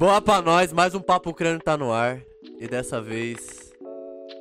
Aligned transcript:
Boa 0.00 0.18
pra 0.18 0.40
nós, 0.40 0.72
mais 0.72 0.94
um 0.94 1.00
Papo 1.02 1.34
Crânio 1.34 1.60
tá 1.60 1.76
no 1.76 1.92
ar. 1.92 2.22
E 2.58 2.66
dessa 2.66 3.02
vez 3.02 3.70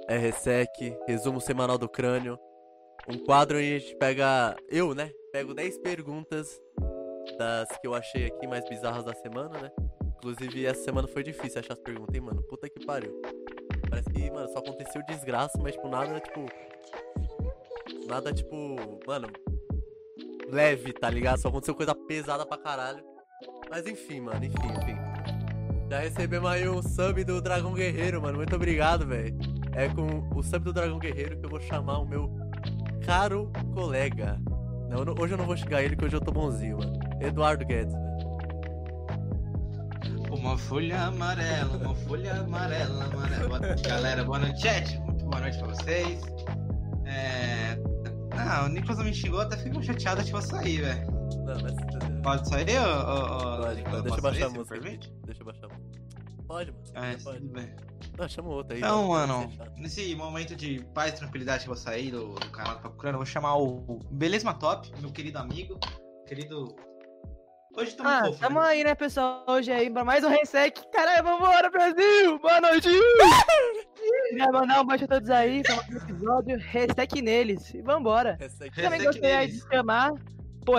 é 0.08 0.18
Resec, 0.18 0.96
resumo 1.06 1.42
semanal 1.42 1.78
do 1.78 1.90
crânio. 1.90 2.40
Um 3.10 3.18
quadro 3.26 3.58
onde 3.58 3.76
a 3.76 3.80
gente 3.80 3.94
pega. 3.98 4.56
Eu, 4.70 4.96
né? 4.96 5.12
Pego 5.34 5.54
10 5.54 5.80
perguntas 5.80 6.62
das 7.38 7.68
que 7.78 7.86
eu 7.86 7.94
achei 7.94 8.28
aqui 8.28 8.48
mais 8.48 8.70
bizarras 8.70 9.04
da 9.04 9.14
semana, 9.14 9.60
né? 9.60 9.70
Inclusive, 10.20 10.66
essa 10.66 10.82
semana 10.82 11.10
foi 11.10 11.24
difícil 11.24 11.60
achar 11.60 11.74
as 11.74 11.80
perguntas, 11.80 12.16
hein, 12.16 12.22
mano? 12.22 12.42
Puta 12.44 12.70
que 12.70 12.86
pariu. 12.86 13.22
Parece 13.90 14.10
que, 14.12 14.32
mano, 14.32 14.48
só 14.54 14.60
aconteceu 14.60 15.04
desgraça, 15.08 15.60
mas, 15.62 15.76
tipo, 15.76 15.90
nada, 15.90 16.22
tipo. 16.22 16.46
Nada, 18.08 18.32
tipo. 18.32 18.78
Mano. 19.06 19.28
Leve, 20.48 20.94
tá 20.94 21.10
ligado? 21.10 21.42
Só 21.42 21.50
aconteceu 21.50 21.76
coisa 21.76 21.94
pesada 21.94 22.46
pra 22.46 22.58
caralho. 22.58 23.04
Mas 23.70 23.86
enfim, 23.86 24.22
mano, 24.22 24.46
enfim, 24.46 24.68
enfim. 24.82 24.99
Já 25.90 26.00
recebemos 26.00 26.50
aí 26.50 26.70
um 26.70 26.82
sub 26.82 27.24
do 27.24 27.42
Dragão 27.42 27.74
Guerreiro, 27.74 28.22
mano. 28.22 28.38
Muito 28.38 28.56
obrigado, 28.56 29.08
velho. 29.08 29.36
É 29.74 29.88
com 29.90 30.28
o 30.36 30.44
sub 30.44 30.64
do 30.66 30.74
Dragão 30.74 31.00
Guerreiro 31.00 31.38
que 31.40 31.46
eu 31.46 31.50
vou 31.50 31.60
chamar 31.62 32.00
o 32.00 32.06
meu 32.08 32.30
caro 33.06 33.52
colega. 33.74 34.40
Não, 34.90 35.04
não- 35.06 35.16
hoje 35.20 35.34
eu 35.34 35.38
não 35.38 35.46
vou 35.46 35.58
xingar 35.58 35.82
ele, 35.84 35.96
que 35.96 36.06
hoje 36.06 36.16
eu 36.16 36.22
tô 36.22 36.32
bonzinho, 36.32 36.78
mano. 36.78 37.00
Eduardo 37.22 37.66
Guedes, 37.66 37.94
velho. 37.94 38.10
Uma 40.32 40.58
folha 40.58 41.02
amarela, 41.06 41.78
uma 41.78 41.96
folha 41.96 42.34
amarela, 42.36 43.06
amarela. 43.06 43.48
Boa 43.48 43.60
noite, 43.60 43.84
galera. 43.84 44.24
Boa 44.24 44.40
noite, 44.40 44.62
chat. 44.62 44.98
Muito 45.00 45.26
boa 45.26 45.42
noite 45.42 45.58
pra 45.58 45.68
vocês. 45.70 46.22
É... 47.06 47.78
Ah, 48.38 48.66
o 48.66 48.70
Nicolas 48.70 49.04
me 49.04 49.14
xingou, 49.14 49.42
até 49.42 49.58
fico 49.58 49.82
chateado 49.82 50.24
de 50.24 50.32
você 50.32 50.48
sair, 50.50 50.82
velho. 50.82 51.12
Não, 51.46 51.62
mas. 51.62 51.74
Pode 52.22 52.48
sair, 52.48 52.78
ô, 52.80 52.84
ô, 52.84 52.88
ô, 52.88 53.62
Pode, 53.64 53.76
Nicolas? 53.76 54.02
pode. 54.02 54.04
Deixa 54.04 54.18
eu 54.18 54.22
baixar 54.22 54.46
a 54.46 54.50
sair, 54.50 54.58
música. 54.60 54.80
Deixa 55.26 55.42
eu 55.42 55.46
baixar 55.46 55.66
a 55.66 55.70
música. 55.70 55.79
Pode, 56.50 56.72
mano. 56.72 56.84
Ah, 56.96 57.16
pode. 57.24 57.40
tudo 57.42 57.52
bem. 57.54 57.76
Não, 58.18 58.28
chama 58.28 58.50
outro 58.50 58.74
aí. 58.74 58.80
Então, 58.80 59.10
mano, 59.10 59.52
nesse 59.78 60.16
momento 60.16 60.56
de 60.56 60.84
paz 60.96 61.14
e 61.14 61.18
tranquilidade 61.18 61.64
que 61.64 61.70
eu 61.70 61.76
vou 61.76 61.82
sair 61.82 62.10
do, 62.10 62.34
do 62.34 62.50
canal 62.50 62.74
do 62.76 62.82
Papo 62.82 63.08
eu 63.08 63.14
vou 63.14 63.26
chamar 63.26 63.56
o 63.58 64.00
Beleza 64.10 64.52
Top, 64.56 64.92
meu 65.00 65.12
querido 65.12 65.38
amigo, 65.38 65.80
querido... 66.28 66.76
Hoje 67.78 67.96
tamo 67.96 68.10
Ah, 68.10 68.26
fofo, 68.26 68.40
tamo 68.40 68.60
né? 68.62 68.66
aí, 68.68 68.84
né, 68.84 68.96
pessoal? 68.96 69.46
Hoje 69.48 69.72
aí 69.72 69.92
pra 69.92 70.04
mais 70.04 70.24
um 70.24 70.30
Resec. 70.30 70.82
Caralho, 70.92 71.24
vambora, 71.24 71.70
Brasil! 71.70 72.40
Boa 72.40 72.60
noite! 72.60 72.90
Queria 74.30 74.52
mandar 74.52 74.82
um 74.82 74.86
beijo 74.88 75.06
a 75.06 75.08
todos 75.08 75.30
aí 75.30 75.62
pra 75.62 75.76
mais 75.76 75.90
um 75.90 75.98
episódio. 75.98 76.58
Resec 76.58 77.22
neles. 77.22 77.74
E 77.76 77.82
vambora. 77.84 78.40
Aqui 78.42 78.82
Também 78.82 79.04
gostaria 79.04 79.42
neles. 79.42 79.62
de 79.64 79.70
chamar. 79.70 80.14
Pô, 80.66 80.74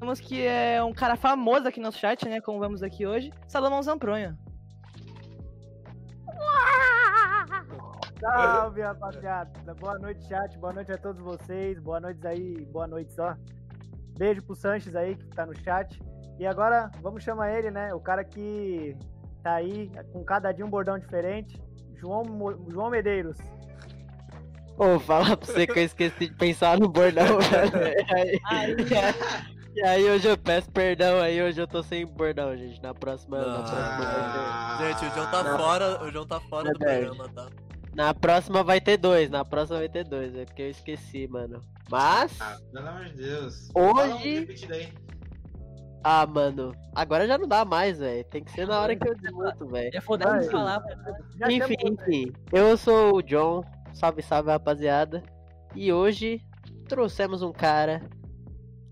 vemos 0.00 0.20
que 0.20 0.46
é 0.46 0.82
um 0.84 0.94
cara 0.94 1.16
famoso 1.16 1.66
aqui 1.66 1.80
no 1.80 1.86
nosso 1.86 1.98
chat, 1.98 2.26
né? 2.28 2.40
Como 2.40 2.60
vemos 2.60 2.80
aqui 2.80 3.04
hoje. 3.04 3.32
Salomão 3.48 3.82
Zampronha. 3.82 4.38
Salve, 8.32 8.80
rapaziada. 8.82 9.74
Boa 9.74 9.98
noite, 9.98 10.26
chat. 10.26 10.58
Boa 10.58 10.72
noite 10.72 10.90
a 10.92 10.98
todos 10.98 11.22
vocês. 11.22 11.78
Boa 11.78 12.00
noite 12.00 12.26
aí. 12.26 12.64
Boa 12.72 12.86
noite 12.86 13.12
só. 13.14 13.34
Beijo 14.18 14.42
pro 14.42 14.56
Sanches 14.56 14.96
aí, 14.96 15.14
que 15.16 15.26
tá 15.28 15.46
no 15.46 15.54
chat. 15.62 16.00
E 16.38 16.46
agora, 16.46 16.90
vamos 17.02 17.22
chamar 17.22 17.52
ele, 17.56 17.70
né? 17.70 17.94
O 17.94 18.00
cara 18.00 18.24
que 18.24 18.96
tá 19.42 19.54
aí 19.54 19.90
com 20.12 20.24
cada 20.24 20.50
dia 20.52 20.66
um 20.66 20.70
bordão 20.70 20.98
diferente. 20.98 21.60
João, 21.94 22.24
Mo- 22.24 22.66
João 22.70 22.90
Medeiros. 22.90 23.38
Ô, 24.76 24.98
fala 24.98 25.36
pra 25.36 25.46
você 25.46 25.66
que 25.66 25.78
eu 25.78 25.84
esqueci 25.84 26.28
de 26.28 26.34
pensar 26.34 26.78
no 26.78 26.88
bordão, 26.88 27.38
velho. 27.40 28.02
E 28.10 28.44
aí, 28.54 28.76
e 29.76 29.82
aí 29.82 30.10
hoje 30.10 30.28
eu 30.28 30.36
peço 30.36 30.70
perdão 30.70 31.18
aí, 31.20 31.40
hoje 31.42 31.58
eu 31.60 31.66
tô 31.66 31.82
sem 31.82 32.04
bordão, 32.06 32.54
gente. 32.56 32.82
Na 32.82 32.92
próxima. 32.92 33.38
Na 33.38 33.46
Não. 33.46 33.54
próxima, 33.56 33.78
Ah, 33.80 34.78
Gente, 34.80 35.10
o 35.10 35.14
João 35.14 35.30
tá 35.30 35.42
Não. 35.44 35.58
fora, 35.58 36.02
o 36.04 36.10
João 36.10 36.26
tá 36.26 36.40
fora 36.40 36.72
do 36.72 36.78
Verdade. 36.78 37.06
programa, 37.16 37.32
tá? 37.34 37.65
Na 37.96 38.12
próxima 38.12 38.62
vai 38.62 38.78
ter 38.78 38.98
dois, 38.98 39.30
na 39.30 39.42
próxima 39.42 39.78
vai 39.78 39.88
ter 39.88 40.04
dois, 40.04 40.36
é 40.36 40.44
porque 40.44 40.62
eu 40.62 40.70
esqueci, 40.70 41.26
mano. 41.26 41.62
Mas. 41.90 42.38
Ah, 42.38 42.58
pelo 42.70 42.86
amor 42.86 43.06
de 43.06 43.14
Deus. 43.14 43.70
Hoje-. 43.74 44.92
Ah, 46.04 46.26
mano. 46.26 46.74
Agora 46.94 47.26
já 47.26 47.38
não 47.38 47.48
dá 47.48 47.64
mais, 47.64 47.98
velho. 47.98 48.22
Tem 48.24 48.44
que 48.44 48.50
ser 48.50 48.66
na 48.66 48.80
hora 48.80 48.94
que 48.94 49.08
eu 49.08 49.14
desmuto, 49.14 49.66
velho. 49.66 49.90
É 49.94 50.00
foda 50.02 50.38
de 50.38 50.50
falar. 50.50 50.82
Já 51.38 51.50
Enfim, 51.50 51.74
enfim. 51.84 52.32
Eu 52.52 52.76
sou 52.76 53.16
o 53.16 53.22
John. 53.22 53.64
Salve, 53.94 54.22
salve, 54.22 54.50
rapaziada. 54.50 55.22
E 55.74 55.90
hoje 55.90 56.42
trouxemos 56.86 57.40
um 57.40 57.50
cara 57.50 58.02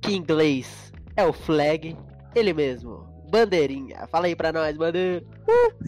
que 0.00 0.12
em 0.12 0.16
inglês 0.16 0.92
é 1.14 1.26
o 1.26 1.32
Flag, 1.32 1.94
ele 2.34 2.54
mesmo. 2.54 3.03
Bandeirinha. 3.34 4.06
Fala 4.12 4.26
aí 4.26 4.36
pra 4.36 4.52
nós, 4.52 4.76
bandeira. 4.76 5.26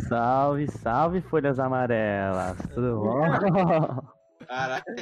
Salve, 0.08 0.68
salve, 0.68 1.20
folhas 1.20 1.60
amarelas. 1.60 2.56
Tudo 2.74 2.98
bom? 2.98 3.20
Caraca. 4.48 4.92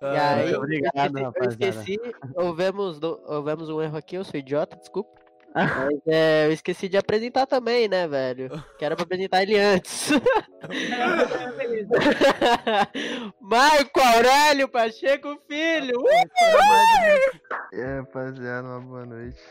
E 0.00 0.06
aí, 0.06 0.54
obrigado, 0.54 1.18
eu 1.18 1.24
rapaziada. 1.24 1.66
esqueci, 1.66 1.98
houvemos, 2.36 3.00
houvemos 3.02 3.68
um 3.68 3.82
erro 3.82 3.96
aqui, 3.96 4.14
eu 4.14 4.22
sou 4.22 4.38
idiota, 4.38 4.76
desculpa. 4.76 5.10
Mas 5.54 6.00
é, 6.06 6.46
eu 6.46 6.52
esqueci 6.52 6.88
de 6.88 6.96
apresentar 6.96 7.46
também, 7.46 7.88
né, 7.88 8.06
velho? 8.06 8.48
Que 8.78 8.84
era 8.84 8.94
pra 8.94 9.02
apresentar 9.02 9.42
ele 9.42 9.58
antes. 9.58 10.10
Marco 13.40 14.00
Aurélio 14.00 14.68
Pacheco 14.68 15.36
Filho! 15.48 16.00
Uh! 16.00 17.40
E 17.72 17.80
aí, 17.80 17.98
rapaziada, 17.98 18.68
uma 18.68 18.80
boa 18.80 19.04
noite. 19.04 19.42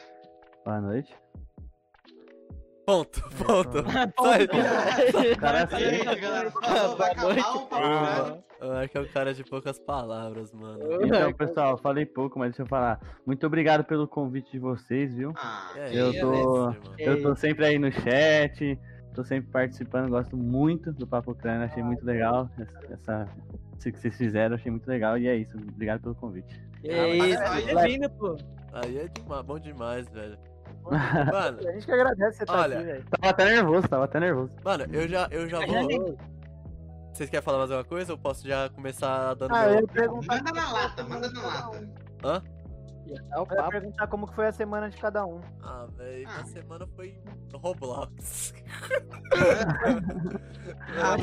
Boa 0.63 0.79
noite. 0.79 1.13
Ponto, 2.91 3.21
ponto. 3.37 3.83
Só 4.19 4.35
isso. 4.37 5.37
Cara, 5.39 5.63
assim, 5.63 6.19
galera, 6.21 6.51
falou, 6.51 6.97
vai 6.97 7.15
Boa 7.15 7.31
acabar 7.33 7.55
o 7.55 7.67
papo 7.67 7.75
crânio. 7.75 8.43
Eu 8.61 8.71
acho 8.73 8.89
que 8.89 8.97
é 8.97 9.01
um 9.01 9.07
cara 9.07 9.33
de 9.33 9.43
poucas 9.43 9.79
palavras, 9.79 10.53
mano. 10.53 11.03
então, 11.05 11.33
pessoal, 11.33 11.77
falei 11.77 12.05
pouco, 12.05 12.37
mas 12.37 12.49
deixa 12.51 12.61
eu 12.63 12.67
falar. 12.67 12.99
Muito 13.25 13.45
obrigado 13.47 13.83
pelo 13.83 14.07
convite 14.07 14.51
de 14.51 14.59
vocês, 14.59 15.15
viu? 15.15 15.33
Ah, 15.35 15.71
É 15.75 15.95
Eu 15.99 16.11
isso, 16.11 16.21
tô-. 16.21 16.75
Eu 16.99 17.21
tô 17.23 17.35
sempre 17.35 17.65
aí 17.65 17.79
no 17.79 17.91
chat, 17.91 18.77
tô 19.15 19.23
sempre 19.23 19.49
participando, 19.49 20.09
gosto 20.09 20.37
muito 20.37 20.91
do 20.91 21.07
Papo 21.07 21.33
Crânio, 21.33 21.63
achei 21.65 21.81
muito 21.81 22.05
legal 22.05 22.49
essa, 22.59 22.93
essa- 22.93 23.27
isso 23.79 23.91
que 23.91 23.97
vocês 23.99 24.15
fizeram, 24.15 24.55
achei 24.55 24.69
muito 24.69 24.85
legal 24.87 25.17
e 25.17 25.27
é 25.27 25.35
isso. 25.35 25.57
Obrigado 25.57 26.01
pelo 26.01 26.13
convite. 26.15 26.61
É 26.83 27.15
isso, 27.15 27.41
Bem-vindo, 27.75 28.09
pô. 28.11 28.37
Aí 28.73 28.97
é 28.99 29.07
demais, 29.07 29.41
bom 29.43 29.57
demais, 29.59 30.07
velho. 30.09 30.37
Mano, 30.83 31.59
A 31.67 31.71
gente 31.73 31.85
que 31.85 31.91
agradece 31.91 32.37
você 32.37 32.43
estar 32.43 32.59
Olha, 32.59 32.77
aqui, 32.77 32.85
velho. 32.85 33.05
Tava 33.09 33.29
até 33.31 33.45
nervoso, 33.45 33.87
tava 33.87 34.03
até 34.05 34.19
nervoso. 34.19 34.51
mano, 34.63 34.85
eu 34.91 35.07
já, 35.07 35.27
eu 35.31 35.47
já 35.47 35.59
vou. 35.65 36.17
Vocês 37.13 37.29
querem 37.29 37.43
falar 37.43 37.57
mais 37.59 37.71
alguma 37.71 37.83
coisa 37.87 38.13
ou 38.13 38.17
posso 38.17 38.47
já 38.47 38.69
começar 38.69 39.33
dando 39.35 39.53
Ah, 39.53 39.67
eu 39.67 39.75
meu... 39.75 39.87
perguntar. 39.87 40.35
Manda 40.37 40.51
na 40.53 40.71
lata, 40.73 41.03
manda 41.03 41.29
na 41.29 41.41
lata. 41.45 41.89
Hã? 42.23 42.43
É 43.09 43.39
o 43.39 43.45
Eu 43.49 43.55
ia 43.57 43.69
perguntar 43.69 44.07
como 44.07 44.27
que 44.27 44.35
foi 44.35 44.47
a 44.47 44.51
semana 44.51 44.89
de 44.89 44.97
cada 44.97 45.25
um. 45.25 45.41
Ah, 45.63 45.87
velho, 45.97 46.27
Ah. 46.27 46.31
essa 46.39 46.45
semana 46.45 46.87
foi 46.95 47.17
Roblox. 47.53 48.53
Ah, 50.97 51.17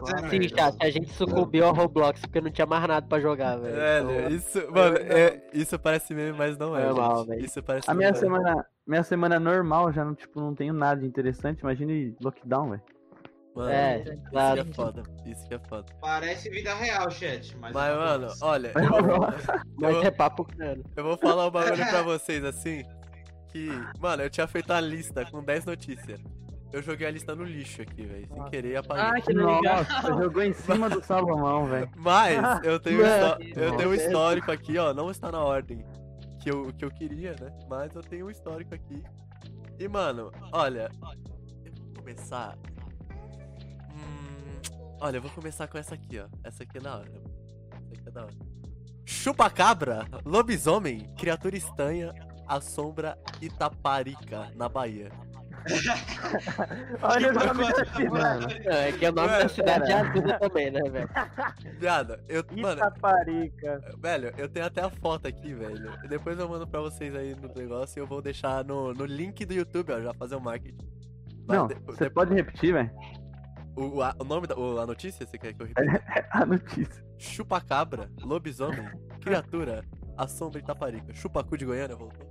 tá 0.00 0.28
Sim, 0.28 0.48
chat, 0.48 0.76
a 0.80 0.90
gente 0.90 1.12
sucumbiu 1.14 1.66
ao 1.66 1.74
Roblox 1.74 2.20
porque 2.22 2.40
não 2.40 2.50
tinha 2.50 2.66
mais 2.66 2.86
nada 2.86 3.06
pra 3.06 3.20
jogar, 3.20 3.56
velho. 3.56 3.74
Velho, 3.76 4.10
Então, 4.10 4.28
isso, 4.30 4.72
mano, 4.72 4.96
é, 4.98 5.42
isso 5.52 5.78
parece 5.78 6.14
meme, 6.14 6.36
mas 6.36 6.56
não 6.56 6.76
é. 6.76 6.84
Foi 6.84 6.94
mal, 6.94 7.16
gente. 7.18 7.28
velho. 7.28 7.44
Isso 7.44 7.62
parece 7.62 7.90
A 7.90 7.94
minha 7.94 8.14
semana, 8.14 8.66
minha 8.86 9.02
semana 9.02 9.38
normal 9.38 9.92
já 9.92 10.04
não, 10.04 10.14
tipo, 10.14 10.40
não 10.40 10.54
tenho 10.54 10.72
nada 10.72 11.00
de 11.00 11.06
interessante, 11.06 11.60
imagine 11.60 12.16
lockdown, 12.20 12.70
velho. 12.70 12.82
Mano, 13.54 13.70
É, 13.70 13.98
isso 14.02 14.22
claro. 14.30 14.64
que 14.64 14.70
é 14.70 14.74
foda. 14.74 15.02
Isso 15.26 15.46
que 15.48 15.54
é 15.54 15.58
foda. 15.58 15.92
Parece 16.00 16.48
vida 16.48 16.74
real, 16.74 17.10
chat. 17.10 17.56
Mas, 17.58 17.72
Mas, 17.72 17.96
mano, 17.96 18.28
olha, 18.40 18.72
Mas 19.78 19.92
vou- 19.94 20.02
é 20.02 20.10
papo 20.10 20.44
crânio. 20.44 20.84
eu 20.96 21.04
vou 21.04 21.16
falar 21.18 21.46
um 21.46 21.50
bagulho 21.50 21.76
pra 21.86 22.02
vocês 22.02 22.42
assim. 22.44 22.82
Que, 23.48 23.68
mano, 24.00 24.22
eu 24.22 24.30
tinha 24.30 24.46
feito 24.46 24.72
a 24.72 24.80
lista 24.80 25.26
com 25.30 25.42
10 25.44 25.66
notícias. 25.66 26.18
Eu 26.72 26.80
joguei 26.80 27.06
a 27.06 27.10
lista 27.10 27.34
no 27.34 27.44
lixo 27.44 27.82
aqui, 27.82 28.06
velho. 28.06 28.26
Sem 28.32 28.44
querer 28.46 28.76
apaguei. 28.76 29.04
Ah, 29.04 29.20
que 29.20 29.32
legal. 29.34 29.60
Nossa, 29.62 30.08
jogou 30.22 30.42
em 30.42 30.54
cima 30.54 30.88
do 30.88 31.04
Salomão, 31.04 31.66
velho. 31.66 31.90
Mas 31.96 32.38
eu 32.64 32.80
tenho, 32.80 33.02
eu 33.54 33.76
tenho 33.76 33.90
um 33.90 33.94
histórico 33.94 34.50
aqui, 34.50 34.78
ó. 34.78 34.94
Não 34.94 35.10
está 35.10 35.30
na 35.30 35.44
ordem 35.44 35.84
que 36.40 36.50
eu, 36.50 36.72
que 36.72 36.82
eu 36.82 36.90
queria, 36.90 37.32
né? 37.38 37.52
Mas 37.68 37.94
eu 37.94 38.00
tenho 38.00 38.24
um 38.26 38.30
histórico 38.30 38.74
aqui. 38.74 39.02
E, 39.78 39.86
mano, 39.86 40.32
olha, 40.50 40.90
eu 41.66 41.72
vou 41.74 41.92
começar. 41.98 42.56
Olha, 45.02 45.16
eu 45.16 45.22
vou 45.22 45.30
começar 45.32 45.66
com 45.66 45.76
essa 45.78 45.94
aqui, 45.96 46.20
ó. 46.20 46.26
Essa 46.44 46.62
aqui 46.62 46.78
é 46.78 46.80
da 46.80 46.96
hora. 46.98 47.10
Essa 47.72 47.92
aqui 48.00 48.08
é 48.08 48.10
da 48.12 48.22
hora. 48.22 48.34
Chupacabra, 49.04 50.06
lobisomem, 50.24 51.12
criatura 51.18 51.56
estranha, 51.56 52.12
assombra 52.46 53.18
Itaparica, 53.40 54.50
na 54.54 54.68
Bahia. 54.68 55.10
Olha 57.02 57.30
o 57.30 57.34
nome 57.34 57.72
da 57.72 57.84
cidade. 57.84 58.64
Não, 58.64 58.72
é 58.72 58.92
que 58.92 59.06
o 59.06 59.12
nome 59.12 59.28
Mano. 59.28 59.42
da 59.42 59.48
cidade 59.48 59.90
é 59.92 59.94
ajuda 59.94 60.38
também, 60.38 60.70
né, 60.70 60.80
velho? 60.90 61.08
Viado, 61.78 62.18
eu, 62.28 62.44
mano, 62.60 62.78
Itaparica. 62.80 63.80
velho, 63.98 64.32
eu 64.38 64.48
tenho 64.48 64.66
até 64.66 64.82
a 64.82 64.90
foto 64.90 65.26
aqui, 65.28 65.52
velho. 65.54 65.92
Depois 66.08 66.38
eu 66.38 66.48
mando 66.48 66.66
pra 66.66 66.80
vocês 66.80 67.14
aí 67.14 67.34
no 67.34 67.48
negócio 67.54 67.98
e 67.98 68.00
eu 68.00 68.06
vou 68.06 68.22
deixar 68.22 68.64
no, 68.64 68.92
no 68.94 69.04
link 69.04 69.44
do 69.44 69.52
YouTube, 69.54 69.92
ó, 69.92 70.00
já 70.00 70.14
fazer 70.14 70.36
o 70.36 70.40
marketing. 70.40 70.86
Mas 71.46 71.58
Não, 71.58 71.66
de- 71.66 71.74
você 71.86 72.04
de- 72.04 72.10
pode 72.10 72.34
repetir, 72.34 72.72
velho? 72.72 72.90
O, 73.76 74.02
a- 74.02 74.14
o 74.18 74.24
nome 74.24 74.46
da 74.46 74.56
o- 74.56 74.78
a 74.78 74.86
notícia, 74.86 75.26
você 75.26 75.36
quer 75.38 75.52
que 75.54 75.62
eu 75.62 75.66
repita? 75.66 75.82
A 76.32 76.46
notícia. 76.46 77.04
Chupacabra, 77.18 78.10
lobisomem, 78.22 78.88
criatura, 79.20 79.84
a 80.16 80.26
sombra 80.26 80.60
de 80.60 80.66
Taparica. 80.66 81.12
Chupacu 81.14 81.56
de 81.56 81.64
Goiânia 81.64 81.94
voltou. 81.96 82.26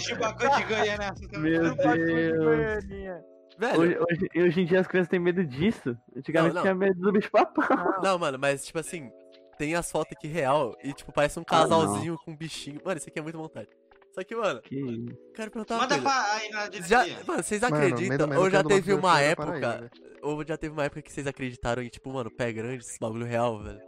Chupacu 0.00 0.56
de 0.56 0.64
Goiânia. 0.64 1.14
tá 1.30 1.38
Meu 1.38 1.74
de 1.74 2.04
Deus. 2.04 2.38
Goianinha. 2.44 3.24
Velho, 3.58 3.80
Hoje, 3.80 3.98
hoje, 3.98 4.28
hoje 4.46 4.60
em 4.62 4.64
dia 4.64 4.80
as 4.80 4.86
crianças 4.86 5.08
têm 5.10 5.20
medo 5.20 5.44
disso. 5.44 5.96
Antigamente 6.16 6.54
Não, 6.54 6.56
não. 6.56 6.62
tinha 6.62 6.74
medo 6.74 6.98
do 7.00 7.12
bicho 7.12 7.30
papão. 7.30 7.64
não, 8.02 8.18
mano, 8.18 8.38
mas 8.38 8.64
tipo 8.64 8.78
assim, 8.78 9.10
tem 9.58 9.74
as 9.74 9.90
fotos 9.90 10.12
aqui 10.16 10.26
real 10.26 10.74
e 10.82 10.92
tipo, 10.92 11.12
parece 11.12 11.38
um 11.38 11.42
Ah, 11.48 11.66
não. 11.66 11.68
casalzinho 11.80 12.16
com 12.24 12.30
um 12.32 12.36
bichinho. 12.36 12.80
Mano, 12.84 12.96
isso 12.98 13.08
aqui 13.08 13.18
é 13.18 13.22
muito 13.22 13.36
vontade. 13.38 13.68
Só 14.14 14.22
que, 14.22 14.36
mano, 14.36 14.60
Que... 14.62 15.06
quero 15.34 15.50
perguntar 15.50 15.74
uma 15.74 15.82
Manda 15.82 15.94
coisa. 15.94 16.10
pra 16.10 16.32
aí 16.34 16.50
na 16.50 16.70
Já, 16.86 16.98
mano, 17.26 17.42
vocês 17.42 17.60
Mano, 17.62 17.76
acreditam? 17.76 18.26
medo 18.28 18.40
ou 18.40 18.50
já 18.50 18.62
teve 18.62 18.92
uma 18.92 19.20
época. 19.20 19.46
Paraíba. 19.60 19.90
Ou 20.22 20.44
já 20.46 20.56
teve 20.58 20.72
uma 20.74 20.84
época 20.84 21.02
que 21.02 21.10
vocês 21.12 21.26
acreditaram 21.26 21.82
em, 21.82 21.88
tipo, 21.88 22.12
mano, 22.12 22.30
pé 22.30 22.52
grande, 22.52 22.84
esse 22.84 22.98
bagulho 23.00 23.24
real, 23.26 23.58
velho. 23.62 23.80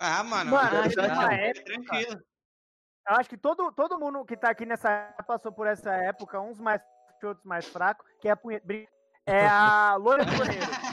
Ah, 0.00 0.22
mano. 0.24 0.50
Mano, 0.50 0.78
acho 0.80 0.94
que 0.94 1.00
eu- 1.00 1.04
uma 1.04 1.34
época- 1.34 1.64
Tranquilo. 1.64 2.20
Eu 3.08 3.14
acho 3.16 3.28
que 3.28 3.36
todo, 3.38 3.70
todo 3.72 3.98
mundo 4.00 4.24
que 4.24 4.36
tá 4.36 4.50
aqui 4.50 4.66
nessa 4.66 4.90
época 4.90 5.22
passou 5.24 5.52
por 5.52 5.66
essa 5.66 5.92
época, 5.92 6.40
uns 6.40 6.58
mais 6.58 6.80
outros 7.22 7.44
mais 7.44 7.66
fracos, 7.66 8.04
que 8.20 8.28
é 8.28 8.32
a 8.32 8.36
punheta. 8.36 8.66
É 9.26 9.46
a 9.46 9.96
loira 9.96 10.24
do 10.24 10.32
banheiro. 10.36 10.66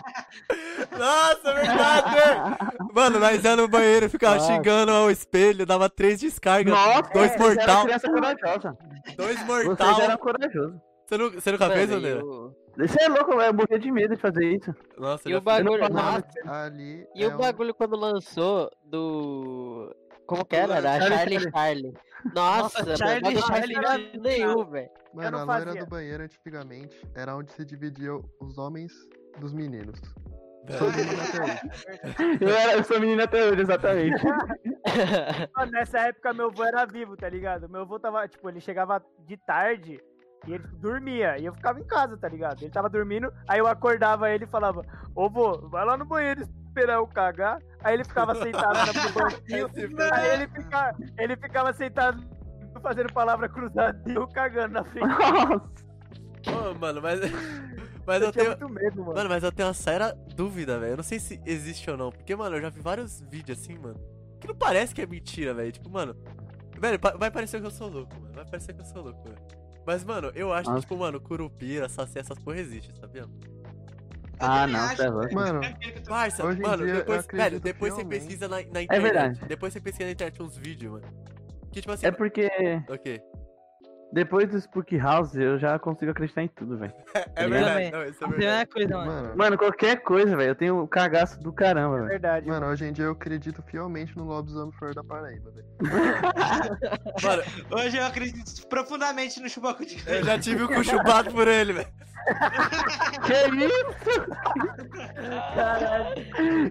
Nossa, 0.98 1.50
é 1.50 1.54
verdade! 1.54 2.16
mano, 2.94 3.20
nós 3.20 3.44
ia 3.44 3.56
no 3.56 3.68
banheiro, 3.68 4.10
ficava 4.10 4.36
Nossa. 4.36 4.54
xingando 4.54 4.92
ao 4.92 5.10
espelho, 5.12 5.66
dava 5.66 5.90
três 5.90 6.20
descargas, 6.20 6.74
Nossa, 6.74 7.10
dois 7.14 7.32
eram 7.32 7.46
mortal. 7.46 7.84
criança 7.86 8.10
corajosa. 8.12 8.78
Dois 9.18 9.40
Vocês 9.40 9.66
mortal. 9.68 10.02
eram 10.02 10.18
corajosos. 10.18 10.76
Você, 11.06 11.18
nu- 11.18 11.32
você 11.32 11.52
nunca 11.52 11.70
fez, 11.70 11.90
Mano, 11.90 12.00
André? 12.08 12.88
Você 12.88 13.04
é 13.04 13.08
louco, 13.08 13.32
velho. 13.38 13.44
Eu 13.50 13.54
morria 13.54 13.78
de 13.80 13.92
medo 13.92 14.16
de 14.16 14.22
fazer 14.22 14.46
isso. 14.56 14.74
Nossa, 14.98 15.30
E 15.30 15.36
o 15.36 15.42
bagulho. 15.42 15.80
falo 15.80 15.94
Nossa, 15.94 16.26
ali. 16.46 17.06
e 17.14 17.24
é 17.24 17.28
o 17.28 17.34
um- 17.34 17.38
bagulho 17.38 17.74
quando 17.74 17.96
lançou 17.96 18.70
do. 18.86 19.94
Como 20.26 20.46
que 20.46 20.56
era? 20.56 20.82
Da 20.82 21.00
Charlie 21.02 21.18
Charlie 21.40 21.52
Charlie. 21.52 21.94
Nossa, 22.34 22.80
Nossa, 22.80 22.96
Charlie 22.98 23.22
bagulho 23.22 23.40
não 23.42 23.48
Charlie, 23.48 23.76
sentido 23.76 24.24
nenhum, 24.24 24.66
velho. 24.66 24.90
Mano, 25.14 25.32
não 25.32 25.40
a 25.52 25.58
loira 25.58 25.76
do 25.76 25.86
banheiro 25.86 26.24
antigamente 26.24 27.08
era 27.14 27.36
onde 27.36 27.52
se 27.52 27.64
dividia 27.66 28.12
os 28.40 28.58
homens 28.58 28.92
dos 29.40 29.54
meninos. 29.54 30.00
Velho. 30.66 30.80
Sou 30.80 30.92
menino 30.92 31.22
até 31.22 31.44
hoje. 31.44 32.40
Eu, 32.42 32.50
era, 32.50 32.74
eu 32.74 32.84
sou 32.84 33.00
menino 33.00 33.24
até 33.24 33.44
hoje, 33.44 33.62
exatamente. 33.62 34.24
Mano, 35.56 35.72
nessa 35.72 36.00
época 36.00 36.34
meu 36.34 36.48
avô 36.48 36.64
era 36.64 36.86
vivo, 36.86 37.18
tá 37.18 37.28
ligado? 37.28 37.68
Meu 37.70 37.82
avô 37.82 38.00
tava, 38.00 38.28
tipo, 38.28 38.48
ele 38.50 38.62
chegava 38.62 39.04
de 39.28 39.38
tarde 39.38 40.00
e 40.48 40.54
ele 40.54 40.64
dormia. 40.76 41.38
E 41.38 41.46
eu 41.46 41.54
ficava 41.54 41.80
em 41.80 41.86
casa, 41.86 42.18
tá 42.18 42.30
ligado? 42.30 42.62
Ele 42.62 42.72
tava 42.72 42.90
dormindo, 42.90 43.34
aí 43.48 43.60
eu 43.60 43.68
acordava 43.68 44.30
ele 44.30 44.46
e 44.46 44.48
falava, 44.48 44.86
ô 45.16 45.30
vô, 45.30 45.58
vai 45.70 45.86
lá 45.86 45.98
no 45.98 46.06
banheiro 46.06 46.48
esperar 46.68 46.96
eu 46.96 47.08
cagar. 47.08 47.60
Aí 47.84 47.96
ele 47.96 48.06
ficava 48.06 48.34
sentado 48.36 48.80
no 48.94 49.14
banquinho, 49.14 49.70
aí 50.14 50.34
ele, 50.34 50.48
fica, 50.48 50.96
ele 51.18 51.36
ficava 51.36 51.74
sentado 51.74 52.24
fazendo 52.82 53.14
palavra 53.14 53.48
cruzada 53.48 54.02
e 54.08 54.16
eu 54.16 54.28
cagando 54.28 54.74
na 54.74 54.84
frente. 54.84 55.08
Nossa. 56.46 56.72
Ô, 56.72 56.74
mano, 56.76 57.02
mas. 57.02 57.20
Mas 58.06 58.22
Eu 58.22 58.28
eu 58.28 58.32
tenho. 58.34 58.50
muito 58.50 58.70
medo, 58.70 59.02
mano. 59.02 59.14
Mano, 59.14 59.30
mas 59.30 59.44
eu 59.44 59.52
tenho 59.52 59.68
uma 59.68 59.74
séria 59.74 60.14
dúvida, 60.36 60.78
velho. 60.80 60.94
Eu 60.94 60.98
não 60.98 61.04
sei 61.04 61.20
se 61.20 61.40
existe 61.46 61.90
ou 61.90 61.96
não. 61.98 62.12
Porque, 62.12 62.36
mano, 62.36 62.56
eu 62.58 62.62
já 62.62 62.70
vi 62.70 62.82
vários 62.82 63.22
vídeos 63.22 63.60
assim, 63.60 63.78
mano. 63.78 64.00
Que 64.42 64.48
não 64.48 64.56
parece 64.56 64.94
que 64.94 65.02
é 65.02 65.06
mentira, 65.06 65.54
velho. 65.54 65.72
Tipo, 65.72 65.90
mano. 65.90 66.16
Velho, 66.80 67.00
vai 67.18 67.32
parecer 67.32 67.62
que 67.62 67.68
eu 67.68 67.72
sou 67.72 67.88
louco, 67.90 68.14
mano. 68.20 68.34
Vai 68.34 68.46
parecer 68.46 68.74
que 68.74 68.82
eu 68.82 68.86
sou 68.86 69.02
louco, 69.04 69.24
velho. 69.24 69.38
Mas, 69.86 70.04
mano, 70.04 70.32
eu 70.36 70.52
acho 70.54 70.74
que, 70.74 70.80
tipo, 70.82 70.98
mano, 70.98 71.20
curupira, 71.20 71.88
saci, 71.90 72.20
essas 72.20 72.38
porra 72.40 72.58
existem, 72.58 72.94
sabia? 72.96 73.26
Ah, 74.40 74.68
não, 74.68 74.80
acho, 74.80 74.96
você 74.98 75.04
é 75.06 75.10
louco. 75.10 75.36
Mano, 75.36 75.62
Parça, 76.08 76.46
Hoje 76.46 76.60
em 76.60 76.62
mano, 76.64 76.86
depois, 76.86 77.26
velho, 77.32 77.60
depois 77.60 77.94
você 77.94 78.04
pesquisa 78.04 78.48
na, 78.48 78.58
na 78.58 78.82
internet. 78.82 79.02
verdade. 79.02 79.40
Depois 79.48 79.72
você 79.72 79.80
pesquisa 79.80 80.06
na 80.06 80.12
internet 80.12 80.42
uns 80.42 80.58
vídeos, 80.58 80.94
mano. 80.94 81.06
Que, 81.72 81.80
tipo 81.82 81.92
assim. 81.94 82.06
É 82.08 82.12
porque 82.12 82.50
Ok. 82.90 83.22
Depois 84.14 84.48
do 84.50 84.58
Spook 84.58 84.96
House 84.98 85.36
eu 85.36 85.58
já 85.58 85.78
consigo 85.80 86.12
acreditar 86.12 86.44
em 86.44 86.48
tudo, 86.48 86.78
velho. 86.78 86.94
É 87.36 87.46
ligado? 87.46 87.50
verdade, 87.66 87.92
não, 87.92 88.04
isso 88.04 88.24
é 88.24 88.28
verdade. 88.28 88.34
primeira 88.34 88.66
coisa, 88.68 88.98
mano. 88.98 89.12
mano, 89.24 89.38
Mano, 89.38 89.58
qualquer 89.58 90.02
coisa, 90.02 90.38
velho. 90.38 90.50
Eu 90.52 90.56
tenho 90.56 90.82
um 90.84 90.88
cagaço 90.88 91.40
do 91.40 91.52
caramba, 91.52 91.96
velho. 91.98 92.08
Verdade. 92.10 92.48
mano, 92.48 92.68
hoje 92.68 92.86
em 92.86 92.94
dia 92.94 93.06
eu 93.06 93.12
acredito 93.12 93.62
fielmente 93.64 94.16
no 94.16 94.24
lobisomem 94.26 94.72
flor 94.74 94.94
da 94.94 95.04
Paraíba, 95.04 95.52
velho. 95.52 95.68
Mano, 97.24 97.44
Hoje 97.72 97.98
eu 97.98 98.06
acredito 98.06 98.68
profundamente 98.68 99.40
no 99.42 99.50
Chupacu 99.50 99.86
de 99.86 100.02
eu 100.08 100.24
já 100.24 100.38
tive 100.40 100.64
o 100.64 100.68
cu 100.68 100.84
chupado 100.84 101.32
por 101.32 101.48
ele, 101.48 101.74
velho. 101.74 101.88
Que 103.24 103.66
isso? 103.66 104.28
Caralho. 105.56 106.16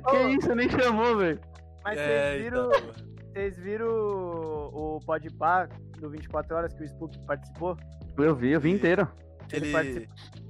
Que 0.01 0.17
isso? 0.39 0.55
Nem 0.55 0.69
chamou, 0.71 1.17
velho. 1.19 1.41
Mas 1.85 1.99
É, 1.99 2.31
vocês 2.31 2.43
viram, 2.43 2.69
então. 2.69 3.12
Vocês 3.33 3.57
viram 3.59 3.87
o 3.89 5.01
Podpah 5.05 5.69
do 5.99 6.11
24 6.11 6.57
Horas 6.57 6.73
que 6.75 6.83
o 6.83 6.87
Spook 6.87 7.19
participou? 7.27 7.77
Eu 8.19 8.35
vi, 8.35 8.51
eu 8.53 8.61
vi 8.61 8.71
inteiro. 8.71 9.09
Ele 9.51 9.75
Ele. 9.75 9.97
Ele, 9.99 10.09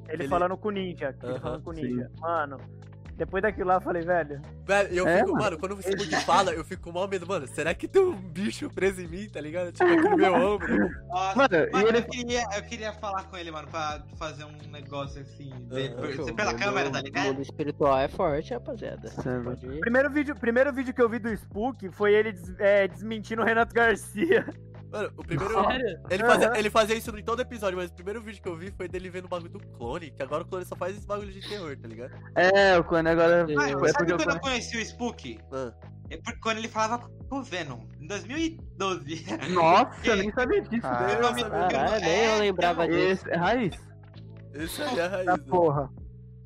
Ele- 0.08 0.28
falando 0.28 0.56
com 0.56 0.68
o 0.68 0.70
Ninja. 0.70 1.14
Ele 1.22 1.38
falando 1.38 1.62
com 1.62 1.70
o 1.70 1.74
sim. 1.74 1.82
Ninja. 1.82 2.10
Mano, 2.20 2.56
depois 3.16 3.42
daquilo 3.42 3.68
lá 3.68 3.74
eu 3.74 3.80
falei, 3.80 4.02
velho. 4.02 4.40
Velho, 4.66 4.88
eu 4.94 5.06
É, 5.06 5.18
fico, 5.18 5.30
mano. 5.32 5.42
mano, 5.44 5.58
quando 5.58 5.76
você 5.76 5.94
muito 5.96 6.16
fala, 6.22 6.52
eu 6.52 6.64
fico 6.64 6.82
com 6.82 6.92
mal 6.92 7.06
medo, 7.06 7.26
mano. 7.26 7.46
Será 7.46 7.74
que 7.74 7.86
tem 7.86 8.02
um 8.02 8.12
bicho 8.14 8.68
preso 8.70 9.00
em 9.00 9.06
mim, 9.08 9.28
tá 9.28 9.40
ligado? 9.40 9.70
Tipo, 9.72 9.84
aqui 9.84 10.08
no 10.08 10.16
meu 10.16 10.34
ombro. 10.34 10.88
Nossa, 11.08 11.36
Mano, 11.36 11.70
mano, 11.72 11.86
e 11.86 11.88
ele. 11.88 11.98
eu, 11.98 12.02
queria, 12.04 12.42
eu 12.56 12.62
queria 12.62 12.92
falar 12.94 13.24
com 13.24 13.36
ele, 13.36 13.50
mano, 13.50 13.68
pra 13.68 14.02
fazer 14.16 14.44
um 14.44 14.70
negócio 14.70 15.20
assim. 15.20 15.52
Aham. 15.52 16.16
por- 16.16 16.34
pela 16.34 16.54
câmera, 16.54 16.90
tá 16.90 16.98
O 17.00 17.02
ligado? 17.02 17.24
mundo 17.26 17.42
espiritual 17.42 17.98
é 17.98 18.08
forte, 18.08 18.52
rapaziada. 18.54 19.10
Primeiro 19.80 20.10
vídeo, 20.10 20.34
primeiro 20.34 20.72
vídeo 20.72 20.92
que 20.94 21.02
eu 21.02 21.08
vi 21.08 21.18
do 21.18 21.28
Spook 21.32 21.88
foi 21.90 22.14
ele 22.14 22.32
des- 22.32 22.58
é, 22.58 22.88
desmentindo 22.88 23.42
o 23.42 23.44
Renato 23.44 23.74
Garcia. 23.74 24.46
Mano, 24.92 25.10
o 25.16 25.24
primeiro. 25.24 25.54
Sério? 25.64 26.00
Ele 26.10 26.24
fazia, 26.24 26.58
ele 26.58 26.70
fazia 26.70 26.96
isso 26.96 27.18
em 27.18 27.24
todo 27.24 27.40
episódio, 27.40 27.78
mas 27.78 27.90
o 27.90 27.94
primeiro 27.94 28.20
vídeo 28.20 28.42
que 28.42 28.48
eu 28.48 28.56
vi 28.56 28.70
foi 28.70 28.86
dele 28.88 29.08
vendo 29.08 29.24
o 29.24 29.28
bagulho 29.28 29.50
do 29.50 29.58
clone, 29.58 30.10
que 30.10 30.22
agora 30.22 30.42
o 30.42 30.46
clone 30.46 30.66
só 30.66 30.76
faz 30.76 30.96
esse 30.96 31.06
bagulho 31.06 31.32
de 31.32 31.40
terror, 31.48 31.74
tá 31.78 31.88
ligado? 31.88 32.12
É, 32.34 32.78
o 32.78 32.84
Cone 32.84 33.08
agora. 33.08 33.44
Ah, 33.44 33.62
Ah, 33.62 33.70
é 33.70 33.88
sabe 33.92 34.06
quando 34.12 34.20
eu 34.20 34.26
Cone. 34.26 34.40
conheci 34.40 34.76
o 34.76 34.80
Spook? 34.80 35.40
Ah. 35.50 35.72
É 36.10 36.16
porque 36.18 36.38
quando 36.40 36.58
ele 36.58 36.68
falava 36.68 37.10
com 37.30 37.38
o 37.38 37.42
Venom, 37.42 37.80
em 37.98 38.06
2012. 38.06 39.24
Nossa, 39.54 40.06
eu 40.06 40.16
nem 40.16 40.30
sabia 40.32 40.60
disso. 40.60 40.86
Ah. 40.86 41.06
Eu 41.10 41.22
não 41.22 41.50
Caralho, 41.70 42.00
nem 42.04 42.24
eu 42.24 42.30
É, 42.32 42.38
lembrava 42.38 42.84
então, 42.84 42.96
disso. 42.98 43.26
Esse 43.26 43.30
é 43.30 43.36
raiz. 43.36 43.74
Esse 44.52 44.82
aí 44.82 44.98
é 44.98 45.02
a 45.06 45.08
raiz. 45.08 45.26
Da 45.26 45.36
né? 45.38 45.44
porra. 45.48 45.90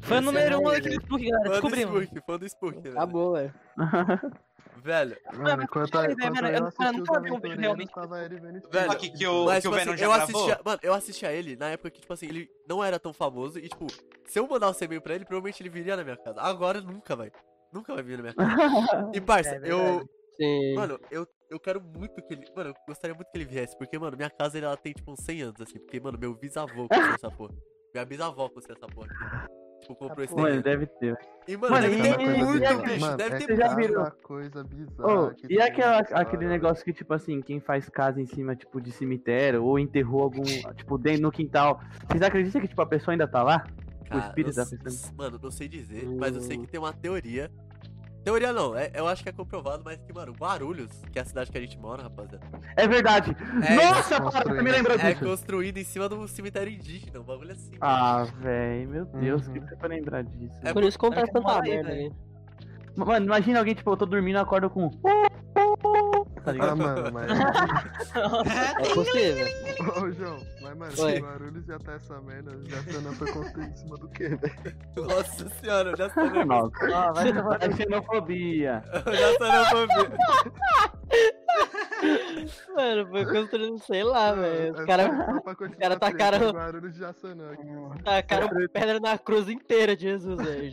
Foi 0.03 0.17
o 0.17 0.21
Esse 0.21 0.27
número 0.27 0.55
é 0.55 0.59
um 0.59 0.63
do 0.63 0.89
Spook, 0.89 1.31
galera. 1.31 1.43
Fã 1.43 1.49
do 1.49 1.51
Descobrimos. 1.51 2.03
Spook, 2.05 2.27
fã 2.27 2.39
do 2.39 2.47
Spook, 2.47 2.81
velho. 2.81 2.97
Acabou, 2.97 3.33
velho. 3.33 3.55
Velho, 4.87 5.17
Mano, 5.35 5.63
enquanto, 5.65 5.91
Velho, 5.99 6.13
enquanto 6.13 6.35
mano, 6.35 6.47
eu 6.47 6.55
eu 6.55 6.61
não- 6.61 6.67
eu 6.79 6.91
os 6.91 6.97
nunca 6.97 7.21
vi 7.21 7.31
um 7.33 7.41
vídeo 7.41 7.59
realmente 7.61 7.93
tava 7.93 8.25
ele 8.25 8.39
vendo 8.41 8.59
isso. 8.59 8.69
velho. 8.71 8.87
Só 8.93 8.97
que, 8.99 9.11
que 9.11 9.27
o, 9.27 9.45
mas, 9.45 9.55
que 9.57 9.61
tipo 9.63 9.75
o 9.75 9.79
Venom 9.79 9.91
assim, 9.93 9.99
já 10.01 10.07
eu 10.07 10.13
assistia, 10.13 10.61
mano, 10.65 10.81
eu 10.83 10.95
assistia 10.95 11.33
ele 11.33 11.57
na 11.57 11.71
época 11.71 11.91
que, 11.91 12.01
tipo 12.01 12.13
assim, 12.13 12.27
ele 12.27 12.49
não 12.69 12.85
era 12.85 12.99
tão 13.01 13.13
famoso 13.13 13.59
e, 13.59 13.69
tipo, 13.69 13.87
se 14.27 14.39
eu 14.39 14.47
mandasse 14.47 14.85
e-mail 14.85 15.03
pra 15.03 15.15
ele, 15.17 15.25
provavelmente 15.25 15.61
ele 15.61 15.69
viria 15.71 15.97
na 15.97 16.05
minha 16.05 16.17
casa. 16.17 16.41
Agora 16.41 16.81
nunca 16.81 17.17
vai. 17.17 17.33
Nunca 17.73 17.93
vai 17.95 18.03
vir 18.05 18.17
na 18.19 18.23
minha 18.23 18.35
casa. 18.35 18.47
E, 19.13 19.21
parça, 19.21 19.57
É 19.57 19.61
eu. 19.65 20.09
Sim. 20.37 20.75
Mano, 20.77 21.01
eu, 21.11 21.27
eu 21.51 21.59
quero 21.59 21.81
muito 21.81 22.23
que 22.23 22.33
ele. 22.33 22.45
Mano, 22.55 22.71
eu 22.71 22.75
gostaria 22.87 23.15
muito 23.15 23.29
que 23.33 23.39
ele 23.39 23.45
viesse, 23.45 23.77
porque, 23.77 23.99
mano, 23.99 24.17
minha 24.17 24.31
casa 24.31 24.57
ela 24.57 24.77
tem, 24.77 24.93
tipo, 24.93 25.11
uns 25.11 25.21
100 25.25 25.43
anos, 25.43 25.61
assim. 25.61 25.81
Porque, 25.81 25.99
mano, 25.99 26.17
meu 26.17 26.33
bisavô 26.33 26.87
construiu 26.87 27.15
essa 27.15 27.31
porra. 27.31 27.55
Minha 27.93 28.05
bisavó 28.05 28.49
construiu 28.49 28.77
essa 28.81 28.87
porra. 28.95 29.09
Tipo, 29.81 29.95
comprou 29.95 30.25
esse 30.25 30.35
Mano, 30.35 30.63
deve 30.63 30.87
ter. 30.87 31.17
E, 31.47 31.57
mano, 31.57 31.75
Mano, 31.75 31.83
deve 31.89 31.97
e- 31.97 32.03
ter 32.03 32.21
e- 32.21 32.45
muito 32.45 32.65
e- 32.65 32.83
bicho. 32.83 33.01
Mano, 33.01 33.17
deve 33.17 33.37
é 33.37 33.39
ter 33.47 33.57
já 33.57 33.69
cada 33.77 34.11
coisa 34.11 34.65
bizarra. 34.65 35.23
Oh, 35.23 35.31
que 35.35 35.53
e 35.53 35.61
aquela, 35.61 35.99
nessa 35.99 36.17
aquele 36.17 36.47
negócio 36.49 36.85
que, 36.85 36.93
tipo 36.93 37.15
assim, 37.15 37.41
quem 37.41 37.61
faz 37.61 37.89
casa 37.89 38.21
em 38.21 38.27
cima, 38.27 38.57
tipo, 38.57 38.81
de 38.81 38.91
cemitério, 38.91 39.63
ou 39.65 39.79
enterrou 39.79 40.23
algum, 40.23 40.43
tipo, 40.77 40.99
dentro 40.99 41.23
no 41.23 41.31
quintal. 41.31 41.81
Vocês 42.09 42.23
acreditam 42.23 42.61
que, 42.61 42.69
tipo, 42.69 42.83
a 42.83 42.87
pessoa 42.87 43.13
ainda 43.15 43.29
tá 43.29 43.43
lá? 43.43 43.65
O 44.07 44.09
Cara, 44.09 44.27
espírito 44.27 44.57
não 44.57 44.65
da 44.65 44.71
pessoa. 44.85 45.13
Mano, 45.17 45.39
não 45.43 45.51
sei 45.51 45.69
dizer, 45.69 46.05
mas 46.19 46.35
eu 46.35 46.41
sei 46.43 46.59
que 46.59 46.67
tem 46.67 46.81
uma 46.81 46.93
teoria. 46.93 47.51
Teoria 48.27 48.53
não, 48.53 48.77
é, 48.77 48.91
eu 48.93 49.07
acho 49.07 49.23
que 49.23 49.29
é 49.29 49.33
comprovado, 49.33 49.83
mas 49.85 50.03
que, 50.03 50.13
mano, 50.13 50.33
Guarulhos, 50.33 50.91
que 51.13 51.17
é 51.17 51.23
a 51.23 51.25
cidade 51.25 51.49
que 51.49 51.57
a 51.57 51.61
gente 51.61 51.79
mora, 51.79 52.03
rapaziada, 52.03 52.45
É 52.77 52.89
verdade! 52.89 53.37
É, 53.65 53.77
Nossa, 53.77 54.21
construído. 54.21 54.33
para, 54.33 54.55
você 54.57 54.63
me 54.63 54.71
lembrou 54.73 54.97
é 54.99 55.13
disso. 55.13 55.25
construído 55.25 55.77
em 55.79 55.85
cima 55.85 56.09
do 56.09 56.27
cemitério 56.27 56.73
indígena, 56.73 57.21
um 57.21 57.23
bagulho 57.23 57.53
assim. 57.53 57.71
Ah, 57.81 58.25
velho, 58.41 58.89
meu 58.89 59.05
Deus, 59.05 59.47
Uhum. 59.47 59.53
que 59.53 59.61
você 59.61 59.77
foi 59.77 59.89
lembrar 59.91 60.25
disso? 60.25 60.57
É 60.65 60.73
Por 60.73 60.83
isso 60.83 60.99
acontece 60.99 61.23
é 61.29 61.31
que 61.31 61.39
eu 61.39 61.43
tanta 61.45 61.63
aí, 61.63 61.71
merda 61.71 61.89
velho. 61.89 62.01
aí. 62.01 62.13
Mano, 62.97 63.27
imagina 63.27 63.61
alguém, 63.61 63.75
tipo, 63.77 63.89
eu 63.93 63.97
tô 63.97 64.07
dormindo, 64.07 64.39
eu 64.39 64.43
acordo 64.43 64.69
com. 64.71 64.91
Tá 66.47 66.53
ligado? 66.53 66.71
Ah, 66.71 66.77
mano, 66.77 67.13
mas. 67.13 67.27
É 68.79 68.95
possível. 68.95 69.47
Ô, 69.97 70.11
João, 70.13 70.39
mas, 70.63 70.77
mano, 70.79 70.93
Oi. 70.99 71.13
se 71.15 71.19
Guarulhos 71.21 71.67
já 71.67 71.79
tá 71.79 71.93
essa 71.95 72.21
merda, 72.23 72.53
já 72.65 72.83
Sana 72.93 73.13
foi 73.13 73.33
construído 73.33 73.71
em 73.73 73.77
cima 73.77 73.97
do 73.99 74.09
quê, 74.09 74.29
velho? 74.29 75.09
Nossa 75.09 75.49
senhora, 75.61 75.91
eu 75.91 75.97
já 75.97 76.09
tô 76.09 76.21
nervoso. 76.23 76.47
Nossa, 76.47 76.97
Ah, 76.97 77.13
vai 77.13 77.33
tomar 77.35 77.63
é 77.63 77.73
xenofobia. 77.73 78.85
Eu 79.05 79.15
já 79.15 79.39
tô 79.39 79.45
nervoso. 79.45 80.17
Mano, 82.75 83.09
foi 83.11 83.25
construindo, 83.27 83.79
sei 83.85 84.05
lá, 84.05 84.33
velho. 84.33 84.75
Os 84.75 84.81
É 84.81 84.87
caras 84.87 85.09
continuar 85.57 85.77
cara 85.79 85.95
a 85.95 85.99
tá 85.99 86.11
treta, 86.11 86.19
cara- 86.19 86.51
Guarulhos 86.53 86.93
de 86.93 86.99
Jaçanã 87.01 87.53
aqui. 87.53 88.03
tacaram 88.05 88.49
pedra 88.69 89.01
na 89.01 89.17
cruz 89.19 89.49
inteira 89.49 89.97
de 89.97 90.03
Jesus, 90.03 90.37
velho. 90.43 90.69
O 90.69 90.71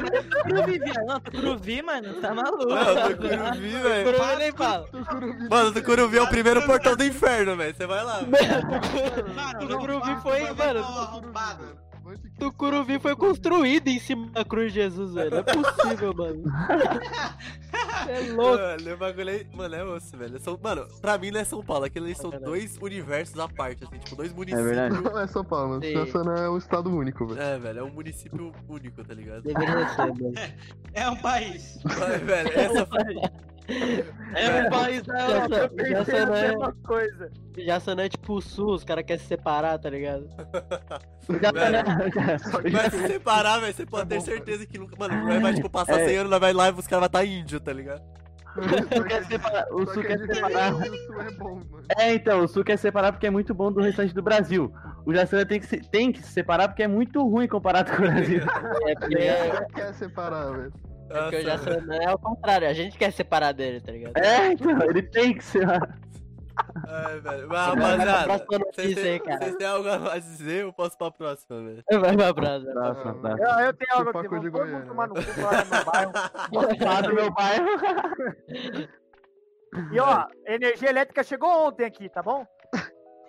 mas 0.00 0.12
eu 0.12 0.30
tô 0.30 0.42
Curuvi, 0.44 0.78
viado. 0.78 1.06
Não, 1.06 1.20
tô 1.20 1.30
Curuvi, 1.30 1.82
mano. 1.82 2.14
Tá 2.20 2.34
maluco. 2.34 2.66
Não, 2.66 3.08
Tucuruvi, 3.08 3.68
velho. 3.82 4.12
Curuvi 4.12 4.36
nem 4.36 4.52
fala. 4.52 4.88
Mano, 5.50 5.72
Tucuruvi 5.72 6.18
é 6.18 6.22
o 6.22 6.28
primeiro 6.28 6.62
portão 6.66 6.96
do 6.96 7.04
inferno, 7.04 7.56
velho. 7.56 7.74
Você 7.74 7.86
vai 7.86 8.04
lá. 8.04 8.20
Mano, 8.22 9.58
Tucuruvi 9.68 10.10
não 10.10 10.20
foi, 10.20 10.40
mano, 10.52 10.84
arrombado. 12.14 12.38
Tucuruvi 12.38 12.98
foi 12.98 13.14
construído 13.16 13.88
em 13.88 13.98
cima 13.98 14.26
da 14.30 14.44
cruz 14.44 14.72
de 14.72 14.80
Jesus, 14.80 15.12
velho. 15.14 15.30
Não 15.30 15.38
é 15.38 15.42
possível, 15.42 16.14
mano. 16.14 16.42
É 18.08 18.20
louco. 18.32 18.56
Mano, 18.56 18.94
o 18.94 18.96
bagulho 18.96 19.30
é... 19.30 19.44
Mano, 19.54 19.74
é 19.74 19.84
osso, 19.84 20.16
velho. 20.16 20.38
São... 20.38 20.58
Mano, 20.62 20.86
pra 21.00 21.18
mim 21.18 21.30
não 21.30 21.40
é 21.40 21.44
São 21.44 21.62
Paulo. 21.62 21.84
Ali 21.84 22.14
são 22.14 22.30
dois 22.30 22.78
universos 22.80 23.38
à 23.38 23.48
parte, 23.48 23.84
assim. 23.84 23.98
Tipo, 23.98 24.16
dois 24.16 24.30
É 24.30 24.34
municípios. 24.34 24.64
verdade. 24.66 25.02
Não 25.02 25.18
é 25.18 25.26
São 25.26 25.44
Paulo, 25.44 25.70
mano. 25.70 25.82
Jaçanã 25.84 26.34
é 26.36 26.48
um 26.48 26.56
estado 26.56 26.90
único, 26.94 27.26
velho. 27.26 27.40
É, 27.40 27.58
velho, 27.58 27.78
é 27.80 27.82
um 27.82 27.90
município 27.90 28.52
único, 28.68 29.04
tá 29.04 29.12
ligado? 29.12 29.42
Deveria 29.42 29.88
ser, 29.88 30.06
mano. 30.06 30.32
É 30.94 31.10
um 31.10 31.16
país. 31.16 31.78
Mas, 31.84 32.22
velho, 32.22 32.48
essa 32.58 32.86
foi... 32.86 32.98
É 34.34 34.66
um 34.66 34.70
país 34.70 35.02
da 35.02 35.20
Europa. 35.20 35.68
Pensei 35.76 36.16
já, 36.16 36.22
a 36.22 36.26
não 36.26 36.34
é, 36.34 36.48
mesma 36.48 36.72
coisa. 36.86 37.30
já 37.58 37.94
não 37.94 38.02
é 38.02 38.08
tipo 38.08 38.34
o 38.34 38.40
Sul, 38.40 38.72
os 38.74 38.84
caras 38.84 39.04
querem 39.04 39.20
se 39.20 39.28
separar, 39.28 39.78
tá 39.78 39.90
ligado? 39.90 40.26
Já 41.42 41.52
tá, 41.52 41.68
né? 41.68 41.82
Vai 42.72 42.90
se 42.90 43.06
separar, 43.06 43.60
velho. 43.60 43.74
Você 43.74 43.84
pode 43.84 44.08
ter 44.08 44.22
certeza 44.22 44.64
que 44.64 44.78
nunca. 44.78 44.96
Mano, 44.98 45.26
nós 45.26 45.42
vai, 45.42 45.52
tipo, 45.52 45.68
passar 45.68 46.00
É. 46.00 46.06
100 46.06 46.16
anos, 46.16 46.40
vai 46.40 46.54
lá 46.54 46.68
e 46.68 46.72
os 46.72 46.86
caras 46.86 47.00
vai 47.00 47.22
estar 47.22 47.24
índio, 47.26 47.60
tá 47.60 47.70
ligado? 47.70 48.00
O 48.56 48.94
Sul 48.94 49.04
quer 49.04 49.24
separar. 49.26 49.66
O 49.70 49.86
Sul 49.92 50.02
quer 50.02 50.18
separar. 50.18 50.72
é 50.72 50.72
o 50.72 50.96
Sul 51.06 51.20
é 51.20 51.30
bom, 51.32 51.54
mano. 51.70 51.84
É, 51.98 52.14
então, 52.14 52.44
o 52.44 52.48
Sul 52.48 52.64
quer 52.64 52.78
separar 52.78 53.12
porque 53.12 53.26
é 53.26 53.30
muito 53.30 53.54
bom 53.54 53.70
do 53.70 53.82
restante 53.82 54.14
do 54.14 54.22
Brasil. 54.22 54.72
O 55.04 55.12
Jaçanã 55.14 55.44
tem 55.44 55.60
que 55.60 55.66
se, 55.66 55.76
tem 55.90 56.10
que 56.10 56.22
se 56.22 56.32
separar 56.32 56.68
porque 56.68 56.82
é 56.82 56.88
muito 56.88 57.22
ruim 57.28 57.46
comparado 57.46 57.90
com 57.92 57.98
o 57.98 58.06
Brasil. 58.06 58.40
É 58.86 58.94
porque, 58.94 59.14
Ninguém 59.14 59.28
é 59.28 59.66
quer 59.74 59.92
separar, 59.94 60.50
velho. 60.52 60.72
Porque 61.08 61.36
o 61.36 61.42
Jaçanã 61.42 61.96
é 61.96 62.12
o 62.12 62.18
contrário, 62.18 62.68
a 62.68 62.72
gente 62.72 62.96
quer 62.98 63.12
separar 63.12 63.52
dele, 63.52 63.80
tá 63.80 63.92
ligado? 63.92 64.16
É, 64.16 64.52
então, 64.52 64.82
ele 64.82 65.02
tem 65.02 65.34
que 65.34 65.44
ser. 65.44 65.66
Ai, 66.86 67.20
velho. 67.20 67.48
Mas, 67.48 67.66
rapaziada, 67.66 68.24
próxima 68.24 68.66
vocês 68.72 68.94
têm, 68.94 69.66
algo 69.66 69.88
a 69.88 70.18
dizer? 70.18 70.62
Eu 70.62 70.72
posso 70.72 70.98
pra 70.98 71.10
próxima, 71.10 71.62
velho. 71.62 71.84
Vai 72.00 72.16
pra 72.16 72.34
próxima. 72.34 72.72
Ah, 72.76 72.94
próximo. 72.94 73.28
Eu, 73.28 73.66
eu 73.66 73.72
tenho 73.74 73.92
algo 73.92 74.18
aqui, 74.18 74.28
vamos 74.28 74.52
todo 74.52 74.66
mundo 74.66 74.86
tomar 74.86 75.08
né? 75.08 75.14
no 75.14 75.34
cu 75.34 75.40
lá 75.40 75.64
no 75.64 75.70
meu 75.70 75.84
bairro. 75.84 76.12
Lá 76.84 77.14
meu 77.14 77.30
bairro. 77.32 77.68
E 79.92 80.00
ó, 80.00 80.26
energia 80.46 80.88
elétrica 80.88 81.22
chegou 81.22 81.66
ontem 81.66 81.84
aqui, 81.84 82.08
tá 82.08 82.22
bom? 82.22 82.46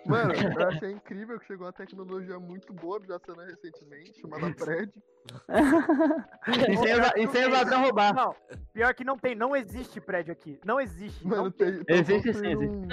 Mano, 0.06 0.32
eu 0.32 0.68
achei 0.68 0.90
incrível 0.90 1.38
que 1.38 1.46
chegou 1.46 1.66
uma 1.66 1.72
tecnologia 1.72 2.38
muito 2.38 2.72
boa 2.72 2.98
do 2.98 3.06
Jaçanã 3.06 3.44
recentemente, 3.44 4.20
chamada 4.20 4.52
prédio. 4.54 4.94
E 7.16 7.26
sem, 7.28 7.48
ladrão 7.48 7.82
roubar. 7.82 8.14
Não, 8.14 8.34
pior 8.72 8.94
que 8.94 9.04
não 9.04 9.16
tem, 9.18 9.34
não 9.34 9.54
existe 9.54 10.00
prédio 10.00 10.32
aqui. 10.32 10.58
Não 10.64 10.80
existe. 10.80 11.26
Mano, 11.26 11.44
não 11.44 11.50
tem. 11.50 11.82
Existe 11.88 12.32
sim, 12.34 12.46
existe. 12.46 12.76
um- 12.76 12.88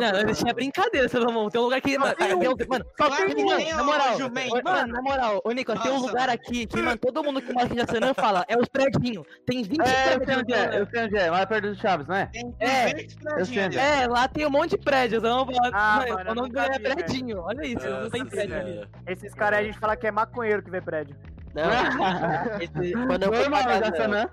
É, 0.00 0.12
Não, 0.22 0.30
isso 0.30 0.46
é 0.48 0.52
brincadeira, 0.52 1.08
Salomão. 1.08 1.48
Tem 1.50 1.60
um 1.60 1.64
lugar 1.64 1.80
que. 1.80 1.98
Mano, 1.98 2.14
tem 2.14 2.34
um. 2.34 2.56
tem 2.56 2.66
mano, 2.68 2.84
Só 2.96 3.10
tem 3.10 3.24
um. 3.26 3.34
tem, 3.56 3.72
na 3.74 3.82
moral, 3.84 4.18
mano, 4.64 4.92
na 4.92 5.02
moral, 5.02 5.40
ô 5.44 5.50
Nicolas, 5.52 5.82
tem 5.82 5.92
um 5.92 5.98
lugar 6.00 6.28
mano. 6.28 6.32
aqui 6.32 6.66
que, 6.66 6.80
mano, 6.80 6.96
todo 6.98 7.22
mundo 7.24 7.42
que 7.42 7.52
mora 7.52 7.66
aqui 7.66 7.74
em 7.74 7.78
Jaçanã 7.78 8.14
fala, 8.14 8.44
é 8.48 8.56
os 8.56 8.68
predinhos. 8.68 9.26
Tem 9.46 9.62
20 9.62 9.80
É, 9.80 9.84
eu 9.84 9.86
sei 10.08 10.18
prédios. 10.20 10.38
onde 10.42 10.52
é, 10.54 10.80
eu 10.80 10.86
sei 10.86 11.04
onde 11.04 11.16
é, 11.16 11.30
lá 11.30 11.46
perto 11.46 11.68
do 11.68 11.74
Chaves, 11.76 12.06
não 12.06 12.14
é? 12.16 12.26
Tem 12.26 12.54
É, 12.60 12.92
200 12.92 13.14
eu 13.14 13.20
prédios 13.22 13.48
sei. 13.48 13.62
ali. 13.64 13.76
É, 13.78 14.06
lá 14.06 14.28
tem 14.28 14.46
um 14.46 14.50
monte 14.50 14.70
de 14.70 14.78
prédios. 14.78 15.22
Não, 15.22 15.46
Ah, 15.72 15.98
mano, 15.98 16.14
mano, 16.14 16.28
eu 16.28 16.32
o 16.32 16.34
nome 16.34 16.48
nunca 16.48 16.64
é 16.66 16.78
predinho. 16.78 17.40
Olha 17.42 17.66
isso, 17.66 17.88
não 17.88 18.10
tem 18.10 18.24
prédio 18.26 18.56
ali. 18.58 18.88
Esses 19.06 19.34
caras 19.34 19.58
aí 19.58 19.64
a 19.64 19.68
gente 19.68 19.78
fala 19.80 19.96
que 19.96 20.06
é 20.06 20.10
maconheiro 20.10 20.62
que 20.62 20.70
vê 20.70 20.80
prédio. 20.80 21.16
Não, 21.54 21.62
esse- 22.60 22.92
quando 23.06 23.22
eu 23.24 23.32
fui 23.32 23.50
pra 23.50 23.64
casa, 23.64 23.84
Jaçanã. 23.84 24.28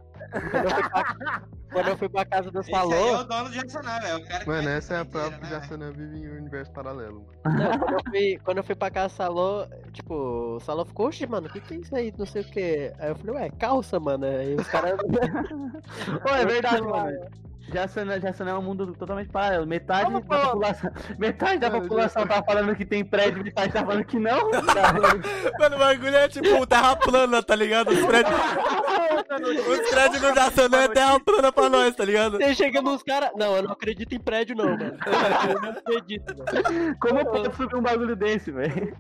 quando 0.52 0.66
eu 0.66 0.70
fui 0.70 0.90
pra, 0.90 1.16
quando 1.72 1.88
eu 1.88 1.98
fui 1.98 2.10
pra 2.10 2.26
casa 2.26 2.52
do 2.52 2.60
Esse 2.62 2.70
aí 2.74 2.76
é 2.76 2.80
Salô, 2.82 3.18
o 3.20 3.24
dono 3.26 3.50
de 3.50 3.56
Jaçanã, 3.56 4.00
velho. 4.00 4.18
O 4.18 4.28
cara 4.28 4.40
que 4.44 4.50
Mano, 4.50 4.70
essa 4.70 4.94
é 4.96 5.00
a 5.00 5.06
prova 5.06 5.32
que 5.32 5.32
né, 5.32 5.38
o 5.38 5.50
velho? 5.50 5.62
Jaçanã 5.62 5.92
vive 5.92 6.18
em 6.20 6.30
um 6.30 6.38
universo 6.38 6.72
paralelo. 6.72 7.26
não, 7.46 7.80
quando, 7.80 7.94
eu 7.94 8.04
fui, 8.10 8.40
quando 8.44 8.58
eu 8.58 8.64
fui 8.64 8.76
pra 8.76 8.90
casa 8.92 9.08
do 9.14 9.18
Salô, 9.18 9.68
tipo, 9.92 10.14
o 10.16 10.60
Salô 10.62 10.86
ficou, 10.86 11.08
oxe, 11.08 11.26
mano, 11.28 11.48
o 11.48 11.52
que 11.52 11.60
que 11.62 11.74
é 11.74 11.78
isso 11.78 11.96
aí, 11.96 12.14
não 12.18 12.26
sei 12.26 12.42
o 12.42 12.46
que. 12.46 12.94
Aí 13.00 13.10
eu 13.10 13.16
falei, 13.16 13.36
ué, 13.36 13.50
calça, 13.60 14.00
mano. 14.00 14.26
Aí 14.26 14.56
os 14.56 14.68
caras... 14.68 14.98
Pô, 16.24 16.30
é 16.30 16.46
verdade, 16.46 16.82
mano. 16.82 17.18
Jaçanã, 17.70 18.20
Jaçanã 18.20 18.52
é 18.52 18.54
um 18.56 18.62
mundo 18.62 18.94
totalmente 18.94 19.30
paralelo. 19.30 19.66
Metade 19.66 20.12
Vamos 20.12 20.28
da 20.28 20.40
população. 20.40 20.92
Metade 21.18 21.58
da 21.60 21.72
população 21.72 22.28
tá 22.28 22.44
falando 22.44 22.76
que 22.76 22.86
tem 22.86 23.04
prédio, 23.06 23.44
metade 23.44 23.74
tá 23.74 23.86
falando 23.86 24.04
que 24.06 24.20
não. 24.20 24.50
Mano, 25.60 25.76
o 25.76 25.80
bagulho 25.80 26.16
é 26.16 26.28
tipo 26.28 26.66
terra 26.68 26.96
plana, 26.96 27.42
tá 27.44 27.56
ligado? 27.56 27.90
Os 27.92 28.06
prédios, 28.06 28.36
os 29.68 29.90
prédios 29.90 30.22
no 30.22 30.36
Jaçanã 30.36 30.78
é 30.84 30.88
terra 30.88 31.20
plana 31.20 31.52
pra 31.52 31.70
nós, 31.70 31.96
tá 31.96 32.06
ligado? 32.06 32.38
Você 32.38 32.56
chega 32.56 32.82
nos 32.82 33.04
caras. 33.04 33.30
Não, 33.36 33.56
eu 33.56 33.64
não 33.64 33.72
acredito 33.72 34.14
em 34.14 34.20
prédio, 34.20 34.56
não, 34.56 34.70
mano. 34.78 34.98
Eu 35.50 35.62
não 35.62 35.70
acredito, 35.70 36.36
mano. 36.38 36.98
Como 37.00 37.26
pode 37.26 37.56
subir 37.56 37.76
um 37.76 37.82
bagulho 37.82 38.16
desse, 38.16 38.52
velho? 38.52 38.96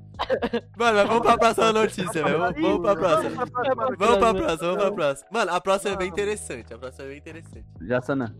Mano, 0.78 0.98
mas 0.98 1.08
vamos 1.08 1.22
pra 1.24 1.38
próxima 1.38 1.74
notícia, 1.74 2.24
velho. 2.24 2.40
Vamos, 2.40 2.62
vamos 2.62 2.82
pra 2.82 2.96
próxima. 2.96 3.30
Vamos 3.46 3.50
pra 3.52 3.76
próxima 3.76 3.96
Vamos 3.98 4.18
pra 4.18 4.34
Não. 4.34 4.40
próxima, 4.42 4.68
vamos 4.68 4.84
pra 4.84 4.92
próxima. 4.92 5.30
Mano, 5.32 5.52
a 5.54 5.62
próxima 5.62 5.94
é 5.94 5.98
bem 5.98 6.08
interessante. 6.10 6.74
A 6.74 6.78
próxima 6.78 7.06
é 7.06 7.08
bem 7.10 7.18
interessante. 7.18 7.66
Jaçanã. 7.82 8.34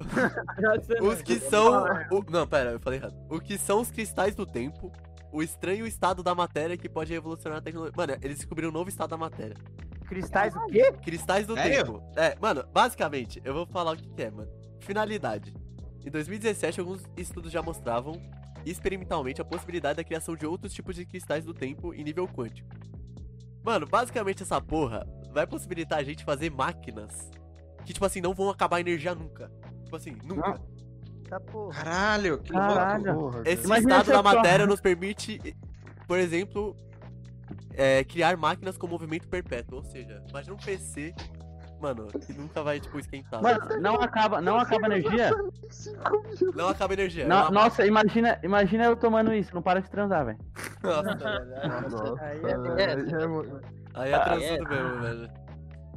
Os 1.02 1.22
que 1.22 1.38
são. 1.38 1.84
o- 2.10 2.24
Não, 2.30 2.46
pera, 2.46 2.72
eu 2.72 2.80
falei 2.80 2.98
errado. 2.98 3.14
O 3.28 3.40
que 3.40 3.56
são 3.58 3.80
os 3.80 3.90
cristais 3.90 4.34
do 4.34 4.44
tempo? 4.46 4.92
O 5.32 5.42
estranho 5.42 5.86
estado 5.86 6.22
da 6.22 6.34
matéria 6.34 6.76
que 6.76 6.88
pode 6.88 7.12
revolucionar 7.12 7.58
a 7.58 7.62
tecnologia. 7.62 7.94
Mano, 7.96 8.12
eles 8.22 8.36
descobriram 8.38 8.70
um 8.70 8.72
novo 8.72 8.88
estado 8.88 9.10
da 9.10 9.16
matéria. 9.16 9.56
Cristais 10.06 10.54
o 10.54 10.66
quê? 10.66 10.92
Cristais 11.02 11.46
do 11.46 11.54
Sério? 11.54 11.84
tempo. 11.84 12.02
É, 12.16 12.36
mano, 12.40 12.64
basicamente, 12.72 13.40
eu 13.44 13.52
vou 13.54 13.66
falar 13.66 13.92
o 13.92 13.96
que, 13.96 14.08
que 14.08 14.22
é, 14.22 14.30
mano. 14.30 14.50
Finalidade. 14.80 15.54
Em 16.04 16.10
2017, 16.10 16.78
alguns 16.80 17.02
estudos 17.16 17.50
já 17.50 17.62
mostravam 17.62 18.12
experimentalmente 18.64 19.40
a 19.40 19.44
possibilidade 19.44 19.96
da 19.96 20.04
criação 20.04 20.36
de 20.36 20.46
outros 20.46 20.72
tipos 20.72 20.94
de 20.94 21.04
cristais 21.04 21.44
do 21.44 21.52
tempo 21.54 21.92
em 21.94 22.04
nível 22.04 22.28
quântico. 22.28 22.68
Mano, 23.62 23.86
basicamente 23.86 24.42
essa 24.42 24.60
porra 24.60 25.06
vai 25.32 25.46
possibilitar 25.46 25.98
a 25.98 26.04
gente 26.04 26.24
fazer 26.24 26.50
máquinas 26.50 27.30
que, 27.84 27.92
tipo 27.92 28.04
assim, 28.04 28.20
não 28.20 28.34
vão 28.34 28.50
acabar 28.50 28.76
a 28.76 28.80
energia 28.80 29.14
nunca. 29.14 29.50
Tipo 29.94 29.96
assim, 29.96 30.16
nunca. 30.24 30.60
Tá 31.28 31.40
porra. 31.40 31.72
Caralho, 31.84 32.38
que 32.38 32.52
Caralho. 32.52 33.14
louco. 33.14 33.30
Porra, 33.32 33.42
Esse 33.48 33.64
Imagina 33.64 33.98
estado 34.00 34.12
da 34.12 34.22
matéria 34.22 34.66
nos 34.66 34.80
permite, 34.80 35.56
por 36.06 36.18
exemplo, 36.18 36.76
é, 37.72 38.04
criar 38.04 38.36
máquinas 38.36 38.76
com 38.76 38.86
movimento 38.86 39.28
perpétuo. 39.28 39.78
Ou 39.78 39.84
seja, 39.84 40.22
imagina 40.28 40.54
um 40.54 40.58
PC, 40.58 41.14
mano, 41.80 42.06
que 42.08 42.32
nunca 42.32 42.62
vai, 42.62 42.78
tipo, 42.80 42.98
esquentar. 42.98 43.42
Mano, 43.42 43.80
não 43.80 43.94
acaba, 43.96 44.40
não 44.40 44.58
acaba 44.58 44.86
energia? 44.86 45.30
Não 46.54 46.68
acaba 46.68 46.92
energia. 46.92 47.24
é 47.24 47.28
No- 47.28 47.36
uma 47.36 47.50
nossa, 47.50 47.86
imagina, 47.86 48.38
imagina 48.42 48.84
eu 48.84 48.96
tomando 48.96 49.32
isso, 49.32 49.54
não 49.54 49.62
para 49.62 49.80
de 49.80 49.90
transar, 49.90 50.26
velho. 50.26 50.38
Nossa, 50.82 51.14
Nossa, 51.88 52.14
Aí 52.24 52.40
aí 52.44 52.80
é- 52.82 53.22
é 53.22 53.26
mo- 53.26 53.60
aí 53.94 54.10
é 54.10 54.14
Ah, 54.14 54.20
transudo 54.20 54.68
mesmo, 54.68 55.00
velho. 55.00 55.43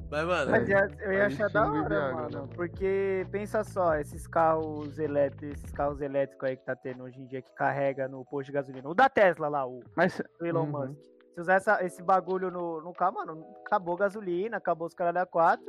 Mas, 0.10 0.26
mano, 0.26 0.52
Mas 0.52 0.70
ia- 0.70 0.90
eu 1.02 1.12
ia 1.14 1.26
achar 1.28 1.50
da 1.50 1.68
hora, 1.70 1.90
Viagra, 1.90 2.14
mano. 2.14 2.42
né? 2.48 2.50
Porque 2.56 3.28
pensa 3.30 3.64
só, 3.64 3.96
esses 3.96 4.26
carros 4.26 4.98
elétricos, 4.98 5.50
esses 5.60 5.72
carros 5.72 6.00
elétricos 6.00 6.48
aí 6.48 6.56
que 6.56 6.64
tá 6.66 6.76
tendo 6.76 7.04
hoje 7.04 7.20
em 7.20 7.26
dia 7.28 7.42
que 7.42 7.52
carrega 7.54 8.08
no 8.08 8.24
posto 8.24 8.46
de 8.48 8.54
gasolina. 8.54 8.88
O 8.88 8.94
da 8.94 9.10
Tesla 9.10 9.50
lá, 9.50 9.66
o 9.68 9.82
Mas, 9.96 10.22
do 10.40 10.46
Elon 10.46 10.64
Uhum. 10.64 10.88
Musk. 10.88 11.02
Se 11.34 11.42
usar 11.42 11.56
essa- 11.56 11.84
esse 11.86 12.02
bagulho 12.02 12.50
no, 12.50 12.82
no 12.82 12.94
carro, 12.94 13.16
mano, 13.16 13.46
acabou 13.66 13.96
a 13.96 14.00
gasolina, 14.00 14.58
acabou 14.58 14.88
os 14.88 14.94
caras 14.94 15.14
da 15.14 15.26
4. 15.26 15.62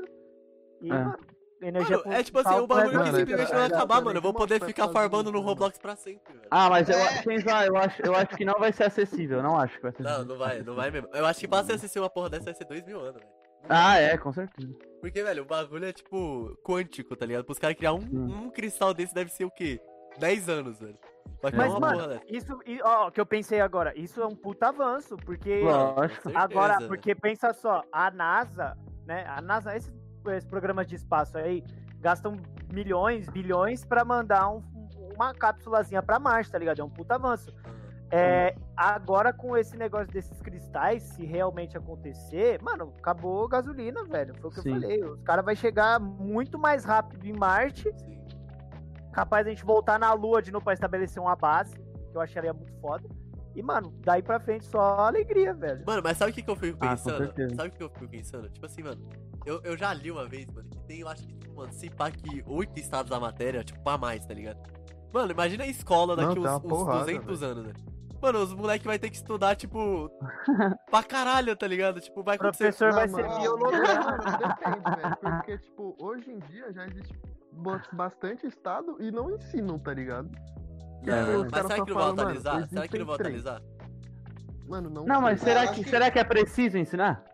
E, 0.81 0.89
É. 0.91 0.95
mano, 0.95 1.19
energia 1.61 1.99
mano, 1.99 2.13
é 2.13 2.23
tipo 2.23 2.39
assim, 2.39 2.55
um 2.55 2.67
bagulho 2.67 3.03
que 3.03 3.13
simplesmente 3.17 3.51
não 3.53 3.59
vai 3.59 3.67
acabar, 3.67 4.01
mano. 4.01 4.19
Eu 4.19 4.23
vou 4.23 4.33
poder 4.33 4.63
ficar 4.65 4.89
farmando 4.89 5.33
no 5.33 5.39
isso, 5.39 5.47
Roblox 5.49 5.77
pra 5.79 5.97
sempre, 5.97 6.33
velho. 6.33 6.47
ah, 6.49 6.71
mas 6.71 6.89
eu, 6.89 6.97
É. 6.97 7.67
eu 7.69 7.77
acho, 7.77 8.03
eu 8.07 8.15
acho 8.15 8.37
que 8.37 8.45
não 8.45 8.55
vai 8.61 8.73
ser 8.73 8.85
acessível, 8.85 9.43
não 9.43 9.59
acho 9.59 9.75
que 9.77 9.83
vai 9.83 9.93
ser 9.93 10.03
Não, 10.05 10.11
acessível. 10.13 10.33
não 10.37 10.39
vai, 10.39 10.63
não 10.63 10.75
vai 10.77 10.91
mesmo. 10.93 11.09
Eu 11.13 11.27
acho 11.27 11.41
que 11.41 11.49
pra 11.49 11.65
você 11.65 11.73
assistir 11.73 11.99
uma 11.99 12.09
porra 12.09 12.31
dessa 12.31 12.45
vai 12.45 12.55
ser 12.55 12.65
dois 12.65 12.85
mil 12.85 13.01
anos, 13.01 13.15
velho. 13.21 13.48
Ah, 13.69 13.97
é, 13.99 14.17
com 14.17 14.33
certeza. 14.33 14.73
Porque, 15.01 15.23
velho, 15.23 15.43
o 15.43 15.47
bagulho 15.47 15.85
é 15.87 15.93
tipo 15.93 16.57
quântico, 16.65 17.15
tá 17.15 17.25
ligado? 17.27 17.45
Pros 17.45 17.59
caras 17.59 17.77
criar 17.77 17.93
um, 17.93 18.01
um 18.13 18.51
cristal 18.51 18.93
desse 18.93 19.15
deve 19.15 19.31
ser 19.31 19.45
o 19.45 19.51
quê? 19.51 19.81
10 20.19 20.49
anos, 20.49 20.81
velho. 20.81 20.99
Mas, 21.43 21.71
uma 21.71 21.79
mano, 21.81 21.99
porra 21.99 22.09
dessa. 22.09 22.25
Isso, 22.29 22.59
ó, 22.83 23.11
que 23.11 23.21
eu 23.21 23.27
pensei 23.27 23.61
agora, 23.61 23.97
isso 23.97 24.21
é 24.21 24.27
um 24.27 24.35
puta 24.35 24.69
avanço, 24.69 25.17
porque 25.19 25.61
Lógico. 25.61 26.31
Agora, 26.35 26.73
certeza, 26.73 26.89
porque 26.89 27.15
pensa 27.15 27.53
só, 27.53 27.83
a 27.93 28.11
NASA 28.11 28.77
né? 29.09 29.25
A 29.27 29.41
NASA, 29.41 29.75
esses, 29.75 29.93
esses 30.27 30.45
programas 30.49 30.87
de 30.87 30.95
espaço 30.97 31.39
aí 31.39 31.65
gastam 31.99 32.37
milhões, 32.71 33.27
bilhões 33.31 33.83
pra 33.85 34.05
mandar 34.05 34.51
um- 34.51 34.63
uma 35.15 35.33
cápsulazinha 35.33 36.03
pra 36.03 36.19
Marte, 36.19 36.51
tá 36.53 36.59
ligado? 36.59 36.81
É 36.81 36.85
um 36.85 36.91
puta 36.91 37.15
avanço. 37.15 37.51
É, 38.11 38.55
agora 38.77 39.33
com 39.33 39.57
esse 39.57 39.77
negócio 39.77 40.09
desses 40.13 40.41
cristais, 40.41 41.03
se 41.03 41.25
realmente 41.27 41.77
acontecer, 41.77 42.61
mano, 42.63 42.93
acabou 42.99 43.45
a 43.45 43.49
gasolina, 43.49 44.03
velho. 44.05 44.35
Foi 44.41 44.51
o 44.51 44.53
que 44.53 44.61
Sim. 44.63 44.75
eu 44.75 44.81
falei. 44.81 45.05
Os 45.05 45.23
caras 45.23 45.45
vão 45.45 45.55
chegar 45.55 46.01
muito 46.01 46.59
mais 46.59 46.85
rápido 46.85 47.27
em 47.27 47.33
Marte. 47.33 47.93
Sim. 47.99 48.19
Capaz 49.13 49.47
a 49.47 49.51
gente 49.51 49.65
voltar 49.65 49.99
na 49.99 50.13
Lua 50.13 50.41
de 50.41 50.51
novo 50.51 50.65
pra 50.65 50.73
estabelecer 50.75 51.21
uma 51.23 51.37
base, 51.37 51.75
que 51.77 52.17
eu 52.17 52.21
acharia 52.21 52.53
muito 52.53 52.73
foda. 52.81 53.07
E, 53.55 53.63
mano, 53.63 53.93
daí 54.05 54.23
pra 54.23 54.39
frente 54.39 54.65
só 54.67 54.81
alegria, 55.01 55.53
velho. 55.53 55.83
Mano, 55.85 56.01
mas 56.05 56.17
sabe 56.17 56.31
o 56.31 56.35
que, 56.35 56.43
que 56.43 56.51
eu 56.51 56.55
fico 56.57 56.79
Ah, 56.81 56.91
pensando? 56.91 57.19
certeza. 57.19 57.57
sabe 57.57 57.69
o 57.69 57.73
que 57.73 57.83
eu 57.83 57.91
fico 57.91 58.09
pensando? 58.09 58.49
Tipo 58.49 58.67
assim, 58.67 58.83
mano, 58.85 59.09
eu, 59.45 59.61
eu 59.65 59.77
já 59.77 59.93
li 59.93 60.11
uma 60.13 60.27
vez, 60.29 60.47
mano, 60.47 60.69
que 60.71 60.79
tem, 60.85 61.01
eu 61.01 61.09
acho 61.09 61.27
que, 61.27 61.35
tipo, 61.35 61.57
mano, 61.57 61.73
se 61.73 61.91
pá 61.91 62.11
que 62.11 62.45
oito 62.47 62.79
estados 62.79 63.11
da 63.11 63.19
matéria, 63.19 63.65
tipo, 63.65 63.81
pra 63.83 63.99
mais, 63.99 64.25
tá 64.25 64.33
ligado? 64.33 64.61
Mano, 65.13 65.33
imagina 65.33 65.65
a 65.65 65.67
escola 65.67 66.15
Não, 66.15 66.23
daqui 66.23 66.35
tem 66.35 66.43
uns, 66.43 66.49
uma 66.51 66.57
uns 66.59 66.69
porrada, 66.69 67.05
200 67.07 67.43
anos, 67.43 67.65
né? 67.67 67.73
Mano, 68.21 68.41
os 68.43 68.53
moleques 68.53 68.85
vai 68.87 68.99
ter 68.99 69.11
que 69.11 69.17
estudar, 69.17 69.55
tipo, 69.55 70.11
pra 70.91 71.03
caralho, 71.03 71.55
tá 71.57 71.67
ligado? 71.67 72.01
Tipo, 72.01 72.23
vai 72.23 72.37
O 72.37 72.41
acontecer... 72.41 72.65
professor 72.75 72.93
vai 72.93 73.09
ser 73.09 73.23
mano, 73.29 73.59
depende, 74.39 75.01
velho. 75.03 75.17
Porque, 75.21 75.59
tipo, 75.59 75.97
hoje 75.99 76.31
em 76.33 76.39
dia 76.41 76.73
já 76.73 76.85
existe 76.87 77.17
bastante 77.93 78.47
estado 78.47 78.97
e 79.01 79.11
não 79.11 79.31
ensinam, 79.31 79.79
tá 79.79 79.93
ligado? 79.95 80.31
É, 81.07 81.37
os 81.37 81.51
mas 81.51 81.63
será 81.63 81.77
só 81.77 81.85
que 81.85 81.91
não 81.93 81.97
vai 82.01 82.11
atualizar? 82.11 82.69
Será 82.69 82.89
que 82.89 82.99
não 82.99 83.07
vai 83.07 83.15
atualizar? 83.15 83.63
Mano, 84.69 84.91
não 84.91 85.05
Não, 85.07 85.21
mas 85.23 85.41
será 85.41 85.69
que- 85.69 85.85
será 85.89 86.11
que 86.11 86.19
é 86.19 86.25
preciso 86.25 86.77
ensinar? 86.77 87.25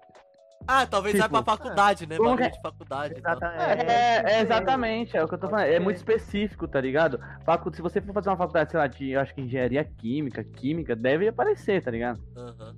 Ah, 0.67 0.87
talvez 0.87 1.17
vai 1.19 1.29
Tipo, 1.29 1.43
pra 1.43 1.57
faculdade, 1.57 2.07
né? 2.07 2.17
Bagulho 2.17 2.37
que- 2.39 2.51
de 2.51 2.61
faculdade 2.63 3.15
e 3.19 3.21
tal. 3.21 3.33
Exatamente. 3.37 3.85
É, 3.91 4.23
é 4.25 4.41
exatamente, 4.41 5.17
é 5.17 5.23
o 5.25 5.29
que 5.29 5.35
eu 5.35 5.39
tô 5.39 5.49
falando. 5.49 5.67
É 5.67 5.79
muito 5.79 5.97
específico, 5.97 6.67
tá 6.67 6.81
ligado? 6.81 7.21
Facu- 7.45 7.75
Se 7.75 7.83
você 7.83 8.01
for 8.01 8.13
fazer 8.15 8.31
uma 8.31 8.37
faculdade, 8.37 8.71
sei 8.71 8.81
lá, 8.81 8.87
de 8.87 9.11
eu 9.11 9.21
acho 9.21 9.35
que 9.35 9.41
engenharia 9.43 9.85
química, 9.85 10.43
química, 10.43 10.97
deve 10.97 11.29
aparecer, 11.29 11.83
tá 11.83 11.91
ligado? 11.91 12.21
Aham. 12.37 12.75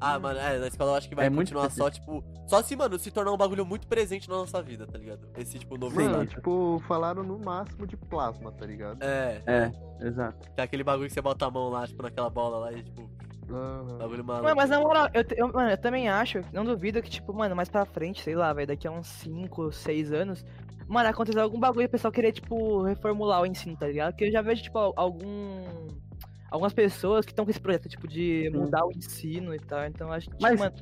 Ah, 0.00 0.16
mano, 0.16 0.38
é, 0.38 0.58
na 0.58 0.68
escola 0.68 0.92
eu 0.92 0.94
acho 0.94 1.08
que 1.08 1.14
vai 1.16 1.26
É 1.26 1.30
muito 1.30 1.48
continuar 1.48 1.70
só, 1.72 1.90
tipo. 1.90 2.22
Só 2.46 2.62
se, 2.62 2.76
mano, 2.76 2.96
se 3.00 3.10
tornar 3.10 3.32
um 3.32 3.36
bagulho 3.36 3.66
muito 3.66 3.88
presente 3.88 4.28
na 4.28 4.36
nossa 4.36 4.62
vida, 4.62 4.86
tá 4.86 4.96
ligado? 4.96 5.28
Esse, 5.36 5.58
tipo, 5.58 5.76
novo 5.76 6.00
estado. 6.00 6.24
tipo, 6.26 6.80
falaram 6.86 7.24
no 7.24 7.36
máximo 7.36 7.84
de 7.84 7.96
plasma, 7.96 8.52
tá 8.52 8.64
ligado? 8.64 9.02
É, 9.02 9.42
É, 9.44 9.72
exato. 10.06 10.48
que 10.54 10.60
é 10.60 10.62
aquele 10.62 10.84
bagulho 10.84 11.08
que 11.08 11.14
você 11.14 11.20
bota 11.20 11.46
a 11.46 11.50
mão 11.50 11.68
lá, 11.68 11.84
tipo, 11.84 12.00
naquela 12.00 12.30
bola 12.30 12.58
lá 12.58 12.72
e, 12.72 12.82
tipo, 12.84 13.10
Maluco. 13.48 14.42
Mano, 14.42 14.56
mas 14.56 14.70
na 14.70 14.80
moral, 14.80 15.08
eu, 15.14 15.24
eu- 15.36 15.52
mano, 15.52 15.70
eu 15.70 15.78
também 15.78 16.08
acho, 16.08 16.40
não 16.52 16.64
duvido 16.64 17.00
que, 17.02 17.10
tipo, 17.10 17.32
mano, 17.32 17.56
mais 17.56 17.68
pra 17.68 17.84
frente, 17.84 18.22
sei 18.22 18.34
lá, 18.34 18.52
velho, 18.52 18.66
daqui 18.68 18.86
a 18.86 18.90
uns 18.90 19.06
5, 19.06 19.72
6 19.72 20.12
anos, 20.12 20.44
mano, 20.86 21.08
acontecer 21.08 21.38
algum 21.40 21.58
bagulho 21.58 21.82
e 21.84 21.86
o 21.86 21.90
pessoal 21.90 22.12
querer, 22.12 22.32
tipo, 22.32 22.82
reformular 22.82 23.42
o 23.42 23.46
ensino, 23.46 23.76
tá 23.76 23.86
ligado? 23.86 24.12
Porque 24.12 24.24
eu 24.24 24.32
já 24.32 24.42
vejo, 24.42 24.62
tipo, 24.62 24.78
al- 24.78 24.94
algum. 24.96 25.64
Algumas 26.50 26.72
pessoas 26.72 27.26
que 27.26 27.32
estão 27.32 27.44
com 27.44 27.50
esse 27.50 27.60
projeto, 27.60 27.88
tipo, 27.90 28.08
de 28.08 28.50
mudar 28.54 28.84
o 28.86 28.90
ensino 28.90 29.54
e 29.54 29.58
tal. 29.60 29.84
Então 29.84 30.10
acho 30.10 30.30
que, 30.30 30.36
tipo, 30.36 30.42
Mas- 30.42 30.58
mano. 30.58 30.74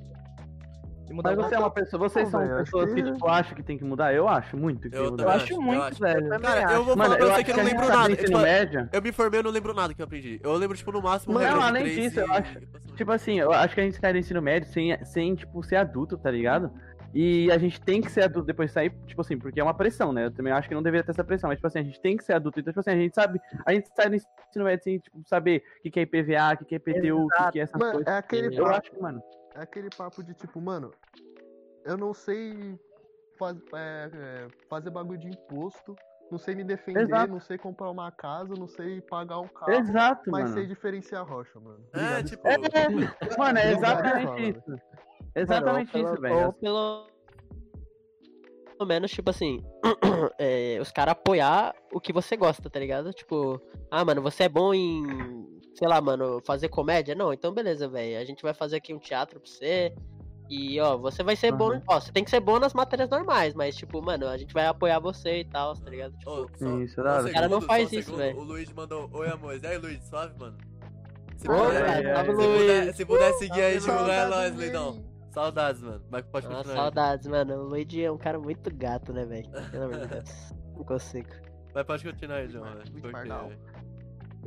De 1.07 1.13
mudar 1.15 1.37
Mas 1.37 1.47
você 1.47 1.55
é 1.55 1.59
uma 1.59 1.71
pessoa, 1.71 2.09
vocês 2.09 2.29
são 2.29 2.41
velho, 2.41 2.57
pessoas 2.57 2.93
que, 2.93 3.03
que- 3.03 3.13
tipo, 3.13 3.29
acham 3.29 3.55
que 3.55 3.63
tem 3.63 3.79
que 3.79 3.85
mudar? 3.85 4.13
Eu 4.13 4.27
acho 4.29 4.57
muito 4.57 4.91
que 4.91 4.97
Eu 4.97 5.05
Eu 5.05 5.11
mudar. 5.13 5.25
também 5.25 5.41
acho 5.41 5.53
eu 5.55 5.63
muito, 5.63 5.83
acho. 5.83 6.01
velho. 6.01 6.41
Cara, 6.41 6.73
eu 6.73 6.85
vou 6.85 6.97
Mano, 6.97 7.11
falar 7.11 7.17
pra 7.17 7.27
eu 7.27 7.33
você 7.33 7.45
que 7.45 7.51
eu 7.53 7.57
não 7.57 7.65
lembro 7.65 7.89
nada. 7.89 8.13
ensino 8.13 8.27
Tipo, 8.27 8.39
médio. 8.41 8.89
eu 8.93 9.03
me 9.03 9.13
formei, 9.13 9.41
eu 9.41 9.45
não 9.45 9.51
lembro 9.53 9.73
nada 9.75 9.95
que 9.95 10.03
eu 10.03 10.05
aprendi. 10.05 10.41
Eu 10.43 10.55
lembro, 10.57 10.77
tipo, 10.77 10.91
no 10.91 11.01
máximo, 11.01 11.35
Mano, 11.35 11.59
de 11.59 11.65
além 11.65 11.85
disso, 11.85 12.19
eu 12.21 12.27
e- 12.27 12.31
acho- 12.31 12.59
Tipo 12.97 13.13
assim, 13.13 13.39
eu 13.39 13.53
acho 13.53 13.75
que 13.75 13.81
a 13.81 13.85
gente 13.85 13.99
sai 14.01 14.13
do 14.13 14.19
ensino 14.19 14.43
médio 14.43 14.69
sem, 14.73 15.05
sem, 15.05 15.35
tipo, 15.35 15.63
ser 15.63 15.77
adulto, 15.77 16.19
tá 16.19 16.31
ligado? 16.31 16.71
E 17.15 17.51
a 17.53 17.57
gente 17.57 17.81
tem 17.81 18.03
que 18.03 18.11
ser 18.11 18.25
adulto 18.25 18.47
depois 18.47 18.69
de 18.71 18.75
sair, 18.75 18.91
tipo 19.07 19.21
assim, 19.21 19.39
porque 19.39 19.59
é 19.61 19.63
uma 19.63 19.73
pressão, 19.73 20.13
né? 20.13 20.27
Eu 20.27 20.31
também 20.31 20.53
acho 20.53 20.69
que 20.69 20.75
não 20.75 20.83
deveria 20.83 21.03
ter 21.05 21.13
essa 21.13 21.25
pressão, 21.25 21.49
mas, 21.49 21.57
tipo 21.57 21.67
assim, 21.67 21.79
a 21.79 21.83
gente 21.83 21.99
tem 22.01 22.15
que 22.17 22.25
ser 22.25 22.35
adulto. 22.35 22.61
Então, 22.61 22.73
tipo 22.73 22.81
assim, 22.81 22.91
a 22.91 22.97
gente 23.01 23.15
sabe, 23.15 23.41
a 23.65 23.73
gente 23.73 23.89
sai 23.95 24.11
do 24.11 24.17
ensino 24.17 24.65
médio 24.65 24.83
sem, 24.85 24.99
tipo, 24.99 25.23
saber 25.25 25.63
o 25.79 25.83
que 25.85 25.91
que 25.93 26.01
é 26.01 26.03
IPVA, 26.03 26.55
o 26.55 26.59
que 26.59 26.65
que 26.67 26.75
é 26.75 26.79
IPTU, 26.79 27.25
o 27.25 27.29
que 27.29 27.53
que 27.53 27.61
é 27.61 27.63
essas 27.63 27.79
Mano, 27.81 27.93
coisas. 27.93 28.13
é 28.13 28.19
aquele 28.19 28.55
Eu 28.59 28.67
acho 28.67 28.91
que, 28.91 29.01
mano, 29.01 29.23
é 29.57 29.63
aquele 29.63 29.89
papo 29.91 30.23
de 30.23 30.35
tipo, 30.35 30.61
mano, 30.61 30.91
eu 31.85 31.97
não 31.97 32.13
sei 32.15 32.79
faz- 33.39 33.57
é, 33.75 34.11
é, 34.13 34.49
fazer 34.69 34.91
bagulho 34.91 35.19
de 35.19 35.29
imposto, 35.29 35.95
não 36.31 36.39
sei 36.39 36.55
me 36.55 36.65
defender, 36.65 37.03
Exato. 37.03 37.33
não 37.33 37.41
sei 37.41 37.57
comprar 37.57 37.91
uma 37.91 38.11
casa, 38.11 38.55
não 38.59 38.67
sei 38.67 39.01
pagar 39.03 39.39
um 39.39 39.49
carro, 39.49 39.73
exato, 39.73 40.31
mas 40.31 40.45
mano. 40.45 40.55
sei 40.55 40.67
diferenciar 40.67 41.25
rocha, 41.27 41.59
mano. 41.61 41.85
É, 41.93 41.99
Obrigado, 41.99 42.25
tipo. 42.27 42.49
escola. 42.49 43.37
Mano, 43.39 43.59
é 43.59 43.73
exatamente 43.73 44.59
isso. 44.59 44.77
Exatamente 45.35 45.93
Mano, 45.97 46.05
isso, 46.09 46.21
pelo- 46.21 46.21
velho. 46.35 46.47
Ou 46.47 46.53
pelo... 46.55 47.07
pelo 48.77 48.89
menos, 48.89 49.11
tipo 49.11 49.31
assim, 49.31 49.63
é, 50.39 50.79
os 50.81 50.91
caras 50.91 51.13
apoiar 51.13 51.75
o 51.93 52.01
que 52.01 52.13
você 52.13 52.37
gosta, 52.37 52.69
tá 52.69 52.81
ligado? 52.81 53.13
Tipo, 53.13 53.61
ah, 53.91 54.05
mano, 54.05 54.21
você 54.23 54.45
é 54.45 54.49
bom 54.49 54.75
em, 54.75 55.56
sei 55.77 55.87
lá, 55.87 56.01
mano, 56.01 56.41
fazer 56.45 56.69
comédia? 56.69 57.15
Não, 57.15 57.33
então 57.33 57.53
beleza, 57.53 57.89
velho. 57.89 58.19
A 58.19 58.25
gente 58.25 58.43
vai 58.43 58.55
fazer 58.55 58.77
aqui 58.77 58.95
um 58.95 58.99
teatro 58.99 59.39
pra 59.39 59.49
você. 59.49 59.95
E, 60.49 60.81
ó, 60.81 60.97
você 60.97 61.23
vai 61.25 61.35
ser 61.35 61.53
bom. 61.53 61.73
Aham. 61.73 61.83
Ó, 61.89 62.01
você 62.01 62.13
tem 62.13 62.23
que 62.23 62.31
ser 62.31 62.41
bom 62.41 62.59
nas 62.59 62.73
matérias 62.73 63.11
normais, 63.11 63.53
mas, 63.53 63.77
tipo, 63.77 64.01
mano, 64.01 64.29
a 64.29 64.37
gente 64.37 64.55
vai 64.55 64.67
apoiar 64.67 65.01
você 65.01 65.41
e 65.41 65.45
tal, 65.45 65.75
tá 65.75 65.91
ligado? 65.91 66.17
Tipo, 66.19 66.49
isso 66.83 67.01
é 67.01 67.03
só 67.03 67.03
da 67.03 67.11
um 67.11 67.15
hora. 67.15 67.29
O 67.29 67.33
cara 67.33 67.49
não 67.49 67.61
faz 67.61 67.93
um 67.93 67.99
isso, 67.99 68.17
velho. 68.17 68.39
O 68.39 68.45
Luiz 68.45 68.73
mandou, 68.73 69.11
oi 69.13 69.29
amor. 69.29 69.59
E 69.61 69.67
aí, 69.67 69.77
Luiz, 69.77 70.05
suave, 70.05 70.39
mano? 70.39 70.57
Se 71.37 71.47
puder, 71.47 72.07
é, 72.07 72.25
se 72.25 72.33
Luiz. 72.33 72.59
puder, 72.59 72.95
se 72.95 73.05
puder 73.05 73.33
seguir 73.35 73.61
aí, 73.61 73.79
divulgar 73.79 74.33
é 74.33 74.51
dele. 74.51 74.57
Leidão. 74.57 75.05
Saudades, 75.31 75.83
mano. 75.83 76.03
Mas 76.11 76.25
pode 76.25 76.47
ah, 76.47 76.51
continuar. 76.51 76.73
aí. 76.73 76.81
saudades, 76.81 77.27
mano. 77.27 77.55
O 77.57 77.65
Luigi 77.65 78.03
é 78.03 78.11
um 78.11 78.17
cara 78.17 78.39
muito 78.39 78.75
gato, 78.75 79.13
né, 79.13 79.27
velho? 79.27 79.51
Pelo 79.71 79.85
amor 79.85 79.99
de 79.99 80.07
Deus. 80.07 80.55
Não 80.75 80.85
consigo. 80.85 81.29
Mas 81.75 81.85
pode 81.85 82.05
continuar 82.05 82.37
aí, 82.37 82.49
João. 82.49 82.65
Muito 82.65 82.93
Porque- 82.93 83.11
pardal. 83.11 83.51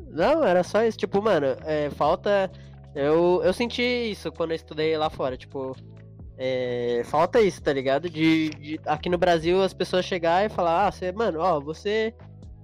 Não, 0.08 0.44
era 0.44 0.64
só 0.64 0.84
isso. 0.84 0.98
Tipo, 0.98 1.22
mano, 1.22 1.48
é, 1.66 1.90
falta. 1.92 2.52
Eu, 2.96 3.42
eu 3.44 3.54
senti 3.54 3.82
isso 3.84 4.32
quando 4.32 4.52
eu 4.52 4.56
estudei 4.56 4.98
lá 4.98 5.10
fora. 5.10 5.38
Tipo, 5.38 5.76
é, 6.38 7.02
falta 7.06 7.42
isso, 7.42 7.62
tá 7.62 7.72
ligado? 7.74 8.10
De, 8.10 8.50
de- 8.52 8.80
aqui 8.86 9.10
no 9.10 9.18
Brasil 9.18 9.62
as 9.62 9.74
pessoas 9.74 10.06
chegar 10.06 10.46
e 10.46 10.50
falar: 10.50 10.88
Ah, 10.88 10.92
você, 10.92 11.12
mano, 11.12 11.40
ó, 11.40 11.60
você. 11.60 12.14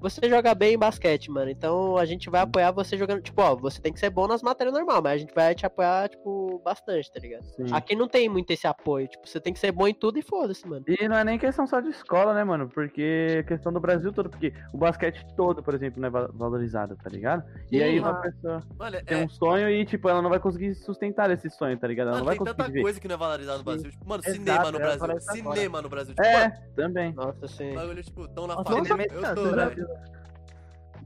Você 0.06 0.30
joga 0.30 0.54
bem 0.54 0.76
em 0.76 0.78
basquete, 0.78 1.32
mano. 1.32 1.50
Então 1.50 1.98
a 1.98 2.06
gente 2.06 2.30
vai 2.30 2.42
apoiar 2.42 2.72
você 2.72 2.96
jogando. 2.96 3.22
Tipo, 3.24 3.42
ó, 3.42 3.56
você 3.56 3.82
tem 3.82 3.92
que 3.92 4.00
ser 4.00 4.12
bom 4.12 4.28
nas 4.28 4.44
matérias 4.44 4.76
normais, 4.76 5.02
mas 5.02 5.14
a 5.14 5.18
gente 5.18 5.34
vai 5.34 5.56
te 5.56 5.66
apoiar, 5.66 6.08
tipo, 6.10 6.62
bastante, 6.64 7.12
tá 7.12 7.20
ligado? 7.20 7.44
Sim. 7.44 7.66
Aqui 7.72 7.96
não 7.96 8.08
tem 8.08 8.30
muito 8.30 8.52
esse 8.52 8.68
apoio. 8.68 9.08
Tipo, 9.08 9.28
você 9.28 9.40
tem 9.42 9.52
que 9.52 9.58
ser 9.60 9.72
bom 9.72 9.88
em 9.88 9.96
tudo 9.96 10.20
e 10.20 10.22
foda-se, 10.22 10.68
mano. 10.68 10.86
E 10.88 11.08
não 11.08 11.18
é 11.18 11.24
nem 11.24 11.40
questão 11.40 11.66
só 11.66 11.80
de 11.80 11.90
escola, 11.90 12.36
né, 12.36 12.44
mano? 12.44 12.70
Porque 12.70 13.38
é 13.40 13.44
questão 13.44 13.74
do 13.74 13.80
Brasil 13.80 14.14
todo, 14.14 14.30
porque 14.30 14.54
o 14.72 14.78
basquete 14.78 15.26
todo, 15.36 15.64
por 15.64 15.74
exemplo, 15.74 16.00
não 16.00 16.08
é 16.08 16.12
va- 16.12 16.30
valorizado, 16.32 16.96
tá 16.96 17.10
ligado? 17.10 17.44
E 17.72 17.78
Sim. 17.80 17.84
aí 17.84 18.00
uma 18.00 18.14
pessoa 18.22 18.62
Mano, 18.78 18.98
tem 19.04 19.22
é, 19.22 19.26
um 19.26 19.30
sonho 19.30 19.68
e, 19.70 19.86
tipo, 19.86 20.08
ela 20.08 20.22
não 20.22 20.30
vai 20.30 20.40
conseguir 20.40 20.76
sustentar 20.76 21.32
esse 21.32 21.50
sonho, 21.50 21.78
tá 21.80 21.88
ligado? 21.88 22.10
Ela 22.10 22.18
mano, 22.18 22.26
não 22.26 22.26
vai 22.28 22.36
tem 22.36 22.40
conseguir 22.46 22.58
tanta 22.58 22.70
viver. 22.72 22.82
coisa 22.84 23.00
que 23.00 23.08
não 23.08 23.16
é 23.16 23.18
valorizado 23.18 23.58
no. 23.58 23.64
Brasil. 23.64 23.90
Tipo, 23.90 24.08
mano, 24.08 24.22
Exato, 24.24 24.38
cinema 24.38 24.72
no 24.72 24.78
ia 24.78 24.86
Brasil. 24.86 24.96
isso 24.96 25.04
agora. 25.06 25.20
Cinema 25.56 25.82
no 25.82 25.90
Brasil. 25.90 26.14
Tipo, 26.16 26.28
É, 26.28 26.40
mano, 26.48 26.56
também. 26.76 27.14
Nossa, 27.14 27.48
sim. 27.48 27.74
bagulho, 27.74 28.04
tipo, 28.04 28.28
tão 28.28 28.46
na 28.46 28.56
Nossa, 28.56 28.74
cinema 28.84 29.02
é 29.02 29.08
Eu 29.12 29.22
chato, 29.22 29.36
tô, 29.36 29.52
velho. 29.52 29.88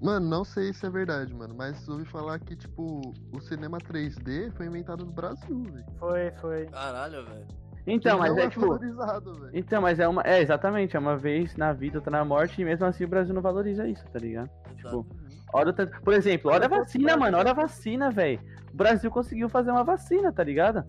Mano, 0.02 0.30
não 0.30 0.44
sei 0.46 0.72
se 0.74 0.86
é 0.86 0.90
verdade, 0.90 1.34
mano, 1.34 1.54
mas 1.58 1.88
ouvi 1.90 2.06
falar 2.06 2.40
que, 2.40 2.56
tipo, 2.56 3.02
o 3.34 3.40
cinema 3.42 3.78
3D 3.80 4.52
foi 4.54 4.68
inventado 4.68 5.06
no 5.06 5.12
Brasil, 5.12 5.62
velho. 5.64 5.86
Foi, 5.98 6.32
foi. 6.40 6.66
Caralho, 6.68 7.26
velho. 7.26 7.48
Então, 7.86 8.20
mas 8.20 8.32
não 8.36 8.44
é 8.44 8.50
tipo. 8.50 8.62
valorizado. 8.68 9.50
Então, 9.54 9.82
mas 9.82 10.00
é 10.00 10.08
uma. 10.08 10.22
É, 10.24 10.40
exatamente, 10.42 10.96
é 10.96 11.00
uma 11.00 11.18
vez 11.18 11.56
na 11.56 11.74
vida, 11.74 11.98
outra 11.98 12.12
na 12.12 12.24
morte, 12.24 12.62
e 12.62 12.66
mesmo 12.66 12.86
assim 12.86 13.04
o 13.04 13.08
Brasil 13.10 13.34
não 13.34 13.42
valoriza 13.42 13.88
isso, 13.88 14.06
tá 14.12 14.20
ligado? 14.20 14.50
Exato. 14.78 15.06
Olha 15.52 15.70
o 15.72 15.74
tanto- 15.74 16.00
Por 16.02 16.14
exemplo, 16.14 16.52
olha 16.52 16.66
a 16.66 16.70
vacina, 16.70 17.18
mano, 17.18 17.38
olha 17.38 17.52
a 17.52 17.56
vacina, 17.56 18.12
velho. 18.12 18.40
O 18.72 18.78
Brasil 18.78 19.10
conseguiu 19.10 19.50
fazer 19.50 19.72
uma 19.72 19.84
vacina, 19.84 20.32
tá 20.32 20.44
ligado? 20.44 20.84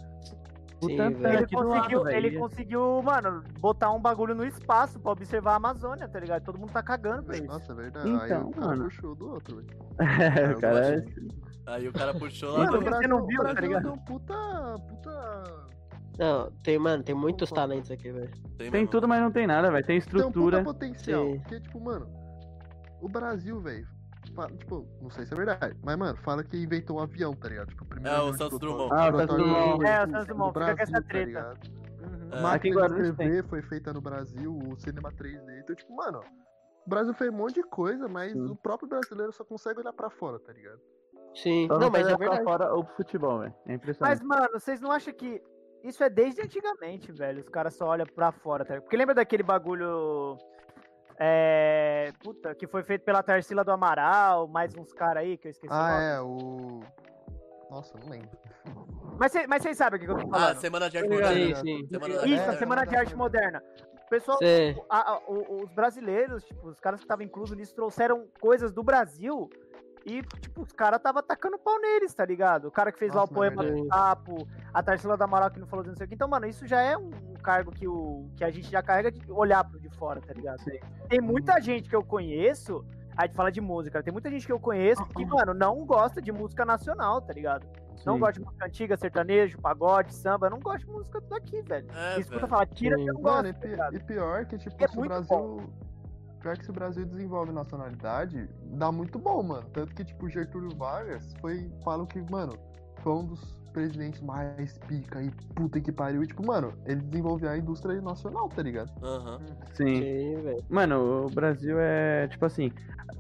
O 0.83 0.87
Sim, 0.87 0.97
tanto 0.97 1.19
velho. 1.19 1.39
Ele 1.39 1.47
conseguiu, 1.47 1.99
lado, 2.03 2.11
ele 2.11 2.39
conseguiu, 2.39 3.03
mano, 3.03 3.45
botar 3.61 3.93
um 3.93 4.01
bagulho 4.01 4.35
no 4.35 4.45
espaço 4.45 4.99
pra 4.99 5.13
observar 5.13 5.53
a 5.53 5.57
Amazônia, 5.57 6.09
tá 6.09 6.19
ligado? 6.19 6.43
Todo 6.43 6.59
mundo 6.59 6.73
tá 6.73 6.83
cagando 6.83 7.23
pra 7.25 7.37
isso. 7.37 7.47
Nossa, 7.47 7.73
é 7.73 7.75
verdade. 7.75 8.09
Então, 8.09 8.21
Aí 8.23 8.43
o 8.43 8.51
cara 8.51 8.67
mano. 8.69 8.85
puxou 8.85 9.15
do 9.15 9.29
outro, 9.31 9.57
velho. 9.57 9.69
É, 10.51 10.51
o 10.53 10.61
cara 10.61 10.95
é... 10.97 11.05
Aí 11.67 11.89
o 11.89 11.93
cara 11.93 12.15
puxou 12.15 12.53
lá. 12.57 12.65
Mano, 12.71 12.81
você 12.81 13.07
não 13.07 13.27
viu, 13.27 13.41
o 13.43 13.45
tá 13.45 13.61
ligado? 13.61 13.83
deu 13.83 13.97
puta. 13.99 14.35
puta. 14.89 15.67
Não, 16.19 16.51
tem, 16.63 16.79
mano, 16.79 17.03
tem 17.03 17.15
muitos 17.15 17.51
talentos 17.51 17.91
aqui, 17.91 18.11
velho. 18.11 18.31
Tem 18.59 18.71
mesmo. 18.71 18.89
tudo, 18.89 19.07
mas 19.07 19.23
não 19.23 19.31
tem 19.31 19.47
nada, 19.47 19.71
velho. 19.71 19.87
Tem 19.87 20.01
Tem 20.01 20.09
um 20.09 20.11
puta 20.11 20.27
estrutura. 20.29 20.65
potencial. 20.65 21.25
Sim. 21.25 21.39
Porque, 21.41 21.61
tipo, 21.61 21.81
mano, 21.81 22.07
o 23.01 23.09
Brasil, 23.09 23.61
velho. 23.61 23.87
Fala- 24.43 24.57
Tipo, 24.57 24.87
não 25.01 25.11
sei 25.11 25.27
se 25.27 25.33
é 25.33 25.37
verdade, 25.37 25.77
mas, 25.83 25.97
mano, 25.97 26.17
fala 26.19 26.43
que 26.45 26.57
inventou 26.63 26.99
um 26.99 27.01
avião, 27.03 27.35
tá 27.35 27.49
ligado? 27.49 27.69
Tipo, 27.69 27.85
o 27.85 27.87
primeiro 27.87 28.17
É, 28.17 28.21
o 28.23 28.33
Santos 28.35 28.59
Dumont. 28.59 28.93
Ah, 28.95 29.09
o 29.09 29.17
Santos 29.19 29.37
Dumont. 29.37 29.85
É, 29.85 30.05
o 30.05 30.11
Santos 30.11 30.27
Dumont, 30.27 30.53
fica 30.59 30.77
com 30.77 30.83
essa 30.83 30.93
tá 30.93 31.03
treta. 31.03 31.27
ligado? 31.27 31.59
Uhum. 32.01 32.29
É. 32.33 32.41
Máquina 32.41 32.89
de 32.89 33.01
escrever 33.03 33.45
foi 33.45 33.63
feita 33.63 33.93
no 33.93 34.01
Brasil, 34.01 34.57
o 34.57 34.77
cinema 34.79 35.11
3D. 35.13 35.61
Então, 35.61 35.75
tipo, 35.77 35.95
mano, 35.95 36.21
o 36.87 36.89
Brasil 36.89 37.13
fez 37.15 37.31
um 37.31 37.37
monte 37.37 37.55
de 37.55 37.63
coisa, 37.63 38.09
mas 38.09 38.33
Sim. 38.33 38.47
o 38.51 38.57
próprio 38.57 38.89
brasileiro 38.89 39.33
só 39.33 39.45
consegue 39.45 39.81
olhar 39.81 39.93
pra 39.93 40.09
fora, 40.11 40.39
tá 40.39 40.53
ligado? 40.53 40.81
Sim. 41.35 41.67
Só 41.69 41.79
Não, 41.79 41.91
mas 41.91 42.03
pode 42.03 42.15
é 42.15 42.17
verdade. 42.17 42.45
fora 42.45 42.75
o 42.75 42.85
futebol, 42.97 43.39
velho. 43.41 43.53
É 43.67 43.69
Mas, 43.69 43.77
impressionante. 43.77 44.25
mano, 44.25 44.49
vocês 44.53 44.81
não 44.81 44.91
acham 44.91 45.13
que 45.15 45.41
isso 45.85 46.03
é 46.03 46.11
desde 46.11 46.43
antigamente, 46.43 47.13
velho. 47.13 47.41
Os 47.41 47.49
caras 47.49 47.75
só 47.75 47.87
olham 47.87 48.07
pra 48.07 48.33
fora, 48.33 48.65
tá? 48.65 48.71
ligado? 48.75 48.85
Porque 48.85 48.97
lembra 48.97 49.15
daquele 49.15 49.43
bagulho. 49.43 50.37
É. 51.23 52.13
Puta, 52.25 52.55
que 52.55 52.67
foi 52.67 52.83
feito 52.83 53.05
pela 53.05 53.23
Tarsila 53.23 53.63
do 53.63 53.71
Amaral, 53.71 54.49
mais 54.49 54.75
uns 54.75 54.91
caras 54.93 55.23
aí 55.23 55.37
que 55.37 55.49
eu 55.49 55.51
esqueci. 55.51 55.73
o. 55.73 55.77
Ah, 55.77 56.01
é, 56.01 56.21
o. 56.23 56.81
Nossa, 57.71 57.97
eu 57.97 58.01
não 58.05 58.11
lembro. 58.11 58.31
Mas 59.19 59.31
cê- 59.33 59.47
mas 59.47 59.63
vocês 59.63 59.77
sabem 59.77 59.99
o 59.99 60.01
que, 60.01 60.07
que 60.07 60.13
eu 60.13 60.17
tô 60.19 60.35
Ah, 60.35 60.39
falando. 60.41 60.57
Semana 60.57 60.89
de 60.91 60.97
Arte 60.97 61.09
Sim, 61.09 61.15
Moderna. 61.15 61.57
sim. 61.57 61.87
Semana 61.89 62.15
da 62.17 62.27
Isso, 62.27 62.43
Arte 62.43 62.55
a 62.55 62.59
Semana 62.59 62.85
de 62.87 62.97
Arte 62.97 63.15
Moderna. 63.17 63.63
O 64.07 64.09
pessoal, 64.11 64.39
a- 64.89 65.13
a- 65.13 65.19
o- 65.29 65.63
os 65.63 65.71
brasileiros, 65.73 66.43
tipo, 66.45 66.67
os 66.69 66.81
caras 66.81 66.99
que 67.01 67.05
estavam 67.05 67.25
inclusos 67.25 67.57
nisso 67.57 67.75
trouxeram 67.75 68.27
coisas 68.41 68.73
do 68.73 68.83
Brasil 68.83 69.49
e, 70.05 70.23
tipo, 70.41 70.63
os 70.63 70.73
caras 70.73 70.99
estavam 70.99 71.21
atacando 71.21 71.59
pau 71.59 71.79
neles, 71.81 72.15
tá 72.15 72.25
ligado? 72.25 72.69
O 72.69 72.71
cara 72.71 72.91
que 72.91 72.99
fez 72.99 73.13
lá 73.13 73.21
Nossa, 73.23 73.33
o 73.33 73.35
poema 73.35 73.65
do 73.65 73.87
sapo, 73.87 74.49
a 74.73 74.83
Tarsila 74.83 75.17
da 75.17 75.25
Amaral 75.25 75.51
que 75.51 75.61
não 75.61 75.67
falou 75.67 75.83
de 75.83 75.91
não 75.91 75.97
sei 75.97 76.07
o 76.07 76.09
que. 76.09 76.15
Então, 76.15 76.29
mano, 76.29 76.47
isso 76.47 76.67
já 76.67 76.81
é 76.81 76.97
um 76.97 77.11
cargo 77.43 77.71
que, 77.71 77.87
o, 77.87 78.29
que 78.37 78.45
a 78.45 78.51
gente 78.51 78.71
já 78.71 78.83
carrega 78.83 79.11
de 79.11 79.31
olhar 79.31 79.65
pro 79.65 79.79
de 79.81 79.89
fora, 79.91 80.21
tá 80.21 80.33
ligado? 80.33 80.63
Tem 81.09 81.21
muita 81.21 81.61
gente 81.61 81.89
que 81.89 81.97
eu 81.97 82.05
conheço, 82.05 82.85
a 83.17 83.27
gente 83.27 83.35
fala 83.35 83.51
de 83.51 83.61
música, 83.61 84.03
tem 84.03 84.13
muita 84.13 84.31
gente 84.31 84.47
que 84.47 84.53
eu 84.53 84.61
conheço 84.61 85.05
que, 85.07 85.25
mano, 85.25 85.53
não 85.55 85.85
gosta 85.85 86.21
de 86.23 86.33
música 86.33 86.65
nacional, 86.65 87.21
tá 87.21 87.33
ligado? 87.33 87.67
Não 88.07 88.15
Sim. 88.15 88.21
gosta 88.21 88.33
de 88.35 88.41
música 88.41 88.67
antiga, 88.67 88.97
sertanejo, 88.97 89.59
pagode, 89.61 90.15
samba, 90.15 90.49
não 90.49 90.59
gosto 90.59 90.87
de 90.87 90.93
música 90.93 91.21
daqui, 91.29 91.61
velho. 91.61 91.87
É, 91.95 92.19
Escuta 92.21 92.39
velho. 92.39 92.49
falar, 92.49 92.67
tira 92.67 92.97
que 92.97 93.03
eu 93.03 93.15
não 93.15 93.21
gosto, 93.21 93.37
Mano, 93.37 93.49
e, 93.49 93.77
tá 93.77 93.91
e 93.93 94.01
pior 94.01 94.47
que, 94.47 94.57
tipo, 94.59 94.75
É 94.83 94.89
se 94.89 94.99
o 94.99 95.03
Brasil. 95.03 95.71
Pior 96.41 96.57
que 96.57 96.65
se 96.65 96.71
o 96.71 96.75
Brasil 96.75 97.05
desenvolve 97.05 97.53
nacionalidade, 97.53 98.49
dá 98.79 98.91
muito 98.91 99.19
bom, 99.19 99.43
mano. 99.43 99.69
Tanto 99.73 99.95
que, 99.95 100.05
tipo, 100.05 100.29
Getúlio 100.29 100.75
Vargas 100.77 101.35
foi. 101.41 101.71
Falam 101.85 102.07
que, 102.07 102.21
mano, 102.31 102.55
foi 103.03 103.13
um 103.13 103.27
dos 103.27 103.60
presidentes 103.71 104.21
mais 104.21 104.77
pica 104.87 105.23
e 105.23 105.31
puta 105.55 105.81
que 105.81 105.91
pariu. 105.93 106.23
E, 106.23 106.27
tipo, 106.27 106.45
mano, 106.47 106.75
ele 106.87 107.01
desenvolveu 107.01 107.51
a 107.51 107.57
indústria 107.57 108.01
nacional, 108.01 108.49
tá 108.49 108.63
ligado? 108.63 108.91
Aham. 109.03 109.39
Sim. 109.73 110.03
Sim, 110.03 110.43
velho. 110.43 110.65
Mano, 110.69 111.27
o 111.27 111.31
Brasil 111.31 111.79
é, 111.81 112.29
tipo 112.29 112.45
assim, 112.45 112.71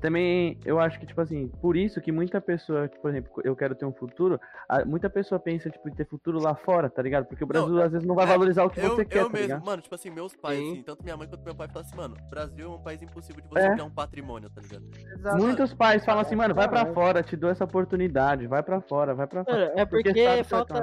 também 0.00 0.58
eu 0.64 0.78
acho 0.78 0.98
que, 1.00 1.06
tipo 1.06 1.20
assim, 1.20 1.48
por 1.60 1.76
isso 1.76 2.00
que 2.00 2.12
muita 2.12 2.40
pessoa, 2.40 2.88
que, 2.88 2.98
por 2.98 3.10
exemplo, 3.10 3.30
eu 3.44 3.54
quero 3.56 3.74
ter 3.74 3.84
um 3.84 3.92
futuro, 3.92 4.40
a- 4.68 4.84
muita 4.84 5.08
pessoa 5.10 5.38
pensa, 5.38 5.70
tipo, 5.70 5.88
em 5.88 5.94
ter 5.94 6.06
futuro 6.06 6.38
lá 6.40 6.54
fora, 6.54 6.88
tá 6.90 7.02
ligado? 7.02 7.26
Porque 7.26 7.44
o 7.44 7.46
Brasil 7.46 7.80
às 7.82 7.92
vezes 7.92 8.06
não 8.06 8.14
vai 8.14 8.24
é, 8.26 8.28
valorizar 8.28 8.64
o 8.64 8.70
que 8.70 8.80
Eu, 8.80 8.90
você 8.90 9.04
quer, 9.04 9.18
eu 9.20 9.26
tá 9.26 9.32
mesmo, 9.32 9.42
ligado? 9.48 9.64
mano, 9.64 9.82
tipo 9.82 9.94
assim, 9.94 10.10
meus 10.10 10.34
pais, 10.34 10.58
Sim. 10.58 10.72
assim, 10.72 10.82
tanto 10.82 11.02
minha 11.02 11.16
mãe 11.16 11.28
quanto 11.28 11.44
meu 11.44 11.54
pai 11.54 11.68
falam 11.68 11.82
assim, 11.86 11.96
mano, 11.96 12.16
Brasil 12.30 12.66
é 12.72 12.74
um 12.74 12.78
país 12.78 13.02
impossível 13.02 13.42
de 13.42 13.48
você 13.48 13.66
É. 13.66 13.70
criar 13.72 13.84
um 13.84 13.90
patrimônio, 13.90 14.48
tá 14.50 14.60
ligado? 14.60 14.84
Exato. 15.14 15.36
Muitos 15.36 15.74
pais 15.74 16.04
falam 16.04 16.22
assim, 16.22 16.34
mano, 16.36 16.54
vai 16.54 16.68
pra 16.68 16.78
Caralho. 16.78 16.94
fora, 16.94 17.22
te 17.22 17.36
dou 17.36 17.50
essa 17.50 17.64
oportunidade, 17.64 18.46
vai 18.46 18.62
pra 18.62 18.80
fora, 18.80 19.14
vai 19.14 19.26
pra 19.26 19.44
fora. 19.44 19.72
É 19.76 19.84
porque, 19.84 20.24
sabe 20.24 20.39
uma 20.40 20.44
falta, 20.44 20.74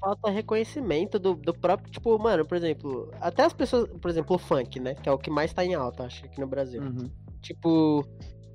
falta 0.00 0.30
reconhecimento 0.30 1.18
do, 1.18 1.34
do 1.34 1.52
próprio. 1.54 1.90
Tipo, 1.90 2.18
mano, 2.18 2.44
por 2.46 2.56
exemplo, 2.56 3.10
até 3.20 3.44
as 3.44 3.52
pessoas. 3.52 3.88
Por 4.00 4.10
exemplo, 4.10 4.36
o 4.36 4.38
funk, 4.38 4.78
né? 4.80 4.94
Que 4.94 5.08
é 5.08 5.12
o 5.12 5.18
que 5.18 5.30
mais 5.30 5.52
tá 5.52 5.64
em 5.64 5.74
alta, 5.74 6.04
acho, 6.04 6.24
aqui 6.24 6.40
no 6.40 6.46
Brasil. 6.46 6.82
Uhum. 6.82 7.10
Tipo. 7.40 8.04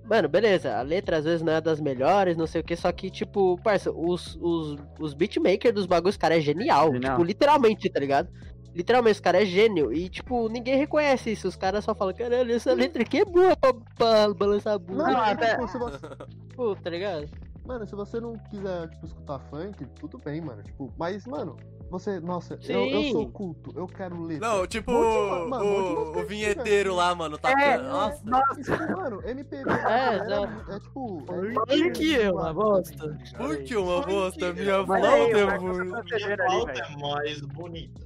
Mano, 0.06 0.28
beleza, 0.28 0.78
a 0.78 0.82
letra 0.82 1.16
às 1.16 1.24
vezes 1.24 1.42
não 1.42 1.54
é 1.54 1.62
das 1.62 1.80
melhores, 1.80 2.36
não 2.36 2.46
sei 2.46 2.60
o 2.60 2.64
que, 2.64 2.76
só 2.76 2.92
que, 2.92 3.10
tipo, 3.10 3.58
parça, 3.64 3.90
os, 3.90 4.38
os, 4.42 4.76
os 5.00 5.14
beatmakers 5.14 5.74
dos 5.74 5.86
bagulhos, 5.86 6.18
cara, 6.18 6.36
é 6.36 6.42
genial. 6.42 6.92
Genial. 6.92 7.14
Tipo, 7.14 7.24
literalmente, 7.24 7.90
tá 7.90 8.02
ligado? 8.02 8.28
Literalmente, 8.76 9.14
os 9.14 9.20
cara 9.22 9.42
é 9.42 9.46
gênio. 9.46 9.94
E, 9.94 10.10
tipo, 10.10 10.50
ninguém 10.50 10.76
reconhece 10.76 11.32
isso. 11.32 11.48
Os 11.48 11.56
caras 11.56 11.86
só 11.86 11.96
falam, 11.96 12.14
caralho, 12.14 12.54
essa 12.54 12.74
letra 12.74 13.02
aqui 13.04 13.20
é 13.20 13.24
boa 13.26 13.56
pra, 13.56 13.74
pra 13.96 14.34
balançar 14.34 14.74
a 14.74 14.78
bunda. 14.78 15.04
Não, 15.06 15.16
até- 15.24 15.56
Tipo, 16.50 16.76
tá 16.76 16.90
ligado? 16.90 17.30
Mano, 17.66 17.86
se 17.88 17.96
você 17.96 18.20
não 18.20 18.38
quiser, 18.38 18.90
tipo, 18.90 19.06
escutar 19.06 19.40
funk, 19.50 19.86
tudo 20.00 20.18
bem, 20.18 20.42
mano. 20.42 20.62
Tipo, 20.64 20.94
mas, 20.98 21.26
mano, 21.26 21.58
você. 21.90 22.20
Nossa, 22.20 22.58
eu, 22.68 22.86
eu 22.86 23.04
sou 23.12 23.30
culto, 23.30 23.72
eu 23.76 23.88
quero 23.88 24.22
ler. 24.22 24.40
Não, 24.40 24.66
tipo 24.68 24.92
mano, 24.92 25.66
o, 25.66 26.20
o 26.20 26.26
vinheteiro 26.26 26.96
lá, 26.96 27.14
mano, 27.16 27.38
tá 27.38 27.52
É, 27.52 27.78
Nossa. 27.78 28.24
Tipo, 28.56 28.98
mano, 28.98 29.22
MPB 29.28 29.70
É, 29.70 29.74
é, 29.74 30.16
exato. 30.16 30.72
é, 30.72 30.80
tipo. 30.80 31.26
Funk 31.26 32.16
é 32.22 32.32
uma 32.32 32.54
bosta. 32.54 33.18
Curte 33.38 33.76
uma 33.76 34.02
bosta, 34.02 34.54
minha 34.54 34.72
é 34.72 34.86
tá 34.86 34.86
Minha 34.86 34.86
velho. 34.86 36.80
é 36.80 36.96
mais 36.98 37.42
bonita. 37.42 38.02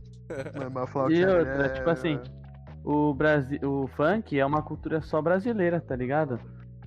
E 1.10 1.24
é- 1.24 1.40
outra, 1.40 1.70
tipo 1.70 1.90
assim, 1.90 2.20
O, 2.84 3.14
Brasil, 3.14 3.60
o 3.64 3.88
funk 3.88 4.38
é 4.40 4.46
uma 4.46 4.62
cultura 4.62 5.02
só 5.02 5.22
brasileira, 5.22 5.80
tá 5.82 5.96
ligado? 5.96 6.40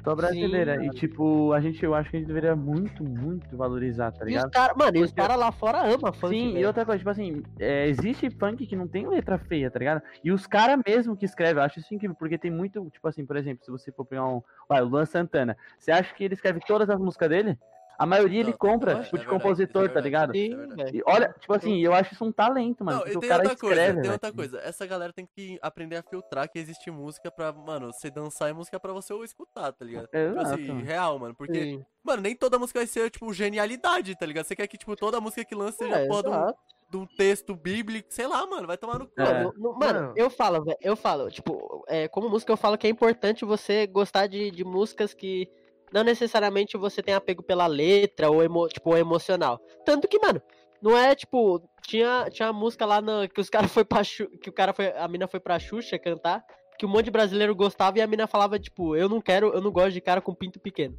Só 0.03 0.15
brasileira. 0.15 0.79
Sim, 0.79 0.87
e, 0.87 0.91
tipo, 0.91 1.53
a 1.53 1.61
gente, 1.61 1.85
eu 1.85 1.95
acho 1.95 2.11
que 2.11 2.17
a 2.17 2.21
gente 2.21 2.29
deveria 2.29 2.57
muito, 2.57 3.05
muito 3.05 3.57
valorizar, 3.57 4.11
tá 4.13 4.21
E 4.21 4.29
os 4.29 4.29
ligado? 4.29 4.51
caras, 4.51 4.77
mano, 4.77 4.97
e 4.97 5.03
os 5.03 5.13
caras 5.13 5.37
lá 5.37 5.53
fora 5.53 5.81
amam 5.83 6.13
funk. 6.13 6.29
Sim, 6.35 6.51
e 6.51 6.53
velho. 6.55 6.67
outra 6.69 6.85
coisa, 6.85 6.99
tipo 6.99 7.11
assim, 7.11 7.43
é, 7.59 7.87
existe 7.89 8.31
funk 8.31 8.67
que 8.67 8.77
não 8.77 8.89
tem 8.89 9.07
letra 9.07 9.39
feia, 9.39 9.71
tá 9.71 9.79
ligado? 9.79 10.03
E 10.25 10.33
os 10.33 10.47
caras 10.47 10.81
mesmo 10.87 11.17
que 11.17 11.25
escrevem, 11.25 11.57
eu 11.61 11.67
acho 11.67 11.81
isso 11.81 11.95
incrível, 11.95 12.17
porque 12.19 12.39
tem 12.39 12.51
muito, 12.51 12.89
tipo 12.91 13.07
assim, 13.07 13.27
por 13.27 13.37
exemplo, 13.37 13.65
se 13.65 13.71
você 13.71 13.93
for 13.93 14.05
pegar 14.05 14.27
um. 14.27 14.43
Vai, 14.69 14.81
o 14.83 14.87
Luan 14.87 15.05
Santana, 15.05 15.57
você 15.79 15.93
acha 15.93 16.15
que 16.15 16.25
ele 16.25 16.35
escreve 16.35 16.61
todas 16.67 16.89
as 16.89 16.99
músicas 16.99 17.29
dele? 17.29 17.59
A 18.01 18.07
maioria 18.07 18.41
ele 18.41 18.51
Não, 18.53 18.57
compra, 18.57 18.93
é 18.93 19.03
tipo, 19.03 19.19
de 19.19 19.25
verdade, 19.25 19.29
compositor, 19.43 19.83
isso 19.83 19.91
é 19.91 19.95
tá 19.95 20.01
ligado? 20.01 20.33
Sim, 20.33 20.55
é. 20.79 20.91
E 20.97 21.03
olha, 21.05 21.35
tipo 21.39 21.53
assim, 21.53 21.79
eu 21.81 21.93
acho 21.93 22.15
isso 22.15 22.25
um 22.25 22.33
talento, 22.33 22.83
mano. 22.83 23.05
Não, 23.05 23.19
o 23.19 23.21
cara 23.21 23.43
outra 23.43 23.57
coisa, 23.59 23.75
escreve, 23.75 23.93
tem 23.93 24.01
velho. 24.03 24.13
outra 24.15 24.33
coisa. 24.33 24.59
Essa 24.61 24.87
galera 24.87 25.13
tem 25.13 25.27
que 25.27 25.59
aprender 25.61 25.97
a 25.97 26.03
filtrar 26.03 26.51
que 26.51 26.59
existe 26.59 26.91
música 26.91 27.31
pra, 27.31 27.53
mano, 27.53 27.93
você 27.93 28.11
dançar 28.11 28.49
e 28.49 28.55
música 28.55 28.81
pra 28.81 28.95
você 28.95 29.13
ou 29.13 29.23
escutar, 29.23 29.71
tá 29.75 29.85
ligado? 29.85 30.05
Tipo 30.07 30.17
Exato. 30.17 30.55
assim, 30.55 30.83
real, 30.83 31.19
mano. 31.19 31.35
Porque, 31.35 31.63
Sim. 31.63 31.85
mano, 32.03 32.23
nem 32.23 32.35
toda 32.35 32.59
música 32.59 32.79
vai 32.81 32.87
ser, 32.87 33.11
tipo, 33.11 33.31
genialidade, 33.35 34.17
tá 34.17 34.25
ligado? 34.25 34.47
Você 34.47 34.57
quer 34.57 34.67
que, 34.67 34.79
tipo, 34.79 34.97
toda 34.97 35.21
música 35.21 35.45
que 35.45 35.55
lança 35.55 35.77
seja 35.77 35.97
É, 35.99 36.07
porra 36.09 36.55
de 36.91 36.97
um, 36.97 37.03
um 37.03 37.07
texto 37.07 37.55
bíblico, 37.55 38.09
sei 38.11 38.27
lá, 38.27 38.47
mano, 38.47 38.67
vai 38.67 38.79
tomar 38.79 38.99
no 38.99 39.07
cu. 39.09 39.13
É. 39.21 39.25
Mano, 39.45 39.55
no- 39.59 39.73
mano, 39.79 40.01
Mano. 40.01 40.13
eu 40.17 40.31
falo, 40.31 40.65
velho, 40.65 40.79
eu 40.81 40.97
falo, 40.97 41.31
tipo, 41.31 41.85
é, 41.87 42.09
como 42.09 42.31
música 42.31 42.51
eu 42.51 42.57
falo 42.57 42.79
que 42.79 42.87
é 42.87 42.91
importante 42.91 43.45
você 43.45 43.87
gostar 43.87 44.27
de, 44.27 44.51
de 44.51 44.65
músicas 44.65 45.13
que 45.13 45.47
não 45.93 46.03
necessariamente 46.05 46.77
você 46.77 47.03
tem 47.03 47.15
apego 47.15 47.43
pela 47.43 47.67
letra 47.67 48.31
ou 48.31 48.43
emo, 48.43 48.69
tipo, 48.69 48.97
emocional. 48.97 49.61
Tanto 49.85 50.09
que, 50.09 50.19
mano, 50.19 50.41
não 50.83 50.97
é 50.97 51.15
tipo, 51.15 51.63
tinha, 51.87 52.27
tinha 52.31 52.51
uma 52.51 52.59
música 52.59 52.87
lá 52.87 53.01
no, 53.01 53.29
que 53.29 53.41
os 53.41 53.51
caras 53.51 53.73
foi 53.73 53.85
pra 53.85 54.03
que 54.41 54.49
o 54.49 54.53
cara 54.53 54.73
foi, 54.73 54.93
a 54.97 55.07
mina 55.09 55.27
foi 55.27 55.41
pra 55.41 55.59
Xuxa 55.59 55.99
cantar, 55.99 56.43
que 56.79 56.87
um 56.87 56.89
monte 56.89 57.07
de 57.07 57.11
brasileiro 57.11 57.55
gostava 57.55 57.99
e 57.99 58.03
a 58.03 58.07
mina 58.07 58.27
falava 58.27 58.59
tipo, 58.59 58.97
eu 58.97 59.09
não 59.09 59.21
quero, 59.21 59.49
eu 59.53 59.61
não 59.61 59.71
gosto 59.71 59.93
de 59.93 60.01
cara 60.01 60.21
com 60.21 60.35
pinto 60.35 60.59
pequeno. 60.59 60.97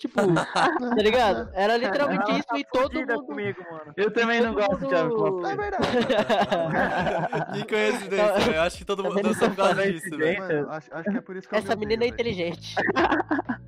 Tipo, 0.00 0.14
tá 0.54 1.02
ligado? 1.02 1.50
Era 1.52 1.76
literalmente 1.76 2.22
Ela 2.30 2.38
isso 2.38 2.48
tá 2.48 2.58
e 2.58 2.64
todo 2.64 2.98
mundo 2.98 3.26
comigo, 3.26 3.62
mano. 3.70 3.92
Eu 3.94 4.10
também 4.10 4.40
não 4.40 4.54
gosto, 4.54 4.80
mundo- 4.80 4.88
Thiago. 4.88 5.46
É 5.46 5.56
verdade. 5.56 5.86
que 7.52 7.66
coincidência, 7.68 8.32
velho. 8.38 8.54
Eu 8.54 8.62
acho 8.62 8.78
que 8.78 8.84
todo 8.86 9.04
mundo 9.04 9.20
causa 9.54 9.74
não 9.74 9.92
disso. 9.92 10.08
Mano, 10.10 10.70
acho, 10.70 10.88
acho 10.90 11.10
que 11.10 11.16
é 11.18 11.20
por 11.20 11.36
isso 11.36 11.46
que 11.46 11.54
eu 11.54 11.58
Essa 11.58 11.76
me 11.76 11.80
menina 11.80 12.04
é 12.04 12.08
inteligente. 12.08 12.74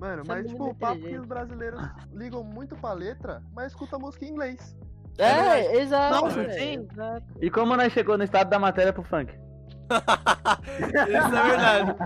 Mano, 0.00 0.22
mas 0.26 0.46
tipo, 0.46 0.66
é 0.66 0.70
o 0.70 0.74
papo 0.74 1.00
que 1.02 1.18
os 1.18 1.26
brasileiros 1.26 1.80
ligam 2.14 2.42
muito 2.42 2.74
pra 2.74 2.94
letra, 2.94 3.42
mas 3.54 3.66
escuta 3.68 3.98
música 3.98 4.24
em 4.24 4.28
inglês. 4.30 4.74
É, 5.18 5.76
exato. 5.76 6.24
Nossa, 6.24 6.42
velho, 6.42 6.52
sim. 6.54 6.88
exato. 6.90 7.26
E 7.40 7.50
como 7.50 7.76
nós 7.76 7.92
chegou 7.92 8.16
no 8.16 8.24
estado 8.24 8.48
da 8.48 8.58
matéria 8.58 8.92
pro 8.92 9.02
funk? 9.02 9.30
Isso 9.30 11.36
é 11.36 11.42
verdade. 11.50 11.96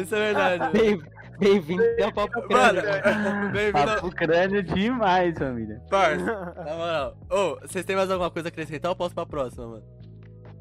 Isso 0.00 0.14
é 0.14 0.18
verdade. 0.32 0.78
Bem- 0.78 1.02
Bem-vindo 1.40 1.82
ao 2.04 2.12
Papo 2.12 2.38
Mano, 2.52 2.82
Crânio. 2.82 3.50
bem-vindo. 3.52 3.86
Papo 3.86 4.10
crânio 4.10 4.62
demais, 4.62 5.38
família. 5.38 5.80
Parça, 5.88 6.52
na 6.54 6.74
moral. 6.76 7.16
Ô, 7.30 7.58
vocês 7.62 7.82
têm 7.86 7.96
mais 7.96 8.10
alguma 8.10 8.30
coisa 8.30 8.48
a 8.48 8.50
acrescentar 8.50 8.90
ou 8.90 8.96
posso 8.96 9.14
pra 9.14 9.24
próxima, 9.24 9.66
mano? 9.66 9.82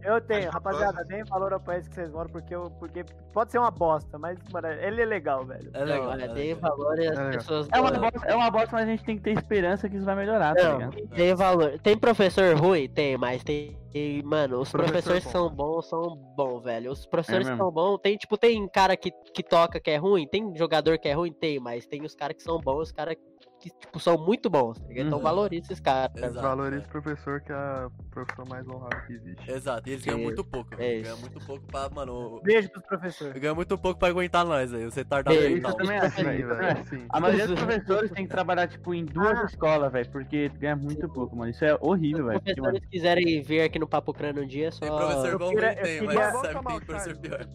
Eu 0.03 0.21
tenho, 0.21 0.45
Mas, 0.45 0.53
rapaziada, 0.53 1.03
deem 1.03 1.23
valor 1.25 1.51
ao 1.53 1.59
país 1.59 1.87
que 1.87 1.93
vocês 1.95 2.09
moram, 2.11 2.29
porque, 2.29 2.55
eu, 2.55 2.71
porque 2.79 3.03
pode 3.33 3.51
ser 3.51 3.59
uma 3.59 3.69
bosta, 3.71 4.17
mas, 4.17 4.37
mano, 4.51 4.67
ele 4.67 5.01
é 5.01 5.05
legal, 5.05 5.45
velho. 5.45 5.69
É 5.73 5.83
legal. 5.83 6.05
Não, 6.05 6.13
é 6.13 6.23
é, 6.25 6.27
dei 6.29 6.53
legal. 6.53 6.69
valor 6.77 6.99
e 6.99 7.07
as 7.07 7.17
É 7.19 7.29
pessoas. 7.31 7.67
É 7.73 7.79
uma, 7.81 7.91
não- 7.91 7.99
bosta, 7.99 8.27
é 8.27 8.35
uma 8.35 8.49
bosta, 8.49 8.69
mas 8.71 8.87
a 8.87 8.91
gente 8.91 9.03
tem 9.03 9.17
que 9.17 9.23
ter 9.23 9.31
esperança 9.31 9.89
que 9.89 9.97
isso 9.97 10.05
vai 10.05 10.15
melhorar, 10.15 10.55
tá 10.55 10.63
Não, 10.63 10.89
ligado? 10.89 11.07
dei 11.15 11.35
valor. 11.35 11.79
Tem 11.79 11.97
professor 11.97 12.55
ruim? 12.55 12.87
Tem, 12.89 13.17
mas 13.17 13.43
tem. 13.43 13.77
tem- 13.91 14.23
mano, 14.23 14.59
os 14.61 14.71
Professor 14.71 14.91
professores 14.93 15.25
que 15.25 15.33
bom. 15.33 15.39
são 15.47 15.49
bons 15.49 15.89
são 15.89 16.15
bons, 16.35 16.63
velho. 16.63 16.91
Os 16.91 17.05
professores 17.05 17.47
É 17.47 17.57
são 17.57 17.71
bons. 17.71 17.97
Tem, 17.99 18.15
tipo, 18.17 18.37
tem 18.37 18.67
cara 18.69 18.95
que, 18.95 19.11
que 19.11 19.43
toca 19.43 19.79
que 19.79 19.91
é 19.91 19.97
ruim, 19.97 20.27
tem 20.27 20.55
jogador 20.55 20.97
que 20.97 21.07
é 21.09 21.13
ruim, 21.13 21.33
tem, 21.33 21.59
mas 21.59 21.85
tem 21.85 22.03
os 22.03 22.15
caras 22.15 22.35
que 22.37 22.43
são 22.43 22.59
bons, 22.59 22.83
os 22.83 22.91
caras 22.91 23.15
que, 23.59 23.69
tipo, 23.69 23.99
são 23.99 24.17
muito 24.17 24.49
bons, 24.49 24.79
tá? 24.79 24.85
Então 24.89 25.17
Uhum. 25.17 25.23
valoriza 25.23 25.63
esses 25.65 25.79
caras. 25.79 26.15
Exato. 26.15 26.41
Valorize 26.41 26.85
o 26.85 26.89
professor, 26.89 27.41
que 27.41 27.51
é 27.51 27.55
a 27.55 27.89
profissão 28.09 28.45
mais 28.47 28.67
honrada 28.67 28.95
que 29.05 29.13
existe. 29.13 29.51
Exato, 29.51 29.89
e 29.89 29.91
eles 29.93 30.05
ganham 30.05 30.19
É, 30.19 30.23
muito 30.23 30.43
pouco. 30.43 30.73
é 30.73 30.77
velho. 30.77 31.03
Ganham 31.03 31.17
muito 31.17 31.39
pouco 31.45 31.65
pra, 31.67 31.89
mano. 31.89 32.39
Beijo 32.43 32.69
pros 32.69 32.85
professores. 32.85 33.33
Ganha 33.41 33.53
muito 33.53 33.77
pouco 33.77 33.99
pra 33.99 34.07
aguentar 34.09 34.45
nós 34.45 34.73
aí, 34.73 34.85
você 34.85 35.01
É, 35.01 35.03
mental. 35.03 35.33
isso 35.33 35.77
também 35.77 35.97
acho, 35.97 36.15
Sim, 36.15 36.23
velho. 36.23 36.39
isso 36.39 36.47
também 36.49 36.67
velho, 36.67 36.79
acho. 36.81 36.89
sim. 36.89 37.05
A 37.09 37.19
maioria 37.19 37.47
dos 37.47 37.59
professores 37.59 38.11
tem 38.11 38.23
que 38.25 38.31
trabalhar, 38.31 38.67
tipo, 38.67 38.93
em 38.93 39.05
duas 39.05 39.37
Ah. 39.39 39.45
escolas, 39.45 39.91
velho, 39.91 40.09
porque 40.09 40.49
ganha 40.49 40.75
muito 40.75 41.09
pouco, 41.09 41.35
mano. 41.35 41.51
Isso 41.51 41.65
é 41.65 41.77
horrível, 41.81 42.17
Se 42.17 42.23
velho. 42.23 42.33
mano, 42.39 42.53
professores 42.55 42.85
quiserem 42.89 43.41
vir 43.41 43.61
aqui 43.61 43.77
no 43.77 43.87
Papo 43.87 44.13
Crânio 44.13 44.43
um 44.43 44.47
dia, 44.47 44.69
é 44.69 44.71
só. 44.71 44.79
Tem 44.79 44.89
professor 44.89 45.37
bom 45.37 45.49
queria- 45.49 45.75
tem, 45.75 46.01
mas 46.01 46.15
queria- 46.15 46.31
Vamos 46.31 46.41
sabe 46.47 46.59
que 46.59 46.65
tem 46.65 46.77
o 46.77 46.85
professor 46.85 47.17
pior. 47.17 47.45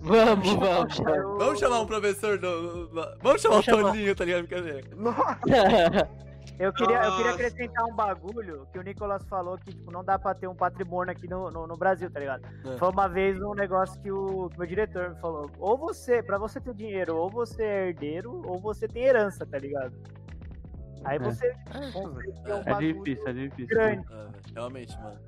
Vamos, 0.00 0.52
vamos. 0.54 0.96
Vamos 1.38 1.58
chamar 1.58 1.80
um 1.80 1.86
professor 1.86 2.38
do. 2.38 2.88
Vamos 3.22 3.42
chamar 3.42 3.58
o. 3.58 3.62
Toninho, 3.62 4.14
tá 4.14 4.24
ligado? 4.24 4.46
Brincadeira. 4.46 4.82
Eu 6.58 6.72
queria, 6.72 7.02
eu 7.04 7.16
queria 7.16 7.32
acrescentar 7.32 7.84
um 7.84 7.94
bagulho 7.94 8.66
que 8.72 8.78
o 8.78 8.82
Nicolas 8.82 9.22
falou 9.26 9.58
que 9.58 9.72
tipo, 9.72 9.90
não 9.92 10.02
dá 10.02 10.18
pra 10.18 10.32
ter 10.34 10.46
um 10.48 10.54
patrimônio 10.54 11.12
aqui 11.12 11.28
no, 11.28 11.50
no, 11.50 11.66
no 11.66 11.76
Brasil, 11.76 12.10
tá 12.10 12.18
ligado? 12.18 12.46
É. 12.66 12.78
Foi 12.78 12.88
uma 12.88 13.06
vez 13.08 13.38
um 13.42 13.52
negócio 13.52 14.00
que 14.00 14.10
o 14.10 14.48
que 14.48 14.56
meu 14.58 14.66
diretor 14.66 15.10
me 15.10 15.20
falou. 15.20 15.50
Ou 15.58 15.76
você, 15.76 16.22
pra 16.22 16.38
você 16.38 16.58
ter 16.58 16.72
dinheiro, 16.72 17.14
ou 17.14 17.28
você 17.28 17.62
é 17.62 17.88
herdeiro, 17.88 18.40
ou 18.46 18.58
você 18.58 18.88
tem 18.88 19.02
herança, 19.04 19.44
tá 19.44 19.58
ligado? 19.58 19.92
Aí 21.04 21.16
É. 21.16 21.18
você 21.18 21.46
É 21.48 21.54
ter 21.92 21.98
um 21.98 22.62
É 22.64 22.72
É 22.72 22.74
difícil, 22.78 23.28
é 23.28 23.32
difícil. 23.34 23.66
grande. 23.66 24.06
É, 24.10 24.26
realmente, 24.54 24.98
mano. 24.98 25.18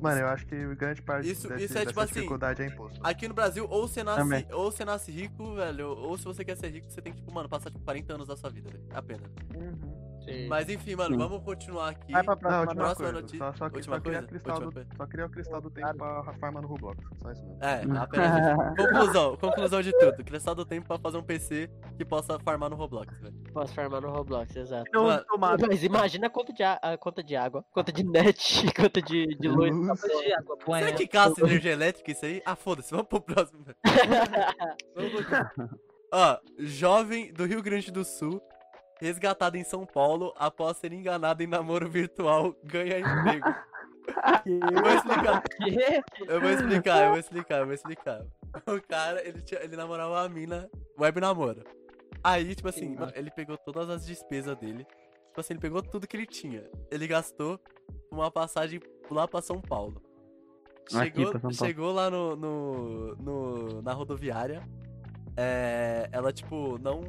Mano, 0.00 0.20
eu 0.20 0.28
acho 0.28 0.46
que 0.46 0.74
grande 0.76 1.02
parte 1.02 1.28
Isso- 1.28 1.48
desse, 1.48 1.64
isso 1.64 1.78
é, 1.78 1.84
tipo 1.84 2.00
assim, 2.00 2.14
dificuldade 2.14 2.62
é 2.62 2.66
imposto. 2.66 3.00
Aqui 3.02 3.26
no 3.26 3.34
Brasil, 3.34 3.66
ou 3.68 3.88
você 3.88 4.02
nasce, 4.04 4.18
Também. 4.20 4.46
ou 4.52 4.70
você 4.70 4.84
nasce 4.84 5.10
rico, 5.10 5.54
velho, 5.54 5.88
ou 5.88 6.16
se 6.16 6.24
você 6.24 6.44
quer 6.44 6.56
ser 6.56 6.70
rico, 6.70 6.88
você 6.90 7.02
tem 7.02 7.12
que, 7.12 7.18
tipo, 7.18 7.32
mano, 7.32 7.48
passar 7.48 7.70
tipo 7.70 7.82
40 7.84 8.14
anos 8.14 8.28
da 8.28 8.36
sua 8.36 8.48
vida, 8.50 8.70
velho. 8.70 8.84
Apenas. 8.94 9.28
Uhum. 9.54 10.07
Mas 10.48 10.68
enfim, 10.68 10.94
mano, 10.96 11.10
Sim. 11.12 11.18
vamos 11.18 11.42
continuar 11.44 11.88
aqui. 11.90 12.12
Vai 12.12 12.22
pra 12.22 12.34
Não, 12.34 12.40
próxima. 12.40 12.60
última 12.60 12.74
próxima 12.84 13.04
coisa. 13.06 13.20
notícia- 13.20 13.38
Só, 13.38 13.52
só, 13.52 13.70
que- 13.70 13.76
última 13.76 13.96
só 13.96 14.02
coisa, 14.02 14.22
cristal 14.22 14.54
última 14.54 14.70
do, 14.70 14.74
coisa. 14.74 14.88
só 14.96 15.06
queria 15.06 15.26
o 15.26 15.30
cristal 15.30 15.60
do 15.60 15.70
tempo 15.70 15.94
pra 15.96 16.32
farmar 16.34 16.62
no 16.62 16.68
Roblox. 16.68 17.04
Só 17.22 17.30
isso 17.32 17.42
mesmo. 17.46 17.64
É, 17.64 17.82
apenas 17.98 18.28
isso. 18.76 18.76
Conclusão, 18.76 19.36
conclusão 19.36 19.82
de 19.82 19.92
tudo. 19.98 20.24
Cristal 20.24 20.54
do 20.54 20.64
tempo 20.64 20.86
pra 20.86 20.98
fazer 20.98 21.16
um 21.18 21.22
PC 21.22 21.70
que 21.96 22.04
possa 22.04 22.38
farmar 22.40 22.70
no 22.70 22.76
Roblox, 22.76 23.18
velho. 23.20 23.34
Posso 23.52 23.74
farmar 23.74 24.00
no 24.00 24.10
Roblox, 24.10 24.54
exato. 24.56 24.90
Não, 24.92 25.24
tomado. 25.24 25.66
Mas 25.66 25.82
imagina 25.82 26.26
a 26.26 26.30
conta 26.30 26.52
de, 26.52 26.62
a, 26.62 26.74
a 26.74 26.96
conta 26.98 27.22
de 27.22 27.34
água, 27.36 27.64
conta 27.72 27.92
de 27.92 28.02
net, 28.04 28.64
conta 28.76 29.00
de, 29.02 29.26
de 29.38 29.48
luz. 29.48 29.74
Luz. 29.74 30.00
De 30.00 30.32
água, 30.34 30.56
põe, 30.64 30.80
Será 30.80 30.92
que 30.96 31.06
gasta 31.06 31.40
energia 31.44 31.72
elétrica 31.72 32.10
isso 32.10 32.24
aí? 32.24 32.42
Ah, 32.44 32.56
foda-se, 32.56 32.90
vamos 32.90 33.06
pro 33.08 33.20
próximo. 33.20 33.64
velho. 33.64 33.76
Vamos 34.94 35.12
continuar. 35.12 35.52
Ó, 36.12 36.38
jovem 36.58 37.32
do 37.32 37.44
Rio 37.44 37.62
Grande 37.62 37.90
do 37.92 38.04
Sul, 38.04 38.40
resgatado 39.00 39.56
em 39.56 39.64
São 39.64 39.84
Paulo 39.86 40.32
após 40.36 40.76
ser 40.78 40.92
enganado 40.92 41.42
em 41.42 41.46
namoro 41.46 41.88
virtual, 41.88 42.54
ganha 42.64 42.98
emprego. 42.98 43.46
Eu 44.46 44.80
vou 44.82 44.90
explicar. 44.94 45.42
Eu 46.26 46.40
vou 46.40 46.50
explicar, 46.50 47.02
eu 47.04 47.10
vou 47.10 47.18
explicar, 47.18 47.58
eu 47.58 47.64
vou 47.66 47.74
explicar. 47.74 48.24
O 48.66 48.80
cara, 48.88 49.26
ele, 49.26 49.42
tinha, 49.42 49.60
ele 49.62 49.76
namorava 49.76 50.12
uma 50.12 50.28
mina 50.30 50.68
web 50.98 51.20
namoro. 51.20 51.62
Aí, 52.24 52.54
tipo 52.54 52.68
assim, 52.68 52.96
ele 53.14 53.30
pegou 53.30 53.58
todas 53.58 53.88
as 53.90 54.06
despesas 54.06 54.56
dele. 54.56 54.84
Tipo 55.26 55.40
assim, 55.40 55.52
ele 55.52 55.60
pegou 55.60 55.82
tudo 55.82 56.06
que 56.08 56.16
ele 56.16 56.24
tinha. 56.26 56.64
Ele 56.90 57.06
gastou 57.06 57.60
uma 58.10 58.30
passagem 58.30 58.80
lá 59.10 59.28
pra 59.28 59.42
São 59.42 59.60
Paulo. 59.60 60.02
Chegou, 60.88 61.32
Paulo. 61.38 61.54
chegou 61.54 61.92
lá 61.92 62.10
no, 62.10 62.34
no, 62.34 63.16
no- 63.16 63.82
na 63.82 63.92
rodoviária. 63.92 64.66
É, 65.36 66.08
ela, 66.10 66.32
tipo, 66.32 66.78
não. 66.78 67.02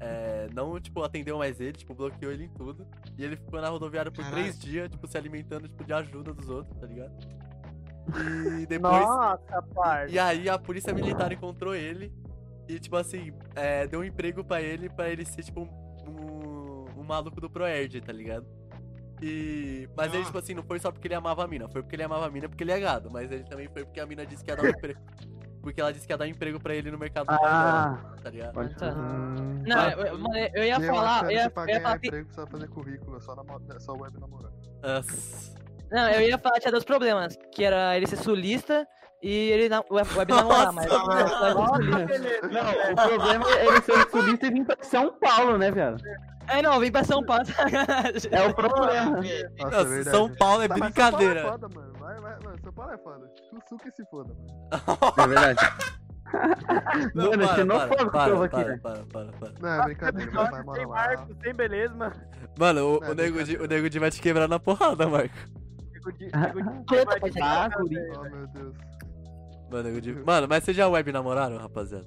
É, 0.00 0.48
não, 0.54 0.78
tipo, 0.80 1.02
atendeu 1.02 1.38
mais 1.38 1.58
ele, 1.60 1.72
tipo, 1.72 1.94
bloqueou 1.94 2.32
ele 2.32 2.44
em 2.44 2.48
tudo. 2.50 2.86
E 3.16 3.24
ele 3.24 3.36
ficou 3.36 3.60
na 3.60 3.68
rodoviária 3.68 4.10
por 4.10 4.22
Caralho. 4.24 4.42
três 4.42 4.58
dias, 4.58 4.90
tipo, 4.90 5.06
se 5.06 5.16
alimentando, 5.16 5.68
tipo, 5.68 5.84
de 5.84 5.92
ajuda 5.92 6.32
dos 6.32 6.48
outros, 6.48 6.76
tá 6.78 6.86
ligado? 6.86 7.12
E 8.60 8.66
depois. 8.66 8.92
Nossa, 8.92 9.62
parça. 9.74 10.12
E 10.12 10.18
aí 10.18 10.48
a 10.48 10.58
polícia 10.58 10.92
militar 10.92 11.32
encontrou 11.32 11.74
ele 11.74 12.12
e, 12.68 12.78
tipo 12.78 12.96
assim, 12.96 13.32
é, 13.54 13.86
deu 13.86 14.00
um 14.00 14.04
emprego 14.04 14.44
pra 14.44 14.60
ele, 14.60 14.88
pra 14.88 15.08
ele 15.08 15.24
ser, 15.24 15.42
tipo, 15.42 15.62
um, 15.62 15.68
um, 16.08 17.00
um 17.00 17.04
maluco 17.04 17.40
do 17.40 17.48
Proerd, 17.50 18.00
tá 18.02 18.12
ligado? 18.12 18.46
E. 19.22 19.88
Mas 19.96 20.12
ele, 20.12 20.22
Ah. 20.22 20.26
tipo 20.26 20.38
assim, 20.38 20.52
não 20.54 20.62
foi 20.62 20.78
só 20.78 20.92
porque 20.92 21.08
ele 21.08 21.14
amava 21.14 21.42
a 21.42 21.48
mina, 21.48 21.66
foi 21.70 21.80
porque 21.82 21.96
ele 21.96 22.02
amava 22.02 22.26
a 22.26 22.30
mina 22.30 22.48
porque 22.50 22.62
ele 22.62 22.72
é 22.72 22.78
gado. 22.78 23.10
Mas 23.10 23.32
ele 23.32 23.44
também 23.44 23.66
foi 23.68 23.82
porque 23.84 23.98
a 23.98 24.04
mina 24.06 24.26
disse 24.26 24.44
que 24.44 24.50
ia 24.50 24.56
dar 24.56 24.64
um 24.64 24.68
emprego. 24.76 25.00
Porque 25.66 25.80
ela 25.80 25.92
disse 25.92 26.06
que 26.06 26.12
ia 26.12 26.16
dar 26.16 26.28
emprego 26.28 26.60
pra 26.60 26.76
ele 26.76 26.92
no 26.92 26.96
mercado 26.98 27.26
Ah, 27.28 27.36
trabalho, 27.38 28.22
tá 28.22 28.30
ligado? 28.30 28.54
pode 28.54 28.76
Tá. 28.76 28.86
Hum, 28.86 29.64
Não, 29.66 29.90
eu, 29.90 29.98
eu- 30.06 30.18
mano, 30.18 30.36
eu 30.54 30.62
ia 30.62 30.74
eu 30.76 30.94
falar, 30.94 31.24
eu 31.24 31.30
ia, 31.32 31.50
pra 31.50 31.64
eu 31.64 31.68
ia 31.74 31.80
falar 31.80 31.96
emprego 31.96 32.24
precisa 32.26 32.46
fazer 32.46 32.68
currículo, 32.68 33.16
é 33.16 33.20
só, 33.20 33.34
é 33.74 33.78
só 33.80 33.92
web 33.94 34.20
namorar. 34.20 34.52
Nossa. 34.80 35.56
não, 35.90 36.08
eu 36.10 36.20
ia 36.20 36.38
falar 36.38 36.54
que 36.54 36.60
tinha 36.60 36.70
dois 36.70 36.84
problemas, 36.84 37.36
que 37.52 37.64
era 37.64 37.96
ele 37.96 38.06
ser 38.06 38.14
sulista 38.14 38.86
e 39.20 39.28
ele 39.50 39.68
na, 39.68 39.82
web, 39.90 40.08
web 40.16 40.32
namorar, 40.32 40.72
mas 40.72 40.86
beleza. 42.06 42.48
Não, 42.48 42.92
o 42.92 43.08
problema 43.08 43.44
é 43.58 43.66
ele 43.66 43.82
ser 43.82 44.08
sulista 44.08 44.46
e 44.46 44.50
vir 44.52 44.64
pra 44.66 44.76
São 44.82 45.12
Paulo, 45.18 45.58
né, 45.58 45.72
viado? 45.72 46.00
É, 46.46 46.62
não, 46.62 46.78
vim 46.78 46.92
pra 46.92 47.02
São 47.02 47.24
Paulo. 47.24 47.42
É 48.30 48.42
o 48.46 48.54
problema. 48.54 49.16
Nossa, 49.16 49.26
é 49.26 49.64
Nossa, 49.64 49.84
verdade. 49.84 50.16
São 50.16 50.32
Paulo 50.36 50.62
é 50.62 50.68
Não, 50.68 50.76
mas 50.78 50.92
brincadeira. 50.92 51.42
São 51.42 51.58
Paulo 51.58 51.66
é 51.66 51.68
foda, 51.68 51.68
mano. 51.74 51.92
Vai, 51.98 52.20
vai, 52.20 52.38
mano. 52.44 52.55
São 52.66 52.72
Paulo 52.72 52.92
é 52.94 52.98
foda. 52.98 53.30
O 53.52 53.68
Sul 53.68 53.78
que 53.78 53.92
se 53.92 54.04
foda, 54.06 54.34
mano. 54.34 54.68
É 55.22 55.26
verdade. 55.28 55.60
Não, 57.14 57.30
Mano, 57.30 57.46
para, 57.46 57.54
xenofóbico 57.54 58.10
para, 58.10 58.24
que 58.24 58.30
eu 58.30 58.36
vou 58.36 58.48
para, 58.48 58.60
aqui, 58.60 58.70
né? 58.70 58.78
para, 58.82 59.04
para, 59.04 59.32
para. 59.32 59.52
Não, 59.60 59.68
é 59.68 59.84
brincadeira. 59.84 60.32
Meu 60.32 60.50
pai 60.50 60.62
mora 60.64 60.80
lá. 60.82 60.88
Marco, 60.88 61.36
sem 61.40 61.54
beleza, 61.54 61.94
mano. 61.94 62.16
Mano, 62.58 62.80
o, 62.98 63.04
É, 63.04 63.10
o, 63.10 63.14
nego, 63.14 63.44
Di, 63.44 63.56
o 63.56 63.66
Nego 63.68 63.88
Di 63.88 63.98
vai 64.00 64.10
te 64.10 64.20
quebrar 64.20 64.48
na 64.48 64.58
porrada, 64.58 65.06
Marco. 65.06 65.32
De- 65.36 65.92
fico 65.92 66.12
de- 66.12 66.28
Quanto 66.32 67.20
pode 67.20 67.40
Ah, 67.40 67.68
velho. 67.68 67.80
guri. 67.82 67.96
Oh, 68.10 68.22
meu 68.24 68.46
Deus. 68.48 68.76
Mano, 69.70 69.82
Nego 69.88 70.00
Di... 70.00 70.12
Mano, 70.26 70.48
mas 70.48 70.64
vocês 70.64 70.76
já 70.76 70.88
web 70.88 71.12
namoraram, 71.12 71.58
rapaziada? 71.58 72.06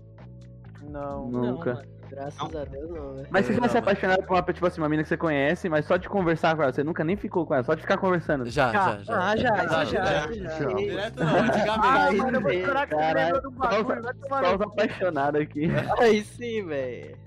Não. 0.82 1.30
Nunca. 1.30 1.76
Não, 1.76 1.99
Graças 2.10 2.56
a 2.56 2.66
Deus, 2.66 2.90
não, 2.90 3.14
velho. 3.16 3.28
Mas 3.30 3.46
você 3.46 3.54
já 3.54 3.62
Não, 3.62 3.68
se 3.68 3.74
mano. 3.76 3.86
apaixonaram 3.88 4.24
por 4.24 4.34
uma, 4.36 4.42
tipo 4.54 4.66
assim, 4.66 4.82
uma 4.82 4.90
mina 4.90 5.04
que 5.04 5.10
você 5.10 5.18
conhece, 5.18 5.70
mas 5.70 5.86
só 5.86 5.96
de 5.98 6.10
conversar 6.10 6.56
com 6.56 6.64
ela, 6.64 6.74
você 6.74 6.84
nunca 6.84 7.04
nem 7.04 7.16
ficou 7.16 7.46
com 7.46 7.54
ela, 7.54 7.64
só 7.64 7.74
de 7.76 7.82
ficar 7.82 7.98
conversando. 7.98 8.50
Já, 8.50 8.72
já, 8.72 8.98
já. 9.04 9.18
Ah, 9.20 9.36
já, 9.36 9.56
Já, 9.56 9.68
já, 9.68 9.84
já. 9.86 10.04
já. 10.04 10.32
Já. 10.60 10.74
Direto 10.74 11.20
não, 11.20 11.28
Ah, 11.28 11.40
antigamente. 11.42 12.18
mano, 12.18 12.38
eu 12.38 12.42
vou 12.42 12.52
esperar 12.52 12.88
que 12.88 12.96
você 12.96 13.02
Caralho, 13.02 13.34
lembrou 13.36 13.42
do 13.42 13.52
bagulho. 13.58 14.02
Vai 14.02 14.14
tomar 14.14 14.58
no 14.58 14.64
apaixonados 14.64 15.42
aqui. 15.42 15.68
Aí 16.00 16.24
sim, 16.24 16.66
velho. 16.66 17.18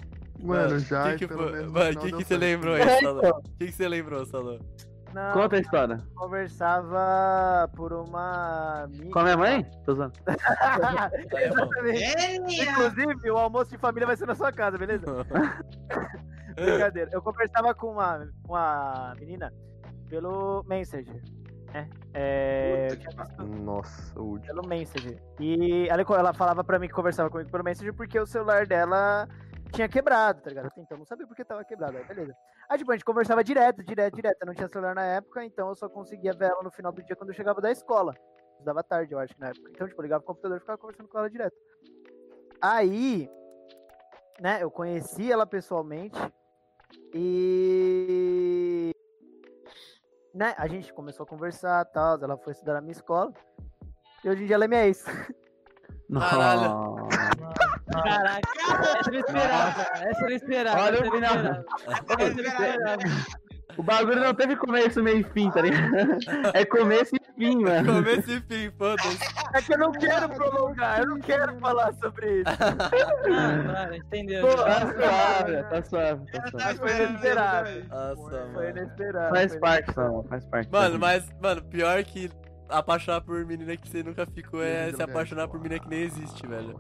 Mano, 0.42 0.78
já 0.80 1.12
que 1.12 1.18
que 1.18 1.28
pelo 1.28 1.42
foi- 1.44 1.52
menos 1.52 1.66
no 1.68 1.72
Mano, 1.72 1.84
o 1.84 1.92
final 1.92 2.04
que, 2.04 2.10
deu 2.10 2.18
que 2.18 2.24
você 2.24 2.36
lembrou 2.36 2.76
É, 2.76 2.82
aí, 2.82 3.00
Salô? 3.00 3.18
então. 3.20 3.38
O 3.38 3.42
que, 3.58 3.66
que 3.66 3.72
você 3.72 3.88
lembrou, 3.88 4.26
Salô? 4.26 4.58
Não, 5.14 5.32
Conta 5.32 5.56
a 5.56 5.60
história. 5.60 5.98
conversava 6.14 7.68
por 7.76 7.92
uma 7.92 8.84
amiga. 8.84 9.10
Com 9.10 9.18
a 9.18 9.22
minha 9.24 9.36
mãe? 9.36 9.70
Tô 9.84 9.92
é 9.92 9.94
bom. 9.96 10.10
Exatamente. 11.38 12.62
Inclusive, 12.62 13.30
o 13.30 13.36
almoço 13.36 13.70
de 13.70 13.78
família 13.78 14.06
vai 14.06 14.16
ser 14.16 14.26
na 14.26 14.34
sua 14.34 14.50
casa, 14.52 14.78
beleza? 14.78 15.04
Brincadeira. 16.54 17.10
Eu 17.12 17.22
conversava 17.22 17.74
com 17.74 17.92
uma, 17.92 18.28
uma 18.46 19.14
menina 19.18 19.52
pelo 20.08 20.62
Messenger, 20.66 21.22
né? 21.72 21.88
É, 22.14 22.88
visto 22.94 23.42
Nossa, 23.62 24.18
o 24.18 24.24
último. 24.24 24.54
pelo 24.54 24.68
Messenger. 24.68 25.18
E 25.40 25.88
ela, 25.88 26.02
ela 26.02 26.32
falava 26.34 26.62
pra 26.62 26.78
mim 26.78 26.88
que 26.88 26.94
conversava 26.94 27.30
comigo 27.30 27.50
pelo 27.50 27.64
Messenger 27.64 27.94
porque 27.94 28.18
o 28.18 28.26
celular 28.26 28.66
dela 28.66 29.26
tinha 29.72 29.88
quebrado, 29.88 30.42
tá 30.42 30.50
ligado? 30.50 30.66
Então 30.72 30.86
eu 30.90 30.98
não 30.98 31.06
sabia 31.06 31.26
porque 31.26 31.44
tava 31.44 31.64
quebrado, 31.64 31.96
aí 31.96 32.04
beleza. 32.04 32.34
Aí 32.68 32.78
tipo, 32.78 32.90
a 32.90 32.94
gente 32.94 33.04
conversava 33.04 33.44
direto, 33.44 33.82
direto, 33.82 34.14
direto. 34.14 34.38
Eu 34.40 34.46
não 34.46 34.54
tinha 34.54 34.68
celular 34.68 34.94
na 34.94 35.04
época, 35.04 35.44
então 35.44 35.68
eu 35.68 35.74
só 35.74 35.88
conseguia 35.88 36.32
ver 36.32 36.50
ela 36.50 36.62
no 36.62 36.70
final 36.70 36.92
do 36.92 37.02
dia 37.02 37.16
quando 37.16 37.30
eu 37.30 37.36
chegava 37.36 37.60
da 37.60 37.70
escola. 37.70 38.14
Estudava 38.52 38.82
tarde, 38.82 39.12
eu 39.12 39.18
acho 39.18 39.34
que 39.34 39.40
na 39.40 39.48
época. 39.48 39.70
Então, 39.70 39.88
tipo, 39.88 40.00
eu 40.00 40.02
ligava 40.04 40.22
o 40.22 40.26
computador 40.26 40.56
e 40.56 40.60
ficava 40.60 40.78
conversando 40.78 41.08
com 41.08 41.18
ela 41.18 41.28
direto. 41.28 41.56
Aí, 42.60 43.28
né, 44.40 44.62
eu 44.62 44.70
conheci 44.70 45.30
ela 45.30 45.46
pessoalmente 45.46 46.18
e. 47.12 48.92
Né, 50.34 50.54
a 50.56 50.66
gente 50.66 50.92
começou 50.94 51.24
a 51.24 51.26
conversar 51.26 51.84
e 51.84 51.92
tal. 51.92 52.22
Ela 52.22 52.38
foi 52.38 52.52
estudar 52.52 52.74
na 52.74 52.80
minha 52.80 52.92
escola. 52.92 53.32
E 54.24 54.30
hoje 54.30 54.44
em 54.44 54.46
dia 54.46 54.54
ela 54.54 54.64
é 54.64 54.68
minha 54.68 54.86
ex. 54.86 55.04
Caralho. 56.12 57.08
Caraca, 57.92 58.40
essa 58.58 59.08
eu 59.08 59.12
não 59.12 59.20
esperava, 59.20 59.82
essa 59.82 60.20
eu 60.20 60.28
não 60.28 60.36
esperava. 60.36 60.82
Olha 60.82 60.94
essa 60.96 61.04
não 61.04 61.14
esperava. 61.14 61.64
Essa 61.88 62.22
eu 62.22 62.28
não 62.28 62.42
esperava. 62.42 63.02
O 63.78 63.82
bagulho 63.82 64.20
não 64.20 64.34
teve 64.34 64.54
começo, 64.54 65.02
meio 65.02 65.20
e 65.20 65.24
fim, 65.32 65.50
tá 65.50 65.62
ligado? 65.62 66.18
É 66.52 66.62
começo 66.62 67.16
e 67.16 67.20
fim, 67.34 67.56
mano. 67.62 67.94
Começo 67.94 68.30
e 68.30 68.40
fim, 68.42 68.70
foda-se. 68.76 69.18
É 69.54 69.62
que 69.62 69.72
eu 69.72 69.78
não 69.78 69.92
quero 69.92 70.28
prolongar, 70.28 71.00
eu 71.00 71.06
não 71.06 71.18
quero 71.20 71.58
falar 71.58 71.94
sobre 71.94 72.40
isso. 72.40 72.50
Ah, 72.50 73.62
claro, 73.64 73.94
entendeu. 73.94 74.46
Pô, 74.46 74.56
Tá 74.56 74.80
suave, 74.86 75.62
tá 75.62 75.82
suave, 75.84 76.32
tá 76.32 76.46
suave. 76.50 76.78
Foi 76.78 76.88
esperando 76.90 77.10
inesperado. 77.10 77.70
Nossa, 77.88 78.48
Foi 78.52 78.70
inesperado. 78.70 79.34
Faz 79.34 79.52
foi 79.52 79.60
parte, 79.60 79.94
Salão, 79.94 80.24
faz 80.28 80.44
parte. 80.44 80.70
Mano, 80.70 80.98
mas, 80.98 81.30
mano, 81.40 81.62
pior 81.62 82.04
que 82.04 82.30
apaixonar 82.68 83.22
por 83.22 83.44
menina 83.46 83.74
que 83.76 83.88
você 83.88 84.02
nunca 84.02 84.26
ficou 84.26 84.62
é 84.62 84.92
se 84.92 85.02
apaixonar 85.02 85.48
por 85.48 85.58
menina 85.58 85.80
que 85.80 85.88
nem 85.88 86.02
existe, 86.02 86.46
velho. 86.46 86.78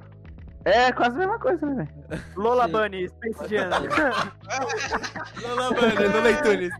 É 0.64 0.92
quase 0.92 1.16
a 1.16 1.18
mesma 1.18 1.38
coisa, 1.38 1.66
né, 1.66 1.88
velho? 2.08 2.22
Lola 2.36 2.68
Bunny, 2.68 3.08
Space 3.08 3.48
Jam. 3.48 3.68
Lola 5.42 5.74
Bunny, 5.74 6.08
Lola 6.08 6.42
Tunes. 6.42 6.72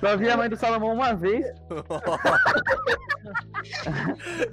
Só 0.00 0.16
vi 0.16 0.28
a 0.28 0.36
mãe 0.36 0.48
do 0.48 0.56
Salomão 0.56 0.92
uma 0.92 1.14
vez. 1.14 1.46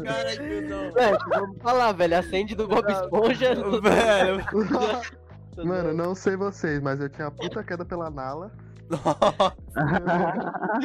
Cara, 0.04 0.38
que 0.38 0.62
não. 0.62 0.92
Velho, 0.92 1.18
vamos 1.30 1.58
falar, 1.62 1.92
velho. 1.94 2.18
Acende 2.18 2.56
do 2.56 2.68
Bob 2.68 2.90
Esponja. 2.92 3.56
Velho. 3.82 4.46
Mano, 5.66 5.94
não 5.94 6.14
sei 6.14 6.36
vocês, 6.36 6.80
mas 6.80 7.00
eu 7.00 7.10
tinha 7.10 7.32
puta 7.32 7.64
queda 7.64 7.84
pela 7.84 8.12
Nala. 8.12 8.52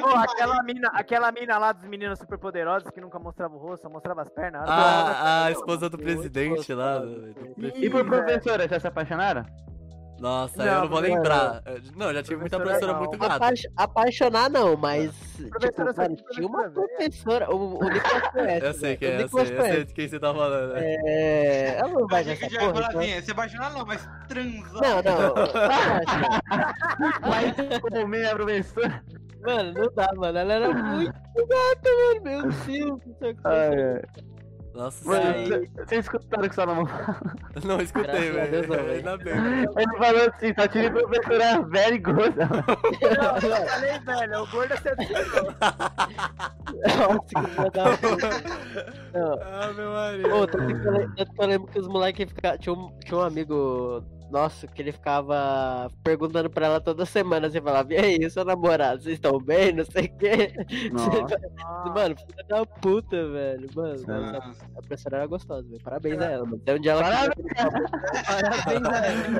Pô, 0.00 0.08
aquela 0.18 0.62
mina, 0.62 0.88
aquela 0.92 1.32
mina 1.32 1.58
lá 1.58 1.72
dos 1.72 1.84
meninos 1.84 2.18
superpoderosos 2.18 2.90
que 2.90 3.00
nunca 3.00 3.18
mostrava 3.18 3.54
o 3.54 3.58
rosto, 3.58 3.82
só 3.82 3.88
mostrava 3.88 4.22
as 4.22 4.28
pernas. 4.28 4.62
A, 4.68 5.44
a 5.46 5.50
esposa 5.50 5.88
do 5.88 5.98
presidente 5.98 6.72
lá. 6.74 6.98
do- 6.98 7.32
do 7.32 7.66
E 7.78 7.88
por 7.90 8.04
professora, 8.04 8.66
já 8.68 8.78
se 8.80 8.86
apaixonaram? 8.86 9.44
Nossa, 10.22 10.56
Não, 10.56 10.64
eu 10.64 10.80
não 10.82 10.88
vou 10.88 11.02
não, 11.02 11.08
lembrar. 11.08 11.62
Não, 11.96 12.06
eu 12.06 12.14
já 12.14 12.22
tive 12.22 12.37
muita 12.37 12.56
Professora 12.61 12.92
não. 12.92 12.98
muito 13.00 13.18
gata. 13.18 13.35
Apa- 13.35 13.52
apaixonar 13.76 14.48
não, 14.48 14.76
mas. 14.76 15.11
Tipo, 15.37 15.50
Professora 15.58 16.08
tinha 16.30 16.46
uma 16.46 16.70
professora. 16.70 17.52
O, 17.52 17.80
o 17.80 17.88
Nicolas 17.88 18.28
conhece. 18.30 18.66
Eu 18.66 18.72
sei 18.74 18.90
né? 18.90 18.96
quem 18.96 19.08
é, 19.08 19.22
eu 19.24 19.28
sei, 19.28 19.40
eu 19.58 19.62
sei 19.62 19.85
de 19.85 19.92
quem 19.92 20.08
você 20.08 20.20
tá 20.20 20.32
falando. 20.32 20.74
né? 20.74 20.80
É. 21.04 21.76
Ela 21.80 21.88
não 21.88 22.06
vai 22.06 22.22
já 22.22 22.37
falar 22.37 22.68
então- 22.88 23.00
assim, 23.00 23.20
se 23.22 23.30
apaixonar 23.32 23.72
não, 23.72 23.85
mas 23.85 24.08
transar. 24.28 24.80
Não, 24.80 25.02
não. 25.02 25.35
Mas 27.28 27.54
como 27.82 28.06
minha 28.06 28.30
professora. 28.37 29.02
Mano, 29.44 29.72
não 29.72 29.92
dá, 29.92 30.08
mano. 30.14 30.38
Ela 30.38 30.52
era 30.52 30.72
muito 30.72 31.12
gata, 31.35 31.90
mano. 31.90 32.22
Meu 32.22 32.42
Deus 32.42 32.54
do 32.54 33.16
céu. 33.18 33.40
Nossa, 34.74 35.06
Mano, 35.06 35.35
Aí- 35.35 35.46
cê- 35.46 35.70
vocês 35.85 36.04
escutaram 36.06 36.44
o 36.44 36.48
que 36.48 36.54
sua 36.54 36.64
namorada 36.66 37.20
não 37.64 37.78
escutei, 37.80 38.30
velho. 38.32 38.90
Ainda 38.90 39.16
bem. 39.18 39.35
Ele 39.35 39.98
falou 39.98 40.30
assim, 40.35 40.54
só 40.58 40.66
tive 40.66 40.90
professora 40.90 41.62
velha 41.68 41.94
e 41.94 41.98
gorda. 41.98 42.46
Não, 42.46 43.50
eu 43.50 43.66
falei, 43.68 43.98
velho, 44.00 44.42
o 44.42 44.46
gordo 44.46 44.72
é 44.72 44.76
seduzidor. 44.78 45.54
Não. 49.14 49.38
Ah, 49.42 49.72
meu 49.74 49.90
marido. 49.92 50.35
Ô, 50.35 50.46
tanto 50.46 50.66
que 50.66 51.42
eu 51.42 51.46
lembro 51.46 51.68
que 51.68 51.78
os 51.78 51.88
moleques 51.88 52.28
ficavam. 52.32 52.58
Tinha 52.58 52.74
um, 52.74 52.98
tinha 53.04 53.18
um 53.18 53.22
amigo 53.22 54.02
nosso 54.32 54.66
que 54.66 54.82
ele 54.82 54.92
ficava 54.92 55.90
perguntando 56.02 56.48
pra 56.50 56.66
ela 56.66 56.80
toda 56.80 57.04
semana. 57.06 57.48
Você 57.50 57.60
falava, 57.60 57.92
e 57.92 57.96
aí, 57.98 58.30
seu 58.30 58.44
namorado, 58.44 59.02
vocês 59.02 59.14
estão 59.14 59.38
bem? 59.38 59.72
Não 59.72 59.84
sei 59.84 60.06
o 60.06 60.16
quê. 60.16 60.52
Nossa. 60.90 61.36
Mano, 61.94 62.16
filha 62.16 62.44
da 62.48 62.66
puta, 62.66 63.28
velho. 63.28 63.68
Mano, 63.74 64.02
nossa, 64.06 64.64
a 64.76 64.80
professora 64.80 65.16
era 65.18 65.26
gostosa, 65.26 65.68
velho. 65.68 65.82
Parabéns 65.82 66.20
a 66.20 66.24
ela, 66.24 66.44
mano. 66.44 66.60
Até 66.62 66.74
onde 66.74 66.88
ela 66.88 67.02
Parabéns. 67.02 67.34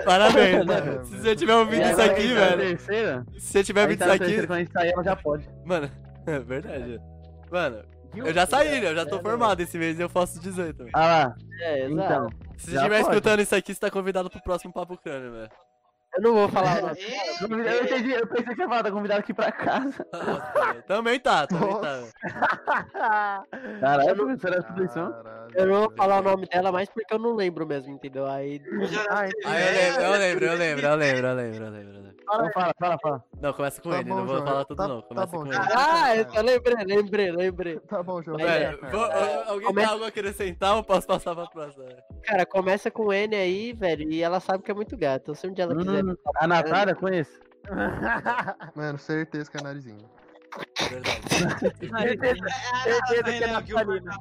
Parabéns, 0.05 0.59
Não, 0.59 0.67
mano. 0.67 1.05
Se 1.07 1.17
você 1.19 1.37
tiver 1.37 1.55
ouvido 1.55 1.83
isso 1.83 1.93
agora 2.01 2.13
aqui, 2.13 2.29
tá 2.35 2.37
velho. 2.47 2.59
terceira, 2.59 3.27
Se 3.39 3.41
você 3.41 3.65
tiver 3.65 3.83
ouvido 3.83 3.99
tá 3.99 4.05
isso 4.05 4.09
na 4.09 4.15
aqui. 4.15 4.25
terceira, 4.25 4.47
quando 4.47 4.57
a 4.57 4.61
gente 4.61 4.73
sair, 4.73 4.93
ela 4.93 5.05
já 5.05 5.17
pode. 5.17 5.49
Mano, 5.65 5.91
é 6.27 6.39
verdade. 6.39 7.01
Mano, 7.51 7.79
eu 8.15 8.33
já 8.35 8.47
saí, 8.47 8.81
né? 8.81 8.89
Eu 8.91 8.95
já 8.95 9.07
tô 9.07 9.21
formado 9.21 9.61
esse 9.61 9.77
mês 9.79 9.99
e 9.99 10.03
eu 10.03 10.09
faço 10.09 10.41
18. 10.41 10.87
Ah 10.93 11.07
lá, 11.07 11.37
É, 11.61 11.85
exato. 11.87 11.93
então. 11.95 12.29
Se 12.59 12.71
você 12.71 12.77
estiver 12.77 13.01
escutando 13.01 13.41
isso 13.41 13.55
aqui, 13.55 13.75
você 13.75 13.81
tá 13.81 13.91
convidado 13.91 14.31
pro 14.31 14.43
próximo 14.43 14.73
Papo 14.73 14.97
Crânio, 14.99 15.33
velho. 15.33 15.51
Eu 16.15 16.23
não 16.23 16.35
vou 16.35 16.49
falar 16.49 16.83
nada. 16.83 16.97
Eu 17.41 17.85
entendi, 17.85 18.13
eu 18.13 18.27
pensei 18.27 18.45
que 18.45 18.55
você 18.55 18.63
ia 18.63 18.69
falar, 18.69 18.83
tá 18.83 18.91
convidado 18.91 19.21
aqui 19.21 19.33
pra 19.33 19.51
casa. 19.51 20.07
Nossa, 20.13 20.53
velho. 20.67 20.83
Também 20.83 21.19
tá, 21.21 21.47
também 21.47 21.81
tá. 21.81 21.81
velho. 21.81 22.13
Caralho, 23.81 24.17
professora 24.17 24.57
é 24.59 24.63
tudo 24.63 24.85
isso? 24.85 24.95
Caralho. 24.95 25.43
Eu 25.55 25.67
não 25.67 25.75
vou 25.81 25.93
falar 25.97 26.21
o 26.21 26.23
nome 26.23 26.47
dela 26.47 26.73
mais 26.73 26.89
porque 26.89 27.13
eu 27.13 27.19
não 27.19 27.35
lembro 27.35 27.67
mesmo, 27.67 27.93
entendeu? 27.93 28.27
Aí. 28.27 28.61
Ah, 29.11 29.25
Ah, 29.45 29.61
eu 29.61 29.73
lembro, 29.73 30.03
eu 30.03 30.19
lembro, 30.19 30.45
eu 30.47 30.55
lembro, 30.57 30.87
eu 30.87 30.97
lembro, 30.97 31.27
eu 31.27 31.35
lembro, 31.35 31.65
eu 31.65 31.71
lembro. 31.71 31.89
eu 31.97 32.03
lembro. 32.03 32.13
Então 32.23 32.51
fala, 32.53 32.73
fala, 32.79 32.99
fala. 33.03 33.25
Não, 33.41 33.53
começa 33.53 33.83
com 33.83 33.91
Tá 33.91 33.99
ele, 33.99 34.09
bom, 34.09 34.17
não 34.17 34.27
vou 34.27 34.37
João, 34.37 34.47
falar 34.47 34.65
tudo 34.65 34.77
tá- 34.77 34.89
não. 34.89 35.01
tá 35.03 35.09
Começa 35.09 35.27
bom, 35.27 35.39
com 35.45 35.53
João. 35.53 35.65
ele. 35.65 35.73
Ah, 35.77 36.17
eu 36.17 36.31
só 36.31 36.41
lembrei, 36.41 36.85
lembrei, 36.87 37.33
lembrei. 37.33 37.81
Tá 37.81 38.03
bom, 38.03 38.23
João. 38.23 38.37
Ó, 38.41 39.51
alguém 39.51 39.67
Começa- 39.67 39.73
tem 39.75 39.85
algo 39.85 40.05
a 40.05 40.09
acrescentar 40.09 40.77
ou 40.77 40.85
posso 40.85 41.07
passar 41.07 41.35
pra 41.35 41.47
próxima? 41.47 41.85
Cara, 42.23 42.47
começa 42.47 42.91
com 42.91 43.13
N 43.13 43.35
aí, 43.37 43.73
velho, 43.73 44.11
e 44.11 44.23
ela 44.23 44.39
sabe 44.41 44.63
que 44.63 44.71
é 44.71 44.75
muito 44.75 44.97
gata. 44.97 45.23
Então 45.25 45.35
se 45.35 45.47
um 45.49 45.53
dia 45.53 45.65
ela 45.65 45.75
quiser. 45.77 46.02
A 46.37 46.47
Natália, 46.47 46.95
conheço. 46.95 47.41
Mano, 48.75 48.99
certeza 48.99 49.51
que 49.51 49.57
é 49.59 49.63
narizinho. 49.63 50.11
Verdade. 50.91 51.21
Certeza 52.83 53.23
que 53.23 53.45
é 53.45 53.53
Natalina. 53.53 54.13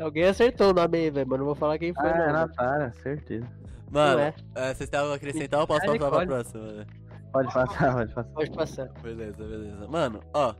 Alguém 0.00 0.24
acertou 0.24 0.70
o 0.70 0.72
nome 0.72 0.98
aí, 0.98 1.10
velho, 1.10 1.26
mas 1.28 1.38
não 1.38 1.46
vou 1.46 1.54
falar 1.54 1.78
quem 1.78 1.92
foi. 1.92 2.08
Ah, 2.08 2.16
é 2.16 2.26
não. 2.26 2.32
Natália, 2.32 2.92
certeza. 3.02 3.46
Mano, 3.90 4.20
é. 4.20 4.34
é, 4.54 4.74
vocês 4.74 4.92
a 4.92 5.14
acrescentar 5.14 5.60
ou 5.60 5.66
posso 5.66 5.84
É, 5.84 5.98
passar 5.98 6.10
pra 6.10 6.26
próxima? 6.26 6.66
velho? 6.66 6.86
Pode 7.32 7.52
passar, 7.52 7.94
pode 7.94 8.14
passar. 8.14 8.32
Pode 8.32 8.50
passar. 8.52 8.88
Beleza, 9.02 9.36
beleza. 9.36 9.88
Mano, 9.88 10.20
ó. 10.34 10.54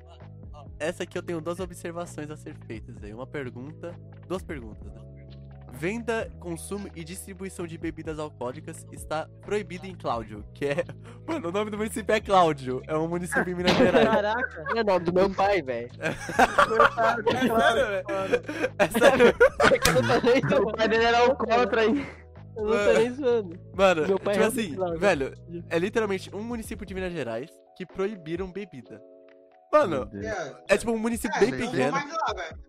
Essa 0.78 1.02
aqui 1.02 1.18
eu 1.18 1.22
tenho 1.22 1.40
duas 1.40 1.58
observações 1.60 2.30
a 2.30 2.36
ser 2.36 2.54
feitas 2.66 3.02
aí. 3.02 3.12
Uma 3.12 3.26
pergunta. 3.26 3.94
Duas 4.28 4.42
perguntas, 4.42 4.86
né? 4.92 5.07
Venda, 5.72 6.28
consumo 6.40 6.88
e 6.96 7.04
distribuição 7.04 7.66
de 7.66 7.78
bebidas 7.78 8.18
alcoólicas 8.18 8.84
está 8.90 9.28
proibido 9.42 9.86
em 9.86 9.94
Cláudio, 9.94 10.44
que 10.52 10.64
é. 10.66 10.84
Mano, 11.26 11.48
o 11.48 11.52
nome 11.52 11.70
do 11.70 11.76
município 11.78 12.12
é 12.14 12.20
Cláudio. 12.20 12.82
É 12.86 12.96
um 12.96 13.06
município 13.06 13.52
em 13.52 13.54
Minas 13.54 13.76
Gerais. 13.76 14.08
Caraca. 14.08 14.64
É 14.74 14.80
o 14.80 14.84
nome 14.84 15.04
do 15.04 15.12
meu 15.12 15.30
pai, 15.34 15.62
velho. 15.62 15.90
É 15.98 16.08
sério, 17.48 17.86
velho? 17.86 18.04
É 18.78 18.88
sério. 18.88 19.26
Eu 19.86 20.02
não 20.02 20.20
tô 20.20 20.26
nem 20.26 20.44
O 20.44 20.48
zoando. 20.48 20.76
pai 20.76 20.88
dele 20.88 21.04
era 21.04 21.18
alcoólatra 21.18 21.80
aí. 21.82 22.06
Eu 22.56 22.64
não 22.64 22.72
tô 22.72 22.92
nem 22.98 23.14
zoando. 23.14 23.60
Mano, 23.74 24.06
Meu 24.08 24.18
pai 24.18 24.34
tipo 24.34 24.44
é 24.44 24.48
assim, 24.48 24.76
velho, 24.98 25.34
é 25.70 25.78
literalmente 25.78 26.34
um 26.34 26.42
município 26.42 26.84
de 26.84 26.94
Minas 26.94 27.12
Gerais 27.12 27.50
que 27.76 27.86
proibiram 27.86 28.50
bebida. 28.50 29.00
Mano, 29.72 30.10
é 30.68 30.76
tipo 30.76 30.92
um 30.92 30.98
município 30.98 31.38
bem 31.40 31.50
não 31.50 31.58
vou 31.58 31.70
pequeno. 31.70 31.92
lá. 31.92 32.04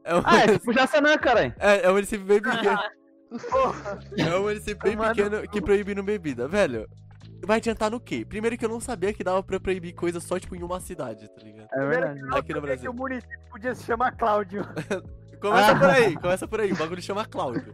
É 0.04 0.16
um, 0.16 0.22
Ah, 0.26 0.40
é 0.42 0.48
tipo 0.58 0.74
Jaçanã, 0.74 1.18
caralho. 1.18 1.54
é, 1.60 1.84
é 1.86 1.90
um 1.90 1.94
município 1.94 2.26
bem 2.26 2.42
pequeno. 2.42 2.80
É 4.18 4.36
um 4.36 4.42
município 4.42 4.84
bem 4.84 4.96
Mano. 4.96 5.14
pequeno 5.16 5.42
que 5.50 5.62
proibiram 5.62 6.04
bebida. 6.04 6.48
Velho, 6.48 6.90
vai 7.46 7.58
adiantar 7.58 7.92
no 7.92 8.00
quê? 8.00 8.26
Primeiro 8.26 8.58
que 8.58 8.66
eu 8.66 8.70
não 8.70 8.80
sabia 8.82 9.14
que 9.14 9.24
dava 9.24 9.44
pra 9.44 9.60
proibir 9.60 9.94
coisa 9.94 10.20
só, 10.20 10.40
tipo, 10.40 10.56
em 10.56 10.64
uma 10.64 10.80
cidade, 10.80 11.28
tá 11.30 11.42
ligado? 11.44 11.68
É 11.72 11.86
verdade. 11.88 12.20
Aqui 12.36 12.54
no 12.56 12.62
Brasil. 12.62 12.92
que 12.92 12.98
o 12.98 13.00
município 13.00 13.40
podia 13.52 13.76
se 13.76 13.84
chamar 13.84 14.14
Cláudio. 14.18 14.66
Começa 15.40 15.72
Ah. 15.72 15.80
por 15.80 15.90
aí, 15.92 16.16
começa 16.18 16.48
por 16.48 16.60
aí. 16.60 16.72
O 16.74 16.76
bagulho 16.76 17.02
chama 17.04 17.24
Cláudio. 17.26 17.74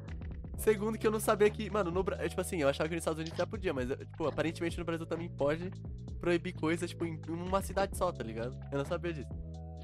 Segundo 0.58 0.97
que 0.97 1.06
eu 1.06 1.12
não 1.12 1.20
sabia 1.20 1.49
que, 1.49 1.70
mano, 1.70 1.91
no 1.91 2.03
Brasil, 2.03 2.30
tipo 2.30 2.41
assim, 2.41 2.58
eu 2.62 2.70
achava 2.70 2.88
que 2.88 2.95
nos 2.95 3.01
Estados 3.01 3.20
Unidos 3.20 3.38
já 3.38 3.45
podia, 3.45 3.74
mas, 3.74 3.89
tipo, 3.89 4.28
aparentemente 4.28 4.78
no 4.78 4.86
Brasil 4.86 5.06
também 5.06 5.30
pode 5.30 5.72
proibir 6.20 6.53
coisas, 6.53 6.89
tipo, 6.89 7.06
em 7.06 7.20
uma 7.28 7.62
cidade 7.62 7.97
só, 7.97 8.12
tá 8.12 8.24
ligado? 8.24 8.58
Eu 8.72 8.78
não 8.78 8.86
sabia 8.86 9.14
disso. 9.14 9.30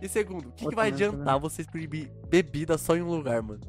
E 0.01 0.09
segundo, 0.09 0.49
o 0.49 0.51
que, 0.51 0.67
que 0.67 0.75
vai 0.75 0.89
tá 0.89 0.95
adiantar 0.95 1.39
vocês 1.39 1.67
proibir 1.67 2.11
bebida 2.27 2.77
só 2.77 2.95
em 2.95 3.01
um 3.01 3.09
lugar, 3.09 3.41
mano? 3.41 3.61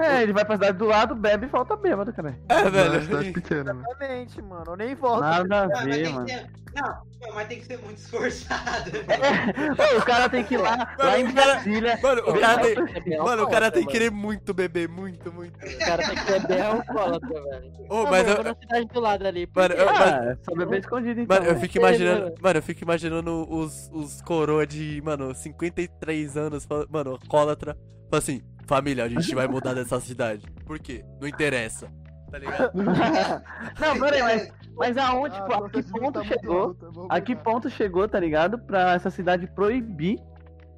É, 0.00 0.22
ele 0.22 0.32
vai 0.32 0.44
pra 0.44 0.54
cidade 0.56 0.78
do 0.78 0.86
lado, 0.86 1.14
bebe 1.14 1.46
e 1.46 1.48
falta 1.48 1.76
bêbado, 1.76 2.12
cara. 2.12 2.38
É, 2.48 2.54
é 2.60 2.70
velho. 2.70 3.02
cidade 3.02 3.32
pequena, 3.32 3.72
né? 3.74 3.82
Exatamente, 3.88 4.42
mano. 4.42 4.64
Eu 4.68 4.76
nem 4.76 4.94
volto. 4.94 5.20
Nada 5.20 5.64
a 5.64 5.84
ver, 5.84 6.08
mano. 6.10 6.28
ser- 6.28 6.46
Não, 6.74 7.02
não, 7.20 7.34
mas 7.34 7.48
tem 7.48 7.58
que 7.58 7.66
ser 7.66 7.78
muito 7.78 7.98
esforçado. 7.98 8.90
Ô, 8.90 9.98
o 9.98 10.04
cara 10.04 10.28
tem 10.28 10.44
que 10.44 10.54
ir 10.54 10.58
lá, 10.58 10.94
lá 10.98 11.18
em 11.18 11.30
Brasília. 11.32 11.98
Mano, 12.00 12.22
o 12.30 12.40
cara 12.40 12.62
tem. 12.62 13.12
É 13.14 13.18
Mano, 13.18 13.42
o 13.42 13.50
cara 13.50 13.70
tem 13.70 13.80
que 13.82 13.86
mano. 13.86 13.92
querer 13.98 14.10
muito 14.10 14.54
beber, 14.54 14.88
muito, 14.88 15.32
muito. 15.32 15.56
O 15.58 15.78
cara 15.78 16.06
tem 16.06 16.14
que 16.14 16.22
ser 16.22 16.46
bem 16.46 16.60
alcoólatra, 16.62 17.42
velho. 17.42 17.72
Ô, 17.88 18.04
Não, 18.04 18.10
mas 18.10 18.22
eu 18.24 18.30
eu. 18.30 18.36
vou 18.36 18.44
na 18.44 18.54
cidade 18.54 18.86
do 18.86 19.00
lado 19.00 19.26
ali. 19.26 19.48
Mano, 19.54 19.74
eu- 19.74 19.88
Ah, 19.90 20.24
é 20.30 20.36
só 20.44 20.54
beber 20.56 20.78
escondido 20.80 21.20
então. 21.20 21.36
Mano, 21.36 21.48
eu 21.50 21.54
né? 21.54 21.60
fico 21.60 21.78
imaginando. 21.78 22.20
mano. 22.22 22.34
Mano, 22.40 22.58
eu 22.58 22.62
fico 22.62 22.82
imaginando 22.84 23.46
os, 23.52 23.90
os 23.92 24.22
coroa 24.22 24.64
de, 24.66 25.02
mano, 25.04 25.34
53 25.34 26.36
anos, 26.36 26.66
mano, 26.88 27.10
alcoólatra. 27.10 27.76
Fala 28.08 28.18
assim, 28.22 28.42
família, 28.70 29.02
a 29.02 29.08
gente 29.08 29.34
vai 29.34 29.48
mudar 29.48 29.74
dessa 29.74 29.98
cidade. 29.98 30.46
Por 30.64 30.78
quê? 30.78 31.04
Não 31.20 31.26
interessa. 31.26 31.88
Tá 32.30 32.38
ligado? 32.38 32.70
Não, 33.80 33.98
peraí, 33.98 34.22
mas, 34.22 34.52
mas 34.76 34.96
aonde, 34.96 35.34
Ah, 35.34 35.40
tipo, 35.40 35.64
a 35.64 35.70
que 35.70 35.82
ponto 35.82 36.12
tá 36.12 36.24
chegou? 36.24 36.76
A 37.08 37.20
que 37.20 37.34
ponto 37.34 37.68
chegou, 37.68 38.08
tá 38.08 38.20
ligado? 38.20 38.60
Pra 38.60 38.92
essa 38.92 39.10
cidade 39.10 39.48
proibir 39.48 40.20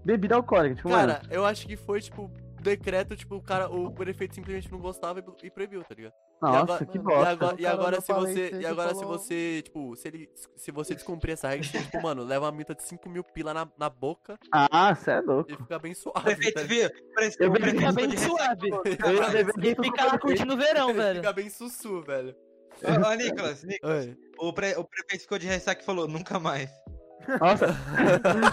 bebida 0.02 0.34
alcoólica? 0.36 0.76
Tipo, 0.76 0.88
mano, 0.88 1.12
Cara, 1.12 1.22
eu 1.30 1.44
acho 1.44 1.66
que 1.66 1.76
foi, 1.76 2.00
tipo, 2.00 2.30
decreto, 2.62 3.16
tipo, 3.16 3.36
o 3.36 3.42
cara, 3.42 3.68
o 3.68 3.90
prefeito 3.92 4.34
simplesmente 4.34 4.70
não 4.72 4.78
gostava 4.78 5.20
e, 5.20 5.46
e 5.46 5.50
proibiu, 5.50 5.82
tá 5.84 5.94
ligado? 5.94 6.14
nossa, 6.40 6.58
agora- 6.62 6.86
que 6.86 6.96
E 6.98 7.00
bosta. 7.00 7.28
agora, 7.30 7.54
O 7.56 7.60
e 7.60 7.66
agora 7.66 8.00
se 8.00 8.12
você. 8.12 8.50
E 8.60 8.66
agora 8.66 8.88
você 8.88 8.94
se 8.94 9.00
falou. 9.02 9.18
você, 9.18 9.62
tipo, 9.62 9.96
se 9.96 10.08
ele. 10.08 10.30
Se 10.56 10.70
você 10.72 10.94
descumprir 10.94 11.34
essa 11.34 11.48
regra, 11.48 11.64
você, 11.68 11.78
tipo, 11.80 12.02
mano, 12.02 12.24
leva 12.24 12.46
uma 12.46 12.52
multa 12.52 12.74
de 12.74 12.82
5 12.82 13.08
mil 13.08 13.22
pila 13.22 13.52
na, 13.54 13.68
na 13.78 13.88
boca 13.90 14.38
Ah, 14.50 14.94
cê 14.94 15.10
é 15.12 15.20
louco. 15.20 15.52
e 15.52 15.56
fica 15.56 15.78
bem 15.78 15.94
suave. 15.94 16.18
O 16.18 16.22
prefeito 16.22 16.54
tá 16.54 16.62
viu? 16.62 16.82
Eu 17.38 17.52
Fica 17.54 17.92
bem 17.92 18.16
suave. 18.16 18.70
Eu 18.70 19.14
ia 19.14 19.44
beber 19.44 19.76
E 19.78 19.84
fica 19.84 20.04
lá 20.04 20.18
curtindo 20.18 20.54
o 20.54 20.56
verão, 20.56 20.88
ligado? 20.88 20.96
velho. 21.04 21.16
Fica 21.20 21.32
bem 21.32 21.50
sussu, 21.50 22.02
velho. 22.02 22.34
Ô, 22.82 23.08
ô, 23.08 23.14
Nicolas, 23.14 23.62
Nicolas, 23.62 24.08
o, 24.40 24.52
pre- 24.52 24.74
o 24.76 24.84
prefeito 24.84 25.22
ficou 25.22 25.38
de 25.38 25.46
ressaca 25.46 25.80
e 25.82 25.84
falou, 25.84 26.08
nunca 26.08 26.40
mais. 26.40 26.70
Nossa. 27.40 27.66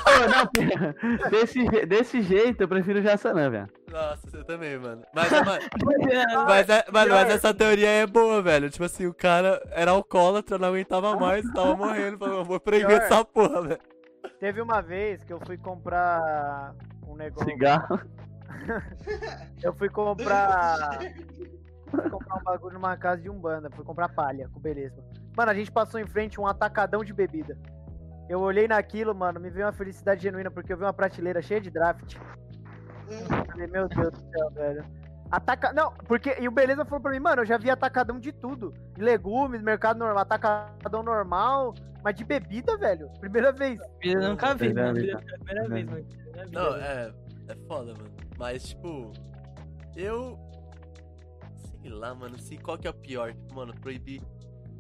Ô, 0.06 0.30
não, 0.30 1.30
desse, 1.30 1.86
desse 1.86 2.22
jeito 2.22 2.62
eu 2.62 2.68
prefiro 2.68 3.02
Jaçanã, 3.02 3.50
velho. 3.50 3.70
Nossa, 3.92 4.30
você 4.30 4.44
também, 4.44 4.78
mano. 4.78 5.04
Mas, 5.14 5.32
é, 5.32 5.42
mano, 5.44 5.64
mas, 6.48 6.70
é- 6.70 6.86
mano, 6.92 7.12
mas 7.12 7.30
essa 7.30 7.54
teoria 7.54 7.90
é 7.90 8.08
boa, 8.08 8.42
velho. 8.42 8.70
Tipo 8.70 8.86
assim, 8.86 9.08
o 9.08 9.14
cara 9.14 9.62
era 9.72 9.92
alcoólatra, 9.92 10.58
não 10.58 10.70
aguentava 10.70 11.16
mais, 11.16 11.46
tava 11.52 11.76
morrendo. 11.76 12.18
Falou, 12.18 12.40
eu 12.40 12.46
vou 12.46 12.60
proibir 12.60 12.88
Pior. 12.88 13.02
essa 13.02 13.26
porra, 13.26 13.62
velho. 13.62 13.82
Teve 14.40 14.62
uma 14.62 14.82
vez 14.82 15.24
que 15.24 15.34
eu 15.34 15.40
fui 15.46 15.58
comprar 15.58 16.74
um 17.08 17.16
negócio. 17.16 17.50
Cigarro. 17.50 18.00
Eu 19.64 19.74
fui 19.74 19.90
comprar. 19.90 21.00
fui 21.90 22.10
comprar 22.10 22.36
um 22.36 22.44
bagulho 22.44 22.74
numa 22.74 22.98
casa 22.98 23.22
de 23.22 23.30
umbanda. 23.30 23.70
Fui 23.72 23.86
comprar 23.86 24.10
palha, 24.10 24.50
com 24.54 24.60
beleza. 24.60 25.02
Mano, 25.36 25.52
a 25.52 25.54
gente 25.54 25.72
passou 25.72 26.00
em 26.00 26.06
frente 26.06 26.38
a 26.38 26.42
um 26.42 26.48
atacadão 26.48 27.04
de 27.04 27.14
bebida. 27.14 27.58
Eu 28.30 28.40
olhei 28.42 28.68
naquilo, 28.68 29.16
mano, 29.16 29.40
me 29.40 29.50
veio 29.50 29.66
uma 29.66 29.74
felicidade 29.74 30.22
genuína, 30.22 30.52
porque 30.52 30.72
eu 30.72 30.78
vi 30.78 30.84
uma 30.84 30.94
prateleira 30.94 31.42
cheia 31.42 31.60
de 31.60 31.72
draft. 31.72 32.16
Falei, 33.48 33.68
meu 33.68 33.88
Deus 33.90 34.12
do 34.12 34.30
céu, 34.30 34.52
velho. 34.52 34.86
Ataca... 35.32 35.74
Não, 35.74 35.92
porque. 36.08 36.36
E 36.40 36.48
o 36.48 36.52
Beleza 36.52 36.86
falou 36.86 37.02
pra 37.02 37.12
mim, 37.12 37.20
mano, 37.20 37.42
eu 37.42 37.46
já 37.46 37.58
vi 37.58 37.70
atacadão 37.70 38.20
de 38.20 38.32
tudo. 38.32 38.74
De 38.96 39.02
legumes, 39.02 39.62
mercado 39.62 39.98
normal, 39.98 40.20
atacadão 40.20 41.02
normal. 41.04 41.74
Mas 42.04 42.16
de 42.16 42.24
bebida, 42.24 42.78
velho. 42.78 43.10
Primeira 43.20 43.52
vez. 43.52 43.80
Eu 44.02 44.22
nunca 44.22 44.54
vi, 44.54 44.74
Primeira 44.74 44.94
mano. 44.94 45.06
vez, 45.06 45.12
Foi 45.12 45.22
a 45.22 45.40
primeira 45.40 45.68
vez, 45.68 45.86
mano. 45.86 46.06
Primeira 46.06 46.50
Não, 46.52 46.76
é. 46.76 47.14
É 47.48 47.56
foda, 47.68 47.94
mano. 47.94 48.12
Mas, 48.38 48.70
tipo. 48.70 49.12
Eu. 49.96 50.40
Sei 51.82 51.90
lá, 51.90 52.14
mano. 52.16 52.38
Se 52.40 52.58
qual 52.58 52.78
que 52.78 52.88
é 52.88 52.92
o 52.92 52.94
pior? 52.94 53.34
Tipo, 53.34 53.56
mano, 53.56 53.74
proibir. 53.82 54.22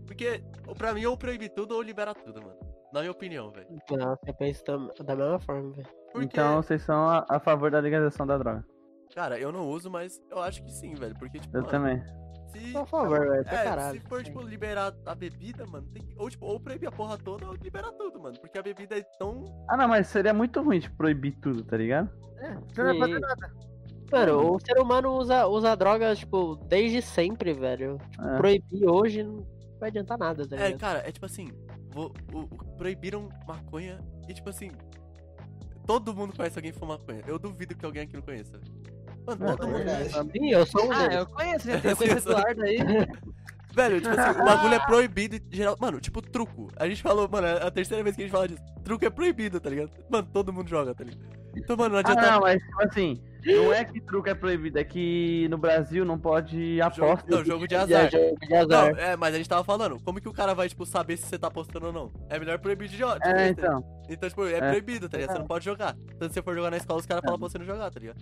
Porque, 0.06 0.44
ou 0.66 0.76
pra 0.76 0.94
mim, 0.94 1.06
ou 1.06 1.18
proibir 1.18 1.50
tudo 1.50 1.76
ou 1.76 1.82
liberar 1.82 2.14
tudo, 2.14 2.42
mano. 2.42 2.58
Na 2.94 3.02
minha 3.02 3.12
opinião, 3.12 3.52
velho. 3.52 3.68
Não, 3.92 4.18
eu 4.26 4.34
penso 4.34 4.64
tam- 4.64 4.90
da 5.04 5.16
mesma 5.16 5.40
forma, 5.40 5.72
velho. 5.74 5.88
Porque, 6.12 6.26
Então 6.26 6.62
vocês 6.62 6.82
são 6.82 7.08
a, 7.08 7.26
a 7.30 7.40
favor 7.40 7.70
da 7.70 7.80
legalização 7.80 8.26
da 8.26 8.38
droga. 8.38 8.66
cara, 9.14 9.40
eu 9.40 9.52
não 9.52 9.68
uso, 9.70 9.90
mas 9.92 10.20
eu 10.32 10.40
acho 10.40 10.64
que 10.64 10.72
sim, 10.72 10.94
velho. 10.96 11.16
Porque, 11.20 11.40
tipo, 11.40 11.56
Eu 11.56 11.62
mano, 11.62 11.72
também. 11.72 12.04
se. 12.52 12.74
Por 12.74 12.88
favor, 12.88 13.20
velho, 13.30 13.44
pra 13.44 13.60
É, 13.60 13.64
caralho. 13.64 14.02
se 14.02 14.08
for, 14.08 14.24
tipo, 14.24 14.42
liberar 14.42 14.94
a 15.06 15.14
bebida, 15.16 15.66
mano, 15.68 15.88
tem 15.94 16.02
que. 16.04 16.16
Ou, 16.18 16.30
tipo, 16.30 16.46
ou 16.48 16.60
proibir 16.60 16.88
a 16.88 16.92
porra 16.92 17.16
toda 17.18 17.46
ou 17.48 17.54
liberar 17.54 17.92
tudo, 17.92 18.20
mano. 18.20 18.40
Porque 18.40 18.58
a 18.58 18.64
bebida 18.64 18.98
é 18.98 19.04
tão. 19.20 19.46
Ah, 19.70 19.78
não, 19.78 19.88
mas 19.88 20.08
seria 20.08 20.34
muito 20.34 20.60
ruim 20.62 20.80
de 20.80 20.90
proibir 20.90 21.36
tudo, 21.40 21.64
tá 21.64 21.78
ligado? 21.78 22.10
É, 22.40 22.56
você 22.56 22.82
não 22.84 22.98
vai 22.98 23.08
fazer 23.08 23.20
nada. 23.20 23.54
Mano, 24.12 24.56
o 24.56 24.60
ser 24.60 24.80
humano 24.80 25.12
usa, 25.14 25.46
usa 25.46 25.76
drogas, 25.76 26.18
tipo, 26.18 26.56
desde 26.68 27.00
sempre, 27.04 27.54
velho. 27.54 28.00
Tipo, 28.10 28.28
É. 28.28 28.38
proibir 28.38 28.88
hoje 28.90 29.22
não 29.24 29.46
vai 29.80 29.90
adiantar 29.90 30.18
nada, 30.18 30.48
tá 30.48 30.56
É, 30.56 30.66
ligado? 30.68 30.80
cara, 30.80 31.00
é 31.08 31.12
tipo 31.12 31.26
assim. 31.26 31.52
vou- 31.92 32.14
o- 32.34 32.40
o- 32.42 32.76
proibiram 32.78 33.30
maconha 33.48 34.00
e, 34.28 34.34
tipo 34.34 34.50
assim. 34.50 34.72
Todo 35.86 36.14
mundo 36.14 36.36
conhece 36.36 36.58
alguém 36.58 36.72
que 36.72 36.78
fuma 36.78 36.98
maconha. 36.98 37.22
Eu 37.26 37.40
duvido 37.40 37.76
que 37.76 37.84
alguém 37.84 38.04
aqui 38.04 38.14
não 38.14 38.22
conheça. 38.22 38.60
Mano, 39.26 39.46
É, 39.48 39.56
todo 39.58 39.76
é 39.76 40.24
mundo. 40.24 40.32
Sim, 40.32 40.50
eu 40.52 40.66
sou 40.66 40.86
um 40.86 40.92
Ah, 40.92 41.06
eu 41.14 41.26
conheço, 41.26 41.70
eu 41.72 41.80
conheço 41.98 42.30
o 42.30 42.32
Eduardo 42.32 42.62
aí. 42.64 42.78
Velho, 43.74 44.02
tipo 44.02 44.20
assim, 44.20 44.40
o 44.40 44.46
bagulho 44.46 44.74
é 44.74 44.80
proibido 44.86 45.36
e 45.36 45.56
geral. 45.56 45.76
Mano, 45.80 46.00
tipo 46.00 46.22
truco. 46.22 46.68
A 46.76 46.88
gente 46.88 47.02
falou, 47.02 47.28
mano, 47.30 47.48
é 47.48 47.64
a 47.66 47.72
terceira 47.72 48.04
vez 48.04 48.16
que 48.16 48.24
a 48.24 48.26
gente 48.26 48.32
fala 48.32 48.48
disso. 48.48 48.62
Truco 48.84 49.06
é 49.06 49.10
proibido, 49.10 49.60
tá 49.60 49.70
ligado? 49.70 49.92
Mano, 50.10 50.28
todo 50.34 50.52
mundo 50.54 50.68
joga, 50.68 50.94
tá 50.96 51.04
ligado? 51.04 51.24
Então, 51.56 51.78
mano, 51.78 51.90
não 51.92 51.98
Ah, 51.98 52.00
adianta. 52.02 52.32
não, 52.32 52.40
mas 52.42 52.62
tipo 52.62 52.84
assim, 52.84 53.22
não 53.46 53.74
é 53.74 53.84
que 53.86 54.02
truque 54.02 54.30
é 54.30 54.34
proibido, 54.34 54.78
é 54.80 54.84
que 54.84 55.48
no 55.50 55.58
Brasil 55.58 56.04
não 56.06 56.18
pode 56.20 56.78
jogo, 56.78 57.12
aposta. 57.12 57.26
não, 57.36 57.44
jogo 57.46 57.68
de 57.68 57.76
é 57.76 57.78
azar. 57.80 58.12
jogo 58.12 58.36
de 58.40 58.50
Não, 58.50 58.58
azar. 58.60 58.98
é, 59.00 59.16
mas 59.16 59.34
a 59.34 59.38
gente 59.38 59.50
tava 59.50 59.64
falando, 59.64 60.00
como 60.04 60.20
que 60.20 60.28
o 60.30 60.34
cara 60.34 60.54
vai, 60.54 60.68
tipo, 60.70 60.86
saber 60.86 61.18
se 61.18 61.26
você 61.26 61.38
tá 61.40 61.48
apostando 61.48 61.88
ou 61.88 61.94
não? 61.94 62.12
É 62.30 62.38
melhor 62.40 62.60
proibir 62.60 62.90
de 62.90 62.98
jogar. 62.98 63.20
É, 63.26 63.50
então. 63.50 63.84
Então, 64.10 64.28
tipo, 64.30 64.46
é, 64.46 64.54
É. 64.58 64.70
proibido, 64.72 65.08
tá 65.08 65.18
ligado? 65.18 65.34
Você 65.34 65.40
não 65.40 65.48
pode 65.48 65.64
jogar. 65.66 65.96
Tanto 66.18 66.28
se 66.28 66.34
você 66.36 66.42
for 66.42 66.56
jogar 66.56 66.72
na 66.72 66.78
escola, 66.78 67.00
os 67.00 67.06
caras 67.06 67.24
É. 67.24 67.26
falam 67.28 67.40
pra 67.40 67.50
você 67.50 67.58
não 67.58 67.66
jogar, 67.66 67.90
tá 67.92 68.00
ligado? 68.00 68.20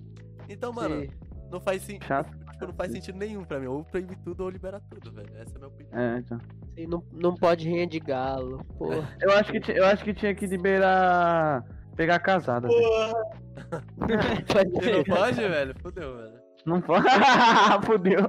Então, 0.50 0.72
mano, 0.72 1.02
Sim. 1.02 1.10
não 1.52 1.60
faz 1.60 1.82
sentido. 1.82 2.06
Chato. 2.08 2.32
Tipo, 2.54 2.68
não 2.68 2.74
faz 2.74 2.92
sentido 2.92 3.18
nenhum 3.20 3.44
pra 3.44 3.60
mim. 3.60 3.68
Ou 3.68 3.84
proibir 3.84 4.18
tudo 4.24 4.44
ou 4.44 4.50
liberar 4.50 4.82
tudo, 4.90 5.12
velho. 5.12 5.30
Essa 5.38 5.54
é 5.54 5.56
a 5.56 5.60
minha 5.60 5.68
opinião. 5.68 6.00
É, 6.00 6.18
então. 6.20 6.40
Sim, 6.76 6.88
não, 6.88 7.04
não 7.12 7.36
pode 7.36 7.68
rinha 7.70 7.86
de 7.86 8.00
galo, 8.00 8.64
porra. 8.78 9.16
Eu 9.22 9.32
acho 9.34 9.52
que, 9.52 9.72
eu 9.72 9.86
acho 9.86 10.04
que 10.04 10.14
tinha 10.14 10.34
que 10.34 10.46
liberar. 10.48 11.64
Pegar 11.98 12.20
casada. 12.20 12.68
velho. 12.68 12.78
Você 14.48 14.92
não 14.92 15.04
pode, 15.04 15.42
velho? 15.42 15.76
Fudeu, 15.82 16.16
velho. 16.18 16.40
Não 16.66 16.82
pode. 16.82 17.06
Fudeu. 17.86 18.20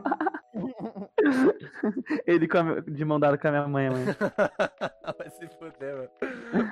Ele 2.27 2.49
com 2.49 2.59
a 2.59 2.81
de 2.81 3.05
mão 3.05 3.21
dada 3.21 3.37
com 3.39 3.49
a 3.49 3.51
minha 3.51 3.69
mãe, 3.69 3.91
mãe. 3.91 4.05
Vai 5.19 5.31
se 5.31 5.47
fuder, 5.59 5.97
velho. 5.97 6.11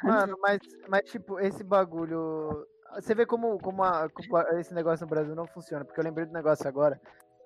Mano, 0.03 0.37
mas, 0.41 0.59
mas 0.89 1.03
tipo, 1.11 1.39
esse 1.39 1.63
bagulho. 1.63 2.67
Você 2.95 3.15
vê 3.15 3.27
como, 3.27 3.59
como, 3.59 3.83
a- 3.85 4.09
como 4.09 4.39
esse 4.59 4.73
negócio 4.73 5.05
no 5.05 5.11
Brasil 5.11 5.35
não 5.35 5.47
funciona, 5.47 5.85
porque 5.85 6.01
eu 6.01 6.05
lembrei 6.05 6.25
do 6.27 6.33
negócio 6.33 6.67
agora, 6.67 6.99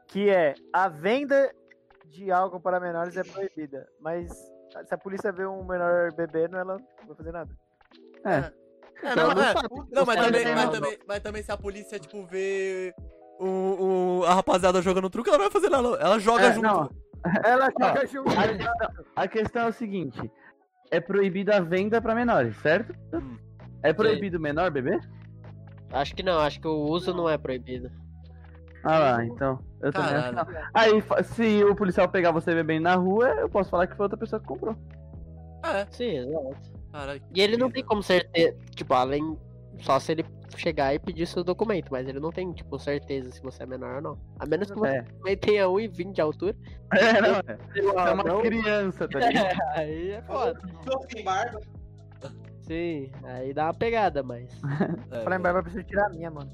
que 0.07 0.31
é 0.31 0.55
a 0.73 0.87
venda 0.89 1.51
de 2.07 2.31
álcool 2.31 2.61
para 2.61 2.79
menores 2.79 3.17
é 3.17 3.25
proibida, 3.25 3.89
mas 4.01 4.31
se 4.87 4.95
a 4.95 4.99
polícia 4.99 5.33
vê 5.33 5.47
um 5.47 5.65
menor 5.65 6.13
bebendo, 6.15 6.57
ela 6.57 6.77
não 6.79 7.07
vai 7.07 7.17
fazer 7.17 7.33
nada. 7.33 7.51
É. 8.25 8.53
É, 9.03 9.15
não, 9.17 9.35
não 9.35 9.43
é. 9.43 9.53
sabe. 9.53 9.69
Não, 9.91 10.05
mas 10.07 10.19
Os 10.21 10.27
também, 10.27 10.43
caras 10.45 10.55
mas, 10.57 10.65
não- 10.65 10.73
também, 10.73 10.99
mas 11.09 11.21
também 11.21 11.43
se 11.43 11.53
a 11.53 11.57
polícia, 11.57 11.99
tipo, 11.99 12.27
vê 12.27 12.95
o, 13.39 14.21
o, 14.21 14.25
a 14.27 14.35
rapaziada 14.35 14.83
jogando 14.83 15.09
truque, 15.11 15.29
ela 15.31 15.39
não 15.39 15.45
vai 15.47 15.53
fazer 15.53 15.71
nada. 15.71 15.83
não. 15.83 15.95
Ela 15.97 16.19
joga 16.19 16.45
É, 16.47 16.53
junto. 16.53 16.63
não. 16.67 16.91
Ela 17.45 17.69
joga 17.79 18.07
junto. 18.07 18.31
A 18.39 18.49
questão, 18.49 19.05
a 19.17 19.29
questão 19.29 19.63
é 19.63 19.69
o 19.69 19.73
seguinte: 19.73 20.33
é 20.91 21.01
proibida 21.01 21.57
a 21.57 21.61
venda 21.61 22.01
pra 22.01 22.15
menores, 22.15 22.57
certo? 22.59 22.95
Hum. 23.15 23.37
É 23.83 23.93
proibido 23.93 24.39
menor 24.39 24.71
beber? 24.71 25.01
Acho 25.93 26.15
que 26.15 26.23
não, 26.23 26.39
acho 26.39 26.61
que 26.61 26.69
o 26.69 26.83
uso 26.85 27.13
não 27.15 27.29
é 27.29 27.37
proibido. 27.39 27.91
Ah 28.85 28.99
lá, 28.99 29.25
então. 29.25 29.59
Eu 29.83 29.93
também 29.93 30.15
acho 30.15 30.33
não. 30.33 30.47
Aí, 30.73 31.03
se 31.25 31.65
o 31.65 31.75
policial 31.75 32.09
pegar 32.09 32.31
você 32.33 32.55
bebendo 32.55 32.85
na 32.85 32.95
rua, 32.95 33.29
eu 33.31 33.49
posso 33.49 33.69
falar 33.71 33.87
que 33.87 33.97
foi 33.97 34.05
outra 34.05 34.19
pessoa 34.19 34.41
que 34.41 34.47
comprou. 34.47 34.75
É, 35.65 35.87
Sim, 35.91 36.17
exato. 36.19 36.80
E 37.35 37.41
ele 37.41 37.57
não 37.57 37.71
tem 37.71 37.85
como 37.85 38.03
certeza, 38.03 38.57
tipo, 38.75 38.93
além. 38.95 39.39
Só 39.81 39.99
se 39.99 40.13
ele 40.13 40.25
chegar 40.57 40.93
e 40.95 40.99
pedir 40.99 41.27
seu 41.27 41.43
documento, 41.45 41.89
mas 41.91 42.07
ele 42.09 42.21
não 42.21 42.31
tem, 42.31 42.53
tipo, 42.53 42.79
certeza 42.79 43.31
se 43.31 43.41
você 43.41 43.63
é 43.63 43.67
menor 43.67 43.97
ou 43.97 44.03
não. 44.03 44.19
A 44.39 44.45
menos 44.47 44.71
que 44.71 44.79
você 44.79 44.97
É. 44.97 45.03
também 45.03 45.37
tenha 45.37 45.69
1,20 45.69 46.13
de 46.13 46.21
altura. 46.21 46.55
É, 46.93 47.21
não, 47.21 47.37
é. 47.37 47.57
Você 47.73 47.79
é 47.81 48.13
uma 48.13 48.25
Não. 48.25 48.41
criança, 48.43 49.09
tá 49.09 49.19
ligado? 49.21 49.57
Aí 49.77 50.11
é 50.11 50.23
foda. 50.23 50.61
Sim, 52.63 53.11
aí 53.25 53.53
dá 53.53 53.65
uma 53.67 53.75
pegada, 53.75 54.23
mas. 54.23 54.51
É, 55.11 55.23
Falar 55.25 55.37
em 55.37 55.41
barba, 55.41 55.59
eu 55.59 55.63
preciso 55.63 55.85
tirar 55.85 56.07
a 56.07 56.11
minha, 56.11 56.31
mano. 56.31 56.51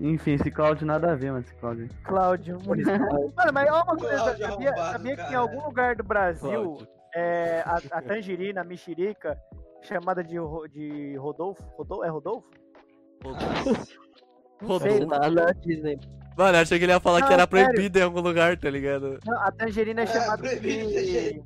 Enfim, 0.00 0.32
esse 0.32 0.50
Cláudio 0.50 0.86
nada 0.86 1.12
a 1.12 1.14
ver, 1.14 1.30
mano, 1.30 1.44
esse 1.44 1.54
Cláudio. 1.56 1.88
Cláudio. 2.04 2.58
Mano, 2.66 3.52
mas 3.52 3.70
ó 3.70 3.82
uma 3.82 3.96
coisa, 3.96 4.18
sabia, 4.18 4.74
sabia 4.76 5.16
que 5.16 5.32
em 5.32 5.36
algum 5.36 5.62
lugar 5.64 5.94
do 5.94 6.02
Brasil, 6.02 6.78
é, 7.14 7.62
a, 7.66 7.80
a 7.98 8.02
tangerina, 8.02 8.62
a 8.62 8.64
mexerica, 8.64 9.38
chamada 9.82 10.22
de, 10.22 10.36
de 10.72 11.16
Rodolfo, 11.16 11.62
Rodolfo, 11.76 12.04
é 12.04 12.08
Rodolfo? 12.08 12.48
Rodolfo. 13.24 14.00
Rodolfo. 14.62 15.06
Na 15.34 15.52
Disney. 15.52 15.98
Mano, 16.36 16.56
eu 16.58 16.62
achei 16.62 16.78
que 16.78 16.84
ele 16.84 16.92
ia 16.92 17.00
falar 17.00 17.20
Não, 17.20 17.26
que 17.26 17.32
era 17.34 17.46
sério. 17.46 17.66
proibido 17.72 17.98
em 17.98 18.02
algum 18.02 18.20
lugar, 18.20 18.56
tá 18.58 18.70
ligado? 18.70 19.18
Não, 19.26 19.42
a 19.42 19.50
tangerina 19.52 20.02
é 20.02 20.04
É, 20.04 20.06
chamada 20.06 20.56
de. 20.60 21.42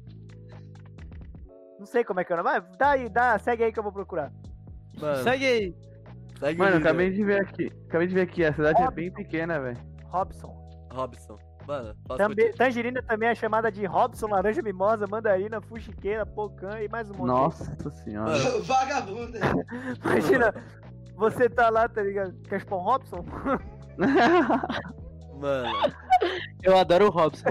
Não 1.79 1.87
sei 1.87 2.05
como 2.05 2.21
é 2.21 2.25
que 2.25 2.33
é 2.33 2.37
o 2.37 2.43
nome, 2.43 2.51
mas 2.61 2.77
dá 2.77 2.91
aí, 2.91 3.09
dá, 3.09 3.39
segue 3.39 3.65
aí 3.65 3.73
que 3.73 3.79
eu 3.79 3.83
vou 3.83 3.93
procurar. 3.93 4.33
Mano, 5.01 5.23
Segue 5.23 5.45
aí. 5.47 5.75
segue 6.39 6.59
Mano, 6.59 6.77
acabei 6.77 7.11
de 7.11 7.25
ver 7.25 7.41
aqui. 7.43 7.71
Acabei 7.89 8.07
de 8.07 8.15
ver 8.15 8.21
aqui, 8.23 8.45
a 8.45 8.53
cidade 8.55 8.81
é 8.83 8.91
bem 8.91 9.11
pequena, 9.13 9.61
velho. 9.61 9.77
Robson. 10.07 10.55
Robson. 10.93 11.37
Mano, 11.67 11.95
posso 12.05 12.19
Também, 12.19 12.53
tangerina 12.53 13.03
também 13.03 13.29
é 13.31 13.35
chamada 13.35 13.73
de 13.73 13.87
Robson, 13.87 14.29
laranja 14.29 14.61
mimosa, 14.63 15.07
mandarina, 15.07 15.61
fuxiqueira, 15.63 16.27
pocã 16.27 16.81
e 16.81 16.89
mais 16.89 17.11
um 17.11 17.15
monte. 17.15 17.27
Nossa 17.27 17.91
senhora. 17.91 18.39
Mano. 18.39 18.63
Vagabunda. 18.65 19.39
Imagina, 20.05 20.55
você 21.17 21.49
tá 21.49 21.71
lá, 21.71 21.89
tá 21.89 22.03
ligado? 22.03 22.35
Um 22.71 22.77
Robson? 22.77 23.25
Mano, 25.41 25.95
Eu 26.63 26.77
adoro 26.77 27.07
o 27.07 27.11
Robson. 27.11 27.45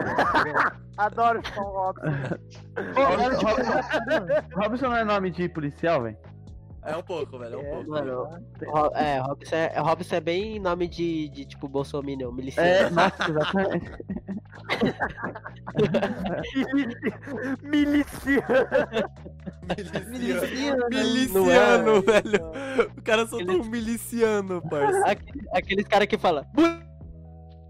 Adoro 0.98 1.42
um 1.58 1.64
Robson. 1.64 2.06
Robson 4.56 4.90
não 4.90 4.98
é 4.98 5.04
nome 5.04 5.32
de 5.32 5.50
policial, 5.50 6.04
velho? 6.04 6.18
É 6.86 6.96
um 6.98 7.02
pouco, 7.04 7.38
velho, 7.40 7.56
é 7.56 7.58
um 7.58 7.62
É, 7.62 7.72
pouco. 7.72 7.90
Mano, 7.90 8.28
Ro- 8.68 8.92
é, 8.96 9.18
Robson 9.20 9.56
é, 9.56 9.80
Robson 9.80 10.16
é 10.16 10.20
bem 10.22 10.60
nome 10.60 10.88
de, 10.88 11.30
de 11.30 11.46
tipo, 11.46 11.68
Bolsominion, 11.68 12.30
É, 12.30 12.34
miliciano. 12.34 12.96
nossa, 12.96 13.32
exatamente. 13.32 13.92
Miliciano. 17.62 18.44
Miliciano. 20.10 20.80
Não 20.80 20.90
Miliciano, 20.90 21.92
é. 21.98 22.02
velho. 22.02 22.52
O 22.98 23.02
cara 23.02 23.26
soltou 23.28 23.62
um 23.62 23.66
miliciano, 23.66 24.62
parça. 24.70 25.06
Aquele- 25.06 25.48
aqueles 25.54 25.86
caras 25.88 26.08
que 26.08 26.18
falam. 26.18 26.46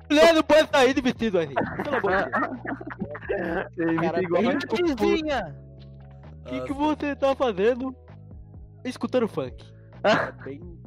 Mulher 0.09 0.34
não 0.34 0.43
pode 0.43 0.70
sair 0.70 0.93
de 0.93 1.01
vestido 1.01 1.39
assim. 1.39 1.53
Pelo 1.53 1.97
amor 1.97 2.11
de 2.11 2.18
Deus. 3.28 3.68
Ele 3.78 3.95
Cara, 3.99 4.22
igual 4.22 4.43
a- 4.49 4.57
Tizinha. 4.57 5.55
O 6.41 6.43
que, 6.45 6.61
que 6.61 6.74
você 6.74 7.16
tá 7.16 7.36
fazendo? 7.36 7.95
Escutando 8.84 9.28
funk. 9.28 9.64
É 10.04 10.32
bem. 10.44 10.80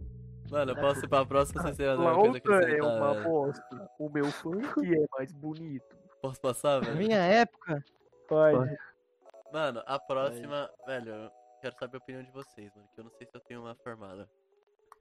Mano, 0.51 0.73
eu 0.73 0.77
posso 0.77 1.05
ir 1.05 1.09
pra 1.09 1.25
próxima 1.27 1.63
sem 1.63 1.75
ser 1.75 1.97
uma 1.99 2.15
coisa 2.15 2.41
que 2.41 2.47
você 2.49 2.79
tá, 2.79 3.13
velho. 3.13 3.25
bosta. 3.25 3.91
O 3.99 4.09
meu 4.09 4.27
funk 4.27 4.95
é 4.95 5.07
mais 5.19 5.33
bonito. 5.33 5.97
Posso 6.23 6.41
passar, 6.41 6.81
Na 6.81 6.87
velho? 6.89 6.97
minha 6.99 7.19
época. 7.19 7.83
Pode. 8.29 8.77
Mano, 9.53 9.83
a 9.87 9.99
próxima, 9.99 10.71
velho, 10.87 11.11
eu 11.11 11.31
quero 11.63 11.75
saber 11.79 11.97
a 11.97 11.99
opinião 11.99 12.23
de 12.23 12.31
vocês, 12.31 12.71
mano, 12.75 12.89
que 12.95 13.01
eu 13.01 13.05
não 13.05 13.11
sei 13.13 13.27
se 13.27 13.35
eu 13.35 13.41
tenho 13.41 13.61
uma 13.63 13.75
formada. 13.77 14.29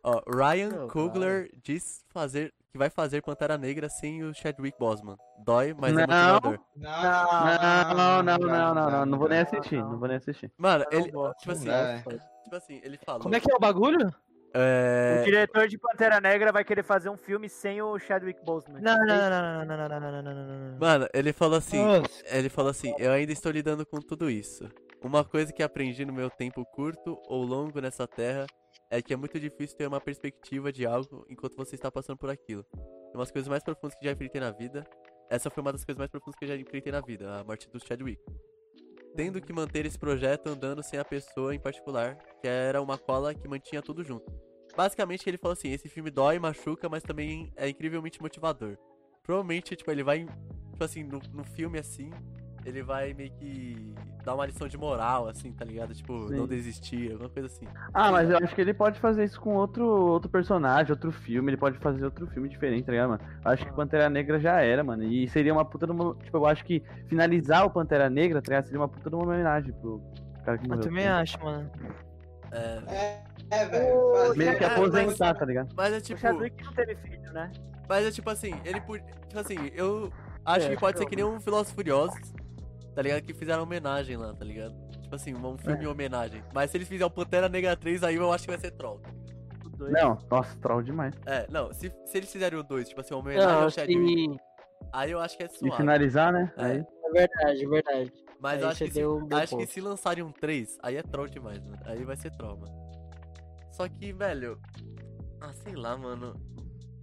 Ó, 0.04 0.22
Ryan 0.30 0.70
Não, 0.70 0.88
Coogler 0.88 1.50
diz 1.64 2.06
fazer 2.10 2.54
que 2.72 2.78
vai 2.78 2.89
fazer 2.91 3.22
Pantera 3.24 3.58
Negra 3.58 3.89
sem 3.89 4.24
o 4.24 4.34
Chadwick 4.36 4.78
Boseman. 4.78 5.18
Dói, 5.43 5.74
mas 5.74 5.98
é 5.98 6.06
Não. 6.06 6.34
motivador. 6.36 6.60
Não, 6.76 7.93
não, 7.96 8.24
não, 8.24 8.38
não, 8.38 8.76
não, 8.76 8.91
não, 8.91 9.06
não 9.06 9.18
vou 9.18 9.28
nem 9.30 9.39
assistir, 9.39 9.82
não 9.82 9.98
vou 9.98 10.08
nem 10.08 10.18
assistir. 10.18 10.52
Mano, 10.58 10.86
ele, 10.91 11.12
tipo 11.39 11.52
assim, 11.52 11.70
É. 11.70 12.04
tipo 12.46 12.56
assim, 12.56 12.80
ele 12.84 12.98
falou. 12.98 13.22
Como 13.22 13.36
é 13.36 13.39
que 13.39 13.52
é 13.52 13.56
o 13.56 13.60
bagulho? 13.60 14.14
É... 14.54 15.20
O 15.22 15.26
diretor 15.26 15.68
de 15.68 15.78
Pantera 15.78 16.22
Negra 16.22 16.52
vai 16.52 16.64
querer 16.64 16.84
fazer 16.84 17.10
um 17.10 17.18
filme 17.18 17.50
sem 17.50 17.82
o 17.82 18.00
Chadwick 18.00 18.41
Boseman. 18.46 18.80
Não, 18.80 18.98
não, 18.98 19.06
não, 19.06 19.30
não, 19.30 19.66
não, 19.66 19.78
não, 19.78 19.89
não, 19.89 20.00
não, 20.00 20.12
não, 20.12 20.22
não, 20.24 20.34
não, 20.34 20.72
não. 20.72 20.80
Mano, 20.80 21.10
ele 21.14 21.34
falou 21.34 21.58
assim, 21.58 21.84
Nossa. 21.84 22.24
ele 22.26 22.48
falou 22.48 22.72
assim, 22.72 22.96
eu 22.98 23.12
ainda 23.12 23.34
estou 23.34 23.52
lidando 23.52 23.86
com 23.86 24.00
tudo 24.00 24.30
isso. 24.30 24.70
Uma 25.04 25.26
coisa 25.26 25.52
que 25.52 25.62
aprendi 25.62 26.06
no 26.06 26.14
meu 26.14 26.30
tempo 26.30 26.66
curto 26.66 27.20
ou 27.28 27.43
longo 27.43 27.82
nessa 27.82 28.08
terra 28.08 28.48
é 28.89 29.02
que 29.02 29.14
é 29.14 29.18
muito 29.18 29.38
difícil 29.38 29.76
ter 29.76 29.88
uma 29.88 30.00
perspectiva 30.00 30.72
de 30.72 30.86
algo 30.86 31.26
enquanto 31.30 31.58
você 31.58 31.76
está 31.76 31.91
passando 31.91 32.18
por 32.18 32.30
aquilo. 32.30 32.64
Tem 32.72 33.16
umas 33.16 33.32
coisas 33.32 33.50
mais 33.50 33.62
profundas 33.62 33.98
que 33.98 34.06
já 34.06 34.14
enfrentei 34.14 34.39
na 34.39 34.52
vida. 34.52 34.86
Essa 35.30 35.50
foi 35.50 35.62
uma 35.62 35.74
das 35.74 35.84
coisas 35.84 35.98
mais 35.98 36.10
profundas 36.10 36.39
que 36.39 36.46
eu 36.46 36.50
já 36.50 36.56
enfrentei 36.56 36.93
na 36.93 37.02
vida, 37.02 37.39
a 37.39 37.43
morte 37.43 37.70
do 37.70 37.86
Chadwick. 37.86 38.24
Tendo 39.16 39.41
que 39.41 39.53
manter 39.53 39.86
esse 39.86 39.97
projeto 39.97 40.47
andando 40.47 40.84
sem 40.84 40.99
a 40.99 41.05
pessoa 41.05 41.55
em 41.55 41.59
particular, 41.59 42.18
que 42.41 42.47
era 42.47 42.82
uma 42.82 42.97
cola 42.97 43.34
que 43.34 43.47
mantinha 43.47 43.82
tudo 43.82 44.03
junto. 44.03 44.26
Basicamente 44.76 45.28
ele 45.30 45.38
falou 45.38 45.53
assim, 45.53 45.72
esse 45.72 45.88
filme 45.88 46.11
dói, 46.11 46.38
machuca, 46.38 46.89
mas 46.89 47.01
também 47.01 47.53
é 47.55 47.70
incrivelmente 47.70 48.22
motivador. 48.22 48.78
Provavelmente, 49.24 49.76
tipo, 49.76 49.89
ele 49.89 50.03
vai, 50.03 50.26
tipo 50.72 50.84
assim, 50.84 51.03
no, 51.03 51.20
no 51.34 51.45
filme 51.45 51.80
assim, 51.80 52.11
ele 52.66 52.84
vai 52.84 53.13
meio 53.13 53.32
que 53.32 53.95
dar 54.26 54.34
uma 54.36 54.45
lição 54.45 54.67
de 54.67 54.78
moral, 54.78 55.28
assim, 55.28 55.51
tá 55.51 55.63
ligado? 55.63 55.93
Tipo, 55.93 56.28
Sim. 56.28 56.36
não 56.38 56.47
desistir, 56.47 57.11
alguma 57.11 57.30
coisa 57.30 57.47
assim. 57.47 57.67
Ah, 57.93 58.11
mas 58.11 58.30
eu 58.30 58.38
acho 58.38 58.53
que 58.55 58.61
ele 58.61 58.73
pode 58.73 58.99
fazer 58.99 59.23
isso 59.23 59.39
com 59.39 59.55
outro, 59.55 59.86
outro 59.86 60.30
personagem, 60.30 60.91
outro 60.91 61.11
filme, 61.11 61.51
ele 61.51 61.57
pode 61.57 61.78
fazer 61.78 62.03
outro 62.03 62.26
filme 62.28 62.49
diferente, 62.49 62.86
tá 62.86 62.91
ligado, 62.91 63.09
mano? 63.09 63.21
Eu 63.45 63.51
acho 63.51 63.65
que 63.65 63.71
Pantera 63.73 64.09
Negra 64.09 64.39
já 64.39 64.59
era, 64.61 64.84
mano. 64.84 65.03
E 65.03 65.28
seria 65.30 65.53
uma 65.53 65.63
puta 65.63 65.86
de 65.86 65.91
uma. 65.91 66.15
Tipo, 66.15 66.38
eu 66.38 66.45
acho 66.47 66.65
que 66.65 66.84
finalizar 67.07 67.65
o 67.65 67.69
Pantera 67.69 68.09
Negra, 68.09 68.41
tá 68.41 68.49
ligado? 68.49 68.65
Seria 68.65 68.80
uma 68.80 68.89
puta 68.89 69.09
de 69.09 69.15
uma 69.15 69.23
homenagem 69.26 69.71
pro 69.73 70.01
cara 70.43 70.57
que 70.57 70.65
Eu 70.65 70.69
morreu. 70.69 70.84
também 70.84 71.07
acho, 71.07 71.39
mano. 71.43 71.69
É, 72.51 72.82
É, 72.88 73.23
é, 73.51 73.65
velho. 73.65 74.36
Meio 74.36 74.57
que 74.57 74.63
aposentar, 74.63 75.28
mas- 75.30 75.38
tá 75.39 75.45
ligado? 75.45 75.73
mas 75.76 75.93
é 75.93 75.97
O 75.97 76.01
tipo, 76.01 76.19
Chadwick 76.19 76.63
não 76.63 76.73
teve 76.73 76.95
filho, 76.95 77.32
né? 77.34 77.51
mas 77.88 78.05
é 78.05 78.11
tipo 78.11 78.30
assim, 78.30 78.53
ele 78.65 78.82
por, 78.82 78.99
tipo 78.99 79.39
assim, 79.39 79.55
eu 79.76 80.11
acho 80.43 80.67
É, 80.67 80.69
que 80.71 80.80
pode 80.80 80.95
acho 80.95 80.97
ser 80.99 81.03
que 81.05 81.09
que 81.11 81.15
nem 81.17 81.26
um 81.26 81.39
Filósofos 81.39 81.73
Furiosos, 81.76 82.34
tá 82.96 83.02
ligado? 83.02 83.22
Que 83.24 83.34
fizeram 83.34 83.64
homenagem 83.64 84.16
lá, 84.18 84.34
tá 84.34 84.46
ligado? 84.46 84.74
Tipo 85.02 85.16
assim, 85.16 85.34
um 85.36 85.58
filme 85.58 85.84
em 85.84 85.88
homenagem. 85.88 86.41
Mas 86.54 86.72
se 86.72 86.78
eles 86.78 86.88
fizerem 86.88 87.06
o 87.08 87.12
Pantera 87.12 87.50
Negra 87.50 87.76
3, 87.76 88.04
aí 88.04 88.16
eu 88.16 88.32
acho 88.32 88.46
que 88.46 88.52
vai 88.52 88.60
ser 88.60 88.72
troll. 88.72 89.02
Dois. 89.78 89.91
Não, 89.91 90.18
nossa, 90.32 90.58
troll 90.60 90.82
demais. 90.82 91.14
É, 91.26 91.46
não, 91.50 91.74
se, 91.74 91.91
se 92.06 92.18
eles 92.18 92.32
fizerem 92.32 92.58
o 92.58 92.64
2, 92.64 92.88
tipo 92.88 93.02
assim, 93.02 93.14
uma 93.14 93.20
homenagem 93.20 93.50
Não, 93.50 93.64
ao 93.64 93.70
Chadwick, 93.70 94.06
sim, 94.06 94.38
aí 94.93 95.12
eu 95.12 95.20
acho 95.20 95.36
que 95.36 95.43
é 95.43 95.48
E 95.48 95.50
suave. 95.50 95.76
finalizar, 95.76 96.32
né? 96.32 96.50
É. 96.56 96.64
Aí. 96.64 96.78
é 97.04 97.12
verdade, 97.12 97.66
é 97.66 97.68
verdade. 97.68 98.14
Mas 98.39 98.54
Aí 98.54 98.62
eu 98.62 98.68
acho, 98.70 98.86
que 98.86 98.91
se, 98.91 99.06
um 99.06 99.28
acho 99.32 99.58
que 99.58 99.66
se 99.66 99.82
lançarem 99.82 100.24
um 100.24 100.32
3, 100.32 100.78
aí 100.82 100.96
é 100.96 101.04
troll 101.04 101.28
demais, 101.28 101.62
mano. 101.62 101.78
Aí 101.84 102.06
vai 102.06 102.16
ser 102.16 102.32
troll, 102.38 102.58
mano. 102.58 102.74
Só 103.72 103.88
que, 103.89 104.14
velho. 104.14 104.58
Ah, 105.41 105.52
sei 105.52 105.76
lá, 105.76 105.98
mano. 105.98 106.34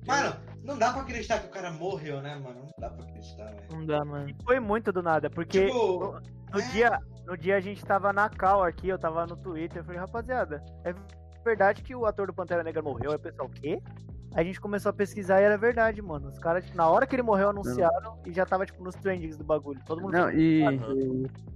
Mano, 0.06 0.34
não 0.64 0.76
dá 0.78 0.92
pra 0.92 1.02
acreditar 1.02 1.38
que 1.40 1.46
o 1.46 1.50
cara 1.50 1.70
morreu, 1.70 2.20
né, 2.20 2.34
mano? 2.36 2.60
Não 2.62 2.72
dá 2.78 2.90
pra 2.90 3.04
acreditar, 3.04 3.44
velho. 3.46 3.66
Não 3.70 3.86
dá, 3.86 4.04
mano. 4.04 4.34
Foi 4.44 4.58
muito 4.60 4.92
do 4.92 5.02
nada, 5.02 5.30
porque 5.30 5.66
Tipo, 5.66 6.20
no, 6.52 6.60
é. 6.60 6.68
dia, 6.72 6.98
no 7.26 7.36
dia 7.36 7.56
a 7.56 7.60
gente 7.60 7.84
tava 7.84 8.12
na 8.12 8.28
cal 8.28 8.62
aqui, 8.64 8.88
eu 8.88 8.98
tava 8.98 9.26
no 9.26 9.36
Twitter, 9.36 9.78
eu 9.78 9.84
falei, 9.84 10.00
rapaziada, 10.00 10.62
é 10.84 10.94
verdade 11.44 11.82
que 11.82 11.94
o 11.94 12.04
ator 12.06 12.26
do 12.26 12.34
Pantera 12.34 12.62
Negra 12.64 12.82
morreu? 12.82 13.10
Aí 13.10 13.16
o 13.16 13.20
pessoal, 13.20 13.48
o 13.48 13.50
quê? 13.50 13.80
Aí 14.34 14.40
a 14.40 14.44
gente 14.44 14.60
começou 14.62 14.88
a 14.88 14.92
pesquisar 14.94 15.42
e 15.42 15.44
era 15.44 15.58
verdade, 15.58 16.00
mano. 16.00 16.28
Os 16.28 16.38
caras, 16.38 16.64
tipo, 16.64 16.74
na 16.74 16.88
hora 16.88 17.06
que 17.06 17.14
ele 17.14 17.22
morreu, 17.22 17.50
anunciaram 17.50 18.16
e 18.24 18.32
já 18.32 18.46
tava, 18.46 18.64
tipo, 18.64 18.82
nos 18.82 18.94
trendings 18.94 19.36
do 19.36 19.44
bagulho. 19.44 19.78
Todo 19.84 20.00
mundo 20.00 20.12
Não, 20.14 20.30
e, 20.30 20.62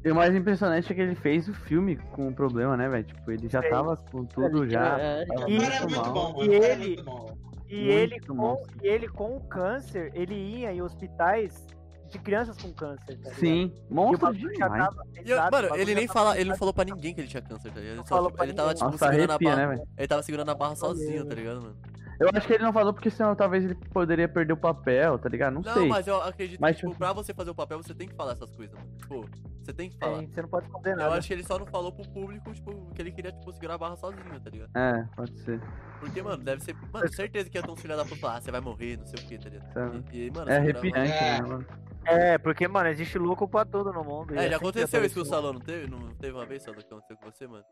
e 0.05 0.11
o 0.11 0.15
mais 0.15 0.35
impressionante 0.35 0.93
é 0.93 0.95
que 0.95 1.01
ele 1.01 1.15
fez 1.15 1.49
o 1.49 1.55
filme 1.55 1.97
com 2.13 2.29
o 2.29 2.35
problema, 2.35 2.77
né, 2.77 2.87
velho? 2.87 3.05
Tipo, 3.05 3.31
ele 3.31 3.49
já 3.49 3.63
Fez. 3.63 3.73
tava 3.73 3.97
com 3.97 4.27
tudo 4.27 4.69
já. 4.69 4.99
É, 5.01 5.25
tava 5.25 5.51
E- 5.51 5.57
o 5.59 5.63
cara 5.63 5.75
é 5.75 5.81
muito 5.81 6.11
bom, 6.13 6.33
mano. 6.35 6.43
E 6.45 6.49
o 6.57 6.61
cara 6.61 6.67
é 6.67 6.73
ele- 6.73 6.87
muito 6.89 7.05
bom. 7.05 7.46
E 7.69 7.75
Muito 7.77 7.91
ele, 7.91 8.21
com, 8.21 8.63
e 8.83 8.87
ele 8.87 9.09
com 9.09 9.37
o 9.37 9.41
câncer, 9.41 10.11
ele 10.15 10.35
ia 10.35 10.73
em 10.73 10.81
hospitais 10.83 11.67
de 12.09 12.19
crianças 12.21 12.57
com 12.57 12.73
câncer, 12.73 13.19
tá? 13.19 13.31
Sim, 13.35 13.73
monstro 13.91 14.33
demais. 14.33 14.85
tava- 14.85 15.03
E 15.15 15.19
eu- 15.31 15.37
exato, 15.37 15.51
mano, 15.51 15.77
ele 15.77 15.95
nem 15.95 16.07
fala, 16.07 16.39
ele 16.39 16.51
não 16.51 16.57
falou 16.57 16.73
pra 16.73 16.85
ninguém 16.85 17.13
que 17.13 17.21
ele 17.21 17.27
tinha 17.29 17.43
câncer, 17.43 17.73
tá 17.73 17.81
ligado? 17.81 17.99
Ele, 17.99 18.07
só, 18.07 18.31
tipo, 18.31 18.43
ele 18.45 18.53
tava, 18.55 18.75
tipo, 18.75 18.85
Nossa, 18.91 18.99
segurando 18.99 19.31
arrepia, 19.31 19.53
a 19.53 19.57
barra. 19.57 19.75
né? 19.75 19.83
Ele 19.99 20.09
tava 20.09 20.23
segurando 20.23 20.51
a 20.51 20.55
barra 20.55 20.77
sozinho, 20.77 21.25
tá 21.27 21.35
ligado, 21.35 21.61
mano? 21.63 21.77
Eu 22.19 22.31
acho 22.35 22.47
que 22.47 22.55
ele 22.55 22.65
não 22.65 22.73
falou 22.73 22.93
porque 22.95 23.11
senão 23.11 23.35
talvez 23.37 23.65
ele 23.65 23.75
poderia 23.75 24.27
perder 24.29 24.53
o 24.53 24.57
papel, 24.57 25.19
tá 25.19 25.29
ligado? 25.29 25.55
Não, 25.55 25.63
Não, 25.63 25.73
sei. 25.75 25.89
mas 25.89 26.07
eu 26.07 26.23
acredito 26.23 26.61
Mas, 26.61 26.77
que, 26.77 26.81
tipo, 26.81 26.89
tipo- 26.93 26.99
pra 26.99 27.13
você 27.13 27.35
fazer 27.35 27.51
o 27.51 27.55
papel, 27.55 27.83
você 27.83 27.95
tem 27.95 28.09
que 28.09 28.15
falar 28.15 28.33
essas 28.33 28.51
coisas, 28.53 28.75
mano. 28.75 28.91
Tipo, 28.97 29.29
você 29.63 29.73
tem 29.73 29.91
que 29.91 29.99
falar. 29.99 30.19
Tem, 30.19 30.29
você 30.29 30.43
não 30.43 30.49
pode 30.49 30.67
esconder 30.67 30.93
Eu 30.93 30.97
nada. 30.97 31.15
acho 31.17 31.29
que 31.29 31.35
ele 31.35 31.45
só 31.45 31.59
não 31.59 31.67
falou 31.67 31.93
pro 31.93 32.09
público, 32.09 32.53
tipo, 32.53 32.91
que 32.95 33.03
ele 33.03 33.13
queria, 33.13 33.33
tipo, 33.33 33.53
segurar 33.53 33.75
a 33.75 33.79
barra 33.79 33.97
sozinho, 33.97 34.41
tá 34.41 34.51
ligado? 34.51 34.71
É, 34.75 35.05
pode 35.15 35.39
ser. 35.41 35.61
Porque, 36.01 36.23
mano, 36.23 36.43
deve 36.43 36.63
ser. 36.63 36.75
Mano, 36.93 37.09
certeza 37.13 37.51
que 37.51 37.59
ia 37.59 37.63
ter 37.63 37.71
uns 37.71 37.81
filha 37.81 37.97
da 37.97 38.05
puta 38.05 38.17
falar, 38.17 38.37
ah, 38.37 38.41
você 38.41 38.51
vai 38.51 38.61
morrer, 38.61 38.97
não 38.99 39.07
sei 39.07 39.23
o 39.23 39.29
que, 39.29 39.39
tá 39.39 39.49
ligado? 39.51 39.73
Sabe? 39.73 40.05
E, 40.13 40.27
e, 40.27 40.31
mano, 40.31 40.51
É 40.51 40.57
arrepiante, 40.57 40.99
É. 41.13 41.43
né, 41.43 41.49
mano? 41.49 41.67
É, 42.05 42.39
porque, 42.39 42.69
mano, 42.69 42.89
existe 42.89 43.19
louco 43.19 43.49
pra 43.49 43.65
tudo 43.65 43.93
no 43.93 44.05
mundo. 44.05 44.33
É, 44.33 44.43
já 44.43 44.43
assim 44.47 44.55
aconteceu 44.55 45.05
isso 45.05 45.17
com 45.17 45.21
o. 45.23 45.25
Salão, 45.25 45.53
não 45.53 45.61
teve? 45.61 45.91
Não 45.91 45.99
teve 46.15 46.33
uma 46.33 46.47
vez, 46.47 46.63
Salão, 46.63 46.79
que 46.81 46.87
aconteceu 46.87 47.17
com 47.17 47.31
você, 47.31 47.47
mano? 47.49 47.65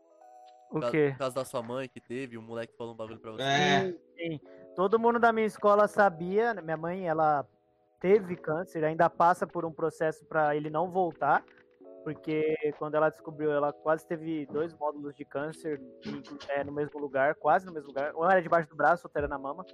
O 0.71 0.79
quê? 0.91 1.09
Por 1.11 1.19
causa 1.19 1.35
da 1.35 1.45
sua 1.45 1.61
mãe 1.61 1.87
que 1.87 2.01
teve, 2.01 2.37
o 2.37 2.41
moleque 2.41 2.75
falou 2.77 2.93
um 2.93 2.97
bagulho 2.97 3.19
pra 3.19 3.31
você. 3.31 3.43
É. 3.43 3.93
Sim. 4.17 4.39
Todo 4.75 4.99
mundo 4.99 5.19
da 5.19 5.31
minha 5.31 5.45
escola 5.47 5.87
sabia. 5.87 6.53
né, 6.53 6.61
Minha 6.61 6.77
mãe, 6.77 7.07
ela 7.07 7.47
teve 7.99 8.35
câncer, 8.35 8.83
ainda 8.83 9.09
passa 9.09 9.47
por 9.47 9.65
um 9.65 9.71
processo 9.71 10.25
pra 10.25 10.55
ele 10.55 10.69
não 10.69 10.89
voltar. 10.91 11.43
Porque 12.03 12.55
quando 12.77 12.93
ela 12.95 13.09
descobriu, 13.09 13.51
ela 13.51 13.73
quase 13.73 14.05
teve 14.05 14.45
dois 14.47 14.71
módulos 14.75 15.15
de 15.15 15.25
câncer 15.25 15.81
é, 16.49 16.63
no 16.63 16.71
mesmo 16.71 16.99
lugar, 16.99 17.33
quase 17.35 17.65
no 17.65 17.73
mesmo 17.73 17.87
lugar. 17.87 18.13
Um 18.15 18.23
era 18.29 18.41
debaixo 18.41 18.69
do 18.69 18.75
braço, 18.75 19.07
outro 19.07 19.17
era 19.17 19.27
na 19.27 19.39
mama. 19.39 19.65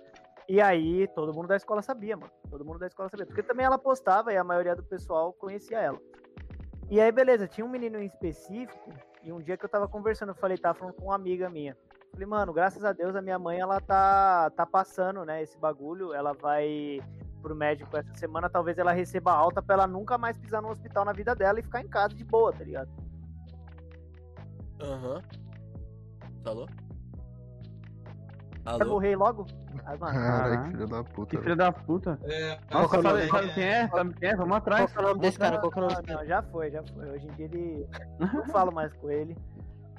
E 0.47 0.61
aí, 0.61 1.07
todo 1.09 1.33
mundo 1.33 1.47
da 1.49 1.57
escola 1.57 1.81
sabia, 1.81 2.15
mano. 2.15 2.31
Todo 2.49 2.63
mundo 2.63 2.79
da 2.79 2.87
escola 2.87 3.09
sabia. 3.09 3.25
Porque 3.25 3.43
também 3.43 3.65
ela 3.65 3.77
postava 3.77 4.31
e 4.31 4.37
a 4.37 4.43
maioria 4.45 4.75
do 4.75 4.83
pessoal 4.83 5.33
conhecia 5.33 5.79
ela. 5.79 5.99
E 6.89 7.01
aí, 7.01 7.11
beleza, 7.11 7.47
tinha 7.47 7.65
um 7.65 7.69
menino 7.69 7.99
em 7.99 8.05
específico. 8.05 8.91
E 9.23 9.31
um 9.31 9.41
dia 9.41 9.57
que 9.57 9.65
eu 9.65 9.69
tava 9.69 9.87
conversando, 9.87 10.29
eu 10.29 10.35
falei, 10.35 10.57
tava 10.57 10.77
falando 10.77 10.95
com 10.95 11.05
uma 11.05 11.15
amiga 11.15 11.49
minha. 11.49 11.77
Falei, 12.11 12.27
mano, 12.27 12.51
graças 12.51 12.83
a 12.83 12.91
Deus 12.91 13.15
a 13.15 13.21
minha 13.21 13.39
mãe, 13.39 13.59
ela 13.59 13.79
tá, 13.79 14.49
tá 14.51 14.65
passando, 14.65 15.23
né, 15.23 15.41
esse 15.41 15.57
bagulho. 15.57 16.13
Ela 16.13 16.33
vai 16.33 16.99
pro 17.41 17.55
médico 17.55 17.97
essa 17.97 18.13
semana, 18.13 18.49
talvez 18.49 18.77
ela 18.77 18.91
receba 18.91 19.31
alta 19.31 19.61
pra 19.61 19.75
ela 19.75 19.87
nunca 19.87 20.17
mais 20.17 20.37
pisar 20.37 20.61
no 20.61 20.69
hospital 20.69 21.03
na 21.03 21.13
vida 21.13 21.33
dela 21.35 21.59
e 21.59 21.63
ficar 21.63 21.81
em 21.81 21.87
casa 21.87 22.13
de 22.13 22.23
boa, 22.23 22.53
tá 22.53 22.63
ligado? 22.63 22.89
Aham. 24.81 25.21
Falou? 26.43 26.67
Alô? 28.65 28.85
morrer 28.85 29.15
logo? 29.15 29.45
Ah, 29.85 29.97
Caralho, 29.97 30.63
que 30.63 30.69
filho 30.71 30.87
da 30.87 31.03
puta. 31.03 31.29
Que 31.35 31.41
filho 31.41 31.55
da 31.55 31.71
puta. 31.71 32.19
É, 32.23 32.59
Nossa, 32.71 32.97
é 32.97 33.01
sabe, 33.01 33.27
sabe 33.27 33.53
quem 33.53 33.63
é? 33.63 33.87
Sabe 33.87 34.13
quem 34.13 34.29
é? 34.29 34.35
Vamos 34.35 34.57
atrás. 34.57 34.91
Qual 34.91 34.93
que 34.93 34.97
é 34.97 35.01
o 35.01 35.07
nome 35.09 35.21
desse 35.21 35.39
cara? 35.39 35.57
Qual 35.59 35.71
que 35.71 35.79
é 35.79 35.81
o 35.81 35.85
nome 35.85 35.95
não, 35.95 36.01
desse 36.01 36.13
cara? 36.13 36.19
não, 36.21 36.27
já 36.27 36.43
foi, 36.43 36.71
já 36.71 36.83
foi. 36.93 37.09
Hoje 37.09 37.27
em 37.27 37.31
dia 37.31 37.45
ele. 37.45 37.87
Não 38.19 38.45
falo 38.47 38.71
mais 38.71 38.93
com 38.93 39.09
ele. 39.09 39.35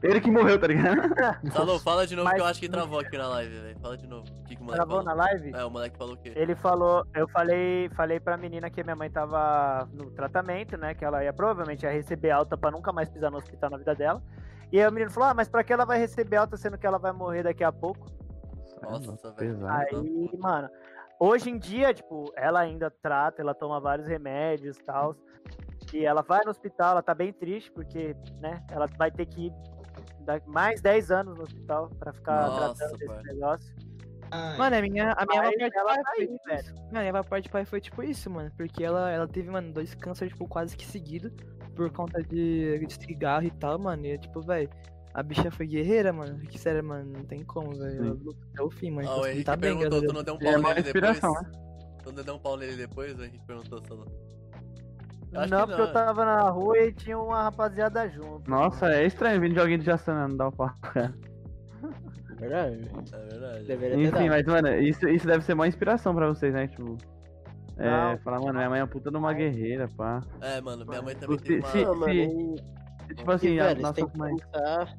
Ele 0.03 0.21
que 0.21 0.31
morreu, 0.33 0.59
tá 0.59 0.67
ligado? 0.67 1.01
Alô, 1.55 1.79
fala 1.79 2.05
de 2.07 2.17
novo 2.17 2.29
que 2.29 2.35
eu 2.37 2.41
Mas- 2.43 2.51
acho 2.51 2.61
que 2.61 2.69
travou 2.69 2.99
aqui 2.99 3.17
na 3.17 3.29
live, 3.29 3.57
velho. 3.57 3.79
Fala 3.81 3.97
de 3.97 4.07
novo. 4.09 4.25
O 4.41 4.45
que, 4.45 4.57
que 4.57 4.61
o 4.63 4.65
moleque 4.65 4.85
Travou 4.85 5.05
falou? 5.05 5.17
na 5.17 5.25
live? 5.25 5.53
É, 5.55 5.65
o 5.65 5.71
moleque 5.71 5.97
falou 5.97 6.15
o 6.15 6.17
quê? 6.17 6.33
Ele 6.35 6.55
falou, 6.57 7.07
eu 7.15 7.29
falei, 7.29 7.89
falei 7.91 8.19
pra 8.19 8.37
menina 8.37 8.69
que 8.69 8.83
minha 8.83 8.97
mãe 8.97 9.09
tava 9.09 9.89
no 9.93 10.11
tratamento, 10.11 10.77
né? 10.77 10.93
Que 10.95 11.05
ela 11.05 11.23
ia 11.23 11.33
provavelmente 11.33 11.85
ia 11.85 11.93
receber 11.93 12.31
alta 12.33 12.57
pra 12.57 12.71
nunca 12.73 12.93
mais 12.93 13.09
pisar 13.09 13.31
no 13.31 13.37
hospital 13.39 13.71
na 13.71 13.79
vida 13.79 13.95
dela. 13.95 14.21
E 14.73 14.81
aí 14.81 14.89
o 14.89 14.93
menino 14.93 15.11
falou: 15.13 15.29
Ah, 15.29 15.35
mas 15.35 15.49
pra 15.49 15.63
que 15.63 15.73
ela 15.73 15.85
vai 15.85 15.99
receber 16.01 16.37
alta 16.37 16.57
sendo 16.57 16.77
que 16.79 16.87
ela 16.87 16.99
vai 16.99 17.13
morrer 17.13 17.45
daqui 17.45 17.63
a 17.63 17.71
pouco? 17.71 18.07
Nossa, 18.83 19.33
velho. 19.33 19.35
pesado. 19.37 19.97
Aí, 19.97 20.31
mano, 20.39 20.69
hoje 21.19 21.51
em 21.51 21.59
dia, 21.59 21.93
tipo, 21.95 22.33
ela 22.37 22.61
ainda 22.61 22.91
trata, 22.91 23.41
ela 23.41 23.55
toma 23.55 23.81
vários 23.81 24.07
remédios 24.07 24.77
e 24.77 24.83
tal. 24.85 25.15
E 25.93 26.05
ela 26.05 26.23
vai 26.23 26.41
no 26.45 26.51
hospital, 26.51 26.93
ela 26.93 27.03
tá 27.03 27.15
bem 27.15 27.33
triste, 27.33 27.71
porque, 27.73 28.15
né, 28.41 28.65
ela 28.71 28.87
vai 28.97 29.11
ter 29.11 29.27
que 29.27 29.47
ir 29.47 29.53
dar 30.25 30.41
mais 30.47 30.81
10 30.81 31.11
anos 31.11 31.37
no 31.37 31.43
hospital 31.43 31.91
pra 31.99 32.13
ficar 32.13 32.47
Nossa, 32.47 32.75
tratando 32.77 32.99
desse 32.99 33.07
pai. 33.13 33.23
negócio. 33.25 33.77
ai, 34.31 34.57
Mano, 34.57 34.77
a 34.77 34.81
minha, 34.83 35.13
a 35.13 35.27
minha 35.27 35.43
parte 35.43 35.59
de 35.59 35.77
ela 35.77 35.85
pai 35.89 35.97
tá 36.03 36.11
foi 36.15 36.23
aí, 36.23 36.29
tipo 36.29 36.45
velho. 36.47 36.61
isso. 36.61 36.75
Mano, 36.93 36.99
a 36.99 37.01
minha 37.13 37.25
parte 37.25 37.43
de 37.45 37.51
pai 37.51 37.65
foi 37.65 37.81
tipo 37.81 38.03
isso, 38.05 38.31
mano. 38.31 38.51
Porque 38.57 38.85
ela, 38.85 39.11
ela 39.11 39.27
teve, 39.29 39.51
mano, 39.51 39.73
dois 39.73 39.95
cânceres, 39.95 40.33
tipo, 40.33 40.47
quase 40.49 40.77
que 40.77 40.87
seguido. 40.87 41.31
Por 41.75 41.91
conta 41.91 42.23
de, 42.23 42.87
de 42.87 42.95
cigarro 42.95 43.45
e 43.47 43.51
tal, 43.51 43.79
mano. 43.79 44.07
E, 44.07 44.17
tipo, 44.19 44.41
velho, 44.41 44.71
a 45.15 45.23
bicha 45.23 45.51
foi 45.51 45.67
guerreira, 45.67 46.13
mano. 46.13 46.39
Que 46.41 46.59
sério, 46.59 46.83
mano, 46.85 47.13
não 47.13 47.25
tem 47.25 47.45
como, 47.45 47.71
velho. 47.77 48.07
Ela 48.07 48.17
até 48.53 48.63
o 48.63 48.71
fim, 48.71 48.91
mano. 48.91 49.09
O 49.09 49.27
Henrique 49.27 49.45
tá 49.45 49.57
bem, 49.57 49.77
perguntou, 49.77 50.07
tu 50.07 50.13
não 50.15 50.23
deu 50.25 50.35
um 50.35 50.39
é 50.39 50.45
pau 50.45 50.59
uma 50.61 50.75
nele 50.75 50.93
depois? 50.93 51.21
né? 51.23 51.51
Tu 52.03 52.13
não 52.13 52.25
deu 52.25 52.35
um 52.35 52.39
pau 52.39 52.57
nele 52.57 52.77
depois? 52.77 53.19
O 53.19 53.23
Henrique 53.23 53.47
perguntou. 53.47 53.83
Eu 55.33 55.41
acho 55.41 55.51
Não, 55.51 55.61
que 55.61 55.67
porque 55.67 55.81
não, 55.81 55.89
eu 55.89 55.93
tava 55.93 56.25
na 56.27 56.51
rua 56.51 56.79
e 56.79 56.93
tinha 56.93 57.19
uma 57.19 57.45
rapaziada 57.45 58.09
junto. 58.11 58.51
Nossa, 58.51 58.93
é 58.93 59.07
estranho 59.07 59.41
vindo 59.41 59.55
de 59.55 59.61
alguém 59.61 59.79
de 59.79 59.85
Jaçanã 59.87 60.29
não 60.29 60.37
dar 60.37 60.49
o 60.49 60.53
pau. 60.53 60.71
Verdade. 62.39 62.89
É 63.13 63.19
verdade. 63.29 63.65
Deveria 63.65 63.97
ter 63.97 64.03
Enfim, 64.03 64.29
mas, 64.29 64.45
mano, 64.47 64.69
isso, 64.79 65.09
isso 65.09 65.27
deve 65.27 65.45
ser 65.45 65.55
uma 65.55 65.67
inspiração 65.69 66.15
pra 66.15 66.27
vocês, 66.29 66.53
né? 66.53 66.67
Tipo. 66.67 66.99
É, 67.79 68.17
falar, 68.19 68.41
mano, 68.41 68.53
minha 68.55 68.69
mãe 68.69 68.81
é 68.81 68.83
uma 68.83 68.89
puta 68.91 69.11
de 69.11 69.17
uma 69.17 69.33
guerreira, 69.33 69.89
pá. 69.97 70.21
É, 70.41 70.61
mano, 70.61 70.85
minha 70.85 71.01
mãe 71.01 71.15
também 71.17 71.39
Se- 71.39 71.45
tem 71.45 71.59
uma... 71.59 71.69
se- 71.69 71.85
mano, 71.87 72.05
se- 72.05 72.65
e- 73.11 73.15
Tipo 73.15 73.31
assim, 73.33 73.49
e, 73.55 73.61
a 73.61 73.65
velho, 73.67 73.77
você 73.77 73.83
nossa 73.83 73.95
tem 73.95 74.09
que 74.09 74.19
mãe. 74.19 74.37
pensar 74.37 74.99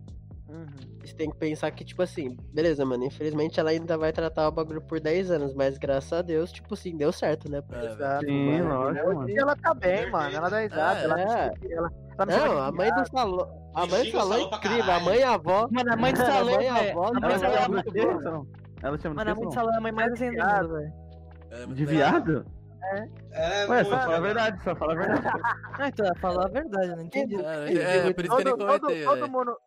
Uhum. 0.49 0.65
Você 1.03 1.15
tem 1.15 1.29
que 1.31 1.37
pensar 1.37 1.71
que, 1.71 1.83
tipo 1.83 2.01
assim, 2.03 2.37
beleza, 2.53 2.85
mano, 2.85 3.03
infelizmente 3.05 3.59
ela 3.59 3.71
ainda 3.71 3.97
vai 3.97 4.11
tratar 4.13 4.47
o 4.47 4.51
bagulho 4.51 4.81
por 4.81 4.99
10 4.99 5.31
anos, 5.31 5.53
mas 5.55 5.77
graças 5.79 6.13
a 6.13 6.21
Deus, 6.21 6.51
tipo 6.51 6.73
assim, 6.75 6.95
deu 6.95 7.11
certo, 7.11 7.49
né? 7.49 7.57
É, 7.57 7.75
velho. 7.75 7.91
Exato, 7.93 8.25
Sim, 8.25 8.61
mano. 8.61 8.69
lógico, 8.69 9.07
Hoje 9.07 9.15
mano. 9.15 9.29
ela 9.35 9.55
tá 9.55 9.73
bem, 9.73 10.11
mano. 10.11 10.35
Ela 10.35 10.49
dá 10.49 10.59
risada. 10.59 10.99
É, 10.99 11.03
ela, 11.05 11.19
é. 11.21 11.25
ela, 11.71 11.91
ela 12.17 12.25
me 12.27 12.31
chama 12.33 12.47
Não, 12.47 12.55
de 12.55 12.61
a 12.61 12.71
mãe 12.71 12.93
do 12.93 13.09
salão. 13.09 13.69
A 13.73 13.87
mãe 13.87 14.03
do 14.03 14.11
salão 14.11 14.37
é 14.37 14.41
incrível. 14.43 14.91
A 14.93 14.99
mãe 14.99 15.17
e 15.19 15.23
a 15.23 15.33
avó. 15.33 15.67
Mano, 15.71 15.91
a 15.93 15.95
mãe 15.95 16.13
do 16.13 16.21
A 16.21 16.25
salão, 16.25 16.55
mãe 16.55 16.65
e 16.65 16.67
a 16.67 16.73
velho. 16.73 16.91
avó, 16.91 17.07
A 17.07 17.11
mãe 17.13 17.21
do 17.21 17.25
Ela 17.25 17.39
chama 17.39 17.79
é 17.79 17.83
de. 17.83 17.99
Ela 17.99 19.35
mãe 19.35 19.45
do 19.47 19.53
salão 19.53 19.73
é 19.73 19.77
a 19.77 19.81
mãe 19.81 19.91
mais 19.91 20.13
assim 20.13 20.29
velho. 20.29 20.93
É 21.49 21.65
muito 21.65 21.75
De 21.75 21.85
viado? 21.85 22.45
É, 23.31 23.65
Ué, 23.67 23.83
muito 23.83 23.89
só 23.89 23.99
fala 23.99 24.17
a 24.17 24.19
verdade, 24.19 24.63
só 24.63 24.75
fala 24.75 24.93
a 24.93 24.95
verdade. 24.95 25.41
Ah, 25.79 25.87
então, 25.87 26.15
falar 26.21 26.45
a 26.45 26.49
verdade, 26.49 26.87
eu 26.89 26.95
não 26.97 27.03
entendi. 27.03 27.35
É, 27.35 28.07
é, 28.07 28.13
por 28.13 28.25
isso 28.25 28.35
que 28.35 28.41
eu 28.41 28.45
nem 28.45 28.57
Todo, 28.57 28.79
todo, 28.79 28.87
velho. 28.87 29.29
mundo. 29.29 29.57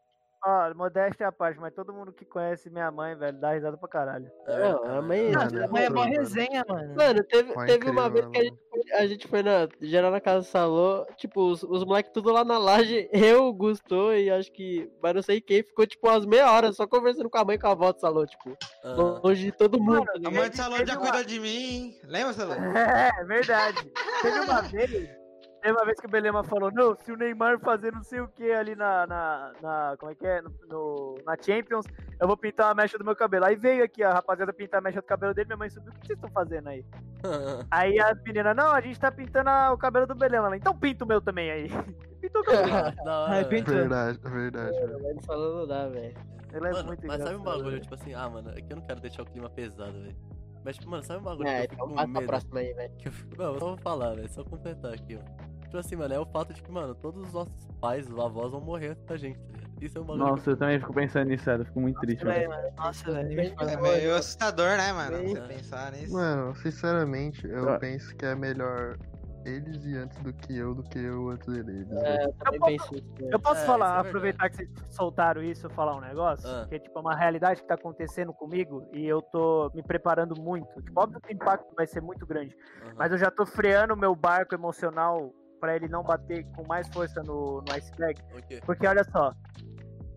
Ó, 0.49 0.73
modéstia 0.75 1.27
à 1.27 1.33
parte, 1.33 1.59
mas 1.59 1.75
todo 1.75 1.93
mundo 1.93 2.13
que 2.13 2.25
conhece 2.25 2.71
minha 2.71 2.89
mãe, 2.91 3.17
velho, 3.17 3.37
dá 3.37 3.51
risada 3.55 3.77
pra 3.77 3.89
caralho. 3.89 4.31
É 4.47 4.69
a 4.97 5.03
mãe. 5.03 5.31
Não, 5.33 5.41
Mano, 5.45 5.65
a 5.65 5.69
mãe 5.69 5.85
é 5.87 5.91
mó 5.91 6.03
resenha, 6.05 6.65
mano. 6.69 6.95
Mano, 6.95 7.25
teve, 7.25 7.53
teve 7.67 7.91
uma 7.91 8.09
vez 8.09 8.25
incrível, 8.27 8.31
que 8.31 8.39
a 8.39 8.45
gente, 8.45 8.59
foi- 8.71 8.93
a 8.93 9.07
gente 9.09 9.29
foi 9.29 9.43
na. 9.43 9.69
Geral 9.81 10.13
na 10.13 10.21
casa 10.21 10.41
do 10.41 10.45
Salô, 10.45 11.05
tipo, 11.17 11.51
os, 11.51 11.65
os 11.65 11.85
moleques 11.85 12.13
tudo 12.13 12.31
lá 12.31 12.45
na 12.45 12.59
laje, 12.59 13.09
eu, 13.13 13.53
Gustou 13.53 14.15
e 14.15 14.31
acho 14.31 14.53
que. 14.53 14.89
Mas 15.03 15.15
não 15.15 15.23
sei 15.23 15.41
quem, 15.41 15.65
ficou 15.65 15.85
tipo 15.85 16.07
umas 16.09 16.25
meia 16.25 16.49
hora 16.53 16.73
só 16.73 16.87
conversando 16.87 17.29
com 17.29 17.39
a 17.39 17.45
mãe 17.45 17.57
e 17.57 17.59
com 17.59 17.67
a 17.67 17.73
avó 17.73 17.91
do 17.93 17.99
Salô, 18.01 18.25
tipo, 18.25 18.57
Ah, 18.85 19.21
longe 19.25 19.47
de 19.47 19.51
todo 19.53 19.81
mundo. 19.81 20.05
Mano, 20.05 20.11
A 20.11 20.21
tá 20.21 20.31
mãe 20.31 20.43
ligado? 20.45 20.71
do 20.71 20.77
Teve 20.77 20.87
já 20.87 20.95
uma- 20.99 21.03
cuidou 21.11 21.25
de 21.25 21.41
mim. 21.41 21.99
Lembra, 22.05 22.33
Salão? 22.33 22.57
É, 22.77 23.25
verdade. 23.25 23.93
Teve 24.23 24.39
uma 24.41 24.63
vez. 24.71 25.26
Teve 25.67 25.79
uma 25.79 25.85
vez 25.85 25.99
que 25.99 26.07
o 26.07 26.09
Belema 26.11 26.45
falou, 26.45 26.71
não, 26.71 26.95
se 26.95 27.11
o 27.11 27.17
Neymar 27.17 27.59
fazer 27.59 27.93
não 27.93 28.01
sei 28.05 28.21
o 28.21 28.29
que 28.29 28.53
ali 28.53 28.77
na, 28.77 29.05
na, 29.05 29.53
na- 29.61 29.97
Como 29.99 30.13
é 30.13 30.15
que 30.15 30.25
é? 30.25 30.41
No, 30.41 30.51
no- 30.69 31.19
na 31.27 31.35
Champions, 31.37 31.87
eu 32.21 32.29
vou 32.29 32.37
pintar 32.37 32.71
a 32.71 32.75
mecha 32.75 32.97
do 32.97 33.05
meu 33.05 33.17
cabelo. 33.17 33.47
Aí 33.47 33.57
veio 33.57 33.83
aqui 33.83 34.01
a 34.05 34.13
rapaziada 34.13 34.53
pintar 34.53 34.79
a 34.79 34.81
mecha 34.81 35.01
do 35.01 35.05
cabelo 35.07 35.35
dele, 35.35 35.49
minha 35.49 35.57
mãe 35.57 35.69
subiu, 35.69 35.91
o 35.91 35.95
que 35.99 36.07
vocês 36.07 36.17
estão 36.17 36.31
fazendo 36.31 36.69
aí? 36.69 36.85
Aí 37.73 37.99
a 37.99 38.15
menina, 38.25 38.55
não, 38.55 38.71
a 38.71 38.81
gente 38.81 39.01
tá 39.01 39.11
pintando 39.11 39.51
a- 39.51 39.73
o 39.73 39.77
cabelo 39.77 40.07
do 40.07 40.15
Belema. 40.15 40.47
Ela, 40.47 40.57
então 40.57 40.73
pinta 40.79 41.05
o 41.05 41.09
meu 41.09 41.21
também 41.21 41.51
aí. 41.51 41.67
Pintou 42.21 42.43
o 42.43 42.45
cabelo. 42.45 42.95
Ai, 43.27 43.43
velho. 43.43 43.49
pintou. 43.49 43.75
Verdade, 43.75 44.21
verdade. 44.23 44.79
A 44.79 44.99
mãe 45.01 45.15
do 45.17 45.25
Salô 45.25 45.55
não 45.59 45.67
dá, 45.67 45.89
velho. 45.89 46.15
É 46.53 46.61
Mano, 46.61 46.85
muito 46.87 47.05
mas 47.09 47.21
sabe 47.23 47.35
um 47.35 47.43
bagulho, 47.43 47.71
velho. 47.71 47.81
tipo 47.83 47.95
assim, 47.97 48.15
ah, 48.15 48.31
mano, 48.31 48.51
é 48.51 48.61
que 48.63 48.73
eu 48.73 48.77
não 48.77 48.85
quero 48.87 49.01
deixar 49.01 49.23
o 49.23 49.27
clima 49.27 49.51
pesado, 49.51 50.01
velho. 50.01 50.17
Mas, 50.65 50.77
tipo, 50.79 50.91
mano, 50.91 51.03
sabe 51.05 51.21
um 51.21 51.25
bagulho 51.25 51.49
É, 51.49 51.67
que 51.67 51.75
eu 51.75 51.75
então 51.75 51.87
fico 51.87 51.97
vai 51.97 52.07
com 52.07 52.13
pra 52.13 52.21
medo? 52.21 52.29
próxima 52.31 52.61
aí, 52.61 52.73
velho. 52.73 52.97
Que 52.97 53.09
eu 53.09 53.13
fico... 53.13 53.37
Não, 53.37 53.53
eu 53.55 53.59
só 53.61 53.67
vou 53.67 53.77
falar, 53.79 54.15
velho, 54.15 54.29
só 54.29 54.43
completar 54.45 54.95
aqui, 54.95 55.17
ó. 55.17 55.46
Tipo 55.67 55.79
assim, 55.79 55.97
mano, 55.97 56.15
é 56.15 56.19
o 56.21 56.25
fato 56.27 56.53
de 56.55 56.63
que, 56.63 56.71
mano, 56.71 56.95
todos 56.95 57.27
os 57.27 57.33
nossos 57.33 57.53
pais, 57.81 58.09
os 58.09 58.19
avós 58.19 58.53
vão 58.53 58.61
morrer 58.61 58.89
antes 58.91 59.05
da 59.05 59.17
gente, 59.17 59.39
tá 59.39 59.47
ligado? 59.53 59.83
Isso 59.83 59.99
é 59.99 60.01
um 60.01 60.05
bagulho 60.05 60.25
Nossa, 60.27 60.51
eu 60.51 60.57
também 60.57 60.79
fico 60.81 60.95
pensando 60.95 61.29
nisso, 61.29 61.45
sério. 61.45 61.63
eu 61.63 61.67
Fico 61.67 61.81
muito 61.81 62.01
triste, 62.01 62.25
mano. 62.25 62.49
mano, 62.49 62.69
Nossa, 62.77 63.13
velho. 63.13 63.41
É 63.41 63.77
meio 63.77 64.15
assustador, 64.15 64.77
né, 64.77 64.93
mano? 64.93 65.29
Você 65.29 65.41
pensar 65.43 65.93
nisso. 65.93 66.13
Mano, 66.15 66.55
sinceramente, 66.57 67.47
eu 67.47 67.69
Ah. 67.71 67.79
penso 67.79 68.15
que 68.17 68.25
é 68.25 68.35
melhor 68.35 68.97
eles 69.45 69.85
ir 69.85 69.97
antes 69.99 70.19
do 70.23 70.33
que 70.33 70.57
eu, 70.57 70.75
do 70.75 70.83
que 70.83 70.99
eu 70.99 71.29
antes 71.29 71.47
deles. 71.47 71.87
É, 71.93 72.25
eu 72.25 72.33
também 72.33 72.59
posso- 72.59 72.73
penso 72.91 72.95
isso. 72.97 73.15
velho. 73.17 73.31
Eu 73.33 73.39
posso 73.39 73.61
É, 73.61 73.67
falar, 73.67 73.97
é 74.05 74.09
aproveitar 74.09 74.49
que 74.51 74.57
vocês 74.57 74.71
soltaram 74.89 75.43
isso, 75.43 75.69
falar 75.71 75.95
um 75.97 76.01
negócio? 76.01 76.49
Ah. 76.49 76.67
Que 76.69 76.77
é 76.77 76.79
tipo 76.79 76.99
uma 76.99 77.15
realidade 77.15 77.61
que 77.61 77.69
tá 77.69 77.75
acontecendo 77.75 78.33
comigo 78.33 78.89
e 78.93 79.05
eu 79.07 79.21
tô 79.21 79.71
me 79.75 79.83
preparando 79.83 80.41
muito. 80.41 80.81
Tipo, 80.83 81.01
óbvio 81.01 81.21
que 81.21 81.33
o 81.33 81.35
impacto 81.35 81.73
vai 81.77 81.87
ser 81.87 82.01
muito 82.01 82.27
grande. 82.27 82.57
Aham. 82.83 82.95
Mas 82.97 83.13
eu 83.13 83.19
já 83.19 83.31
tô 83.31 83.45
freando 83.45 83.93
o 83.93 83.97
meu 83.97 84.17
barco 84.17 84.55
emocional 84.55 85.33
pra 85.61 85.77
ele 85.77 85.89
não 85.89 86.03
bater 86.03 86.45
com 86.55 86.67
mais 86.67 86.89
força 86.89 87.23
no, 87.23 87.63
no 87.63 87.73
iceberg. 87.73 88.21
O 88.37 88.43
quê? 88.47 88.61
Porque 88.65 88.87
olha 88.87 89.05
só, 89.05 89.33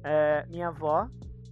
é, 0.03 0.45
minha 0.47 0.67
avó, 0.69 1.07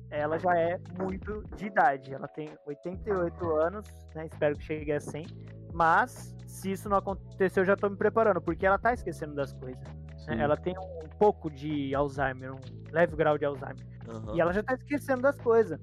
ela 0.09 0.37
já 0.37 0.57
é 0.57 0.79
muito 0.97 1.43
de 1.55 1.67
idade. 1.67 2.13
Ela 2.13 2.27
tem 2.27 2.49
88 2.65 3.51
anos, 3.55 3.85
né? 4.15 4.25
Espero 4.25 4.55
que 4.57 4.63
chegue 4.63 4.91
a 4.91 4.99
100. 4.99 5.25
Mas, 5.73 6.35
se 6.47 6.71
isso 6.71 6.89
não 6.89 6.97
acontecer, 6.97 7.59
eu 7.59 7.65
já 7.65 7.75
tô 7.75 7.89
me 7.89 7.97
preparando, 7.97 8.41
porque 8.41 8.65
ela 8.65 8.77
tá 8.77 8.93
esquecendo 8.93 9.35
das 9.35 9.53
coisas. 9.53 9.81
né? 10.27 10.41
Ela 10.41 10.55
tem 10.57 10.75
um 10.77 11.09
pouco 11.19 11.49
de 11.49 11.93
Alzheimer, 11.93 12.53
um 12.53 12.59
leve 12.91 13.15
grau 13.15 13.37
de 13.37 13.45
Alzheimer. 13.45 13.85
Aham. 14.09 14.35
E 14.35 14.41
ela 14.41 14.53
já 14.53 14.63
tá 14.63 14.73
esquecendo 14.73 15.21
das 15.21 15.37
coisas. 15.39 15.79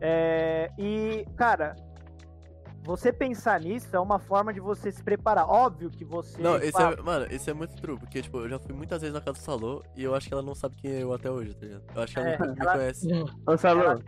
É, 0.00 0.70
e, 0.78 1.24
cara, 1.36 1.74
você 2.84 3.12
pensar 3.12 3.60
nisso 3.60 3.94
é 3.94 3.98
uma 4.00 4.18
forma 4.18 4.52
de 4.52 4.60
você 4.60 4.92
se 4.92 5.02
preparar. 5.02 5.46
Óbvio 5.48 5.90
que 5.90 6.04
você. 6.04 6.40
Não, 6.40 6.56
esse 6.56 6.72
fala- 6.72 6.96
é, 6.98 7.02
mano, 7.02 7.26
esse 7.30 7.50
é 7.50 7.54
muito 7.54 7.74
true, 7.76 7.98
porque, 7.98 8.20
tipo, 8.22 8.38
eu 8.38 8.48
já 8.48 8.58
fui 8.58 8.74
muitas 8.74 9.00
vezes 9.00 9.14
na 9.14 9.20
casa 9.20 9.38
do 9.38 9.42
Salô 9.42 9.82
e 9.96 10.04
eu 10.04 10.14
acho 10.14 10.28
que 10.28 10.34
ela 10.34 10.42
não 10.42 10.54
sabe 10.54 10.76
quem 10.76 10.90
é 10.92 11.02
eu 11.02 11.12
até 11.12 11.30
hoje, 11.30 11.54
tá 11.54 11.66
ligado? 11.66 11.82
Eu 11.94 12.02
acho 12.02 12.12
que 12.14 12.20
ela 12.20 12.28
É, 12.28 12.38
nunca 12.38 12.52
me 12.52 12.56
ela- 12.60 12.72
conhece. 12.72 13.08
Ô, 13.46 13.56
Salô, 13.56 13.80
ela- 13.82 14.00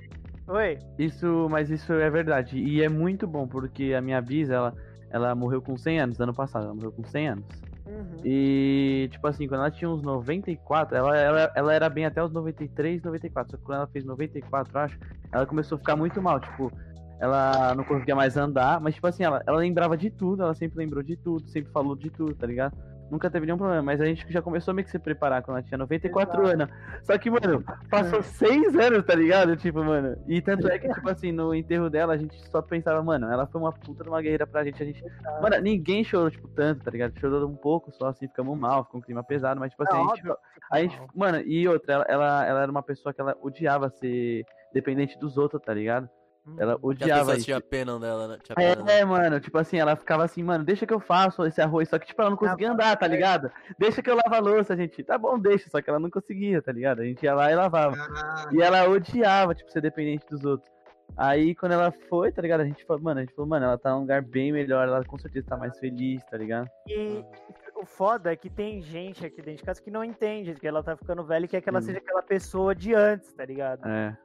Oi? 0.49 0.79
isso, 0.99 1.49
mas 1.51 1.70
isso 1.70 1.93
é 1.93 2.09
verdade. 2.11 2.59
E 2.59 2.83
é 2.83 2.89
muito 2.89 3.27
bom, 3.27 3.49
porque 3.49 3.95
a 3.95 4.01
minha 4.01 4.20
bisa, 4.20 4.55
ela, 4.55 4.74
ela 5.11 5.35
morreu 5.35 5.61
com 5.62 5.77
100 5.77 5.99
anos, 6.01 6.20
ano 6.20 6.35
passado, 6.35 6.66
ela 6.66 6.74
morreu 6.74 6.93
com 6.93 7.05
100 7.05 7.29
anos. 7.29 7.45
Uhum. 7.87 8.20
E, 8.24 9.09
tipo 9.12 9.24
assim, 9.29 9.47
quando 9.47 9.61
ela 9.61 9.70
tinha 9.70 9.89
uns 9.89 10.03
94, 10.03 10.97
ela, 10.97 11.16
ela, 11.16 11.53
ela 11.55 11.72
era 11.72 11.89
bem 11.89 12.05
até 12.05 12.22
os 12.22 12.33
93, 12.33 13.01
94. 13.03 13.53
Só 13.53 13.57
que 13.57 13.62
quando 13.62 13.79
ela 13.79 13.87
fez 13.87 14.05
94, 14.05 14.77
acho, 14.79 14.99
ela 15.31 15.47
começou 15.47 15.77
a 15.77 15.79
ficar 15.79 15.95
muito 15.95 16.20
mal. 16.20 16.41
Tipo, 16.41 16.70
ela 17.19 17.75
não 17.75 17.85
conseguia 17.85 18.14
mais 18.14 18.37
andar, 18.37 18.81
mas, 18.81 18.95
tipo 18.95 19.07
assim, 19.07 19.25
ela, 19.25 19.43
ela 19.47 19.59
lembrava 19.59 19.97
de 19.97 20.11
tudo, 20.11 20.43
ela 20.43 20.55
sempre 20.55 20.79
lembrou 20.79 21.03
de 21.03 21.17
tudo, 21.17 21.49
sempre 21.49 21.73
falou 21.73 21.97
de 21.97 22.11
tudo, 22.11 22.35
tá 22.35 22.47
ligado? 22.47 22.77
Nunca 23.11 23.31
teve 23.31 23.47
nenhum 23.47 23.57
problema, 23.59 23.83
mas 23.83 24.01
a 24.01 24.05
gente 24.05 24.31
já 24.33 24.43
começou 24.43 24.73
a 24.73 24.75
meio 24.75 24.85
que 24.85 24.91
se 24.91 24.99
preparar 24.99 25.41
quando 25.41 25.59
ela 25.59 25.67
tinha 25.67 25.79
94 25.79 26.47
anos. 26.47 26.69
Só 27.05 27.17
que, 27.17 27.31
mano, 27.31 27.62
passou 27.89 28.21
6 28.21 28.75
anos, 28.77 29.05
tá 29.05 29.14
ligado? 29.14 29.57
Tipo, 29.57 29.85
mano. 29.85 30.17
E 30.27 30.43
tanto 30.43 30.67
é 30.69 30.77
que, 30.77 30.89
tipo 30.93 31.09
assim, 31.09 31.31
no 31.31 31.55
enterro 31.55 31.89
dela, 31.89 32.14
a 32.14 32.17
gente 32.17 32.37
só 32.51 32.61
pensava, 32.61 33.01
mano, 33.05 33.31
ela 33.31 33.47
foi 33.47 33.61
uma 33.61 33.73
puta 33.73 34.03
de 34.03 34.11
uma 34.11 34.21
guerreira 34.21 34.45
pra 34.45 34.64
gente. 34.64 34.83
A 34.83 34.87
gente 34.87 35.05
Mano, 35.41 35.57
ninguém 35.61 36.03
chorou, 36.03 36.31
tipo, 36.31 36.49
tanto, 36.49 36.83
tá 36.83 36.91
ligado? 36.91 37.17
Chorou 37.21 37.49
um 37.49 37.55
pouco 37.55 37.93
só, 37.93 38.09
assim, 38.09 38.27
ficamos 38.27 38.59
mal, 38.59 38.85
ficou 38.85 38.99
um 38.99 39.03
clima 39.03 39.23
pesado, 39.23 39.61
mas, 39.61 39.71
tipo 39.71 39.85
assim, 39.85 39.97
Não, 39.97 40.12
a 40.12 40.17
gente, 40.17 40.39
a 40.73 40.81
gente, 40.81 41.01
mano, 41.14 41.39
e 41.47 41.69
outra, 41.69 41.95
ela, 41.95 42.05
ela, 42.09 42.47
ela 42.47 42.62
era 42.62 42.71
uma 42.71 42.83
pessoa 42.83 43.14
que 43.14 43.21
ela 43.21 43.37
odiava 43.41 43.89
ser 43.89 44.45
dependente 44.73 45.17
dos 45.17 45.39
outros, 45.39 45.62
tá 45.62 45.73
ligado? 45.73 46.11
Ela 46.59 46.72
Que 46.74 46.78
as 46.78 46.84
odiava 46.84 47.36
isso. 47.36 47.44
tinham 47.44 47.61
pena 47.61 47.99
dela, 47.99 48.28
né? 48.28 48.38
Tinha 48.42 48.55
pena, 48.57 48.82
né? 48.84 49.01
É, 49.01 49.05
mano, 49.05 49.40
tipo 49.40 49.59
assim, 49.59 49.78
ela 49.78 49.97
ficava 49.97 50.24
assim, 50.24 50.42
mano, 50.42 50.64
deixa 50.64 50.86
que 50.86 50.94
eu 50.94 51.01
faço 51.01 51.44
esse 51.44 51.61
arroz, 51.61 51.88
só 51.88 51.99
que, 51.99 52.07
tipo, 52.07 52.20
ela 52.20 52.30
não 52.30 52.36
conseguia 52.36 52.70
andar, 52.70 52.97
tá 52.97 53.07
ligado? 53.07 53.51
Deixa 53.78 54.01
que 54.03 54.09
eu 54.11 54.14
lavo 54.16 54.34
a 54.34 54.38
louça, 54.38 54.76
gente. 54.76 55.03
Tá 55.03 55.18
bom, 55.18 55.38
deixa, 55.38 55.68
só 55.68 55.80
que 55.82 55.90
ela 55.90 55.99
não 55.99 56.11
conseguia, 56.11 56.62
tá 56.62 56.70
ligado? 56.72 57.01
A 57.01 57.05
gente 57.05 57.22
ia 57.22 57.34
lá 57.34 57.51
e 57.51 57.55
lavava. 57.57 57.97
Ah, 58.16 58.49
E 58.53 58.62
ela 58.62 58.88
odiava, 58.88 59.55
tipo, 59.55 59.70
ser 59.70 59.80
dependente 59.80 60.26
dos 60.30 60.44
outros. 60.44 60.70
Aí, 61.16 61.55
quando 61.55 61.72
ela 61.72 61.92
foi, 62.09 62.32
tá 62.32 62.42
ligado? 62.42 62.61
A 62.61 62.64
gente 62.64 62.84
falou, 62.84 63.03
mano, 63.03 63.20
a 63.20 63.22
gente 63.22 63.34
falou, 63.34 63.49
mano, 63.49 63.64
ela 63.64 63.78
tá 63.78 63.92
num 63.92 64.01
lugar 64.01 64.22
bem 64.22 64.53
melhor, 64.53 64.86
ela 64.88 65.05
com 65.05 65.16
certeza 65.18 65.47
tá 65.49 65.57
mais 65.57 65.78
feliz, 65.78 66.22
tá 66.24 66.36
ligado? 66.36 66.68
E 66.88 67.24
o 67.76 67.84
foda 67.86 68.32
é 68.32 68.36
que 68.36 68.51
tem 68.51 68.80
gente 68.82 69.24
aqui 69.24 69.36
dentro 69.36 69.57
de 69.57 69.62
casa 69.62 69.80
que 69.82 69.90
não 69.90 70.03
entende 70.03 70.55
que 70.55 70.66
ela 70.66 70.82
tá 70.82 70.97
ficando 70.97 71.24
velha 71.24 71.44
e 71.44 71.49
quer 71.49 71.61
que 71.61 71.68
ela 71.68 71.78
Hum. 71.78 71.82
seja 71.82 71.99
aquela 71.99 72.22
pessoa 72.22 72.74
de 72.74 72.92
antes, 72.94 73.32
tá 73.32 73.44
ligado? 73.44 73.86
É. 73.86 74.16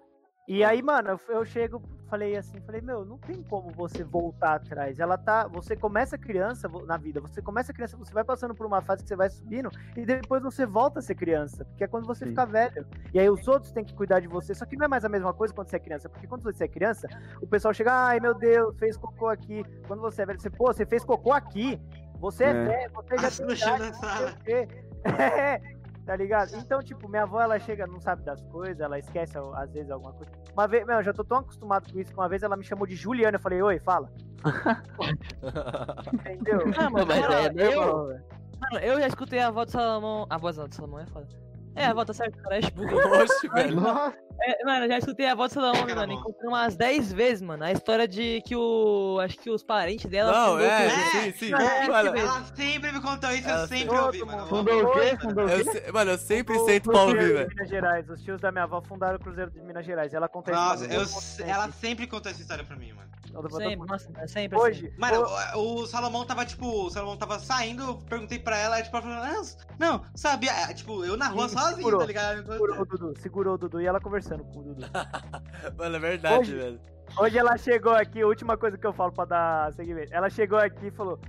E 0.54 0.66
aí, 0.66 0.82
mano, 0.82 1.12
eu, 1.12 1.36
eu 1.36 1.46
chego, 1.46 1.82
falei 2.10 2.36
assim, 2.36 2.60
falei, 2.60 2.82
meu, 2.82 3.06
não 3.06 3.18
tem 3.18 3.42
como 3.42 3.72
você 3.72 4.04
voltar 4.04 4.56
atrás. 4.56 5.00
Ela 5.00 5.18
tá. 5.18 5.48
Você 5.48 5.78
começa 5.78 6.18
criança 6.18 6.68
na 6.86 6.98
vida, 6.98 7.22
você 7.22 7.42
começa 7.42 7.72
criança, 7.72 7.96
você 7.96 8.14
vai 8.14 8.26
passando 8.26 8.54
por 8.54 8.66
uma 8.66 8.82
fase 8.82 9.02
que 9.02 9.08
você 9.08 9.16
vai 9.16 9.30
subindo 9.30 9.72
e 9.96 10.06
depois 10.06 10.44
você 10.44 10.66
volta 10.66 11.00
a 11.00 11.02
ser 11.02 11.16
criança. 11.16 11.64
Porque 11.64 11.86
é 11.86 11.88
quando 11.88 12.06
você 12.06 12.26
Sim. 12.26 12.32
fica 12.32 12.46
velho. 12.46 12.86
E 13.14 13.20
aí 13.22 13.30
os 13.30 13.48
outros 13.48 13.72
têm 13.72 13.86
que 13.86 13.94
cuidar 13.96 14.20
de 14.20 14.28
você. 14.28 14.54
Só 14.54 14.66
que 14.66 14.76
não 14.76 14.84
é 14.84 14.90
mais 14.90 15.06
a 15.06 15.10
mesma 15.10 15.34
coisa 15.34 15.54
quando 15.54 15.70
você 15.70 15.78
é 15.78 15.80
criança. 15.80 16.10
Porque 16.10 16.28
quando 16.28 16.44
você 16.44 16.66
é 16.66 16.68
criança, 16.68 17.08
o 17.42 17.48
pessoal 17.48 17.74
chega, 17.74 17.94
ai 17.94 18.20
meu 18.20 18.34
Deus, 18.34 18.78
fez 18.78 18.98
cocô 18.98 19.30
aqui. 19.30 19.64
Quando 19.88 20.02
você 20.02 20.24
é 20.24 20.26
velho, 20.26 20.42
você, 20.42 20.50
pô, 20.50 20.66
você 20.74 20.86
fez 20.86 21.06
cocô 21.06 21.32
aqui. 21.32 21.80
Você 22.20 22.44
é, 22.44 22.50
É. 22.50 22.66
velho, 22.66 22.92
você 22.94 23.16
já 23.16 23.22
Passa 23.22 23.46
tem 23.46 23.56
idade, 23.56 23.80
da 23.80 23.88
não 23.88 24.18
sei 24.18 24.28
o 24.28 24.38
quê. 24.44 24.68
É, 25.18 25.60
tá 26.06 26.16
ligado? 26.16 26.56
Então, 26.58 26.80
tipo, 26.84 27.08
minha 27.08 27.24
avó, 27.24 27.42
ela 27.42 27.58
chega, 27.58 27.88
não 27.88 28.00
sabe 28.02 28.24
das 28.24 28.44
coisas, 28.44 28.80
ela 28.82 29.00
esquece 29.00 29.38
às 29.56 29.72
vezes 29.72 29.90
alguma 29.90 30.14
coisa. 30.14 30.32
Uma 30.54 30.68
vez, 30.68 30.86
meu, 30.86 30.98
eu 30.98 31.04
já 31.04 31.14
tô 31.14 31.24
tão 31.24 31.38
acostumado 31.38 31.92
com 31.92 32.00
isso 32.00 32.12
que 32.12 32.18
uma 32.18 32.28
vez 32.28 32.44
ela 32.44 32.58
me 32.58 32.64
chamou 32.64 32.86
de 32.86 32.96
Juliana. 32.96 33.38
Eu 33.38 33.42
falei, 33.42 33.62
oi, 33.62 33.80
fala. 33.80 34.12
Entendeu? 36.12 36.62
Ah, 36.78 36.90
mas, 36.90 37.06
Mas 37.06 37.22
cara, 37.22 37.54
é 37.56 37.74
eu, 37.74 37.82
normal, 37.82 38.20
mano, 38.60 38.86
eu 38.86 39.00
já 39.00 39.08
escutei 39.08 39.40
a 39.40 39.50
voz 39.50 39.68
do 39.68 39.72
Salomão. 39.72 40.26
A 40.30 40.38
voz 40.38 40.56
do 40.58 40.76
Salomão 40.76 41.00
é 41.00 41.06
foda. 41.06 41.28
É, 41.76 41.86
a 41.86 41.94
voz 41.94 42.06
tá 42.08 42.14
certo, 42.14 42.38
cara. 42.42 42.58
É 42.58 42.62
bug. 42.72 42.94
Oxe, 43.22 43.48
velho. 43.54 43.76
Nossa, 43.80 44.16
É, 44.42 44.64
mano, 44.66 44.86
eu 44.86 44.90
já 44.90 44.98
escutei 44.98 45.28
a 45.28 45.36
voz 45.36 45.52
do 45.52 45.56
Salomão, 45.62 45.86
Cara, 45.86 46.02
mano. 46.02 46.14
Encontrei 46.14 46.48
umas 46.50 46.76
10 46.76 47.14
vezes, 47.14 47.42
mano. 47.42 47.64
A 47.64 47.72
história 47.72 48.08
de 48.08 48.42
que 48.46 48.56
o. 48.56 49.20
Acho 49.24 49.38
que 49.40 49.50
os 49.50 49.64
parentes 49.64 50.10
dela. 50.10 50.32
Não, 50.32 50.60
é, 50.60 50.90
com- 50.90 51.20
sim, 51.22 51.32
sim. 51.34 51.54
É, 51.54 51.88
Mano, 51.88 52.18
Ela 52.18 52.44
sempre 52.56 52.92
me 52.92 53.00
contou 53.02 53.32
isso, 53.32 53.48
Ela 53.48 53.62
eu 53.62 53.68
sempre 53.68 53.98
ouvi, 53.98 54.24
mano. 54.26 54.48
Fundou 54.48 54.84
o 54.84 54.92
quê? 54.94 55.18
Fundou 55.22 55.46
o 55.46 55.50
eu, 55.50 55.72
quê? 55.72 55.92
mano, 55.94 56.12
eu 56.12 56.18
sempre 56.18 56.58
O 56.58 56.66
sento 56.66 56.92
pra 56.92 57.02
ouvir, 57.04 57.34
velho. 57.34 57.50
Minas 57.50 57.70
Gerais. 57.70 58.10
Os 58.10 58.22
tios 58.22 58.42
da 58.42 58.52
minha 58.52 58.64
avó 58.66 58.82
fundaram 58.82 59.16
o 59.16 59.20
Cruzeiro 59.20 59.52
de 59.52 59.62
Minas 59.62 59.86
Gerais. 59.86 60.14
Ela 60.14 60.28
conta 60.28 60.52
isso 60.52 60.60
Nossa, 60.60 61.44
ela 61.44 61.72
sempre 61.72 62.06
contou 62.08 62.32
essa 62.32 62.42
história 62.42 62.64
pra 62.64 62.76
mim, 62.76 62.92
mano. 62.94 63.10
Sempre, 63.52 63.88
nossa, 63.88 64.10
é 64.18 64.28
sempre 64.28 64.58
Hoje, 64.60 64.88
assim. 64.88 64.96
Mano, 65.00 65.26
o- 65.56 65.82
o, 65.84 65.88
Salomão 65.88 66.26
tava, 66.26 66.46
tipo, 66.46 66.66
o 66.86 66.90
Salomão 66.90 67.18
tava 67.18 67.40
saindo, 67.40 67.84
eu 67.84 67.96
perguntei 67.98 68.40
pra 68.40 68.58
ela, 68.58 68.82
tipo, 68.82 68.96
ela 68.98 69.06
falou, 69.06 69.26
não, 69.34 69.44
não, 69.80 70.06
sabia, 70.16 70.52
é, 70.52 70.74
tipo, 70.74 71.04
eu 71.06 71.16
na 71.18 71.28
rua 71.28 71.48
sozinho, 71.50 71.76
segurou, 71.78 72.00
tá 72.02 72.06
ligado? 72.08 72.46
segurou 72.52 72.82
o 72.82 72.86
Dudu, 72.86 73.14
segurou 73.20 73.54
o 73.56 73.58
Dudu 73.58 73.82
e 73.82 73.86
ela 73.88 74.00
conversando 74.00 74.44
com 74.46 74.60
o 74.60 74.64
Dudu. 74.64 74.86
Mano, 75.78 75.96
é 75.96 76.00
verdade, 76.00 76.40
Hoje- 76.40 76.56
velho. 76.56 76.82
Hoje 77.18 77.38
ela 77.38 77.58
chegou 77.58 77.92
aqui, 77.94 78.22
a 78.22 78.28
última 78.28 78.56
coisa 78.56 78.78
que 78.78 78.88
eu 78.88 78.94
falo 78.94 79.12
pra 79.12 79.26
dar 79.26 79.74
seguimento. 79.74 80.14
Ela 80.14 80.30
chegou 80.30 80.58
aqui 80.58 80.88
e 80.88 80.92
falou: 80.92 81.20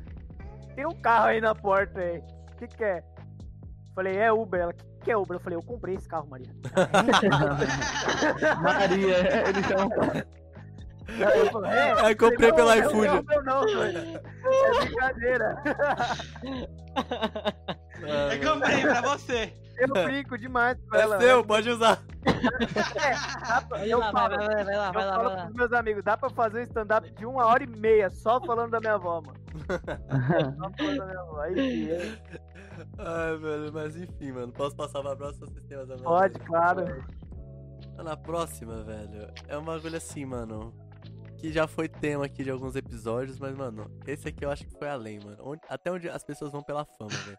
Tem 0.77 0.87
um 0.87 0.95
carro 0.95 1.27
aí 1.27 1.41
na 1.41 1.57
porta 1.57 1.99
aí. 1.99 2.19
O 2.19 2.57
que, 2.57 2.69
que 2.69 2.85
é? 2.85 3.03
Falei, 3.93 4.17
é 4.17 4.33
Uber. 4.33 4.61
Ela, 4.61 4.71
o 4.71 4.75
que, 4.77 4.85
que 5.03 5.11
é 5.11 5.17
Uber? 5.17 5.37
Eu 5.37 5.41
falei, 5.41 5.59
eu 5.59 5.63
comprei 5.65 5.97
esse 5.97 6.09
carro, 6.09 6.29
Maria. 6.31 6.55
Maria, 8.63 9.49
ele 9.49 9.63
chama. 9.65 10.27
Aí 11.27 11.39
eu 11.41 11.47
falei, 11.51 11.71
é, 11.73 12.01
Aí 12.07 12.15
comprei 12.15 12.49
Não, 12.51 12.57
pelo 12.57 12.69
não, 12.69 12.77
iFood. 12.77 13.07
Não, 13.07 13.23
não, 13.23 13.43
não, 13.43 13.67
doida. 13.67 14.23
É 14.45 14.85
brincadeira. 14.85 15.63
Eu 18.33 18.53
comprei 18.53 18.81
pra 18.83 19.01
você. 19.03 19.53
Eu 19.79 19.89
brinco 19.89 20.39
demais 20.39 20.79
com 20.89 20.97
ela. 20.97 21.17
É 21.17 21.21
seu, 21.21 21.45
pode 21.45 21.71
usar. 21.71 21.99
Vai 23.69 23.91
Eu 23.91 23.99
lá, 23.99 24.13
falo, 24.13 24.37
vai, 24.37 24.47
vai, 24.47 24.65
vai 24.65 24.77
lá, 24.77 24.87
eu 24.89 24.93
vai 24.93 25.07
lá, 25.07 25.13
falo 25.15 25.29
vai 25.29 25.37
lá. 25.37 25.43
pros 25.45 25.55
meus 25.57 25.73
amigos, 25.73 26.05
dá 26.05 26.17
pra 26.17 26.31
fazer 26.31 26.61
um 26.61 26.63
stand-up 26.63 27.11
de 27.11 27.27
uma 27.27 27.47
hora 27.47 27.65
e 27.65 27.67
meia 27.67 28.09
só 28.11 28.41
falando 28.41 28.71
da 28.71 28.81
minha 28.81 28.95
avó, 28.95 29.21
mano. 29.21 29.41
Só 30.57 30.71
falando 30.79 30.99
da 30.99 31.07
minha 31.07 31.21
avó. 31.21 31.41
Aí, 31.41 31.59
aí, 31.59 32.19
Ai, 32.99 33.37
velho, 33.39 33.73
mas 33.73 33.97
enfim, 33.97 34.33
mano. 34.33 34.53
Posso 34.53 34.75
passar 34.77 35.01
pra 35.03 35.17
próxima 35.17 35.47
vocês 35.47 35.65
têm 35.67 35.77
mais 35.77 35.91
alguma 35.91 36.09
pode, 36.11 36.39
coisa? 36.39 36.47
claro. 36.49 37.05
Na 38.03 38.17
próxima, 38.17 38.83
velho, 38.83 39.31
é 39.49 39.59
um 39.59 39.65
bagulho 39.65 39.97
assim, 39.97 40.25
mano. 40.25 40.73
Que 41.43 41.53
já 41.53 41.66
foi 41.66 41.88
tema 41.88 42.24
aqui 42.24 42.45
de 42.45 42.51
alguns 42.51 42.76
episódios, 42.76 43.38
mas, 43.38 43.53
mano, 43.55 43.90
esse 44.07 44.28
aqui 44.28 44.45
eu 44.45 44.51
acho 44.51 44.64
que 44.64 44.78
foi 44.78 44.88
além, 44.88 45.18
mano. 45.18 45.38
Onde- 45.45 45.61
até 45.68 45.90
onde 45.90 46.09
as 46.09 46.22
pessoas 46.22 46.53
vão 46.53 46.62
pela 46.62 46.84
fama, 46.84 47.11
velho. 47.11 47.38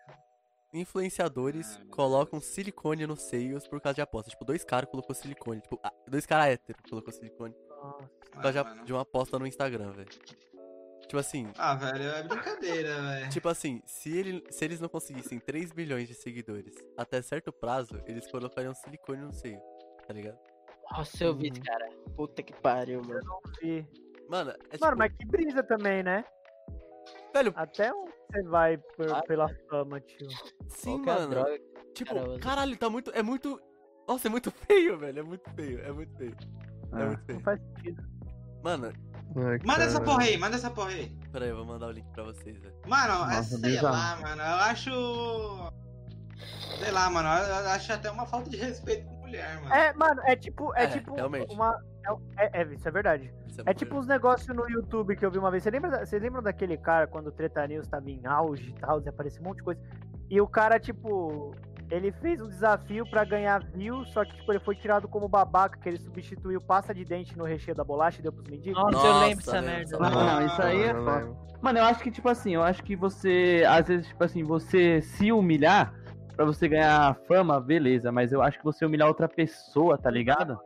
Influenciadores 0.74 1.80
colocam 1.92 2.42
silicone 2.42 3.08
nos 3.08 3.22
seios 3.22 3.66
por 3.68 3.80
causa 3.80 3.96
de 3.96 4.02
aposta. 4.02 4.30
Tipo, 4.30 4.44
dois 4.44 4.64
caras 4.66 4.90
colocou 4.90 5.16
silicone. 5.16 5.62
Tipo, 5.62 5.80
ah, 5.84 5.94
dois 6.08 6.26
caras 6.26 6.48
héteros 6.48 6.82
colocou 6.90 7.14
silicone 7.14 7.54
por 8.32 8.42
causa 8.42 8.62
Ah, 8.62 8.74
de, 8.74 8.84
de 8.86 8.92
uma 8.94 9.02
aposta 9.04 9.40
no 9.40 9.48
Instagram, 9.48 9.92
velho. 9.92 10.10
Tipo 10.10 11.18
assim, 11.18 11.48
Ah, 11.58 11.76
velho, 11.76 12.04
é 12.10 12.24
brincadeira, 12.24 13.02
velho. 13.02 13.30
Tipo 13.30 13.48
assim, 13.50 13.82
se, 13.86 14.18
ele, 14.18 14.44
se 14.50 14.66
eles 14.66 14.80
não 14.82 14.90
conseguissem 14.90 15.40
3 15.40 15.72
milhões 15.72 16.08
de 16.08 16.16
seguidores 16.16 16.74
até 16.98 17.22
certo 17.22 17.54
prazo, 17.54 18.02
eles 18.08 18.30
colocariam 18.30 18.74
silicone 18.74 19.22
no 19.22 19.32
seio, 19.34 19.62
tá 20.08 20.14
ligado? 20.14 20.40
Nossa, 20.92 21.24
eu 21.24 21.36
vi 21.36 21.48
esse 21.50 21.62
cara. 21.62 21.90
Puta 22.16 22.44
que 22.44 22.54
pariu, 22.54 23.02
mano. 23.04 23.22
E- 23.62 23.86
Mano, 24.30 24.52
é 24.52 24.54
tipo, 24.72 24.86
Mano, 24.86 24.98
mas 24.98 25.12
que 25.14 25.26
brisa 25.26 25.62
também, 25.64 26.02
né? 26.02 26.24
velho, 27.34 27.52
Até 27.56 27.94
onde 27.94 28.12
você 28.32 28.44
vai 28.44 28.78
por- 28.78 29.12
Ah. 29.12 29.22
pela 29.28 29.50
fama, 29.70 30.00
tio? 30.00 30.28
sim, 30.70 31.02
é 31.02 31.06
mano. 31.06 31.28
droga? 31.30 31.60
Tipo, 31.94 32.14
cara 32.16 32.40
caralho, 32.40 32.78
tá 32.78 32.90
muito. 32.90 33.12
É 33.12 33.22
muito. 33.22 33.60
Nossa, 34.08 34.28
é 34.28 34.32
muito 34.32 34.50
feio, 34.52 34.98
velho. 34.98 35.20
É 35.20 35.24
muito 35.24 35.50
feio, 35.52 35.80
é 35.82 35.92
muito 35.92 36.16
feio. 36.18 36.36
É 36.94 37.02
Ah. 37.02 37.06
muito 37.08 37.20
Não 37.20 37.26
feio. 37.26 37.40
faz 37.42 37.60
sentido. 37.62 38.04
Mano, 38.64 38.94
Ai, 39.36 39.58
Manda 39.66 39.84
essa 39.86 40.00
porra 40.00 40.24
aí, 40.24 40.38
manda 40.38 40.56
essa 40.56 40.70
porra 40.70 40.90
aí. 40.90 41.10
pera 41.32 41.46
aí, 41.46 41.50
eu 41.50 41.56
vou 41.58 41.66
mandar 41.66 41.88
o 41.88 41.92
link 41.92 42.08
pra 42.12 42.24
vocês, 42.24 42.56
velho. 42.62 42.76
Mano, 42.86 43.14
é, 43.32 43.36
Nossa, 43.38 43.58
sei 43.58 43.60
bizarro. 43.72 43.96
lá, 43.96 44.16
mano, 44.22 44.42
eu 44.44 44.56
acho... 44.56 44.92
Sei 46.78 46.92
lá, 46.92 47.10
mano, 47.10 47.30
eu 47.30 47.70
acho 47.72 47.94
até 47.94 48.12
uma 48.12 48.26
falta 48.28 48.50
de 48.52 48.58
respeito 48.58 49.08
com 49.08 49.23
mulher, 49.38 49.62
mano. 49.62 49.74
É, 49.76 49.94
mano, 49.94 50.22
é 50.26 50.36
tipo. 50.36 50.74
É, 50.76 50.84
É, 50.84 50.88
tipo 50.88 51.16
realmente. 51.16 51.54
uma. 51.54 51.78
É, 52.38 52.60
é, 52.60 52.62
é, 52.62 52.74
isso 52.74 52.88
é 52.88 52.92
verdade. 52.92 53.34
Isso 53.48 53.62
É 53.62 53.64
muito- 53.66 53.78
tipo 53.78 53.96
uns 53.98 54.08
negócios 54.08 54.56
no 54.56 54.70
YouTube 54.70 55.16
que 55.16 55.26
eu 55.26 55.32
vi 55.32 55.38
uma 55.38 55.50
vez. 55.52 55.64
Você 55.64 55.70
lembra, 55.72 56.06
vocês 56.06 56.22
lembram 56.22 56.42
daquele 56.44 56.78
cara 56.78 57.08
quando 57.08 57.28
o 57.28 57.32
Treta 57.32 57.66
News 57.68 57.88
tava 57.88 58.10
em 58.10 58.26
auge 58.26 58.70
e 58.70 58.74
tal, 58.74 59.00
desapareceu 59.00 59.42
um 59.42 59.46
monte 59.46 59.58
de 59.58 59.64
coisa? 59.64 59.82
E 60.30 60.42
o 60.42 60.48
cara, 60.48 60.80
tipo, 60.80 61.56
ele 61.90 62.12
fez 62.14 62.42
um 62.42 62.48
desafio 62.50 63.10
pra 63.10 63.24
ganhar 63.24 63.64
views, 63.74 64.12
só 64.12 64.26
que 64.26 64.36
tipo, 64.36 64.52
ele 64.52 64.60
foi 64.60 64.76
tirado 64.76 65.08
como 65.08 65.28
babaca, 65.30 65.78
que 65.80 65.88
ele 65.88 65.98
substituiu 66.00 66.60
pasta 66.60 66.94
de 66.94 67.06
dente 67.06 67.38
no 67.38 67.44
recheio 67.46 67.76
da 67.76 67.84
bolacha 67.84 68.20
e 68.20 68.24
deu 68.24 68.34
pros 68.34 68.48
mendigos. 68.50 68.82
Nossa, 68.82 68.92
Nossa, 68.98 69.08
eu 69.08 69.20
lembro 69.20 69.46
dessa 69.46 69.62
merda. 69.62 70.00
Não, 70.00 70.10
não, 70.10 70.46
isso 70.46 70.62
aí 70.62 70.82
é 70.84 70.94
foda. 70.94 71.38
Mano, 71.62 71.80
eu 71.80 71.86
acho 71.86 72.04
que, 72.04 72.12
tipo 72.12 72.28
assim, 72.28 72.56
eu 72.56 72.64
acho 72.64 72.84
que 72.84 72.96
você, 72.96 73.64
às 73.70 73.88
vezes, 73.88 74.08
tipo 74.08 74.22
assim, 74.24 74.44
você 74.44 75.02
se 75.02 75.32
humilhar 75.32 75.94
pra 76.36 76.46
você 76.46 76.68
ganhar 76.68 77.16
fama, 77.28 77.60
beleza, 77.60 78.12
mas 78.12 78.32
eu 78.32 78.42
acho 78.42 78.58
que 78.58 78.64
você 78.64 78.86
humilhar 78.86 79.08
outra 79.08 79.28
pessoa, 79.28 79.98
tá 79.98 80.10
ligado? 80.10 80.60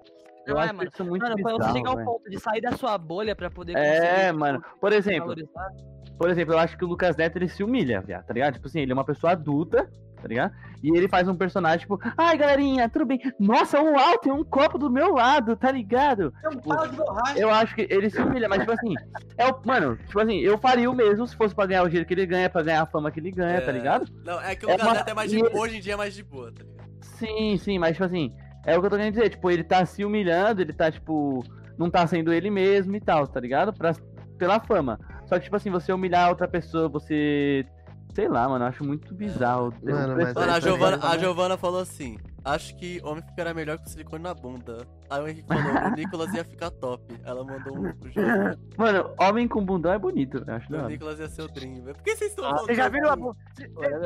Eu 0.45 0.55
Não 0.55 0.61
é, 0.61 0.65
acho 0.65 0.75
mano. 0.75 0.89
isso 0.93 1.03
muito 1.05 1.21
Mano, 1.23 1.35
quando 1.41 1.57
você 1.57 1.57
bizarro, 1.57 1.77
chegar 1.77 1.89
ao 1.91 2.05
ponto 2.05 2.29
de 2.29 2.39
sair 2.39 2.61
da 2.61 2.71
sua 2.73 2.97
bolha 2.97 3.35
pra 3.35 3.49
poder 3.51 3.75
É, 3.75 4.27
conseguir, 4.27 4.39
mano. 4.39 4.59
tipo, 4.61 4.79
Por 4.79 4.93
exemplo, 4.93 5.27
valorizar. 5.27 5.69
Por 6.17 6.29
exemplo, 6.29 6.53
eu 6.53 6.59
acho 6.59 6.77
que 6.77 6.83
o 6.85 6.87
Lucas 6.87 7.15
Neto 7.15 7.35
ele 7.37 7.47
se 7.49 7.63
humilha, 7.63 8.01
viado, 8.01 8.25
tá 8.25 8.33
ligado? 8.33 8.53
Tipo 8.55 8.67
assim, 8.67 8.79
ele 8.81 8.91
é 8.91 8.93
uma 8.93 9.05
pessoa 9.05 9.31
adulta, 9.33 9.89
tá 10.21 10.27
ligado? 10.27 10.51
E 10.83 10.95
ele 10.95 11.07
faz 11.07 11.27
um 11.27 11.35
personagem, 11.35 11.79
tipo, 11.79 11.99
ai 12.17 12.37
galerinha, 12.37 12.87
tudo 12.89 13.05
bem? 13.05 13.19
Nossa, 13.39 13.81
uau, 13.81 14.17
tem 14.19 14.31
um 14.31 14.43
copo 14.43 14.77
do 14.77 14.89
meu 14.89 15.13
lado, 15.13 15.55
tá 15.55 15.71
ligado? 15.71 16.33
É 16.43 16.49
um 16.49 16.57
pau 16.59 16.87
de 16.87 16.95
borracha. 16.95 17.39
Eu 17.39 17.49
acho 17.49 17.73
que 17.75 17.87
ele 17.89 18.09
se 18.09 18.21
humilha, 18.21 18.47
mas 18.49 18.59
tipo 18.59 18.71
assim, 18.73 18.93
é 19.37 19.47
o. 19.47 19.59
Mano, 19.65 19.95
tipo 19.97 20.19
assim, 20.19 20.39
eu 20.39 20.57
faria 20.57 20.89
o 20.89 20.95
mesmo 20.95 21.25
se 21.27 21.35
fosse 21.35 21.53
pra 21.55 21.65
ganhar 21.65 21.83
o 21.83 21.87
dinheiro 21.87 22.07
que 22.07 22.13
ele 22.13 22.25
ganha, 22.25 22.49
pra 22.49 22.61
ganhar 22.63 22.81
a 22.81 22.85
fama 22.85 23.11
que 23.11 23.19
ele 23.19 23.31
ganha, 23.31 23.61
tá 23.61 23.69
É. 23.71 23.73
ligado? 23.73 24.05
Não, 24.25 24.39
é 24.41 24.55
que 24.55 24.65
o 24.65 24.69
É 24.69 24.73
Lucas 24.73 24.87
uma- 24.87 24.93
Neto 24.95 25.09
é 25.09 25.13
mais 25.13 25.31
de 25.31 25.37
ele- 25.39 25.49
Hoje 25.57 25.77
em 25.77 25.81
dia 25.81 25.93
é 25.93 25.97
mais 25.97 26.13
de 26.13 26.23
boa, 26.23 26.51
tá 26.51 26.63
ligado? 26.63 26.87
Sim, 27.01 27.57
sim, 27.57 27.79
mas 27.79 27.93
tipo 27.93 28.03
assim, 28.03 28.31
é 28.65 28.75
o 28.77 28.79
que 28.79 28.85
eu 28.85 28.89
tô 28.91 28.95
querendo 28.97 29.13
dizer, 29.13 29.29
tipo, 29.29 29.49
ele 29.49 29.63
tá 29.63 29.83
se 29.85 30.03
humilhando, 30.05 30.61
ele 30.61 30.73
tá, 30.73 30.91
tipo, 30.91 31.43
não 31.77 31.89
tá 31.89 32.05
sendo 32.05 32.31
ele 32.33 32.49
mesmo 32.51 32.95
e 32.95 32.99
tal, 33.01 33.25
tá 33.27 33.39
ligado? 33.39 33.73
Pra, 33.73 33.93
pela 34.37 34.59
fama. 34.59 34.99
Só 35.27 35.37
que, 35.37 35.45
tipo 35.45 35.55
assim, 35.55 35.69
você 35.69 35.91
humilhar 35.91 36.29
outra 36.29 36.47
pessoa, 36.47 36.87
você. 36.87 37.65
Sei 38.13 38.27
lá, 38.27 38.47
mano, 38.49 38.63
eu 38.65 38.69
acho 38.69 38.83
muito 38.83 39.13
bizarro. 39.13 39.73
Mano, 39.83 40.15
mas 40.15 40.33
Mano, 40.33 40.51
a 40.51 40.57
Essa 40.57 40.61
Giovana, 40.61 40.99
a? 41.01 41.17
Giovana 41.17 41.57
falou 41.57 41.81
assim: 41.81 42.17
Acho 42.45 42.75
que 42.77 43.01
homem 43.03 43.21
ficará 43.23 43.53
melhor 43.53 43.77
com 43.77 43.85
silicone 43.85 44.23
na 44.23 44.33
bunda. 44.33 44.87
Aí 45.09 45.21
o 45.21 45.27
Henrique 45.27 45.47
falou: 45.47 45.63
O 45.85 45.89
Nicolas 45.95 46.33
ia 46.33 46.43
ficar 46.45 46.71
top. 46.71 47.03
Ela 47.25 47.43
mandou 47.43 47.77
um 47.77 47.83
jogo. 47.85 48.59
Mano, 48.77 49.13
homem 49.19 49.47
com 49.47 49.65
bundão 49.65 49.91
é 49.91 49.99
bonito, 49.99 50.43
eu 50.47 50.55
acho. 50.55 50.73
O. 50.73 50.87
Nicolas 50.87 51.19
ia 51.19 51.27
ser 51.27 51.41
o 51.41 51.47
Dream, 51.47 51.83
velho. 51.83 51.95
Por 51.95 52.03
que 52.03 52.15
vocês 52.15 52.31
estão 52.31 52.45
Ah? 52.45 52.57
Vocês 52.59 52.77
já 52.77 52.87
viram 52.87 53.09
a 53.09 53.15
bunda. 53.15 53.37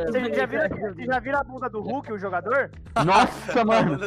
Vocês 0.07 0.36
já 0.36 0.45
viram, 0.45 1.05
já 1.05 1.19
viram 1.19 1.39
a 1.39 1.43
bunda 1.43 1.69
do 1.69 1.82
Hulk, 1.82 2.13
o 2.13 2.17
jogador? 2.17 2.71
Nossa, 3.05 3.63
mano. 3.65 3.99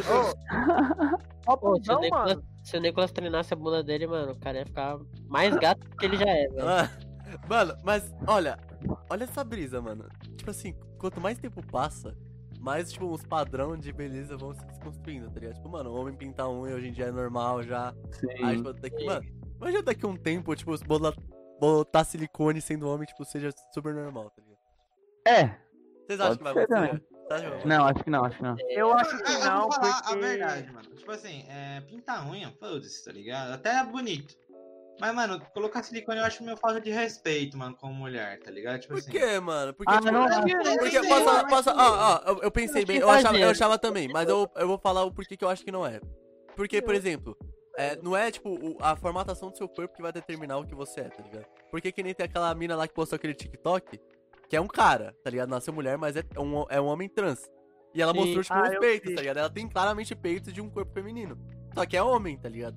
Ó, 1.47 1.57
Pô, 1.57 1.77
se, 1.77 1.81
o 1.93 1.95
bundão, 1.95 2.01
Nicolas, 2.01 2.35
mano. 2.35 2.45
se 2.63 2.77
o 2.77 2.81
Nicolas 2.81 3.13
treinasse 3.13 3.53
a 3.53 3.57
bunda 3.57 3.83
dele, 3.85 4.07
mano, 4.07 4.33
o 4.33 4.39
cara 4.39 4.59
ia 4.59 4.67
ficar 4.67 4.99
mais 5.29 5.55
gato 5.57 5.87
do 5.89 5.97
que 5.97 6.07
ele 6.07 6.17
já 6.17 6.29
é, 6.29 6.49
velho. 6.49 6.65
Ah, 7.27 7.39
Mano, 7.49 7.75
mas 7.83 8.15
olha, 8.29 8.57
olha 9.11 9.25
essa 9.25 9.43
brisa, 9.43 9.81
mano. 9.81 10.05
Tipo 10.37 10.51
assim, 10.51 10.75
quanto 10.99 11.21
mais 11.21 11.37
tempo 11.39 11.61
passa, 11.67 12.15
mais, 12.65 12.91
tipo, 12.91 13.07
os 13.07 13.23
padrão 13.23 13.77
de 13.77 13.93
beleza 13.93 14.39
vão 14.39 14.55
se 14.55 14.65
desconstruindo, 14.65 15.31
tá 15.31 15.39
ligado? 15.39 15.57
Tipo, 15.57 15.69
mano, 15.69 15.91
o 15.91 16.01
homem 16.01 16.17
pintar 16.17 16.49
unha 16.49 16.75
hoje 16.75 16.89
em 16.89 16.93
dia 16.93 17.07
é 17.07 17.13
normal 17.13 17.63
já. 17.63 17.95
Aí, 18.43 18.57
Sim. 18.57 18.57
tipo, 18.57 18.73
daqui, 18.73 19.05
mano, 19.05 19.23
imagina 19.61 19.83
daqui 19.83 20.07
a 20.07 20.09
um 20.09 20.17
tempo, 20.17 20.57
tipo, 20.57 20.77
se 20.77 20.83
botar, 20.85 21.15
botar 21.61 22.05
silicone 22.05 22.63
sendo 22.63 22.89
homem, 22.89 23.07
tipo, 23.07 23.23
seja 23.27 23.51
super 23.75 23.93
normal, 23.93 24.31
tá 24.31 24.43
ligado? 24.43 24.61
É. 25.27 25.59
Vocês 26.07 26.19
acham 26.21 26.37
que 26.39 26.43
vai 26.43 26.53
acontecer? 26.53 27.03
que 27.61 27.69
Não, 27.69 27.87
acho 27.87 28.03
que 28.03 28.11
não, 28.11 28.25
acho 28.25 28.37
que 28.39 28.43
não. 28.43 28.57
Eu 28.71 28.93
acho 28.95 29.23
que 29.23 29.33
Eu 29.33 29.45
não, 29.45 29.61
vou 29.63 29.73
falar 29.73 30.03
porque... 30.03 30.15
a 30.15 30.17
verdade, 30.17 30.73
mano. 30.73 30.89
Tipo 30.95 31.13
assim, 31.13 31.45
é, 31.49 31.83
pintar 31.83 32.27
unha, 32.27 32.51
foda-se, 32.59 33.05
tá 33.05 33.13
ligado? 33.13 33.53
Até 33.53 33.79
é 33.79 33.85
bonito. 33.85 34.35
Mas, 35.01 35.15
mano, 35.15 35.41
colocar 35.53 35.83
silicone 35.83 36.19
eu 36.19 36.25
acho 36.25 36.43
meio 36.45 36.57
falta 36.57 36.81
de 36.81 36.91
respeito, 36.91 37.59
mano, 37.59 37.75
como 37.77 37.93
mulher, 37.93 38.39
tá 38.41 38.51
ligado? 38.51 38.81
Tipo 38.81 38.95
Por 38.95 39.01
assim. 39.01 39.11
quê, 39.11 39.41
mano? 39.41 39.75
Porque, 39.75 39.93
Ah, 39.93 39.99
tipo, 39.99 40.13
não, 40.13 40.25
é- 40.25 40.29
não. 40.31 40.77
Porque 40.79 41.01
Não 41.01 41.49
passa, 41.49 41.73
ah, 41.73 42.17
ah, 42.17 42.23
eu, 42.29 42.43
eu 42.45 42.51
pensei 42.51 42.85
bem, 42.85 42.99
eu 42.99 43.07
que 43.09 43.13
achava, 43.13 43.39
eu 43.39 43.51
achava 43.51 43.79
também, 43.79 44.09
mas 44.09 44.29
eu, 44.29 44.49
eu 44.55 44.69
vou 44.69 44.79
falar 44.79 45.03
o 45.05 45.13
porquê 45.13 45.37
que 45.37 45.45
eu 45.45 45.49
acho 45.49 45.65
que 45.65 45.73
não 45.73 45.85
é. 45.85 46.01
Porque, 46.55 46.81
por 46.81 46.95
exemplo, 46.95 47.37
é, 47.77 47.97
não 47.97 48.17
é 48.17 48.31
tipo 48.31 48.51
o- 48.51 48.77
a 48.81 48.95
formatação 48.95 49.51
do 49.51 49.57
seu 49.57 49.69
corpo 49.69 49.97
que 49.97 50.03
vai 50.03 50.13
determinar 50.13 50.59
o 50.59 50.65
que 50.67 50.75
você 50.77 51.01
é, 51.01 51.09
tá 51.09 51.23
ligado? 51.25 51.47
Porque 51.73 51.91
que 51.91 52.03
nem 52.03 52.15
tem 52.15 52.25
aquela 52.27 52.55
mina 52.55 52.77
lá 52.77 52.87
que 52.87 52.95
postou 52.95 53.17
aquele 53.17 53.35
TikTok, 53.35 54.01
que 54.49 54.57
é 54.57 54.61
um 54.61 54.69
cara, 54.69 55.13
tá 55.25 55.29
ligado? 55.31 55.49
Nasceu 55.49 55.75
mulher, 55.75 55.99
mas 55.99 56.15
é 56.17 56.23
um, 56.39 56.65
é 56.69 56.81
um 56.81 56.87
homem 56.87 57.09
trans. 57.09 57.51
E 57.93 58.01
ela 58.01 58.13
Sim. 58.13 58.19
mostrou, 58.21 58.43
tipo, 58.45 58.55
Ah, 58.55 58.63
os 58.71 58.79
peitos, 58.79 59.09
vi. 59.11 59.15
tá 59.17 59.21
ligado? 59.23 59.39
Ela 59.39 59.51
tem 59.51 59.69
claramente 59.69 60.15
peitos 60.15 60.53
de 60.53 60.61
um 60.61 60.71
corpo 60.71 60.93
feminino. 60.93 61.37
Só 61.75 61.85
que 61.85 61.97
é 61.97 62.03
homem, 62.03 62.37
tá 62.39 62.49
ligado? 62.49 62.77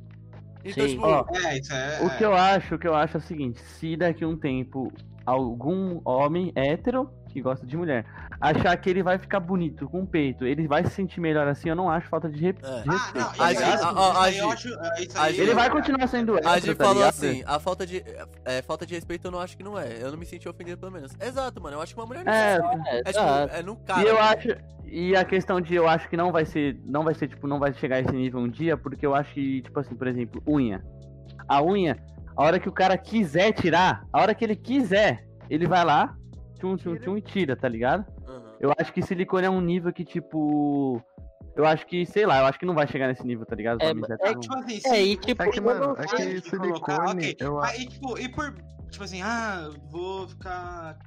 Então, 0.68 0.86
Sim. 0.86 0.96
tipo, 0.96 1.08
Ó, 1.08 1.26
É, 1.34 1.58
isso 1.58 1.74
é. 1.74 2.00
O 2.02 2.10
que 2.18 2.26
eu 2.26 2.34
acho, 2.34 2.76
o 2.76 2.80
que 2.80 2.88
eu 2.88 2.94
acho 2.96 3.18
é 3.18 3.20
o 3.20 3.24
seguinte, 3.24 3.60
se 3.62 3.96
daqui 3.96 4.24
a 4.24 4.28
um 4.28 4.36
tempo 4.36 4.92
algum 5.28 6.00
homem 6.06 6.52
hétero 6.56 7.10
que 7.30 7.42
gosta 7.42 7.68
de 7.68 7.76
mulher 7.76 8.06
achar 8.40 8.76
que 8.78 8.90
ele 8.90 9.04
vai 9.04 9.18
ficar 9.18 9.40
bonito 9.40 9.90
com 9.90 10.02
o 10.02 10.08
peito, 10.08 10.46
ele 10.46 10.68
vai 10.68 10.84
se 10.86 10.92
sentir 10.92 11.20
melhor 11.20 11.48
assim, 11.48 11.70
eu 11.70 11.76
não 11.76 11.90
acho 11.90 12.08
falta 12.08 12.30
de 12.30 12.40
re- 12.40 12.50
É. 12.50 12.52
de 12.54 12.90
Ah, 12.90 12.94
respeito. 12.94 13.94
não, 13.96 15.24
é, 15.26 15.34
Ele 15.34 15.54
vai 15.54 15.70
continuar 15.70 16.08
sendo 16.08 16.36
hétero, 16.38 16.50
A 16.50 16.60
Gi 16.60 16.76
tá 16.76 16.84
falou 16.86 16.94
ligado? 17.02 17.10
assim, 17.14 17.44
a 17.46 17.60
falta 17.60 17.86
de. 17.86 18.04
É, 18.46 18.62
falta 18.62 18.86
de 18.86 18.94
respeito 18.96 19.26
eu 19.28 19.32
não 19.32 19.40
acho 19.40 19.58
que 19.58 19.64
não 19.64 19.78
é. 19.78 20.02
Eu 20.02 20.12
não 20.12 20.18
me 20.18 20.26
senti 20.26 20.48
ofendido 20.48 20.78
pelo 20.78 20.92
menos. 20.92 21.16
Exato, 21.20 21.62
mano. 21.62 21.78
Eu 21.78 21.82
acho 21.82 21.94
que 21.94 22.00
uma 22.00 22.06
mulher 22.08 22.24
não 22.24 22.32
É, 22.32 22.56
é, 22.56 22.96
É, 22.96 23.00
é, 23.00 23.04
tipo, 23.04 23.56
é 23.58 23.64
no 23.64 23.76
cara. 23.78 24.02
E 24.02 24.08
eu 24.08 24.20
acho, 24.20 24.48
e 24.86 25.16
a 25.16 25.26
questão 25.26 25.60
de 25.60 25.76
eu 25.76 25.88
acho 25.88 26.08
que 26.10 26.16
não 26.18 26.32
vai 26.32 26.46
ser, 26.46 26.80
não 26.86 27.04
vai 27.04 27.14
ser 27.14 27.28
tipo, 27.28 27.48
não 27.48 27.60
vai 27.60 27.74
chegar 27.74 27.98
a 27.98 28.00
esse 28.02 28.12
nível 28.14 28.40
um 28.40 28.48
dia, 28.50 28.78
porque 28.78 29.06
eu 29.06 29.14
acho 29.16 29.34
que, 29.34 29.62
tipo 29.62 29.80
assim, 29.80 29.96
por 29.96 30.08
exemplo, 30.08 30.42
unha. 30.48 30.84
A 31.48 31.62
unha, 31.64 31.98
A 32.38 32.44
hora 32.44 32.60
que 32.60 32.70
o 32.70 32.72
cara 32.72 32.96
quiser 32.98 33.52
tirar, 33.52 34.06
a 34.14 34.22
hora 34.22 34.36
que 34.36 34.46
ele 34.46 34.56
quiser, 34.56 35.28
ele 35.50 35.66
vai 35.66 35.84
lá, 35.84 36.16
tchum, 36.60 36.76
tchum, 36.78 36.96
tchum 36.98 37.18
e 37.18 37.22
tira, 37.22 37.56
tá 37.56 37.68
ligado? 37.68 38.06
Aham. 38.28 38.56
Eu 38.60 38.72
acho 38.78 38.94
que 38.94 39.02
silicone 39.02 39.48
é 39.48 39.50
um 39.50 39.60
nível 39.62 39.92
que, 39.92 40.06
tipo. 40.06 41.02
Eu 41.56 41.66
acho 41.66 41.88
que, 41.88 42.06
sei 42.06 42.28
lá, 42.28 42.40
eu 42.40 42.46
acho 42.46 42.60
que 42.60 42.66
não 42.68 42.76
vai 42.76 42.88
chegar 42.88 43.08
nesse 43.08 43.26
nível, 43.26 43.44
tá 43.44 43.56
ligado? 43.56 43.82
É, 43.82 43.90
é 43.90 44.18
tá 44.18 44.36
tipo 44.36 44.56
assim, 44.56 44.80
É, 44.86 45.02
e 45.04 45.18
tipo, 45.18 45.42
É 45.42 45.50
que, 45.50 45.60
mano, 45.60 45.96
é 45.98 46.06
que 46.06 46.40
de 46.40 46.52
colocar, 46.52 47.08
silicone, 47.08 47.30
ok. 47.32 47.38
eu 47.40 47.60
Ah, 47.60 47.64
acho. 47.66 47.82
e, 47.82 47.86
tipo, 47.88 48.20
e 48.20 48.30
por, 48.30 48.54
tipo 48.92 49.04
assim, 49.04 49.22
ah, 49.24 49.72
vou 49.90 50.28
ficar 50.28 51.00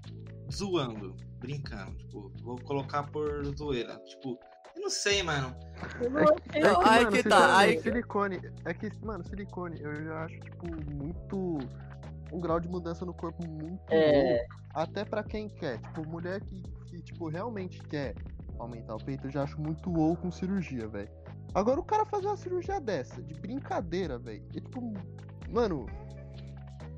zoando, 0.53 1.15
brincando, 1.39 1.95
tipo, 1.99 2.33
vou 2.43 2.57
colocar 2.63 3.05
por 3.05 3.45
zoeira, 3.57 3.97
tipo, 4.01 4.37
eu 4.81 4.85
não 4.85 4.91
sei, 4.91 5.23
mano. 5.23 5.55
eu 6.01 6.11
não 6.11 6.21
É 6.21 6.35
que, 6.37 6.61
Não, 6.61 6.81
aí 6.83 7.05
mano, 7.05 7.17
que 7.17 7.23
tá, 7.29 7.59
aí- 7.59 7.81
silicone, 7.81 8.41
é 8.65 8.73
que, 8.75 8.91
mano, 9.05 9.23
silicone, 9.25 9.81
eu 9.81 10.05
já 10.05 10.25
acho, 10.25 10.41
tipo, 10.41 10.67
muito. 10.91 11.59
Um 12.33 12.41
grau 12.41 12.61
de 12.61 12.69
mudança 12.69 13.05
no 13.05 13.13
corpo 13.13 13.45
muito 13.47 13.83
É. 13.93 14.47
Até 14.73 15.05
pra 15.05 15.23
quem 15.25 15.49
quer. 15.49 15.79
Tipo, 15.81 16.07
mulher 16.09 16.41
que, 16.41 16.63
que, 16.87 17.03
tipo, 17.03 17.29
realmente 17.29 17.83
quer 17.89 18.15
aumentar 18.59 18.95
o 18.95 19.05
peito, 19.05 19.27
eu 19.27 19.31
já 19.33 19.43
acho 19.43 19.61
muito 19.61 19.93
ou 19.99 20.17
com 20.17 20.31
cirurgia, 20.31 20.87
velho. 20.87 21.11
Agora 21.53 21.81
o 21.81 21.85
cara 21.85 22.07
fazer 22.07 22.27
uma 22.29 22.37
cirurgia 22.37 22.81
dessa, 22.81 23.21
de 23.21 23.35
brincadeira, 23.35 24.19
velho. 24.19 24.45
É 24.57 24.61
tipo. 24.61 24.93
Mano, 25.51 25.87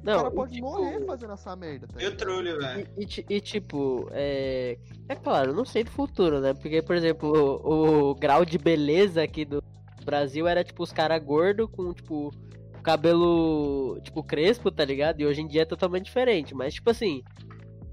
o 0.03 0.07
Não, 0.07 0.17
cara 0.17 0.31
e, 0.31 0.35
pode 0.35 0.53
tipo, 0.55 0.67
morrer 0.67 1.05
fazendo 1.07 1.33
essa 1.33 1.55
merda, 1.57 1.87
tá 1.87 1.95
Eu 2.01 2.11
ligado? 2.11 2.17
trolho, 2.17 2.59
velho. 2.59 2.89
E, 2.97 3.05
e 3.05 3.37
e, 3.37 3.41
tipo, 3.41 4.09
é. 4.13 4.79
É 5.09 5.15
claro, 5.15 5.53
não 5.53 5.65
sei 5.65 5.85
do 5.85 5.91
futuro, 5.91 6.41
né? 6.41 6.55
Porque, 6.55 6.83
por 6.83 6.97
exemplo, 6.97 7.31
o, 7.31 8.11
o 8.11 8.15
grau 8.15 8.45
de 8.45 8.59
beleza 8.59 9.23
aqui 9.23 9.45
do 9.45 9.63
Brasil 10.05 10.47
era, 10.49 10.65
tipo, 10.65 10.83
os 10.83 10.93
caras 10.93 11.23
gordos 11.23 11.69
com, 11.71 11.93
tipo, 11.93 12.31
cabelo, 12.83 14.01
tipo, 14.03 14.23
crespo, 14.23 14.71
tá 14.71 14.85
ligado? 14.85 15.21
E 15.21 15.27
hoje 15.27 15.41
em 15.41 15.47
dia 15.47 15.63
é 15.63 15.67
totalmente 15.67 16.07
diferente. 16.07 16.55
Mas, 16.55 16.75
tipo 16.75 16.91
assim, 16.91 17.23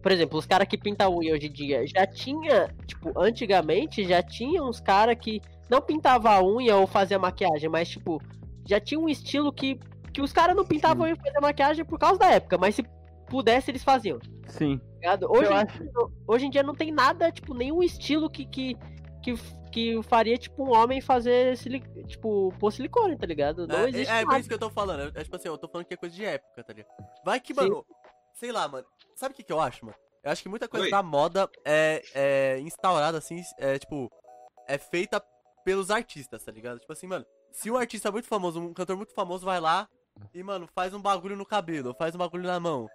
por 0.01 0.11
exemplo, 0.11 0.37
os 0.39 0.45
caras 0.45 0.67
que 0.67 0.77
pintam 0.77 1.15
unha 1.15 1.33
hoje 1.33 1.47
em 1.47 1.51
dia 1.51 1.85
já 1.87 2.07
tinha, 2.07 2.73
tipo, 2.87 3.11
antigamente 3.19 4.07
já 4.07 4.23
tinha 4.23 4.63
uns 4.63 4.79
caras 4.79 5.17
que 5.19 5.41
não 5.69 5.81
pintava 5.81 6.31
a 6.31 6.43
unha 6.43 6.75
ou 6.75 6.87
fazia 6.87 7.19
maquiagem, 7.19 7.69
mas, 7.69 7.89
tipo, 7.89 8.21
já 8.67 8.79
tinha 8.79 8.99
um 8.99 9.09
estilo 9.09 9.51
que, 9.53 9.79
que 10.19 10.23
os 10.23 10.33
caras 10.33 10.53
não 10.55 10.65
pintavam 10.65 11.07
e 11.07 11.15
faziam 11.15 11.41
maquiagem 11.41 11.85
por 11.85 11.97
causa 11.97 12.19
da 12.19 12.29
época, 12.29 12.57
mas 12.57 12.75
se 12.75 12.83
pudesse 13.29 13.71
eles 13.71 13.83
faziam. 13.83 14.19
Sim. 14.47 14.81
Hoje, 15.29 15.53
acho- 15.53 16.11
hoje 16.27 16.45
em 16.45 16.49
dia 16.49 16.61
não 16.61 16.75
tem 16.75 16.91
nada, 16.91 17.31
tipo, 17.31 17.53
nenhum 17.53 17.81
estilo 17.81 18.29
que, 18.29 18.45
que, 18.45 18.75
que, 19.23 19.33
que 19.71 20.03
faria, 20.03 20.37
tipo, 20.37 20.61
um 20.65 20.75
homem 20.75 20.99
fazer, 20.99 21.55
sili... 21.55 21.81
tipo, 22.05 22.53
pôr 22.59 22.71
silicone, 22.71 23.17
tá 23.17 23.25
ligado? 23.25 23.65
Não 23.65 23.77
é, 23.77 23.89
existe 23.89 24.11
é, 24.11 24.17
é 24.17 24.21
por 24.21 24.27
nada. 24.27 24.39
isso 24.39 24.49
que 24.49 24.55
eu 24.55 24.59
tô 24.59 24.69
falando. 24.69 25.17
É, 25.17 25.23
tipo 25.23 25.35
assim, 25.37 25.47
eu 25.47 25.57
tô 25.57 25.69
falando 25.69 25.87
que 25.87 25.93
é 25.93 25.97
coisa 25.97 26.13
de 26.13 26.25
época, 26.25 26.63
tá 26.63 26.73
ligado? 26.73 26.89
Vai 27.23 27.39
que, 27.39 27.53
Sim. 27.53 27.61
mano, 27.61 27.85
sei 28.33 28.51
lá, 28.51 28.67
mano. 28.67 28.85
Sabe 29.15 29.33
o 29.33 29.35
que, 29.37 29.43
que 29.43 29.53
eu 29.53 29.61
acho, 29.61 29.85
mano? 29.85 29.97
Eu 30.21 30.31
acho 30.31 30.43
que 30.43 30.49
muita 30.49 30.67
coisa 30.67 30.85
Oi. 30.87 30.91
da 30.91 31.01
moda 31.01 31.49
é, 31.63 32.01
é 32.13 32.59
instaurada, 32.59 33.17
assim, 33.17 33.41
é 33.57 33.79
tipo, 33.79 34.11
é 34.67 34.77
feita 34.77 35.23
pelos 35.63 35.89
artistas, 35.89 36.43
tá 36.43 36.51
ligado? 36.51 36.79
Tipo 36.79 36.91
assim, 36.91 37.07
mano, 37.07 37.25
se 37.53 37.71
um 37.71 37.77
artista 37.77 38.11
muito 38.11 38.27
famoso, 38.27 38.59
um 38.59 38.73
cantor 38.73 38.97
muito 38.97 39.13
famoso 39.13 39.45
vai 39.45 39.61
lá 39.61 39.87
e, 40.33 40.43
mano, 40.43 40.67
faz 40.73 40.93
um 40.93 41.01
bagulho 41.01 41.35
no 41.35 41.45
cabelo, 41.45 41.95
faz 41.97 42.15
um 42.15 42.17
bagulho 42.17 42.43
na 42.43 42.59
mão, 42.59 42.87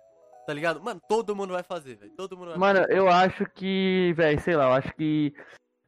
tá 0.47 0.53
ligado? 0.53 0.83
Mano, 0.83 1.01
todo 1.09 1.35
mundo 1.35 1.53
vai 1.53 1.63
fazer, 1.63 1.97
velho. 1.97 2.13
Todo 2.17 2.37
mundo 2.37 2.51
vai 2.51 2.59
Mano, 2.59 2.81
fazer. 2.81 2.97
eu 2.97 3.09
acho 3.09 3.47
que, 3.55 4.13
velho, 4.17 4.41
sei 4.41 4.57
lá, 4.57 4.65
eu 4.65 4.73
acho 4.73 4.95
que 4.95 5.35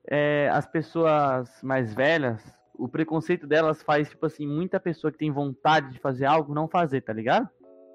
é, 0.08 0.48
as 0.52 0.66
pessoas 0.66 1.50
mais 1.62 1.94
velhas, 1.94 2.42
o 2.74 2.88
preconceito 2.88 3.46
delas 3.46 3.82
faz, 3.82 4.08
tipo 4.08 4.26
assim, 4.26 4.46
muita 4.46 4.78
pessoa 4.78 5.10
que 5.10 5.18
tem 5.18 5.30
vontade 5.30 5.92
de 5.92 5.98
fazer 5.98 6.26
algo 6.26 6.54
não 6.54 6.68
fazer, 6.68 7.00
tá 7.00 7.12
ligado? 7.12 7.48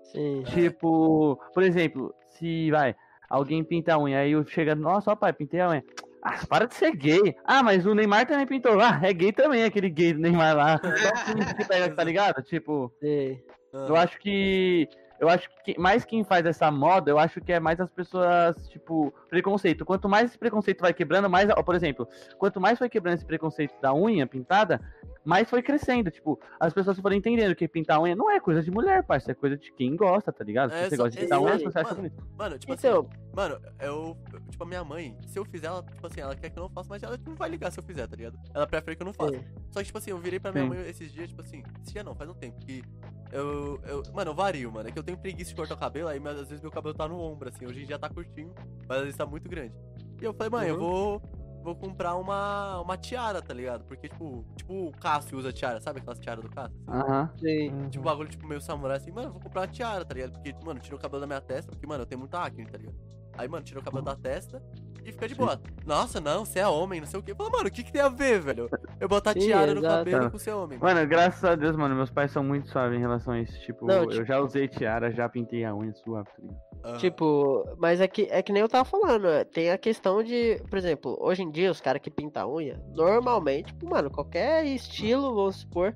Sim. 0.03 0.43
Tipo, 0.47 1.39
por 1.53 1.63
exemplo, 1.63 2.13
se 2.27 2.69
vai, 2.71 2.95
alguém 3.29 3.63
pinta 3.63 3.93
a 3.93 3.99
unha, 3.99 4.19
aí 4.19 4.31
eu 4.31 4.45
chega, 4.45 4.75
nossa, 4.75 5.11
ó 5.11 5.15
pai, 5.15 5.31
pintei 5.31 5.61
a 5.61 5.69
unha. 5.69 5.83
Ah, 6.23 6.39
para 6.47 6.67
de 6.67 6.75
ser 6.75 6.95
gay. 6.95 7.35
Ah, 7.43 7.63
mas 7.63 7.85
o 7.85 7.95
Neymar 7.95 8.27
também 8.27 8.45
pintou. 8.45 8.79
Ah, 8.79 8.99
é 9.01 9.11
gay 9.11 9.31
também, 9.31 9.63
aquele 9.63 9.89
gay 9.89 10.13
do 10.13 10.19
Neymar 10.19 10.55
lá. 10.55 10.79
Só 11.47 11.53
que 11.55 11.65
pega, 11.65 11.95
tá 11.95 12.03
ligado? 12.03 12.41
Tipo, 12.43 12.93
eu 13.73 13.95
acho 13.95 14.19
que. 14.19 14.87
Eu 15.19 15.29
acho 15.29 15.47
que 15.63 15.79
mais 15.79 16.03
quem 16.03 16.23
faz 16.23 16.43
essa 16.47 16.71
moda, 16.71 17.11
eu 17.11 17.19
acho 17.19 17.39
que 17.41 17.53
é 17.53 17.59
mais 17.59 17.79
as 17.79 17.91
pessoas, 17.91 18.55
tipo, 18.69 19.13
preconceito. 19.29 19.85
Quanto 19.85 20.09
mais 20.09 20.31
esse 20.31 20.37
preconceito 20.37 20.81
vai 20.81 20.93
quebrando, 20.93 21.29
mais. 21.29 21.47
Por 21.63 21.75
exemplo, 21.75 22.07
quanto 22.39 22.59
mais 22.59 22.79
foi 22.79 22.89
quebrando 22.89 23.17
esse 23.17 23.25
preconceito 23.25 23.79
da 23.79 23.93
unha 23.93 24.25
pintada, 24.25 24.81
mais 25.23 25.49
foi 25.49 25.61
crescendo. 25.61 26.09
Tipo, 26.11 26.39
as 26.59 26.73
pessoas 26.73 26.97
foram 26.99 27.15
entendendo 27.15 27.55
que 27.55 27.67
pintar 27.67 27.97
a 27.97 28.01
unha 28.01 28.15
não 28.15 28.29
é 28.29 28.39
coisa 28.39 28.61
de 28.61 28.71
mulher, 28.71 29.03
parça, 29.03 29.31
é 29.31 29.35
coisa 29.35 29.57
de 29.57 29.71
quem 29.73 29.95
gosta, 29.95 30.31
tá 30.31 30.43
ligado? 30.43 30.71
Se 30.71 30.77
É, 30.77 30.89
você 30.89 30.97
gosta 30.97 31.11
de 31.11 31.17
pintar 31.19 31.37
a 31.37 31.41
unha, 31.41 31.59
você 31.59 31.79
acha 31.79 31.83
Mano, 31.89 31.95
bonito. 31.95 32.27
Mano, 32.37 32.59
tipo 32.59 32.73
Então, 32.73 32.99
assim, 33.09 33.19
mano, 33.35 33.59
eu. 33.79 34.17
Tipo, 34.49 34.63
a 34.63 34.67
minha 34.67 34.83
mãe, 34.83 35.17
se 35.27 35.37
eu 35.37 35.45
fizer, 35.45 35.67
ela, 35.67 35.83
tipo 35.83 36.07
assim, 36.07 36.21
ela 36.21 36.35
quer 36.35 36.49
que 36.49 36.57
eu 36.57 36.63
não 36.63 36.69
faça, 36.69 36.89
mas 36.89 37.03
ela 37.03 37.17
não 37.25 37.35
vai 37.35 37.49
ligar 37.49 37.71
se 37.71 37.79
eu 37.79 37.83
fizer, 37.83 38.07
tá 38.07 38.15
ligado? 38.15 38.37
Ela 38.53 38.67
prefere 38.67 38.95
que 38.95 39.03
eu 39.03 39.05
não 39.05 39.13
faça. 39.13 39.31
sim. 39.31 39.43
Só 39.71 39.79
que, 39.79 39.85
tipo 39.85 39.97
assim, 39.97 40.11
eu 40.11 40.17
virei 40.17 40.39
pra 40.39 40.51
minha 40.51 40.63
Sim. 40.63 40.69
mãe 40.69 40.79
esses 40.89 41.11
dias, 41.11 41.29
tipo 41.29 41.41
assim, 41.41 41.63
esse 41.83 41.93
dia 41.93 42.03
não, 42.03 42.13
faz 42.15 42.29
um 42.29 42.33
tempo, 42.33 42.59
que 42.59 42.83
eu, 43.31 43.79
eu. 43.87 44.03
Mano, 44.13 44.31
eu 44.31 44.35
vario, 44.35 44.71
mano. 44.71 44.89
É 44.89 44.91
que 44.91 44.99
eu 44.99 45.03
tenho 45.03 45.17
preguiça 45.17 45.49
de 45.51 45.55
cortar 45.55 45.75
o 45.75 45.77
cabelo, 45.77 46.09
aí 46.09 46.19
mas, 46.19 46.37
às 46.39 46.49
vezes 46.49 46.61
meu 46.61 46.71
cabelo 46.71 46.93
tá 46.93 47.07
no 47.07 47.19
ombro, 47.19 47.47
assim. 47.49 47.65
Hoje 47.65 47.83
em 47.83 47.85
dia 47.85 47.97
tá 47.97 48.09
curtinho, 48.09 48.53
mas 48.87 48.97
às 48.97 49.03
vezes 49.03 49.17
tá 49.17 49.25
muito 49.25 49.47
grande. 49.49 49.73
E 50.21 50.25
eu 50.25 50.33
falei, 50.33 50.49
mãe, 50.51 50.69
eu 50.69 50.77
vou. 50.77 51.21
Vou 51.63 51.75
comprar 51.75 52.15
uma, 52.15 52.81
uma 52.81 52.97
tiara, 52.97 53.41
tá 53.41 53.53
ligado? 53.53 53.83
Porque, 53.85 54.07
tipo, 54.09 54.45
tipo 54.55 54.87
o 54.87 54.91
Cássio 54.91 55.37
usa 55.37 55.53
tiara, 55.53 55.79
sabe 55.79 55.99
aquelas 55.99 56.19
tiaras 56.19 56.43
do 56.43 56.49
Cássio? 56.49 56.77
assim? 56.87 57.01
Aham. 57.01 57.29
sim. 57.37 57.89
Tipo, 57.89 58.03
bagulho, 58.03 58.29
tipo, 58.29 58.47
meio 58.47 58.61
samurai, 58.61 58.97
assim, 58.97 59.11
mano, 59.11 59.27
eu 59.27 59.33
vou 59.33 59.41
comprar 59.41 59.61
uma 59.61 59.67
tiara, 59.67 60.03
tá 60.03 60.13
ligado? 60.13 60.33
Porque, 60.33 60.53
mano, 60.63 60.79
tira 60.79 60.95
o 60.95 60.99
cabelo 60.99 61.21
da 61.21 61.27
minha 61.27 61.41
testa, 61.41 61.71
porque, 61.71 61.85
mano, 61.85 62.03
eu 62.03 62.07
tenho 62.07 62.19
muita 62.19 62.43
acne, 62.43 62.65
tá 62.65 62.77
ligado? 62.77 62.95
Aí, 63.37 63.47
mano, 63.47 63.63
tira 63.63 63.79
o 63.79 63.83
cabelo 63.83 64.03
da 64.03 64.15
testa 64.15 64.61
e 65.05 65.11
fica 65.11 65.27
de 65.27 65.35
boa. 65.35 65.59
Nossa, 65.85 66.19
não, 66.19 66.45
você 66.45 66.59
é 66.59 66.67
homem, 66.67 66.99
não 67.01 67.07
sei 67.07 67.19
o 67.19 67.23
quê. 67.23 67.33
Fala, 67.35 67.49
mano, 67.49 67.67
o 67.67 67.71
que 67.71 67.83
que 67.83 67.91
tem 67.91 68.01
a 68.01 68.09
ver, 68.09 68.39
velho? 68.39 68.69
Eu 68.99 69.07
botar 69.09 69.33
Sim, 69.33 69.39
tiara 69.39 69.73
no 69.73 69.79
exato. 69.79 69.95
cabelo 70.05 70.31
com 70.31 70.37
ser 70.37 70.51
homem. 70.51 70.77
mano. 70.79 71.07
Graças 71.07 71.43
a 71.43 71.55
Deus, 71.55 71.75
mano, 71.75 71.95
meus 71.95 72.09
pais 72.11 72.31
são 72.31 72.43
muito 72.43 72.67
suaves 72.69 72.97
em 72.97 73.01
relação 73.01 73.33
a 73.33 73.39
isso. 73.41 73.59
Tipo, 73.61 73.85
Não, 73.87 74.03
eu 74.03 74.09
tipo- 74.09 74.25
já 74.25 74.39
usei 74.39 74.67
tiara, 74.67 75.11
já 75.11 75.27
pintei 75.27 75.65
a 75.65 75.75
unha 75.75 75.93
suave, 75.93 76.29
tá 76.29 76.41
ligado? 76.41 76.97
Tipo, 76.99 77.63
mas 77.77 78.01
é 78.01 78.07
que, 78.07 78.23
é 78.31 78.41
que 78.41 78.51
nem 78.51 78.61
eu 78.61 78.67
tava 78.69 78.85
falando, 78.85 79.27
é, 79.27 79.43
tem 79.43 79.69
a 79.71 79.77
questão 79.77 80.23
de, 80.23 80.59
por 80.69 80.77
exemplo, 80.79 81.15
hoje 81.21 81.43
em 81.43 81.51
dia 81.51 81.69
os 81.69 81.79
caras 81.79 82.01
que 82.01 82.09
pintam 82.09 82.41
a 82.43 82.51
unha, 82.51 82.81
normalmente, 82.95 83.67
tipo, 83.73 83.87
mano, 83.87 84.09
qualquer 84.09 84.65
estilo, 84.65 85.33
vamos 85.35 85.57
supor, 85.57 85.93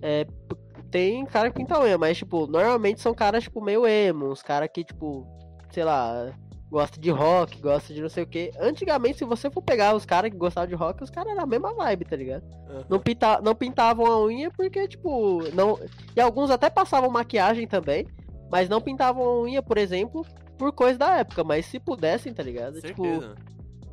é, 0.00 0.24
p- 0.24 0.56
tem 0.92 1.24
cara 1.26 1.50
que 1.50 1.56
pinta 1.58 1.74
a 1.76 1.80
unha, 1.82 1.98
mas, 1.98 2.18
tipo, 2.18 2.46
normalmente 2.46 3.00
são 3.00 3.12
caras, 3.14 3.42
tipo, 3.44 3.60
meio 3.60 3.84
emo, 3.86 4.30
uns 4.30 4.42
caras 4.42 4.68
que, 4.72 4.84
tipo, 4.84 5.26
sei 5.72 5.82
lá, 5.84 6.32
gosta 6.72 6.98
de 6.98 7.10
rock, 7.10 7.60
gosta 7.60 7.92
de 7.92 8.00
não 8.00 8.08
sei 8.08 8.22
o 8.24 8.26
que. 8.26 8.50
Antigamente, 8.58 9.18
se 9.18 9.24
você 9.26 9.50
for 9.50 9.60
pegar 9.60 9.94
os 9.94 10.06
caras 10.06 10.30
que 10.30 10.36
gostavam 10.38 10.66
de 10.66 10.74
rock, 10.74 11.04
os 11.04 11.10
caras 11.10 11.30
eram 11.32 11.42
a 11.42 11.46
mesma 11.46 11.74
vibe, 11.74 12.06
tá 12.06 12.16
ligado? 12.16 12.44
Aham. 12.66 12.84
Não, 12.88 12.98
pinta, 12.98 13.40
não 13.42 13.54
pintavam 13.54 14.06
a 14.06 14.24
unha 14.24 14.50
porque, 14.50 14.88
tipo, 14.88 15.42
não. 15.52 15.78
E 16.16 16.20
alguns 16.20 16.50
até 16.50 16.70
passavam 16.70 17.10
maquiagem 17.10 17.68
também, 17.68 18.06
mas 18.50 18.70
não 18.70 18.80
pintavam 18.80 19.22
a 19.22 19.40
unha, 19.42 19.62
por 19.62 19.76
exemplo, 19.76 20.24
por 20.56 20.72
coisa 20.72 20.98
da 20.98 21.18
época. 21.18 21.44
Mas 21.44 21.66
se 21.66 21.78
pudessem, 21.78 22.32
tá 22.32 22.42
ligado? 22.42 22.80
Tipo. 22.80 23.02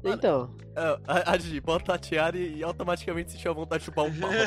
Mano, 0.03 0.15
Então. 0.15 0.55
É, 0.75 0.99
a, 1.07 1.31
a 1.31 1.37
Gi, 1.37 1.59
bota 1.59 1.93
a 1.93 1.97
tiara 1.97 2.37
e, 2.37 2.57
e 2.59 2.63
automaticamente 2.63 3.31
sentiu 3.31 3.51
a 3.51 3.53
vontade 3.53 3.79
de 3.79 3.85
chupar 3.85 4.05
um 4.05 4.19
pau. 4.19 4.29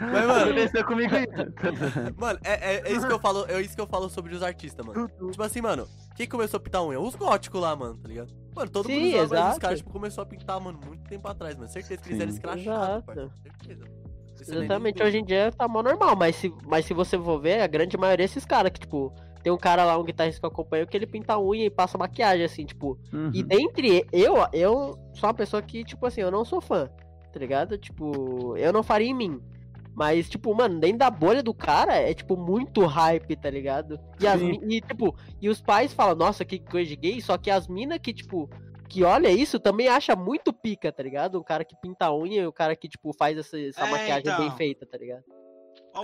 Mas, 0.00 0.26
mano, 0.26 0.44
Aconteceu 0.44 0.84
comigo 0.84 1.14
isso. 1.14 2.14
mano, 2.16 2.38
é, 2.44 2.74
é, 2.74 2.82
é 2.88 2.92
isso 2.92 3.06
que 3.06 3.12
eu 3.12 3.18
falo, 3.18 3.46
é 3.48 3.60
isso 3.60 3.74
que 3.74 3.80
eu 3.80 3.86
falo 3.86 4.08
sobre 4.08 4.34
os 4.34 4.42
artistas, 4.42 4.84
mano. 4.84 5.08
Tipo 5.08 5.42
assim, 5.42 5.60
mano, 5.60 5.86
quem 6.16 6.26
começou 6.26 6.58
a 6.58 6.60
pintar 6.60 6.82
unha? 6.84 6.98
Os 6.98 7.14
góticos 7.14 7.60
lá, 7.60 7.76
mano, 7.76 7.96
tá 7.96 8.08
ligado? 8.08 8.32
Mano, 8.54 8.70
todo 8.70 8.86
Sim, 8.86 9.12
mundo 9.12 9.24
usava, 9.24 9.44
mas 9.44 9.52
os 9.52 9.58
caras, 9.58 9.78
tipo, 9.78 9.90
começou 9.90 10.22
a 10.22 10.26
pintar, 10.26 10.60
mano, 10.60 10.80
muito 10.84 11.04
tempo 11.08 11.28
atrás, 11.28 11.54
mano. 11.56 11.68
Certeza 11.68 12.02
que 12.02 12.08
eles 12.08 12.20
eram 12.20 12.32
escrachados. 12.32 13.04
Certeza. 13.42 13.84
Exatamente, 14.40 15.02
hoje 15.02 15.18
em 15.18 15.24
dia 15.24 15.50
tá 15.50 15.66
mó 15.66 15.82
normal, 15.82 16.14
mas 16.14 16.36
se, 16.36 16.52
mas 16.64 16.84
se 16.84 16.94
você 16.94 17.18
for 17.18 17.40
ver, 17.40 17.60
a 17.60 17.66
grande 17.66 17.96
maioria 17.96 18.24
é 18.24 18.26
esses 18.26 18.44
caras 18.44 18.70
que, 18.70 18.80
tipo, 18.80 19.12
tem 19.48 19.52
um 19.54 19.56
cara 19.56 19.82
lá, 19.82 19.96
um 19.96 20.04
guitarrista 20.04 20.38
que 20.38 20.44
eu 20.44 20.50
acompanho, 20.50 20.86
que 20.86 20.94
ele 20.94 21.06
pinta 21.06 21.32
a 21.32 21.40
unha 21.40 21.64
e 21.64 21.70
passa 21.70 21.96
maquiagem, 21.96 22.44
assim, 22.44 22.66
tipo, 22.66 22.98
Uhum. 23.12 23.30
E 23.32 23.42
dentre 23.42 24.06
eu, 24.12 24.34
eu 24.52 24.98
sou 25.14 25.26
uma 25.28 25.34
pessoa 25.34 25.62
que, 25.62 25.82
tipo 25.84 26.04
assim, 26.04 26.20
eu 26.20 26.30
não 26.30 26.44
sou 26.44 26.60
fã, 26.60 26.90
tá 27.32 27.38
ligado? 27.40 27.78
Tipo, 27.78 28.54
eu 28.58 28.72
não 28.72 28.82
faria 28.82 29.08
em 29.08 29.14
mim. 29.14 29.40
Mas, 29.94 30.28
tipo, 30.28 30.54
mano, 30.54 30.78
dentro 30.78 30.98
da 30.98 31.10
bolha 31.10 31.42
do 31.42 31.54
cara 31.54 31.96
é, 31.96 32.12
tipo, 32.12 32.36
muito 32.36 32.84
hype, 32.84 33.34
tá 33.36 33.50
ligado? 33.50 33.98
E, 34.20 34.26
as, 34.26 34.40
e 34.40 34.80
tipo, 34.80 35.16
e 35.40 35.48
os 35.48 35.60
pais 35.62 35.92
falam, 35.94 36.14
nossa, 36.14 36.44
que 36.44 36.58
coisa 36.58 36.88
de 36.88 36.94
gay, 36.96 37.20
só 37.20 37.36
que 37.38 37.50
as 37.50 37.66
minas 37.66 37.98
que, 37.98 38.12
tipo, 38.12 38.48
que 38.88 39.02
olha 39.02 39.30
isso 39.30 39.58
também 39.58 39.88
acha 39.88 40.14
muito 40.14 40.52
pica, 40.52 40.92
tá 40.92 41.02
ligado? 41.02 41.36
O 41.36 41.44
cara 41.44 41.64
que 41.64 41.74
pinta 41.80 42.06
a 42.06 42.14
unha 42.16 42.42
e 42.42 42.46
o 42.46 42.52
cara 42.52 42.76
que, 42.76 42.88
tipo, 42.88 43.12
faz 43.16 43.36
essa, 43.38 43.58
essa 43.58 43.86
É, 43.86 43.90
maquiagem 43.90 44.36
bem 44.36 44.46
então. 44.46 44.56
feita, 44.56 44.86
tá 44.86 44.98
ligado? 44.98 45.24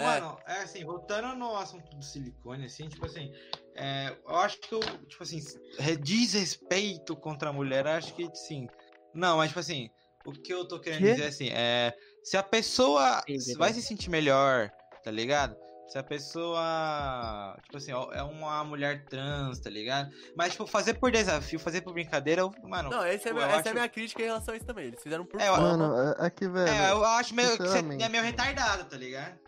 É. 0.01 0.05
mano, 0.21 0.39
é 0.47 0.63
assim, 0.63 0.85
voltando 0.85 1.35
no 1.37 1.57
assunto 1.57 1.95
do 1.97 2.05
silicone, 2.05 2.67
assim, 2.67 2.89
tipo 2.89 3.05
assim, 3.07 3.33
é, 3.75 4.17
eu 4.27 4.37
acho 4.37 4.59
que 4.61 4.75
eu, 4.75 4.81
tipo 5.07 5.23
assim, 5.23 5.41
re- 5.79 5.97
desrespeito 5.97 7.17
contra 7.17 7.51
a 7.51 7.53
mulher, 7.53 7.87
acho 7.87 8.15
que 8.15 8.29
sim. 8.35 8.69
Não, 9.15 9.37
mas 9.39 9.49
tipo 9.49 9.61
assim, 9.61 9.91
o 10.25 10.33
que 10.33 10.53
eu 10.53 10.67
tô 10.67 10.81
querendo 10.81 11.01
Quê? 11.03 11.13
dizer 11.13 11.27
assim, 11.27 11.49
é. 11.51 11.93
Se 12.23 12.37
a 12.37 12.43
pessoa 12.43 13.23
Entendi. 13.29 13.55
vai 13.57 13.73
se 13.73 13.83
sentir 13.83 14.09
melhor, 14.11 14.71
tá 15.03 15.11
ligado? 15.11 15.57
Se 15.87 15.99
a 15.99 16.03
pessoa, 16.03 17.57
tipo 17.65 17.77
assim, 17.77 17.93
é 17.93 18.23
uma 18.23 18.65
mulher 18.65 19.05
trans, 19.07 19.61
tá 19.61 19.69
ligado? 19.69 20.11
Mas, 20.37 20.53
tipo, 20.53 20.67
fazer 20.67 20.95
por 20.95 21.11
desafio, 21.13 21.59
fazer 21.61 21.83
por 21.83 21.93
brincadeira, 21.93 22.41
eu- 22.43 22.53
mano. 22.63 22.89
Não, 22.91 23.05
essa 23.05 23.29
é, 23.29 23.33
minha- 23.33 23.45
essa 23.47 23.57
é 23.57 23.61
acho- 23.61 23.69
a 23.69 23.75
minha 23.75 23.89
crítica 23.89 24.23
em 24.23 24.27
relação 24.27 24.55
a 24.55 24.57
isso 24.57 24.67
também. 24.67 24.87
Eles 24.87 25.03
fizeram 25.03 25.27
por 25.27 25.41
É, 25.41 25.49
eu-. 25.49 25.57
Mano, 25.57 25.95
é, 26.19 26.27
é 26.27 26.31
que, 26.31 26.49
velho. 26.49 26.69
É, 26.69 26.91
eu 26.91 27.05
acho 27.05 27.35
meio 27.35 27.51
que 27.59 27.63
você 27.63 27.79
é 27.79 28.09
meio 28.09 28.23
retardado, 28.25 28.85
tá 28.85 28.97
ligado? 28.97 29.39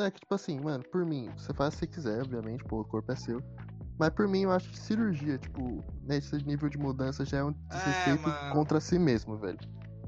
É 0.00 0.10
que, 0.10 0.20
tipo 0.20 0.34
assim, 0.34 0.60
mano, 0.60 0.84
por 0.84 1.04
mim, 1.04 1.30
você 1.36 1.52
faz 1.52 1.74
você 1.74 1.86
quiser, 1.86 2.22
obviamente, 2.22 2.62
pô, 2.64 2.80
o 2.80 2.84
corpo 2.84 3.10
é 3.10 3.16
seu. 3.16 3.42
Mas 3.98 4.10
por 4.10 4.28
mim, 4.28 4.42
eu 4.42 4.52
acho 4.52 4.70
que 4.70 4.78
cirurgia, 4.78 5.38
tipo, 5.38 5.84
nesse 6.02 6.36
nível 6.44 6.68
de 6.68 6.78
mudança 6.78 7.24
já 7.24 7.38
é 7.38 7.44
um 7.44 7.52
desrespeito 7.68 8.28
mano. 8.28 8.52
contra 8.52 8.80
si 8.80 8.98
mesmo, 8.98 9.36
velho. 9.38 9.58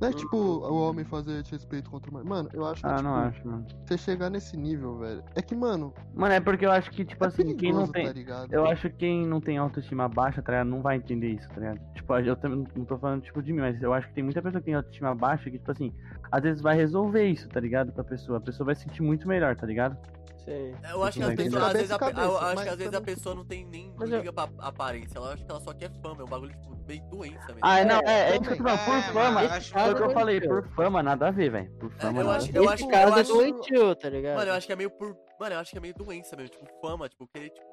Não 0.00 0.08
é 0.08 0.12
tipo 0.12 0.36
o 0.36 0.80
homem 0.88 1.04
fazer 1.04 1.42
desrespeito 1.42 1.90
contra 1.90 2.10
o 2.10 2.14
mano. 2.14 2.28
Mano, 2.28 2.48
eu 2.54 2.64
acho 2.64 2.80
que, 2.80 2.86
Ah, 2.88 2.96
tipo, 2.96 3.02
não 3.08 3.14
acho, 3.16 3.46
mano. 3.46 3.66
você 3.86 3.98
chegar 3.98 4.30
nesse 4.30 4.56
nível, 4.56 4.96
velho. 4.98 5.22
É 5.34 5.42
que, 5.42 5.54
mano, 5.54 5.92
Mano, 6.14 6.32
é 6.34 6.40
porque 6.40 6.64
eu 6.64 6.70
acho 6.70 6.90
que, 6.90 7.04
tipo 7.04 7.22
é 7.24 7.28
assim, 7.28 7.54
quem 7.56 7.72
não 7.72 7.86
tem. 7.86 8.06
tá 8.06 8.12
ligado? 8.12 8.52
Eu 8.52 8.66
acho 8.66 8.88
que 8.88 8.96
quem 8.96 9.26
não 9.26 9.40
tem 9.40 9.58
autoestima 9.58 10.08
baixa, 10.08 10.40
tá 10.40 10.52
ligado? 10.52 10.68
Não 10.68 10.80
vai 10.80 10.96
entender 10.96 11.28
isso, 11.32 11.48
tá 11.50 11.60
ligado? 11.60 11.80
Tipo, 11.94 12.14
eu 12.18 12.36
também 12.36 12.64
não 12.74 12.84
tô 12.84 12.96
falando, 12.98 13.22
tipo, 13.22 13.42
de 13.42 13.52
mim, 13.52 13.60
mas 13.60 13.82
eu 13.82 13.92
acho 13.92 14.08
que 14.08 14.14
tem 14.14 14.24
muita 14.24 14.40
pessoa 14.40 14.60
que 14.60 14.66
tem 14.66 14.74
autoestima 14.74 15.14
baixa 15.14 15.50
que, 15.50 15.58
tipo 15.58 15.70
assim, 15.70 15.92
às 16.32 16.42
vezes 16.42 16.62
vai 16.62 16.76
resolver 16.76 17.26
isso, 17.26 17.48
tá 17.48 17.60
ligado? 17.60 17.92
Pra 17.92 18.02
pessoa. 18.04 18.38
A 18.38 18.40
pessoa 18.40 18.64
vai 18.66 18.74
se 18.74 18.82
sentir 18.84 19.02
muito 19.02 19.28
melhor, 19.28 19.54
tá 19.56 19.66
ligado? 19.66 19.96
Sei. 20.44 20.74
Eu 20.90 21.04
acho 21.04 21.18
que 21.18 21.24
as 21.24 21.34
pessoas, 21.34 21.62
às 21.62 21.72
vezes, 21.72 21.90
a, 21.90 21.98
cabeça 21.98 22.20
eu 22.26 22.38
acho 22.38 22.62
que 22.62 22.68
às 22.68 22.76
vezes 22.76 22.94
a 22.94 23.00
pessoa 23.00 23.34
não 23.34 23.44
tem 23.44 23.64
nem 23.66 23.92
não 23.98 24.06
liga 24.06 24.32
pra 24.32 24.48
aparência. 24.58 25.18
Ela 25.18 25.34
acha 25.34 25.44
que 25.44 25.50
ela 25.50 25.60
só 25.60 25.72
quer 25.74 25.90
fama. 26.00 26.22
É 26.22 26.24
um 26.24 26.28
bagulho, 26.28 26.50
tipo, 26.52 26.76
meio 26.86 27.02
doença 27.10 27.46
mesmo. 27.48 27.60
Ah, 27.62 27.84
não, 27.84 28.00
É, 28.00 28.30
é, 28.32 28.36
é 28.36 28.38
tô 28.38 28.44
falando. 28.56 28.84
Por 28.84 28.94
é, 28.94 29.02
fama, 29.12 29.40
foi 29.40 29.48
acho- 29.48 29.90
o 29.90 29.94
que 29.94 30.02
eu 30.02 30.10
falei, 30.10 30.36
é 30.38 30.40
por 30.40 30.68
fama, 30.68 31.02
nada 31.02 31.28
a 31.28 31.30
ver, 31.30 31.50
velho. 31.50 31.70
Por 31.78 31.90
fama, 31.92 32.20
eu 32.20 32.24
nada 32.24 32.36
acho- 32.38 32.48
a 32.48 32.52
ver. 32.52 32.58
eu 32.58 32.64
Esse 32.64 32.72
acho- 32.74 32.88
caso 32.88 33.18
é 33.18 33.22
doentio, 33.22 33.94
tá 33.96 34.08
ligado? 34.08 34.36
Mano, 34.36 34.50
eu 34.50 34.54
acho 34.54 34.66
que 34.66 34.72
é 34.72 34.76
meio 34.76 34.90
por. 34.90 35.16
Mano, 35.38 35.54
eu 35.54 35.58
acho 35.60 35.70
que 35.72 35.78
é 35.78 35.80
meio 35.80 35.94
doença 35.94 36.36
mesmo. 36.36 36.50
Tipo, 36.50 36.66
fama, 36.80 37.08
tipo, 37.08 37.26
querer, 37.28 37.50
tipo. 37.50 37.66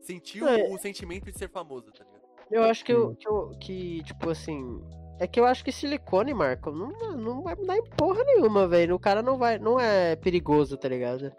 Sentir 0.00 0.42
É. 0.42 0.68
o, 0.68 0.74
o 0.74 0.78
sentimento 0.78 1.24
de 1.30 1.38
ser 1.38 1.48
famoso, 1.50 1.86
tá 1.90 2.04
ligado? 2.04 2.24
Eu 2.50 2.62
acho 2.64 2.84
que, 2.84 2.92
eu, 2.92 3.14
que, 3.16 3.26
eu- 3.28 3.50
que, 3.60 4.02
tipo 4.04 4.30
assim. 4.30 4.82
É 5.18 5.26
que 5.28 5.38
eu 5.38 5.46
acho 5.46 5.64
que 5.64 5.70
silicone, 5.70 6.34
Marco, 6.34 6.70
não, 6.72 6.90
não 7.16 7.42
vai 7.42 7.54
mudar 7.54 7.76
em 7.76 7.84
porra 7.84 8.22
nenhuma, 8.24 8.66
velho. 8.66 8.96
O 8.96 8.98
cara 8.98 9.22
não 9.22 9.38
vai. 9.38 9.58
Não 9.58 9.78
é 9.78 10.16
perigoso, 10.16 10.76
tá 10.76 10.88
ligado? 10.88 11.32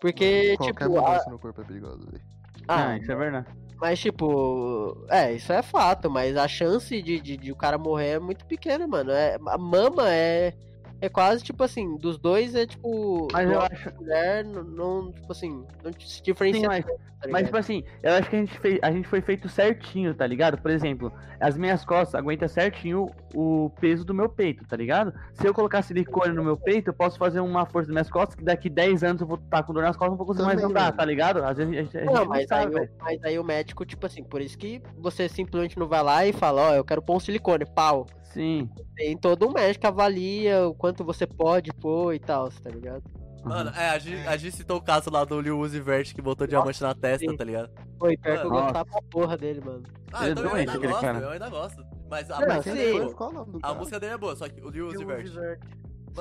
Porque, 0.00 0.56
Qualquer 0.56 0.84
tipo. 0.88 0.98
a- 0.98 1.02
mudança 1.02 1.30
no 1.30 1.38
corpo 1.38 1.60
é 1.60 1.64
perigosa, 1.64 1.98
velho. 2.10 2.22
ah, 2.68 2.88
Ah, 2.88 2.96
isso 2.98 3.12
é 3.12 3.14
verdade. 3.16 3.46
mas 3.80 3.98
tipo. 4.00 5.06
É, 5.10 5.32
isso 5.32 5.52
é 5.52 5.62
fato, 5.62 6.10
mas 6.10 6.36
a 6.36 6.48
chance 6.48 7.00
de, 7.02 7.20
de, 7.20 7.36
de 7.36 7.52
o 7.52 7.56
cara 7.56 7.76
morrer 7.78 8.12
é 8.12 8.18
muito 8.18 8.44
pequena, 8.46 8.86
mano. 8.86 9.10
É, 9.10 9.36
a 9.48 9.58
mama 9.58 10.08
é. 10.10 10.54
É 11.00 11.08
quase 11.08 11.42
tipo 11.42 11.62
assim, 11.62 11.96
dos 11.96 12.18
dois 12.18 12.54
é 12.54 12.66
tipo. 12.66 13.28
Mas 13.32 13.50
eu 13.50 13.60
acho. 13.60 13.94
mulher 13.96 14.44
não, 14.44 14.62
não, 14.62 15.12
tipo 15.12 15.32
assim, 15.32 15.64
não 15.82 15.92
se 15.98 16.22
diferencia. 16.22 16.60
Sim, 16.60 16.66
mas, 16.66 16.84
tanto, 16.84 16.98
tá 16.98 17.28
mas 17.30 17.44
tipo 17.46 17.56
assim, 17.56 17.84
eu 18.02 18.12
acho 18.14 18.28
que 18.28 18.36
a 18.36 18.38
gente, 18.38 18.58
fez, 18.58 18.78
a 18.82 18.90
gente 18.92 19.08
foi 19.08 19.20
feito 19.20 19.48
certinho, 19.48 20.14
tá 20.14 20.26
ligado? 20.26 20.58
Por 20.58 20.70
exemplo, 20.70 21.10
as 21.40 21.56
minhas 21.56 21.84
costas 21.84 22.14
aguentam 22.14 22.46
certinho 22.48 23.10
o 23.34 23.70
peso 23.80 24.04
do 24.04 24.12
meu 24.12 24.28
peito, 24.28 24.64
tá 24.66 24.76
ligado? 24.76 25.14
Se 25.32 25.46
eu 25.46 25.54
colocar 25.54 25.80
silicone 25.82 26.34
no 26.34 26.44
meu 26.44 26.56
peito, 26.56 26.90
eu 26.90 26.94
posso 26.94 27.18
fazer 27.18 27.40
uma 27.40 27.64
força 27.64 27.88
nas 27.88 27.94
minhas 27.94 28.10
costas 28.10 28.34
que 28.34 28.44
daqui 28.44 28.68
10 28.68 29.02
anos 29.02 29.22
eu 29.22 29.26
vou 29.26 29.38
estar 29.38 29.62
com 29.62 29.72
dor 29.72 29.82
nas 29.82 29.96
costas 29.96 30.08
e 30.08 30.10
não 30.10 30.16
vou 30.18 30.26
conseguir 30.26 30.46
mais 30.46 30.60
Também, 30.60 30.70
andar, 30.76 30.84
velho. 30.86 30.96
tá 30.98 31.04
ligado? 31.04 31.44
Às 31.44 31.56
vezes 31.56 31.72
a 31.72 31.76
gente, 31.82 31.96
a 31.96 32.00
gente 32.00 32.12
Não, 32.12 32.24
não 32.24 32.26
mas 32.26 32.40
aí, 32.40 32.46
sabe, 32.48 32.66
o, 32.66 32.78
velho. 32.78 32.90
mas 33.00 33.24
aí 33.24 33.38
o 33.38 33.44
médico, 33.44 33.86
tipo 33.86 34.04
assim, 34.06 34.22
por 34.22 34.40
isso 34.42 34.58
que 34.58 34.82
você 34.98 35.28
simplesmente 35.28 35.78
não 35.78 35.88
vai 35.88 36.02
lá 36.02 36.26
e 36.26 36.32
fala, 36.32 36.70
ó, 36.70 36.74
eu 36.74 36.84
quero 36.84 37.00
pôr 37.00 37.16
um 37.16 37.20
silicone, 37.20 37.64
pau. 37.64 38.06
Sim. 38.32 38.68
Tem 38.96 39.16
todo 39.16 39.48
um 39.48 39.52
médico 39.52 39.80
que 39.80 39.86
avalia 39.86 40.66
o 40.66 40.74
quanto 40.74 41.04
você 41.04 41.26
pode 41.26 41.72
pôr 41.74 42.14
e 42.14 42.18
tal, 42.18 42.48
tá 42.50 42.70
ligado? 42.70 43.02
Mano, 43.42 43.70
é, 43.70 43.88
a 43.90 43.98
Gi, 43.98 44.14
a 44.26 44.36
Gi 44.36 44.52
citou 44.52 44.76
o 44.76 44.82
caso 44.82 45.10
lá 45.10 45.24
do 45.24 45.40
Lil 45.40 45.58
Uzi 45.58 45.80
Vert 45.80 46.14
que 46.14 46.20
botou 46.20 46.46
diamante 46.46 46.82
na 46.82 46.94
testa, 46.94 47.26
sim. 47.30 47.36
tá 47.36 47.42
ligado? 47.42 47.70
Foi 47.98 48.16
pior 48.16 48.38
que 48.40 48.46
eu 48.46 48.50
Nossa. 48.50 48.62
gostava 48.64 48.84
pra 48.90 49.02
porra 49.10 49.36
dele, 49.36 49.60
mano. 49.64 49.82
Ah, 50.12 50.20
Ele 50.22 50.28
é 50.28 50.32
então 50.32 50.44
eu 50.44 50.50
doente, 50.50 50.58
ainda 50.60 50.72
aquele 50.72 50.92
gosto, 50.92 51.00
cara. 51.00 51.18
eu 51.18 51.30
ainda 51.30 51.48
gosto. 51.48 51.84
Mas 52.10 52.30
a 52.30 52.40
Não, 52.40 52.54
música 52.54 52.74
dele 52.74 52.88
é 52.90 52.92
Mas 52.92 53.02
boa. 53.04 53.14
qual 53.14 53.30
o 53.30 53.32
nome 53.32 53.52
do 53.52 53.58
A 53.62 53.74
música 53.74 54.00
dele 54.00 54.12
é 54.12 54.18
boa, 54.18 54.36
só 54.36 54.48
que 54.48 54.60
o 54.62 54.68
Lil 54.70 54.86
Uzi 54.88 55.04
Vert. 55.04 55.26
Só 55.32 55.40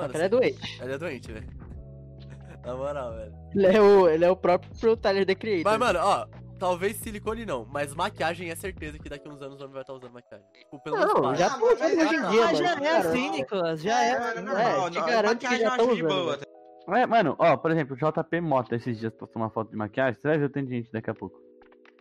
Mano, 0.01 0.09
que 0.11 0.17
ele 0.17 0.23
é 0.23 0.29
doente. 0.29 0.81
ele 0.81 0.93
é 0.93 0.97
doente, 0.97 1.31
velho. 1.31 1.47
Na 2.65 2.75
moral, 2.75 3.13
velho. 3.15 3.33
Ele 3.53 3.67
é 3.67 3.81
o, 3.81 4.07
ele 4.09 4.25
é 4.25 4.29
o 4.31 4.35
próprio 4.35 4.95
Tyler 4.97 5.25
The 5.25 5.35
Creator. 5.35 5.63
Mas, 5.71 5.79
mano, 5.79 5.99
ó, 6.01 6.25
talvez 6.59 6.97
silicone 6.97 7.45
não, 7.45 7.65
mas 7.65 7.95
maquiagem 7.95 8.49
é 8.49 8.55
certeza 8.55 8.99
que 8.99 9.09
daqui 9.09 9.27
uns 9.27 9.41
anos 9.41 9.59
o 9.59 9.63
homem 9.63 9.73
vai 9.73 9.81
estar 9.81 9.93
usando 9.93 10.11
maquiagem. 10.11 10.45
Tipo, 10.53 10.79
pelo 10.83 10.97
menos 10.97 11.13
Não, 11.13 11.35
já 11.35 11.47
Ah, 11.47 11.49
tá 11.49 11.57
usando 11.57 11.81
é- 11.81 11.85
hoje 11.85 12.15
em 12.15 12.19
ah, 12.19 12.29
dia, 12.29 12.41
Ah, 12.43 12.45
mano. 12.45 12.57
já 12.57 12.75
é 12.85 12.97
assim, 12.97 13.29
Nicolas, 13.31 13.81
já 13.81 14.03
é. 14.03 14.19
mano, 14.19 14.37
é, 14.37 14.41
normal, 14.41 14.89
te 14.91 14.99
não, 14.99 15.05
garanto 15.07 15.37
que 15.39 15.45
maquiagem 15.45 15.59
já 15.59 15.65
eu 15.65 15.71
acho 15.73 15.85
tão 15.85 15.95
de 15.95 16.03
usando. 16.05 16.43
É, 16.89 17.05
mano, 17.05 17.35
ó, 17.39 17.55
por 17.57 17.71
exemplo, 17.71 17.95
o 17.95 17.97
JP 17.97 18.41
Mota 18.41 18.75
esses 18.75 18.99
dias 18.99 19.13
postou 19.13 19.41
uma 19.41 19.49
foto 19.49 19.69
de 19.71 19.77
maquiagem, 19.77 20.19
você 20.19 20.27
vai 20.27 20.37
ver 20.37 20.45
o 20.45 20.49
tanto 20.49 20.67
de 20.67 20.75
gente 20.75 20.91
daqui 20.91 21.09
a 21.09 21.13
pouco. 21.15 21.39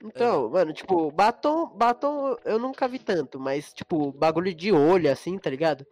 Então, 0.03 0.49
mano, 0.49 0.73
tipo, 0.73 1.11
batom, 1.11 1.67
batom 1.75 2.37
eu 2.45 2.59
nunca 2.59 2.87
vi 2.87 2.99
tanto, 3.01 3.39
mas, 3.41 3.73
tipo, 3.73 4.13
bagulho 4.13 4.55
de 4.55 4.71
olho, 4.73 5.11
assim, 5.11 5.37
tá 5.39 5.51
ligado? 5.51 5.85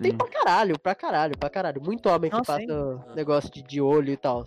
Tem 0.00 0.10
Sim. 0.10 0.16
pra 0.18 0.28
caralho, 0.28 0.78
pra 0.78 0.94
caralho, 0.94 1.38
pra 1.38 1.48
caralho. 1.50 1.82
Muito 1.82 2.08
homem 2.10 2.30
que 2.30 2.36
Não, 2.36 2.44
passa 2.44 2.60
sim. 2.60 3.14
negócio 3.14 3.50
de, 3.50 3.62
de 3.62 3.80
olho 3.80 4.10
e 4.12 4.16
tal. 4.18 4.44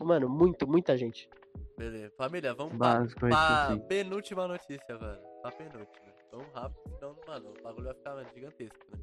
Mano, 0.00 0.28
muito, 0.28 0.66
muita 0.68 0.96
gente. 0.96 1.28
Beleza. 1.76 2.12
Família, 2.16 2.54
vamos 2.54 2.76
pra, 2.76 2.98
Básico, 3.00 3.20
pra 3.20 3.28
isso 3.30 3.72
sim. 3.72 3.88
penúltima 3.88 4.46
notícia, 4.48 4.96
velho. 4.98 5.18
Pra 5.42 5.52
penúltima. 5.52 6.04
Vamos 6.30 6.52
rápido, 6.52 6.80
senão, 6.98 7.16
mano, 7.28 7.54
o 7.58 7.62
bagulho 7.62 7.84
vai 7.84 7.94
ficar 7.94 8.14
mano, 8.14 8.28
gigantesco, 8.34 8.78
né? 8.90 8.98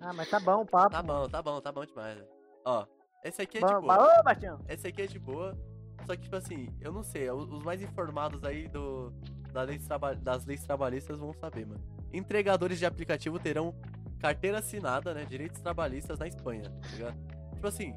Ah, 0.00 0.12
mas 0.12 0.30
tá 0.30 0.38
bom 0.38 0.62
o 0.62 0.66
papo. 0.66 0.90
Tá 0.90 1.02
bom, 1.02 1.28
tá 1.28 1.42
bom, 1.42 1.60
tá 1.60 1.72
bom 1.72 1.84
demais, 1.84 2.16
velho. 2.16 2.28
Ó, 2.64 2.86
esse 3.24 3.42
aqui 3.42 3.58
é 3.58 3.60
Bom, 3.60 3.66
de 3.80 3.86
boa. 3.86 4.20
Ô, 4.20 4.22
Bastião. 4.22 4.58
Esse 4.68 4.86
aqui 4.86 5.02
é 5.02 5.06
de 5.06 5.18
boa. 5.18 5.58
Só 6.06 6.14
que, 6.16 6.22
tipo 6.22 6.36
assim, 6.36 6.68
eu 6.80 6.92
não 6.92 7.02
sei, 7.02 7.28
os 7.30 7.50
os 7.50 7.62
mais 7.64 7.82
informados 7.82 8.42
aí 8.44 8.68
do, 8.68 9.10
da 9.52 9.62
leis 9.62 9.86
traba- 9.86 10.14
das 10.14 10.44
leis 10.46 10.62
trabalhistas 10.64 11.18
vão 11.18 11.32
saber, 11.34 11.66
mano. 11.66 11.82
Entregadores 12.12 12.78
de 12.78 12.86
aplicativo 12.86 13.38
terão 13.38 13.74
carteira 14.18 14.58
assinada, 14.60 15.12
né? 15.12 15.24
Direitos 15.24 15.60
trabalhistas 15.60 16.18
na 16.18 16.26
Espanha, 16.28 16.62
tá 16.64 16.88
ligado? 16.92 17.16
Tipo 17.54 17.66
assim, 17.66 17.94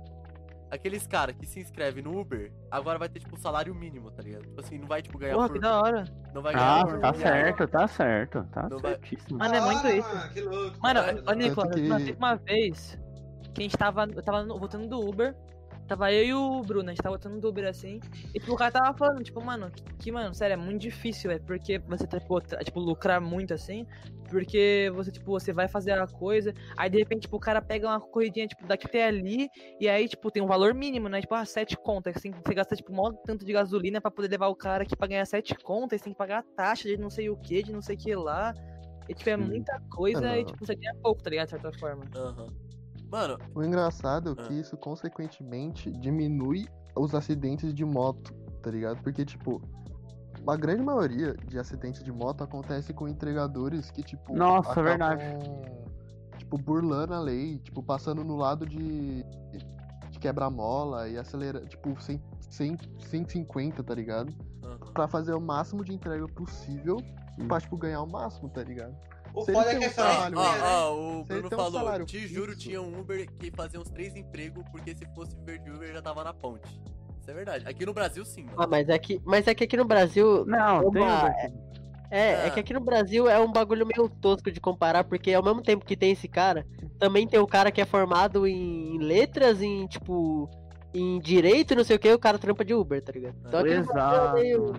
aqueles 0.71 1.05
caras 1.07 1.35
que 1.35 1.45
se 1.45 1.59
inscrevem 1.59 2.03
no 2.03 2.19
Uber, 2.19 2.51
agora 2.71 2.97
vai 2.99 3.07
ter, 3.09 3.19
tipo, 3.19 3.37
salário 3.37 3.73
mínimo, 3.75 4.09
tá 4.11 4.21
ligado? 4.23 4.43
Tipo 4.43 4.59
assim, 4.61 4.77
não 4.77 4.87
vai, 4.87 5.01
tipo, 5.01 5.17
ganhar 5.17 5.35
Porra, 5.35 5.47
por. 5.47 5.53
que 5.53 5.59
da 5.59 5.79
hora. 5.81 6.03
Não 6.33 6.41
vai 6.41 6.53
ganhar 6.53 6.81
Ah, 6.81 6.85
por. 6.85 6.99
tá 6.99 7.13
certo, 7.13 7.67
tá 7.67 7.87
certo, 7.87 8.43
tá 8.51 8.67
Não 8.69 8.79
vai- 8.79 8.91
certíssimo. 8.93 9.37
Mano, 9.39 9.53
é 9.55 9.59
Da 9.59 9.65
muito 9.65 9.87
isso. 9.87 10.15
Mano, 10.15 10.29
que 10.33 10.41
louco. 10.41 10.77
Mano, 10.81 10.99
ô. 11.27 11.33
Nicolas, 11.33 11.75
que- 11.75 11.81
teve 11.87 12.11
uma 12.13 12.35
vez 12.35 12.99
que 13.53 13.61
a 13.61 13.63
gente 13.63 13.77
tava. 13.77 14.05
Eu 14.05 14.23
tava 14.23 14.45
voltando 14.45 14.87
do 14.87 14.99
Uber. 14.99 15.35
Tava 15.93 16.11
eu 16.11 16.23
e 16.25 16.33
o 16.33 16.61
Bruno, 16.63 16.89
a 16.89 16.91
gente 16.91 17.03
tava 17.03 17.15
voltando 17.15 17.39
do 17.39 17.47
Uber 17.49 17.67
assim. 17.67 17.99
E 18.33 18.39
tipo, 18.39 18.51
o 18.53 18.55
cara 18.55 18.71
tava 18.71 18.97
falando, 18.97 19.23
tipo, 19.23 19.39
mano, 19.45 19.69
que, 19.69 19.83
que, 19.99 20.11
mano, 20.11 20.33
sério, 20.33 20.55
é 20.55 20.57
muito 20.57 20.81
difícil, 20.81 21.29
é 21.29 21.37
porque 21.37 21.77
você 21.77 22.07
tipo, 22.07 22.41
tra- 22.41 22.63
tipo, 22.63 22.79
lucrar 22.79 23.21
muito 23.21 23.53
assim. 23.53 23.85
Porque 24.27 24.91
você, 24.95 25.11
tipo, 25.11 25.29
você 25.31 25.53
vai 25.53 25.67
fazer 25.67 25.91
a 25.91 26.07
coisa, 26.07 26.51
aí 26.75 26.89
de 26.89 26.97
repente, 26.97 27.21
tipo, 27.21 27.37
o 27.37 27.39
cara 27.39 27.61
pega 27.61 27.87
uma 27.87 27.99
corridinha, 28.01 28.47
tipo, 28.47 28.65
daqui 28.65 28.87
até 28.87 29.05
ali, 29.05 29.47
e 29.79 29.87
aí, 29.87 30.07
tipo, 30.09 30.31
tem 30.31 30.41
um 30.41 30.47
valor 30.47 30.73
mínimo, 30.73 31.07
né? 31.07 31.21
Tipo, 31.21 31.35
ah, 31.35 31.45
sete 31.45 31.77
contas. 31.77 32.15
Você, 32.15 32.31
tem- 32.31 32.41
você 32.43 32.55
gasta, 32.55 32.75
tipo, 32.75 32.91
mó 32.91 33.11
tanto 33.11 33.45
de 33.45 33.53
gasolina 33.53 34.01
pra 34.01 34.09
poder 34.09 34.29
levar 34.29 34.47
o 34.47 34.55
cara 34.55 34.81
aqui 34.81 34.95
pra 34.95 35.05
ganhar 35.07 35.25
sete 35.27 35.53
contas, 35.53 35.99
você 36.01 36.05
tem 36.05 36.13
que 36.13 36.17
pagar 36.17 36.39
a 36.39 36.43
taxa 36.55 36.87
de 36.89 36.97
não 36.97 37.11
sei 37.11 37.29
o 37.29 37.37
que, 37.37 37.61
de 37.61 37.71
não 37.71 37.83
sei 37.83 37.95
o 37.95 37.99
que 37.99 38.15
lá. 38.15 38.51
E, 39.07 39.13
tipo, 39.13 39.29
é 39.29 39.37
muita 39.37 39.79
coisa 39.91 40.27
Ah, 40.27 40.39
e, 40.39 40.45
tipo, 40.45 40.65
você 40.65 40.73
ganha 40.73 40.95
pouco, 41.03 41.21
tá 41.21 41.29
ligado? 41.29 41.45
De 41.45 41.51
certa 41.51 41.71
forma. 41.77 42.05
Aham. 42.15 42.47
Mano, 43.13 43.37
O 43.53 43.63
engraçado 43.63 44.31
é 44.31 44.41
Ah. 44.41 44.47
que 44.47 44.53
isso, 44.55 44.75
consequentemente, 44.75 45.91
diminui 45.91 46.67
os 46.95 47.13
acidentes 47.13 47.71
de 47.71 47.85
moto, 47.85 48.33
tá 48.63 48.71
ligado? 48.71 49.03
Porque, 49.03 49.23
tipo, 49.23 49.61
a 50.47 50.55
grande 50.55 50.81
maioria 50.81 51.35
de 51.47 51.59
acidentes 51.59 52.03
de 52.03 52.11
moto 52.11 52.43
acontece 52.43 52.91
com 52.91 53.07
entregadores 53.07 53.91
que, 53.91 54.01
tipo. 54.01 54.35
Nossa, 54.35 54.71
acabam, 54.71 54.83
verdade. 54.85 55.23
Tipo, 56.39 56.57
burlando 56.57 57.13
a 57.13 57.19
lei, 57.19 57.59
tipo, 57.59 57.83
passando 57.83 58.23
no 58.23 58.35
lado 58.35 58.65
de. 58.65 59.23
de 60.09 60.19
quebra-mola 60.19 61.07
e 61.07 61.17
acelera, 61.17 61.63
tipo, 61.65 61.99
100, 62.01 62.19
100, 62.49 62.77
150, 62.97 63.83
tá 63.83 63.93
ligado? 63.93 64.33
aham. 64.63 64.77
Pra 64.93 65.07
fazer 65.07 65.33
o 65.33 65.39
máximo 65.41 65.83
de 65.85 65.93
entrega 65.93 66.25
possível 66.29 66.97
Sim. 67.35 67.47
pra, 67.47 67.59
tipo, 67.59 67.77
ganhar 67.77 68.01
o 68.01 68.09
máximo, 68.09 68.49
tá 68.49 68.63
ligado? 68.63 68.95
O 69.33 69.45
foda 69.45 69.61
é 69.61 69.69
tem 69.71 69.79
que 69.79 69.85
é 69.85 69.89
um 69.89 69.93
trabalho, 69.93 70.37
Ó, 70.37 70.43
isso, 70.43 70.53
né? 70.53 70.61
ó, 70.63 70.93
o 70.93 71.23
Bruno 71.23 71.49
tem 71.49 71.57
um 71.57 71.61
falou, 71.61 71.79
salário 71.79 72.05
te 72.05 72.27
juro, 72.27 72.51
fixo- 72.51 72.59
tinha 72.69 72.81
um 72.81 72.99
Uber 72.99 73.27
que 73.39 73.51
fazia 73.55 73.79
uns 73.79 73.89
três 73.89 74.15
empregos, 74.15 74.63
porque 74.71 74.95
se 74.95 75.05
fosse 75.15 75.35
viver 75.37 75.59
de 75.59 75.71
Uber 75.71 75.91
já 75.93 76.01
tava 76.01 76.23
na 76.23 76.33
ponte. 76.33 76.67
Isso 77.19 77.31
é 77.31 77.33
verdade. 77.33 77.65
Aqui 77.67 77.85
no 77.85 77.93
Brasil, 77.93 78.23
sim, 78.25 78.43
mano. 78.43 78.57
Ah, 78.57 78.67
mas 78.67 78.89
é 78.89 78.99
que, 78.99 79.19
mas 79.25 79.47
é 79.47 79.55
que 79.55 79.63
aqui 79.63 79.77
no 79.77 79.85
Brasil. 79.85 80.45
Não, 80.45 80.91
tem 80.91 81.01
Uma- 81.01 81.19
Uber. 81.23 81.53
É, 82.11 82.31
é 82.31 82.45
Ah. 82.45 82.49
que 82.51 82.59
aqui 82.59 82.73
no 82.73 82.79
Brasil 82.81 83.27
é 83.27 83.39
um 83.39 83.51
bagulho 83.51 83.87
meio 83.87 84.07
tosco 84.07 84.51
de 84.51 84.59
comparar, 84.59 85.03
porque 85.03 85.33
ao 85.33 85.41
mesmo 85.43 85.63
tempo 85.63 85.83
que 85.83 85.97
tem 85.97 86.11
esse 86.11 86.27
cara, 86.27 86.63
também 86.99 87.27
tem 87.27 87.39
o 87.39 87.47
cara 87.47 87.71
que 87.71 87.81
é 87.81 87.85
formado 87.85 88.45
em 88.45 88.99
letras, 88.99 89.61
em 89.61 89.87
tipo. 89.87 90.47
em 90.95 91.17
direito, 91.17 91.73
não 91.73 91.83
sei 91.83 91.95
o 91.95 91.99
que, 91.99 92.13
o 92.13 92.19
cara 92.19 92.37
trampa 92.37 92.63
de 92.63 92.71
Uber, 92.75 93.01
tá 93.01 93.11
ligado? 93.11 93.35
Então 93.47 93.59
aqui 93.61 93.73
no, 93.73 93.85
Brasil 93.85 94.11
é 94.11 94.15
Exato. 94.19 94.33
meio, 94.35 94.73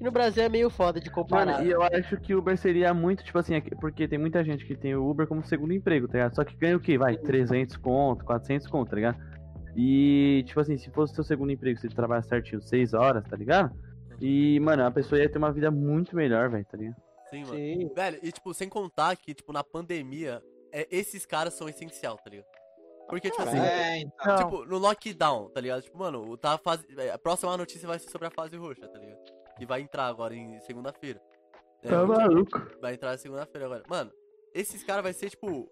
aqui 0.00 0.04
no 0.04 0.10
Brasil 0.10 0.42
é 0.42 0.48
meio 0.48 0.70
foda 0.70 0.98
de 0.98 1.10
comparar. 1.10 1.58
Mano, 1.58 1.66
e 1.66 1.70
eu 1.70 1.82
acho 1.82 2.16
que 2.16 2.34
o 2.34 2.38
Uber 2.38 2.56
seria 2.56 2.92
muito, 2.94 3.22
tipo 3.22 3.38
assim, 3.38 3.60
porque 3.80 4.08
tem 4.08 4.18
muita 4.18 4.42
gente 4.42 4.64
que 4.64 4.74
tem 4.74 4.94
o 4.94 5.08
Uber 5.08 5.26
como 5.26 5.44
segundo 5.44 5.74
emprego, 5.74 6.08
tá 6.08 6.14
ligado? 6.14 6.34
Só 6.34 6.44
que 6.44 6.56
ganha 6.56 6.76
o 6.76 6.80
quê? 6.80 6.96
Vai, 6.96 7.16
300 7.18 7.76
conto, 7.76 8.24
400 8.24 8.66
conto, 8.66 8.88
tá 8.90 8.96
ligado? 8.96 9.18
E, 9.76 10.42
tipo 10.46 10.58
assim, 10.58 10.76
se 10.78 10.90
fosse 10.90 11.14
seu 11.14 11.22
segundo 11.22 11.52
emprego, 11.52 11.78
você 11.78 11.88
trabalha 11.88 12.22
certinho 12.22 12.60
seis 12.62 12.94
horas, 12.94 13.22
tá 13.24 13.36
ligado? 13.36 13.72
E, 14.20 14.58
mano, 14.60 14.84
a 14.84 14.90
pessoa 14.90 15.20
ia 15.20 15.30
ter 15.30 15.38
uma 15.38 15.52
vida 15.52 15.70
muito 15.70 16.16
melhor, 16.16 16.50
velho, 16.50 16.64
tá 16.64 16.76
ligado? 16.76 16.96
Sim, 17.28 17.44
mano. 17.44 17.54
Sim. 17.54 17.90
Velho, 17.94 18.18
e 18.22 18.32
tipo, 18.32 18.52
sem 18.54 18.68
contar 18.68 19.14
que, 19.16 19.34
tipo, 19.34 19.52
na 19.52 19.62
pandemia, 19.62 20.42
é, 20.72 20.88
esses 20.90 21.24
caras 21.24 21.54
são 21.54 21.68
essencial, 21.68 22.16
tá 22.16 22.30
ligado? 22.30 22.46
Porque, 23.08 23.30
tipo 23.30 23.42
assim, 23.42 23.58
É, 23.58 23.98
então. 23.98 24.26
Não. 24.26 24.36
tipo, 24.36 24.64
no 24.66 24.78
lockdown, 24.78 25.50
tá 25.50 25.60
ligado? 25.60 25.82
Tipo, 25.82 25.98
mano, 25.98 26.36
tá 26.36 26.54
a 26.54 26.58
fase. 26.58 26.84
é, 26.96 27.10
A 27.10 27.18
próxima 27.18 27.56
notícia 27.56 27.86
vai 27.86 27.98
ser 27.98 28.08
sobre 28.08 28.28
a 28.28 28.30
fase 28.30 28.56
roxa, 28.56 28.86
tá 28.88 28.98
ligado? 28.98 29.39
Que 29.60 29.66
vai 29.66 29.82
entrar 29.82 30.06
agora 30.06 30.34
em 30.34 30.58
segunda-feira. 30.60 31.20
É, 31.82 31.88
Tá 31.90 32.06
maluco. 32.06 32.58
Vai 32.80 32.94
entrar 32.94 33.18
segunda-feira 33.18 33.66
agora. 33.66 33.82
Mano, 33.86 34.10
esses 34.54 34.82
caras 34.82 35.02
vai 35.02 35.12
ser, 35.12 35.28
tipo, 35.28 35.70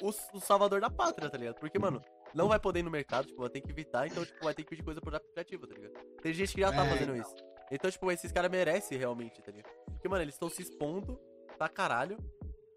o, 0.00 0.08
o 0.32 0.40
salvador 0.40 0.80
da 0.80 0.88
pátria, 0.88 1.28
tá 1.28 1.36
ligado? 1.36 1.56
Porque, 1.58 1.76
mano, 1.76 2.00
não 2.32 2.46
vai 2.46 2.60
poder 2.60 2.78
ir 2.80 2.82
no 2.84 2.90
mercado, 2.92 3.26
tipo, 3.26 3.40
vai 3.40 3.50
ter 3.50 3.60
que 3.60 3.70
evitar, 3.70 4.06
então, 4.06 4.24
tipo, 4.24 4.44
vai 4.44 4.54
ter 4.54 4.62
que 4.62 4.70
pedir 4.70 4.84
coisa 4.84 5.00
por 5.00 5.12
aplicativo, 5.12 5.66
tá 5.66 5.74
ligado? 5.74 5.92
Tem 6.22 6.32
gente 6.32 6.54
que 6.54 6.60
já 6.60 6.70
tá 6.70 6.86
É, 6.86 6.88
fazendo 6.88 7.16
então. 7.16 7.16
isso. 7.16 7.34
Então, 7.72 7.90
tipo, 7.90 8.10
esses 8.12 8.30
caras 8.30 8.48
merecem 8.50 8.96
realmente, 8.96 9.42
tá 9.42 9.50
ligado? 9.50 9.72
Porque, 9.86 10.08
mano, 10.08 10.22
eles 10.22 10.34
estão 10.36 10.48
se 10.48 10.62
expondo 10.62 11.18
pra 11.58 11.68
caralho. 11.68 12.16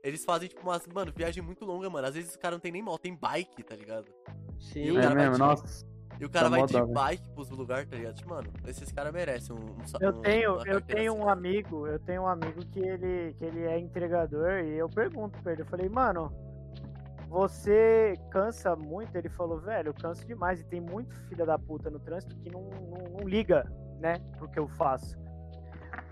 Eles 0.03 0.25
fazem, 0.25 0.49
tipo, 0.49 0.61
umas, 0.63 0.85
mano, 0.87 1.13
viagem 1.15 1.43
muito 1.43 1.63
longa, 1.63 1.89
mano. 1.91 2.07
Às 2.07 2.15
vezes 2.15 2.31
os 2.31 2.37
caras 2.37 2.55
não 2.55 2.61
tem 2.61 2.71
nem 2.71 2.81
moto, 2.81 3.01
tem 3.01 3.15
bike, 3.15 3.61
tá 3.63 3.75
ligado? 3.75 4.11
Sim. 4.59 4.83
E 4.85 4.91
o 4.91 4.97
É 4.97 5.01
cara 5.03 5.13
vai 5.13 5.23
mesmo, 5.23 5.33
de- 5.33 5.39
nossa. 5.39 5.85
E 6.19 6.25
o 6.25 6.29
cara 6.29 6.49
Dá 6.49 6.57
vai 6.57 6.65
de 6.65 6.73
dó, 6.73 6.85
bike 6.85 7.29
pros 7.29 7.49
lugares, 7.49 7.87
tá 7.87 7.95
ligado? 7.95 8.15
Tipo, 8.15 8.29
mano, 8.31 8.49
esses 8.65 8.91
caras 8.91 9.13
merecem 9.13 9.55
um, 9.55 9.59
um 9.59 9.83
Eu 10.01 10.09
um- 10.09 10.21
tenho, 10.21 10.53
uma 10.55 10.67
eu 10.67 10.81
tenho 10.81 11.13
assim. 11.13 11.21
um 11.23 11.29
amigo, 11.29 11.87
eu 11.87 11.99
tenho 11.99 12.21
um 12.23 12.27
amigo 12.27 12.59
que 12.71 12.79
ele, 12.79 13.33
que 13.33 13.45
ele 13.45 13.63
é 13.65 13.77
entregador 13.79 14.59
e 14.63 14.77
eu 14.77 14.89
pergunto 14.89 15.39
pra 15.43 15.51
ele, 15.53 15.61
eu 15.61 15.65
falei, 15.67 15.87
mano, 15.89 16.31
você 17.29 18.13
cansa 18.31 18.75
muito? 18.75 19.15
Ele 19.15 19.29
falou, 19.29 19.59
velho, 19.59 19.89
eu 19.89 19.93
canso 19.93 20.25
demais 20.25 20.59
e 20.61 20.63
tem 20.63 20.79
muito 20.81 21.13
filha 21.27 21.45
da 21.45 21.57
puta 21.59 21.89
no 21.89 21.99
trânsito 21.99 22.35
que 22.37 22.49
não, 22.51 22.61
não, 22.63 23.19
não 23.19 23.27
liga, 23.27 23.69
né, 23.99 24.15
pro 24.37 24.47
que 24.49 24.57
eu 24.59 24.67
faço. 24.69 25.17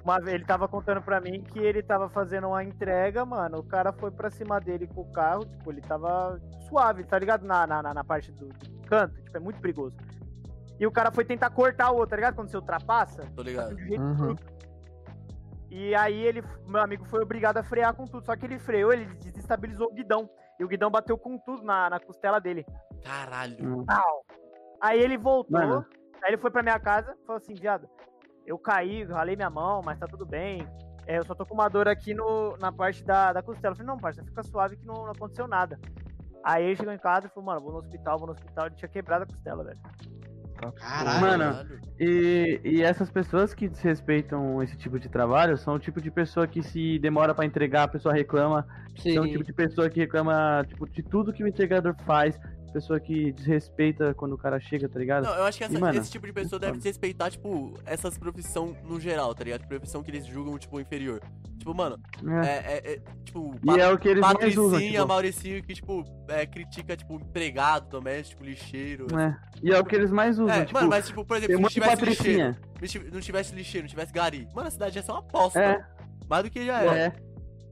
Uma 0.03 0.19
vez 0.19 0.35
ele 0.35 0.45
tava 0.45 0.67
contando 0.67 1.01
pra 1.01 1.19
mim 1.19 1.41
que 1.41 1.57
ele 1.57 1.81
tava 1.81 2.07
fazendo 2.09 2.47
uma 2.47 2.63
entrega, 2.63 3.25
mano, 3.25 3.57
o 3.59 3.63
cara 3.63 3.91
foi 3.91 4.11
pra 4.11 4.29
cima 4.29 4.59
dele 4.59 4.85
com 4.87 5.01
o 5.01 5.11
carro, 5.11 5.45
tipo, 5.45 5.71
ele 5.71 5.81
tava 5.81 6.39
suave, 6.69 7.03
tá 7.05 7.17
ligado? 7.17 7.43
Na, 7.43 7.65
na, 7.65 7.81
na- 7.81 7.93
na 7.93 8.03
parte 8.03 8.31
do, 8.31 8.49
do 8.49 8.74
canto, 8.85 9.21
tipo, 9.21 9.35
é 9.35 9.39
muito 9.39 9.59
perigoso. 9.59 9.97
E 10.79 10.85
o 10.85 10.91
cara 10.91 11.11
foi 11.11 11.23
tentar 11.25 11.49
cortar 11.49 11.91
o 11.91 11.95
outro, 11.95 12.09
tá 12.09 12.15
ligado? 12.17 12.35
Quando 12.35 12.49
você 12.49 12.57
ultrapassa, 12.57 13.23
Tô 13.35 13.41
ligado. 13.41 13.75
de 13.75 13.87
jeito 13.87 14.01
Uhum. 14.01 14.35
E 15.69 15.93
aí 15.95 16.21
ele, 16.21 16.41
meu 16.65 16.81
amigo 16.81 17.03
foi 17.05 17.21
obrigado 17.21 17.57
a 17.57 17.63
frear 17.63 17.93
com 17.93 18.05
tudo. 18.05 18.25
Só 18.25 18.35
que 18.35 18.45
ele 18.45 18.59
freou, 18.59 18.93
ele 18.93 19.05
desestabilizou 19.15 19.87
o 19.87 19.93
guidão. 19.93 20.29
E 20.59 20.63
o 20.63 20.67
guidão 20.67 20.89
bateu 20.89 21.17
com 21.17 21.37
tudo 21.37 21.63
na, 21.63 21.89
na 21.89 21.99
costela 21.99 22.39
dele. 22.39 22.65
Caralho. 23.03 23.83
Pau. 23.85 24.25
Aí 24.81 24.99
ele 24.99 25.17
voltou, 25.17 25.59
Mano. 25.59 25.85
aí 26.23 26.29
ele 26.31 26.37
foi 26.37 26.51
pra 26.51 26.63
minha 26.63 26.79
casa 26.79 27.15
falou 27.25 27.37
assim, 27.37 27.55
viado, 27.55 27.89
eu 28.45 28.57
caí, 28.57 29.03
ralei 29.03 29.35
minha 29.35 29.49
mão, 29.49 29.81
mas 29.83 29.97
tá 29.97 30.07
tudo 30.07 30.25
bem. 30.25 30.67
É, 31.07 31.17
eu 31.17 31.25
só 31.25 31.35
tô 31.35 31.45
com 31.45 31.53
uma 31.53 31.67
dor 31.67 31.87
aqui 31.87 32.13
no, 32.13 32.55
na 32.57 32.71
parte 32.71 33.03
da, 33.03 33.33
da 33.33 33.41
costela. 33.41 33.73
Eu 33.73 33.77
falei, 33.77 33.91
não, 33.91 33.97
parça, 33.97 34.23
fica 34.23 34.43
suave 34.43 34.77
que 34.77 34.85
não, 34.85 35.03
não 35.03 35.11
aconteceu 35.11 35.47
nada. 35.47 35.79
Aí 36.45 36.63
ele 36.63 36.75
chegou 36.75 36.93
em 36.93 36.99
casa 36.99 37.25
e 37.25 37.29
falou, 37.29 37.47
mano, 37.47 37.61
vou 37.61 37.71
no 37.71 37.79
hospital, 37.79 38.19
vou 38.19 38.27
no 38.27 38.33
hospital. 38.33 38.67
Ele 38.67 38.75
tinha 38.75 38.87
quebrado 38.87 39.23
a 39.23 39.25
costela, 39.25 39.63
velho. 39.63 39.79
Caralho. 40.77 41.21
Mano. 41.21 41.79
E, 41.99 42.61
e 42.63 42.81
essas 42.83 43.09
pessoas 43.09 43.53
que 43.53 43.67
desrespeitam 43.67 44.61
esse 44.61 44.77
tipo 44.77 44.99
de 44.99 45.09
trabalho 45.09 45.57
são 45.57 45.73
o 45.73 45.79
tipo 45.79 45.99
de 45.99 46.11
pessoa 46.11 46.47
que 46.47 46.61
se 46.61 46.99
demora 46.99 47.33
pra 47.33 47.45
entregar, 47.45 47.83
a 47.83 47.87
pessoa 47.87 48.13
reclama. 48.13 48.65
Sim. 48.95 49.15
São 49.15 49.23
o 49.23 49.27
tipo 49.27 49.43
de 49.43 49.53
pessoa 49.53 49.89
que 49.89 49.99
reclama, 49.99 50.63
tipo, 50.67 50.87
de 50.87 51.01
tudo 51.01 51.33
que 51.33 51.43
o 51.43 51.47
entregador 51.47 51.95
faz. 52.05 52.39
Pessoa 52.75 52.99
que 52.99 53.31
desrespeita 53.31 54.13
quando 54.13 54.33
o 54.33 54.37
cara 54.37 54.59
chega, 54.59 54.89
tá 54.89 54.99
ligado? 54.99 55.23
Não, 55.23 55.33
eu 55.33 55.45
acho 55.45 55.57
que 55.57 55.63
essa- 55.63 55.73
E, 55.77 55.79
mano, 55.79 55.97
esse 55.97 56.11
tipo 56.11 56.27
de 56.27 56.33
pessoa 56.33 56.59
deve 56.59 56.75
desrespeitar, 56.75 57.31
tipo, 57.31 57.73
essas 57.85 58.17
profissões 58.17 58.75
no 58.83 58.99
geral, 58.99 59.33
tá 59.33 59.45
ligado? 59.45 59.65
Profissão 59.65 60.03
que 60.03 60.11
eles 60.11 60.25
julgam, 60.25 60.57
tipo, 60.57 60.77
inferior. 60.77 61.21
Tipo, 61.57 61.73
mano, 61.73 61.97
É. 62.43 62.45
é, 62.45 62.51
é- 62.51 62.93
é, 62.95 63.01
tipo, 63.23 63.55
E 63.63 63.79
é 63.79 63.89
o 63.89 63.97
que 63.97 64.09
eles 64.09 64.19
mais 64.19 64.57
usam, 64.57 64.77
tipo, 64.77 65.07
Mauricinho, 65.07 65.63
que, 65.63 65.73
tipo, 65.73 66.03
é, 66.27 66.45
critica, 66.45 66.97
tipo, 66.97 67.15
empregado, 67.15 67.87
doméstico, 67.87 68.43
lixeiro. 68.43 69.07
é. 69.17 69.37
E 69.63 69.71
é 69.71 69.79
o 69.79 69.85
que 69.85 69.95
eles 69.95 70.11
mais 70.11 70.37
usam, 70.37 70.53
É, 70.53 70.65
tipo, 70.65 70.77
mano, 70.77 70.89
mas, 70.89 71.07
tipo, 71.07 71.23
por 71.23 71.37
exemplo, 71.37 71.57
não 71.61 71.69
tivesse 71.69 72.03
lixeiro, 72.03 72.43
patricinha. 72.43 72.61
não 72.81 72.87
tive- 72.89 73.09
não 73.09 73.21
tivesse 73.21 73.55
lixeiro, 73.55 73.85
não 73.85 73.89
tivesse 73.89 74.11
gari, 74.11 74.49
mano, 74.53 74.67
a 74.67 74.71
cidade 74.71 74.97
ia 74.97 75.01
ser 75.01 75.11
uma 75.13 75.21
bosta. 75.21 75.61
É. 75.61 75.81
Mais 76.29 76.43
do 76.43 76.49
que 76.49 76.65
já 76.65 76.83
é. 76.83 76.97
É. 77.05 77.13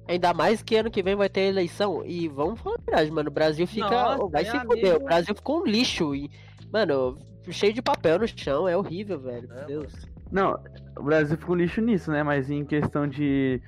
Ainda 0.07 0.33
mais 0.33 0.61
que 0.61 0.75
ano 0.75 0.91
que 0.91 1.01
vem 1.01 1.15
vai 1.15 1.29
ter 1.29 1.41
eleição. 1.41 2.03
E 2.05 2.27
vamos 2.27 2.59
falar 2.59 2.75
a 2.75 2.81
verdade, 2.85 3.11
mano. 3.11 3.29
O 3.29 3.33
Brasil 3.33 3.65
fica. 3.65 3.89
Nossa, 3.89 4.27
vai 4.27 4.43
meu 4.43 4.51
se 4.51 4.59
fuder. 4.59 4.89
amigo. 4.91 5.01
O 5.03 5.05
Brasil 5.07 5.35
ficou 5.35 5.61
um 5.61 5.65
lixo. 5.65 6.13
E, 6.15 6.29
mano, 6.71 7.17
cheio 7.49 7.73
de 7.73 7.81
papel 7.81 8.19
no 8.19 8.27
chão. 8.27 8.67
É 8.67 8.75
horrível, 8.75 9.19
velho. 9.19 9.49
É, 9.51 9.55
Meu 9.55 9.65
Deus. 9.65 9.93
Não, 10.31 10.59
o 10.97 11.03
Brasil 11.03 11.37
ficou 11.37 11.55
lixo 11.55 11.79
nisso, 11.79 12.11
né? 12.11 12.23
Mas 12.23 12.49
em 12.49 12.65
questão 12.65 13.07
de. 13.07 13.61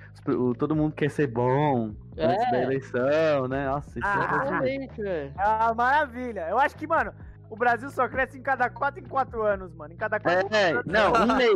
todo 0.57 0.75
mundo 0.75 0.93
quer 0.93 1.09
ser 1.11 1.27
bom 1.27 1.91
É. 2.17 2.25
antes 2.25 2.51
da 2.51 2.61
eleição, 2.63 3.47
né? 3.47 3.67
Nossa, 3.67 3.89
isso 3.97 4.07
Ah, 4.07 4.61
é. 4.63 4.87
Velho. 4.87 5.33
É 5.37 5.47
uma 5.63 5.73
maravilha. 5.75 6.47
Eu 6.49 6.57
acho 6.57 6.75
que, 6.75 6.87
mano, 6.87 7.13
o 7.49 7.55
Brasil 7.55 7.89
só 7.89 8.07
cresce 8.07 8.37
em 8.37 8.41
cada 8.41 8.69
4 8.69 8.99
em 8.99 9.07
4 9.07 9.43
anos, 9.43 9.73
mano. 9.75 9.93
Em 9.93 9.97
cada 9.97 10.19
4 10.19 10.47
É, 10.55 10.73
não, 10.85 11.13
um 11.13 11.35
mês. 11.35 11.55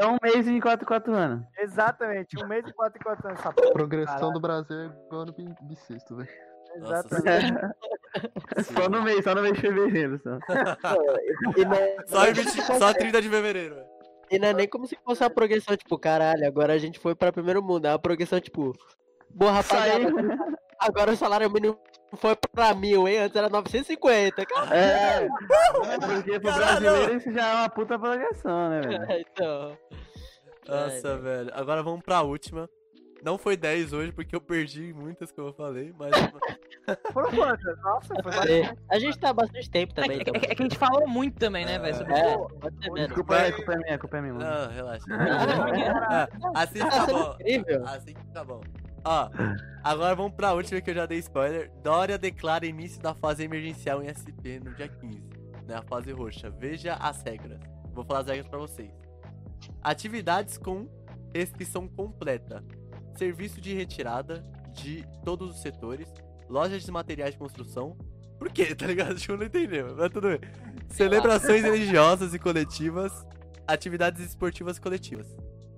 É 0.00 0.06
um 0.06 0.16
mês 0.22 0.48
em 0.48 0.60
4, 0.60 0.86
4 0.86 1.14
anos. 1.14 1.46
Exatamente, 1.58 2.42
um 2.42 2.46
mês 2.46 2.66
e 2.66 2.72
4 2.72 2.98
em 2.98 3.02
4 3.04 3.28
anos. 3.28 3.40
Essa 3.40 3.52
progressão 3.52 4.14
Caralho. 4.16 4.32
do 4.32 4.40
Brasil 4.40 4.76
é 4.76 4.86
igual 5.06 5.26
no 5.26 5.32
bi- 5.32 5.54
bissexto, 5.62 6.16
velho. 6.16 6.28
Nossa, 6.78 7.06
Exatamente. 7.06 7.74
Só 8.64 8.88
no 8.88 9.02
mês, 9.02 9.22
só 9.24 9.34
no 9.34 9.42
mês 9.42 9.54
de 9.54 9.60
fevereiro. 9.60 10.20
Só. 10.22 10.38
E 11.56 11.64
não, 11.64 11.74
é- 11.76 11.96
Só, 12.06 12.26
em 12.26 12.32
20 12.32 12.62
só 12.62 12.92
30 12.92 13.22
de 13.22 13.28
fevereiro, 13.28 13.74
velho. 13.76 13.86
e 14.30 14.38
não 14.38 14.48
é 14.48 14.52
nem 14.54 14.68
como 14.68 14.86
se 14.86 14.96
fosse 15.04 15.22
uma 15.22 15.30
progressão, 15.30 15.76
tipo, 15.76 15.96
caralho, 15.98 16.46
agora 16.46 16.72
a 16.72 16.78
gente 16.78 16.98
foi 16.98 17.14
pra 17.14 17.30
primeiro 17.32 17.62
mundo. 17.62 17.86
É 17.86 17.90
uma 17.90 17.98
progressão, 17.98 18.40
tipo, 18.40 18.72
boa 19.30 19.52
rapaziada. 19.52 20.10
Agora 20.80 21.12
o 21.12 21.16
salário 21.16 21.48
mínimo 21.50 21.78
foi 22.16 22.36
pra 22.52 22.74
mil, 22.74 23.08
hein? 23.08 23.18
Antes 23.18 23.36
era 23.36 23.48
950, 23.48 24.46
cara. 24.46 24.76
É, 24.76 25.24
é 25.24 25.98
porque 25.98 26.38
pro 26.40 26.50
Caralho. 26.50 26.80
brasileiro 26.80 27.16
isso 27.16 27.32
já 27.32 27.46
é 27.48 27.54
uma 27.54 27.68
puta 27.68 27.98
progressão, 27.98 28.70
né, 28.70 28.80
velho? 28.80 29.26
então. 29.32 29.78
Nossa, 30.68 31.08
É, 31.08 31.16
velho. 31.16 31.50
Agora 31.54 31.82
vamos 31.82 32.02
pra 32.02 32.22
última. 32.22 32.68
Não 33.22 33.38
foi 33.38 33.56
10 33.56 33.94
hoje, 33.94 34.12
porque 34.12 34.36
eu 34.36 34.40
perdi 34.40 34.92
muitas 34.92 35.32
que 35.32 35.40
eu 35.40 35.50
falei, 35.54 35.94
mas. 35.98 36.10
Foram 37.12 37.30
quantas? 37.30 37.78
Nossa, 37.82 38.14
foi 38.22 38.32
É, 38.32 38.36
bastante. 38.62 38.78
a 38.90 38.98
gente 38.98 39.18
tá 39.18 39.30
há 39.30 39.32
bastante 39.32 39.70
tempo 39.70 39.92
É, 39.96 40.02
também. 40.02 40.18
que- 40.18 40.22
então. 40.28 40.34
é 40.36 40.38
que- 40.40 40.52
é 40.52 40.54
que 40.54 40.62
a 40.62 40.64
gente 40.66 40.76
falou 40.78 41.08
muito 41.08 41.38
também, 41.38 41.64
né, 41.64 41.78
velho? 41.78 41.94
sobre 41.96 42.12
É, 42.12 42.30
isso. 42.34 42.48
pode 42.60 42.76
ser 42.84 42.90
menos. 42.92 43.08
Desculpa 43.08 43.36
aí, 43.36 43.52
culpa 43.52 43.72
é 43.72 43.76
minha, 43.78 43.98
culpa 43.98 44.16
é 44.18 44.20
minha, 44.20 44.34
mano. 44.34 44.44
Não, 44.44 44.70
relaxa. 44.70 45.06
Caralho. 45.06 46.28
Ah, 46.54 46.62
assim 46.62 46.80
Ah, 46.82 46.90
fica 46.90 47.00
você 47.06 47.10
é 47.10 47.14
bom. 47.14 47.36
incrível. 47.40 47.84
Assim 47.86 48.14
fica 48.14 48.44
bom. 48.44 48.60
Ó, 49.04 49.28
agora 49.82 50.14
vamos 50.14 50.32
pra 50.32 50.54
última 50.54 50.80
que 50.80 50.90
eu 50.90 50.94
já 50.94 51.06
dei 51.06 51.18
spoiler. 51.18 51.70
Dória 51.82 52.16
declara 52.16 52.64
início 52.64 53.00
da 53.02 53.14
fase 53.14 53.44
emergencial 53.44 54.02
em 54.02 54.08
SP 54.08 54.58
no 54.64 54.74
dia 54.74 54.88
15, 54.88 55.20
né? 55.66 55.74
A 55.76 55.82
fase 55.82 56.10
roxa. 56.12 56.50
Veja 56.50 56.94
as 56.94 57.22
regras. 57.22 57.60
Vou 57.92 58.04
falar 58.04 58.20
as 58.20 58.26
regras 58.26 58.48
pra 58.48 58.58
vocês. 58.58 58.90
Atividades 59.82 60.56
com 60.56 60.88
restrição 61.34 61.86
completa. 61.86 62.64
Serviço 63.16 63.60
de 63.60 63.74
retirada 63.74 64.42
de 64.72 65.06
todos 65.22 65.50
os 65.54 65.60
setores. 65.60 66.12
Lojas 66.48 66.82
de 66.82 66.90
materiais 66.90 67.32
de 67.32 67.38
construção. 67.38 67.96
Por 68.38 68.50
quê? 68.50 68.74
Tá 68.76 68.86
ligado? 68.86 69.16
Tipo, 69.16 69.36
não 69.36 69.44
entendeu. 69.44 69.94
Mas 69.96 70.10
tudo 70.10 70.28
bem. 70.28 70.40
Celebrações 70.88 71.62
religiosas 71.62 72.32
e 72.32 72.38
coletivas. 72.38 73.12
Atividades 73.66 74.24
esportivas 74.24 74.78
coletivas. 74.78 75.26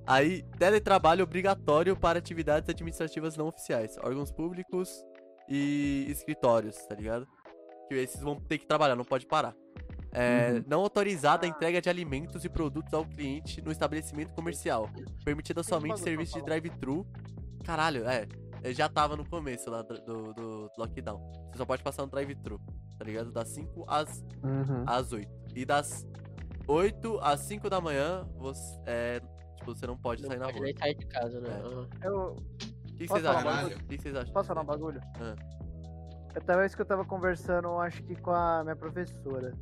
Aí, 0.07 0.43
teletrabalho 0.59 1.25
obrigatório 1.25 1.97
para 1.97 2.19
atividades 2.19 2.69
administrativas 2.69 3.37
não 3.37 3.49
oficiais. 3.49 3.97
Órgãos 3.99 4.31
públicos 4.31 4.89
e 5.49 6.07
escritórios, 6.09 6.77
tá 6.87 6.95
ligado? 6.95 7.27
Que 7.89 7.95
esses 7.97 8.21
vão 8.21 8.37
ter 8.37 8.59
que 8.59 8.67
trabalhar, 8.67 8.95
não 8.97 9.05
pode 9.05 9.27
parar. 9.27 9.55
É, 10.13 10.53
Uhum. 10.53 10.65
Não 10.67 10.81
autorizada 10.81 11.45
a 11.45 11.49
entrega 11.49 11.81
de 11.81 11.91
alimentos 11.91 12.45
e 12.45 12.49
produtos 12.49 12.93
ao 12.95 13.05
cliente 13.05 13.61
no 13.61 13.71
estabelecimento 13.71 14.33
comercial. 14.35 14.89
Permitida 15.25 15.63
somente 15.63 16.01
serviço 16.01 16.35
de 16.39 16.45
drive-thru. 16.45 17.07
Caralho, 17.65 18.05
é. 18.09 18.27
Já 18.73 18.89
tava 18.89 19.17
no 19.17 19.29
começo 19.29 19.69
lá 19.71 19.83
do, 19.83 19.95
do, 20.01 20.33
do 20.35 20.71
lockdown. 20.79 21.21
Você 21.53 21.59
só 21.59 21.67
pode 21.67 21.83
passar 21.83 22.03
no 22.03 22.09
drive-thru, 22.11 22.59
tá 22.99 23.05
ligado? 23.05 23.31
Das 23.31 23.49
5 23.51 23.85
às 23.89 24.25
Uhum. 24.43 24.85
às 24.87 25.13
8. 25.13 25.29
E 25.55 25.65
das 25.65 26.07
8 26.67 27.19
às 27.21 27.41
5 27.41 27.69
da 27.69 27.81
manhã, 27.81 28.27
você, 28.39 28.81
é, 28.87 29.21
você 29.75 29.87
não 29.87 29.97
pode 29.97 30.23
Não 30.23 30.29
sair 30.31 30.39
na 30.39 30.45
pode 30.47 30.59
rua. 30.59 30.65
nem 30.67 30.77
sair 30.77 30.95
de 30.95 31.07
casa, 31.07 31.41
né? 31.41 31.49
É. 32.03 32.07
Eu, 32.09 32.33
O 32.33 32.37
que, 32.97 32.99
que 32.99 33.09
vocês 33.09 33.25
acham? 33.27 33.41
O 33.41 33.55
bagulho? 33.55 33.77
que, 33.79 33.85
que 33.97 34.03
vocês 34.03 34.15
acham? 34.17 34.33
posso 34.33 34.49
falar 34.49 34.63
um 34.63 34.67
bagulho? 34.67 35.01
Ah. 35.21 35.35
Eu 36.35 36.41
tava 36.43 36.67
isso 36.67 36.77
que 36.77 36.83
eu 36.83 36.87
tava 36.87 37.05
conversando, 37.05 37.69
acho 37.79 38.03
que 38.03 38.15
com 38.17 38.31
a 38.31 38.63
minha 38.63 38.77
professora. 38.77 39.53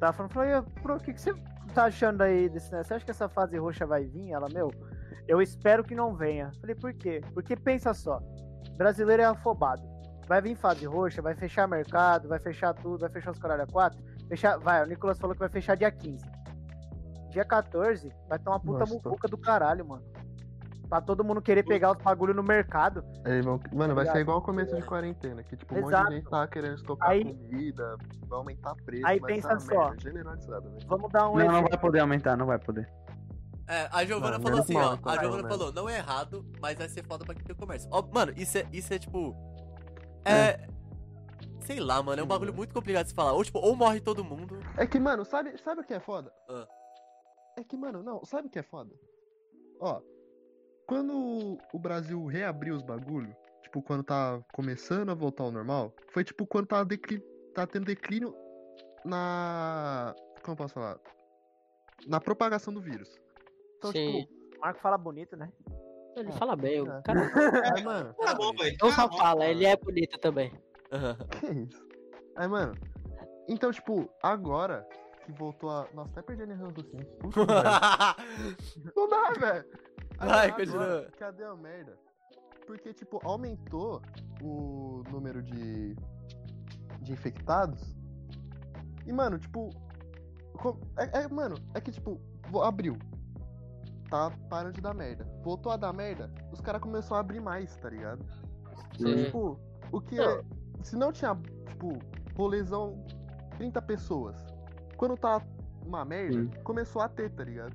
Tava 0.00 0.12
falando, 0.12 0.32
falei, 0.32 0.54
"Ô, 0.54 0.62
Pro, 0.82 0.96
o 0.96 1.00
que, 1.00 1.12
que 1.12 1.20
você 1.20 1.34
tá 1.74 1.84
achando 1.84 2.22
aí 2.22 2.48
desse 2.48 2.72
né? 2.72 2.82
Você 2.82 2.94
acha 2.94 3.04
que 3.04 3.10
essa 3.10 3.28
fase 3.28 3.56
roxa 3.58 3.86
vai 3.86 4.04
vir? 4.04 4.30
Ela, 4.32 4.48
meu, 4.48 4.70
eu 5.28 5.40
espero 5.40 5.84
que 5.84 5.94
não 5.94 6.14
venha. 6.14 6.50
Falei, 6.60 6.74
por 6.74 6.92
quê? 6.94 7.20
Porque 7.34 7.54
pensa 7.54 7.92
só, 7.94 8.18
brasileiro 8.76 9.22
é 9.22 9.26
afobado. 9.26 9.82
vai 10.26 10.40
vir 10.40 10.56
fase 10.56 10.86
roxa, 10.86 11.20
vai 11.22 11.34
fechar 11.34 11.68
mercado, 11.68 12.28
vai 12.28 12.38
fechar 12.40 12.72
tudo, 12.74 13.00
vai 13.00 13.10
fechar 13.10 13.30
os 13.32 13.38
caralho 13.38 13.62
a 13.62 13.66
4. 13.66 14.02
Fechar, 14.28 14.58
vai, 14.58 14.82
o 14.82 14.86
Nicolas 14.86 15.18
falou 15.18 15.34
que 15.34 15.40
vai 15.40 15.48
fechar 15.50 15.76
dia 15.76 15.90
15. 15.90 16.24
Dia 17.32 17.44
14 17.44 18.12
vai 18.28 18.38
ter 18.38 18.48
uma 18.48 18.60
puta 18.60 18.80
Nossa. 18.80 18.94
muvuca 18.94 19.26
do 19.28 19.38
caralho, 19.38 19.86
mano. 19.86 20.02
Pra 20.88 21.00
todo 21.00 21.24
mundo 21.24 21.40
querer 21.40 21.62
pegar 21.62 21.92
os 21.92 22.02
bagulho 22.02 22.34
no 22.34 22.42
mercado. 22.42 23.02
Aí 23.24 23.40
vão- 23.40 23.58
Mano, 23.72 23.94
vai 23.94 24.04
ser 24.04 24.10
Ligado? 24.10 24.20
igual 24.20 24.38
o 24.38 24.42
começo 24.42 24.76
de 24.76 24.82
quarentena, 24.82 25.42
que 25.42 25.56
tipo, 25.56 25.74
um 25.74 25.80
monte 25.80 25.88
Exato. 25.88 26.08
de 26.10 26.14
gente 26.16 26.28
tá 26.28 26.46
querendo 26.46 26.74
estocar 26.74 27.08
Aí- 27.10 27.24
comida, 27.24 27.96
vai 28.28 28.38
aumentar 28.38 28.74
preço, 28.84 29.06
Aí 29.06 29.18
pensa 29.20 29.58
ser 29.58 29.74
só. 29.74 29.88
merda 29.90 30.60
velho. 30.60 30.78
Vamos 30.86 31.10
dar 31.10 31.28
um 31.30 31.32
Não, 31.32 31.38
não 31.38 31.44
exemplo. 31.52 31.70
vai 31.70 31.78
poder 31.78 32.00
aumentar, 32.00 32.36
não 32.36 32.44
vai 32.46 32.58
poder. 32.58 32.86
É, 33.66 33.88
a 33.90 34.04
Giovana 34.04 34.36
Não, 34.36 34.42
falou 34.44 34.60
assim, 34.60 34.74
mal, 34.74 34.90
ó. 34.90 34.94
então, 34.96 35.12
A 35.12 35.16
Giovana 35.18 35.42
menos. 35.44 35.56
falou, 35.56 35.72
não 35.72 35.88
é 35.88 35.96
errado, 35.96 36.44
mas 36.60 36.76
vai 36.76 36.88
ser 36.90 37.02
foda 37.06 37.24
pra 37.24 37.34
quem 37.34 37.42
tem 37.44 37.56
comércio. 37.56 37.88
Ó, 37.90 38.02
mano, 38.12 38.32
isso 38.36 38.58
é, 38.58 38.66
isso 38.70 38.92
é 38.92 38.98
tipo. 38.98 39.34
É. 40.26 40.68
Sei 41.60 41.78
lá, 41.80 42.02
mano, 42.02 42.20
é 42.20 42.24
um 42.24 42.26
bagulho 42.28 42.52
muito 42.52 42.74
complicado 42.74 43.04
de 43.04 43.10
se 43.10 43.14
falar. 43.14 43.32
Ou 43.32 43.42
tipo, 43.42 43.58
ou 43.60 43.74
morre 43.74 44.00
todo 44.00 44.22
mundo. 44.22 44.58
É 44.76 44.84
que, 44.86 44.98
mano, 45.00 45.24
sabe, 45.24 45.56
sabe 45.62 45.80
o 45.80 45.84
que 45.84 45.94
é 45.94 46.00
foda? 46.00 46.30
Ah. 46.50 46.66
É 47.58 47.64
que, 47.64 47.76
mano, 47.76 48.02
não, 48.02 48.24
sabe 48.24 48.48
o 48.48 48.50
que 48.50 48.58
é 48.58 48.62
foda? 48.62 48.94
Ó, 49.80 50.00
quando 50.86 51.58
o 51.72 51.78
Brasil 51.78 52.24
reabriu 52.26 52.74
os 52.74 52.82
bagulho, 52.82 53.34
tipo, 53.62 53.82
quando 53.82 54.02
tá 54.04 54.40
começando 54.52 55.10
a 55.10 55.14
voltar 55.14 55.44
ao 55.44 55.52
normal, 55.52 55.92
foi 56.12 56.24
tipo 56.24 56.46
quando 56.46 56.66
tá, 56.66 56.82
decli... 56.84 57.20
tá 57.54 57.66
tendo 57.66 57.84
declínio 57.86 58.34
na. 59.04 60.14
Como 60.42 60.52
eu 60.52 60.56
posso 60.56 60.74
falar? 60.74 60.98
Na 62.06 62.20
propagação 62.20 62.72
do 62.72 62.80
vírus. 62.80 63.08
Então, 63.78 63.92
Sim. 63.92 64.26
O 64.56 64.60
Marco 64.60 64.80
fala 64.80 64.96
bonito, 64.98 65.36
né? 65.36 65.52
Ele 66.16 66.28
Ah, 66.28 66.32
fala 66.32 66.56
bem, 66.56 66.80
o 66.82 66.92
é. 66.92 67.02
cara 67.02 67.26
tipo, 67.26 67.38
aí, 67.76 67.82
mano, 67.84 68.14
Tá 68.14 68.34
bom, 68.34 68.52
velho. 68.54 68.76
não 68.82 68.90
só 68.92 69.08
fala, 69.10 69.40
mano. 69.40 69.50
ele 69.50 69.64
é 69.66 69.76
bonito 69.76 70.18
também. 70.18 70.52
que 71.40 71.46
isso? 71.46 71.86
Aí, 72.36 72.46
mano, 72.48 72.74
então, 73.48 73.72
tipo, 73.72 74.08
agora 74.22 74.86
que 75.24 75.32
voltou 75.32 75.70
a. 75.70 75.88
Nossa, 75.94 76.10
até 76.10 76.22
perdi 76.22 76.42
a 76.42 76.46
linha. 76.46 76.58
Puta, 77.20 77.44
velho. 77.46 78.92
Não 78.96 79.08
dá, 79.08 79.30
velho. 79.32 79.64
Vai, 80.18 80.52
continua. 80.52 81.08
Cadê 81.18 81.44
a 81.44 81.54
merda? 81.54 81.98
Porque, 82.66 82.92
tipo, 82.92 83.20
aumentou 83.24 84.02
o 84.40 85.02
número 85.10 85.42
de, 85.42 85.94
de 87.00 87.12
infectados. 87.12 87.96
E, 89.06 89.12
mano, 89.12 89.38
tipo. 89.38 89.70
É, 90.96 91.22
é, 91.22 91.28
mano, 91.28 91.56
é 91.74 91.80
que, 91.80 91.90
tipo, 91.90 92.20
abriu. 92.62 92.96
Tá 94.08 94.30
parando 94.50 94.74
de 94.74 94.80
dar 94.80 94.94
merda. 94.94 95.26
Voltou 95.42 95.72
a 95.72 95.76
dar 95.76 95.92
merda, 95.92 96.30
os 96.52 96.60
caras 96.60 96.82
começaram 96.82 97.16
a 97.16 97.20
abrir 97.20 97.40
mais, 97.40 97.74
tá 97.76 97.88
ligado? 97.88 98.24
Então, 98.94 99.10
Sim. 99.10 99.24
tipo, 99.24 99.58
o 99.90 100.00
que 100.00 100.20
é. 100.20 100.42
Se 100.82 100.96
não 100.96 101.10
tinha, 101.12 101.34
tipo, 101.66 101.98
rolezão 102.36 103.04
30 103.56 103.80
pessoas. 103.82 104.51
Quando 105.02 105.16
tá 105.16 105.42
uma 105.84 106.04
merda, 106.04 106.42
Sim. 106.44 106.50
começou 106.62 107.02
a 107.02 107.08
ter, 107.08 107.28
tá 107.32 107.42
ligado? 107.42 107.74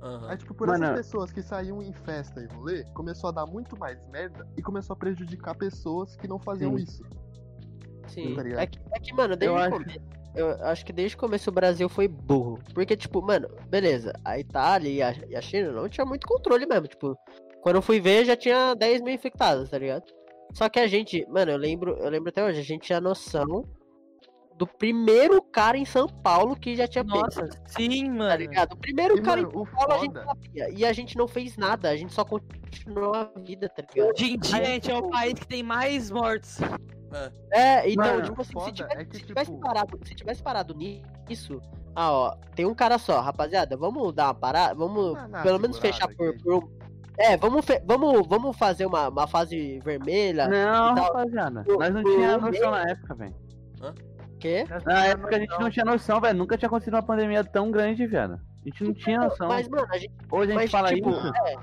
Aham. 0.00 0.28
Aí, 0.30 0.36
tipo, 0.36 0.54
por 0.54 0.68
Mano, 0.68 0.84
essas 0.84 0.96
pessoas 1.06 1.32
que 1.32 1.42
saíam 1.42 1.82
em 1.82 1.92
festa 1.92 2.40
e 2.40 2.46
rolê, 2.54 2.84
começou 2.94 3.30
a 3.30 3.32
dar 3.32 3.46
muito 3.46 3.76
mais 3.76 3.98
merda 4.10 4.46
e 4.56 4.62
começou 4.62 4.94
a 4.94 4.96
prejudicar 4.96 5.56
pessoas 5.56 6.14
que 6.14 6.28
não 6.28 6.38
faziam 6.38 6.78
Sim. 6.78 6.84
isso. 6.84 7.02
Sim. 8.06 8.36
Tá? 8.36 8.42
É 8.62 8.66
que, 8.68 8.78
é 8.92 9.00
que, 9.00 9.12
mano, 9.12 9.34
desde 9.34 9.46
Eu 9.56 9.60
o 9.60 9.60
acho- 9.60 9.70
começo. 9.72 10.00
Eu 10.36 10.50
acho 10.64 10.86
que 10.86 10.92
desde 10.92 11.16
o 11.16 11.18
começo 11.18 11.50
o 11.50 11.52
Brasil 11.52 11.88
foi 11.88 12.06
burro. 12.06 12.60
Porque, 12.72 12.96
tipo, 12.96 13.20
mano, 13.20 13.48
beleza. 13.68 14.12
A 14.24 14.38
Itália 14.38 14.88
e 14.88 15.02
a, 15.02 15.12
e 15.30 15.34
a 15.34 15.40
China 15.42 15.72
não 15.72 15.88
tinha 15.88 16.06
muito 16.06 16.28
controle 16.28 16.64
mesmo. 16.64 16.86
Tipo, 16.86 17.18
quando 17.60 17.74
eu 17.74 17.82
fui 17.82 17.98
ver 18.00 18.24
já 18.24 18.36
tinha 18.36 18.72
10 18.74 19.02
mil 19.02 19.12
infectados, 19.12 19.68
tá 19.68 19.78
ligado? 19.78 20.04
Só 20.54 20.68
que 20.68 20.78
a 20.78 20.86
gente, 20.86 21.26
mano, 21.28 21.50
eu 21.50 21.58
lembro, 21.58 21.96
eu 21.98 22.08
lembro 22.08 22.28
até 22.28 22.44
hoje, 22.44 22.60
a 22.60 22.64
gente 22.64 22.82
tinha 22.82 23.00
noção 23.00 23.64
do 24.56 24.66
primeiro 24.66 25.42
cara 25.42 25.76
em 25.76 25.84
São 25.84 26.06
Paulo 26.08 26.54
que 26.56 26.76
já 26.76 26.86
tinha 26.86 27.02
Nossa, 27.04 27.42
pego, 27.42 27.54
sim, 27.66 28.06
tá 28.06 28.12
mano. 28.12 28.36
ligado? 28.36 28.72
O 28.74 28.76
primeiro 28.76 29.18
E, 29.18 29.22
cara 29.22 29.42
mano, 29.42 29.52
em 29.52 29.56
o 29.60 29.64
São 29.66 29.74
Paulo 29.74 29.92
a 29.94 29.98
gente 29.98 30.14
sabia. 30.24 30.70
E 30.70 30.84
a 30.84 30.92
gente 30.92 31.16
não 31.16 31.26
fez 31.28 31.56
nada, 31.56 31.90
a 31.90 31.96
gente 31.96 32.12
só 32.12 32.24
continuou 32.24 33.14
a 33.14 33.30
vida, 33.40 33.68
tá 33.68 33.82
ligado? 33.88 34.10
Hoje 34.14 34.32
em 34.34 34.38
dia, 34.38 34.56
a 34.60 34.64
gente 34.64 34.90
é 34.90 34.96
o 34.96 35.08
país 35.10 35.34
que 35.34 35.46
tem 35.46 35.62
mais 35.62 36.10
mortes. 36.10 36.58
É, 37.50 37.90
então, 37.90 38.06
Mano, 38.06 38.22
tipo 38.22 38.40
assim, 38.40 38.58
se 38.60 38.72
tivesse, 38.72 38.96
é 39.00 39.04
que, 39.04 39.16
se 39.18 39.22
tivesse 39.24 39.50
tipo- 39.50 39.62
parado, 39.62 39.98
se 40.02 40.14
tivesse 40.14 40.42
parado 40.42 40.74
nisso, 40.74 41.60
ah, 41.94 42.10
ó, 42.10 42.36
tem 42.54 42.64
um 42.64 42.74
cara 42.74 42.96
só, 42.98 43.20
rapaziada, 43.20 43.76
vamos 43.76 44.14
dar 44.14 44.28
uma 44.28 44.34
parada, 44.34 44.74
vamos 44.74 45.12
uma 45.12 45.42
pelo 45.42 45.58
menos 45.60 45.78
fechar 45.78 46.08
por, 46.14 46.34
por 46.42 46.54
um- 46.54 46.82
É, 47.18 47.36
vamos, 47.36 47.66
fe- 47.66 47.82
vamos, 47.84 48.26
vamos 48.26 48.56
fazer 48.56 48.86
uma, 48.86 49.10
uma 49.10 49.26
fase 49.26 49.78
vermelha, 49.80 50.48
Não, 50.48 50.94
rapaziada. 50.94 51.62
Nós 51.68 51.92
não 51.92 52.02
meio- 52.02 52.40
noção 52.40 52.70
na 52.70 52.82
época, 52.88 53.14
velho. 53.14 53.34
Quê? 54.42 54.64
Na 54.84 55.06
época 55.06 55.36
a 55.36 55.38
gente 55.38 55.58
não 55.58 55.70
tinha 55.70 55.84
noção, 55.84 56.20
velho. 56.20 56.36
Nunca 56.38 56.58
tinha 56.58 56.66
acontecido 56.66 56.94
uma 56.94 57.02
pandemia 57.02 57.44
tão 57.44 57.70
grande, 57.70 58.06
velho. 58.06 58.34
A 58.34 58.68
gente 58.68 58.84
não 58.84 58.94
tinha 58.94 59.18
noção. 59.18 59.48
Mas, 59.48 59.68
mano, 59.68 59.86
a 59.90 59.98
gente, 59.98 60.12
Hoje 60.30 60.52
a 60.52 60.54
gente 60.54 60.62
mas, 60.62 60.70
fala 60.70 60.88
tipo, 60.94 61.10
isso. 61.10 61.32
é, 61.46 61.54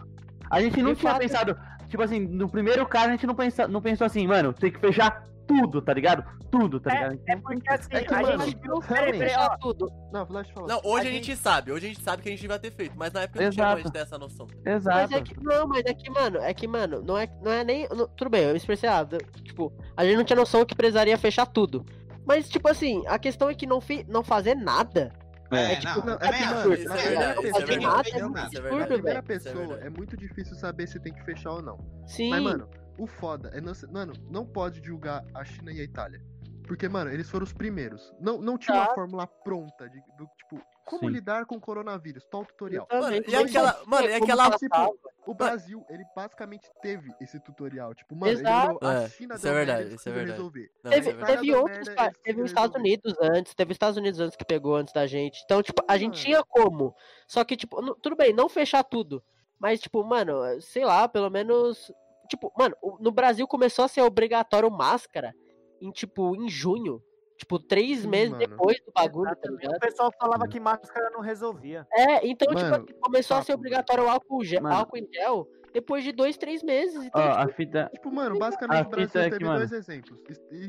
A 0.50 0.62
gente 0.62 0.82
não 0.82 0.94
de 0.94 1.00
tinha 1.00 1.12
fato- 1.12 1.22
pensado. 1.22 1.58
Tipo 1.88 2.04
assim, 2.04 2.20
no 2.20 2.48
primeiro 2.50 2.86
caso 2.86 3.08
a 3.08 3.12
gente 3.12 3.26
não, 3.26 3.34
pensa, 3.36 3.68
não 3.68 3.82
pensou 3.82 4.06
assim, 4.06 4.28
mano, 4.28 4.54
tem 4.54 4.72
que 4.72 4.80
fechar 4.80 5.24
tudo, 5.48 5.82
tá 5.82 5.92
ligado? 5.94 6.24
Tudo, 6.52 6.80
tá 6.80 6.92
ligado? 6.94 7.08
A 7.08 7.16
gente 7.16 7.24
É 7.32 7.36
não 7.36 7.42
porque 7.42 7.74
assim, 7.74 7.88
É 7.92 8.02
que, 8.04 8.14
a 8.14 8.22
mano, 8.22 8.44
gente 8.46 8.58
viu. 8.62 8.80
Peraí, 8.80 8.88
realmente- 9.12 9.18
peraí, 9.20 9.34
ó. 9.36 9.40
fechar 9.40 9.58
tudo. 9.58 9.92
Não, 10.14 10.28
falar. 10.28 10.46
Não, 10.68 10.82
hoje 10.84 11.08
a, 11.08 11.10
A 11.10 11.14
gente... 11.14 11.36
sabe, 11.36 11.72
hoje 11.72 11.86
a 11.88 11.90
gente 11.90 12.02
sabe 12.04 12.22
que 12.22 12.30
a 12.30 12.32
gente 12.32 12.48
vai 12.48 12.60
ter 12.60 12.72
feito, 12.72 12.94
mas 12.96 13.12
na 13.12 13.22
época 13.22 13.42
não 13.44 13.50
tinha 13.50 13.64
como 13.66 13.74
a 13.74 13.78
gente 13.78 13.86
Exato. 13.86 13.94
ter 13.94 14.00
essa 14.04 14.18
noção. 14.20 14.48
Mas 14.64 14.76
Exato. 14.76 15.16
é 15.16 15.22
que, 15.22 15.44
não, 15.44 15.68
mas 15.68 15.84
é 15.86 15.94
que, 15.96 16.10
mano, 16.12 16.38
é 16.38 16.54
que, 16.54 16.68
mano, 16.68 17.02
não 17.02 17.18
é, 17.18 17.28
não 17.42 17.52
é 17.52 17.64
nem. 17.64 17.88
não- 17.90 18.08
tudo 18.08 18.30
bem, 18.30 18.44
eu 18.44 18.52
me 18.52 18.58
expressei 18.58 18.88
errado. 18.88 19.18
Tipo, 19.44 19.74
a 19.98 20.04
gente 20.06 20.18
não 20.18 20.24
tinha 20.24 20.38
noção 20.38 20.64
que 20.64 20.76
precisaria 20.76 21.18
fechar 21.18 21.48
tudo. 21.48 21.84
Mas, 22.30 22.48
tipo 22.48 22.68
assim, 22.70 23.04
a 23.08 23.18
questão 23.18 23.50
é 23.50 23.56
que 23.56 23.66
não, 23.66 23.82
fi, 23.82 24.06
não 24.08 24.24
fazer 24.24 24.54
nada. 24.54 25.12
É, 25.52 25.74
É, 25.74 25.76
tipo, 25.78 25.98
não, 26.02 26.06
não, 26.06 26.14
é 26.14 26.18
na 26.20 26.28
é 26.28 26.30
é 26.30 26.36
é 26.36 26.44
é 26.44 27.80
Na 27.80 28.00
absurdo, 28.00 28.54
verdade. 28.54 28.94
primeira 28.94 29.20
é 29.20 29.22
pessoa 29.24 29.80
é 29.80 29.90
muito 29.90 30.16
difícil 30.16 30.56
saber 30.56 30.86
se 30.88 31.00
tem 31.00 31.12
que 31.12 31.24
fechar 31.26 31.54
ou 31.54 31.62
não. 31.64 31.80
Sim. 32.06 32.30
Mas, 32.30 32.44
mano, 32.44 32.70
o 33.00 33.08
foda 33.08 33.50
é 33.52 33.60
não, 33.60 33.74
mano, 33.92 34.14
não 34.30 34.46
pode 34.46 34.80
julgar 34.86 35.26
a 35.34 35.44
China 35.44 35.72
e 35.72 35.80
a 35.80 35.84
Itália. 35.84 36.22
Porque, 36.68 36.88
mano, 36.88 37.10
eles 37.10 37.28
foram 37.28 37.46
os 37.46 37.52
primeiros. 37.52 38.14
Não, 38.22 38.40
não 38.40 38.56
tinha 38.56 38.78
uma 38.78 38.86
Tá. 38.86 38.94
fórmula 38.94 39.26
pronta 39.26 39.90
de, 39.90 39.98
do, 40.16 40.28
tipo, 40.38 40.62
como 40.90 41.04
Sim. 41.08 41.10
lidar 41.16 41.46
com 41.46 41.56
o 41.56 41.60
coronavírus, 41.62 42.26
tal 42.26 42.44
tutorial. 42.44 42.88
Mano, 42.92 43.16
e 43.28 43.36
aquela. 43.36 43.82
Mano, 43.86 44.08
e 44.10 44.14
aquela. 44.16 44.50
Tipo, 44.58 44.98
o 45.28 45.34
Brasil, 45.36 45.86
ele 45.90 46.04
basicamente 46.16 46.68
teve 46.82 47.14
esse 47.22 47.40
tutorial. 47.40 47.94
Tipo, 47.94 48.16
mano, 48.16 48.32
ele 48.32 48.40
Exato. 48.42 48.78
olhou, 48.82 48.92
a 48.98 49.04
É, 49.04 49.10
China 49.10 49.36
isso 49.36 49.44
deu 49.44 49.52
é 49.52 49.56
verdade, 49.56 49.94
isso 49.96 50.10
é 50.10 50.12
verdade. 50.12 50.32
resolver. 50.32 50.72
Não, 50.84 50.92
Teve, 50.92 51.10
isso 51.12 51.20
é 51.22 51.26
teve 51.26 51.56
outros, 51.56 51.88
merda, 51.88 52.12
teve 52.24 52.42
os 52.42 52.50
Estados. 52.50 52.76
Unidos 52.76 53.16
antes, 53.22 53.54
teve 53.54 53.72
os 53.72 53.76
Estados 53.76 53.98
Unidos 53.98 54.20
antes 54.20 54.36
que 54.36 54.46
pegou 54.46 54.76
antes 54.76 54.94
da 54.94 55.06
gente. 55.06 55.42
Então, 55.46 55.62
tipo, 55.62 55.84
a 55.88 55.96
gente 55.98 56.14
Mano. 56.14 56.24
tinha 56.26 56.44
como. 56.44 56.96
Só 57.28 57.44
que, 57.44 57.56
tipo, 57.56 57.80
não- 57.82 57.94
tudo 57.96 58.16
bem, 58.16 58.34
não 58.34 58.50
fechar 58.50 58.84
tudo. 58.84 59.24
Mas, 59.60 59.80
tipo, 59.80 60.04
mano, 60.04 60.34
sei 60.62 60.84
lá, 60.86 61.08
pelo 61.08 61.30
menos. 61.30 61.92
Tipo, 62.28 62.52
mano, 62.58 62.76
no 63.00 63.12
Brasil 63.12 63.48
começou 63.48 63.86
a 63.86 63.88
ser 63.88 64.02
obrigatório 64.02 64.70
máscara 64.72 65.36
em, 65.82 65.92
tipo, 65.92 66.36
em 66.36 66.50
junho. 66.50 67.04
Tipo, 67.40 67.58
três 67.58 68.02
Sim, 68.02 68.10
meses 68.10 68.32
mano. 68.32 68.46
depois 68.46 68.78
do 68.86 68.92
bagulho, 68.94 69.34
tá 69.34 69.50
ligado? 69.50 69.78
O 69.78 69.80
pessoal 69.80 70.12
falava 70.20 70.46
que 70.46 70.60
máscara 70.60 71.10
não 71.12 71.22
resolvia. 71.22 71.88
É, 71.94 72.28
então, 72.28 72.54
Mano, 72.54 72.60
tipo, 72.80 72.92
assim, 72.92 73.00
começou 73.00 73.38
a 73.38 73.42
ser 73.42 73.54
papo, 73.54 73.60
obrigatório 73.62 74.04
o 74.04 74.10
álcool, 74.10 74.44
gel, 74.44 74.62
Mano. 74.62 74.76
álcool 74.76 74.98
em 74.98 75.08
gel 75.12 75.48
depois 75.74 76.04
de 76.04 76.12
dois, 76.12 76.36
três 76.38 76.62
meses. 76.62 77.02
Então, 77.02 77.22
Ó, 77.22 77.30
tipo, 77.30 77.42
a 77.42 77.48
fita. 77.54 77.90
Tipo, 77.94 78.12
mano, 78.12 78.38
basicamente 78.38 78.88
o 78.88 78.90
Brasil 78.90 79.22
é 79.22 79.24
que, 79.26 79.30
teve 79.32 79.46
mano- 79.46 79.60
dois 79.60 79.72
exemplos. 79.72 80.20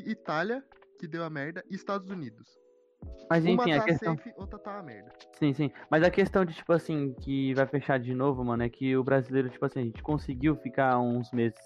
Itália, 0.07 0.63
que 0.99 1.09
deu 1.09 1.25
a 1.25 1.29
merda, 1.31 1.65
e 1.69 1.75
Estados 1.75 2.09
Unidos. 2.09 2.57
Mas 3.31 3.47
enfim, 3.47 3.73
a 3.73 3.79
tá 3.79 3.85
questão. 3.85 4.17
safe, 4.17 4.33
outra 4.37 4.59
tá 4.59 4.79
a 4.81 4.83
merda. 4.83 5.13
Sim, 5.39 5.53
sim. 5.53 5.71
Mas 5.89 6.03
a 6.03 6.11
questão 6.11 6.45
de, 6.45 6.53
tipo 6.53 6.73
assim, 6.73 7.15
que 7.21 7.55
vai 7.55 7.65
fechar 7.65 7.99
de 7.99 8.13
novo, 8.13 8.45
mano, 8.45 8.65
é 8.65 8.69
que 8.69 8.97
o 8.97 9.05
brasileiro, 9.05 9.49
tipo 9.49 9.65
assim, 9.65 9.81
a 9.81 9.85
gente 9.85 10.03
conseguiu 10.03 10.57
ficar 10.57 10.99
uns 10.99 11.31
meses. 11.31 11.59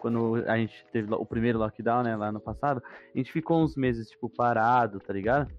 Quando 0.00 0.36
a 0.46 0.56
gente 0.56 0.86
teve 0.90 1.12
o 1.12 1.26
primeiro 1.26 1.58
lockdown, 1.58 2.02
né, 2.02 2.16
lá 2.16 2.32
no 2.32 2.40
passado, 2.40 2.82
a 3.14 3.18
gente 3.18 3.30
ficou 3.30 3.62
uns 3.62 3.76
meses, 3.76 4.08
tipo, 4.08 4.30
parado, 4.30 4.98
tá 4.98 5.12
ligado? 5.12 5.52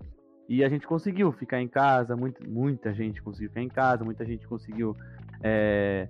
E 0.49 0.63
a 0.63 0.69
gente 0.69 0.87
conseguiu 0.87 1.31
ficar 1.31 1.61
em 1.61 1.67
casa, 1.67 2.15
muito, 2.15 2.43
muita 2.49 2.91
gente 2.91 3.21
conseguiu 3.21 3.49
ficar 3.49 3.61
em 3.61 3.69
casa, 3.69 4.03
muita 4.03 4.25
gente 4.25 4.47
conseguiu 4.47 4.97
é, 5.43 6.09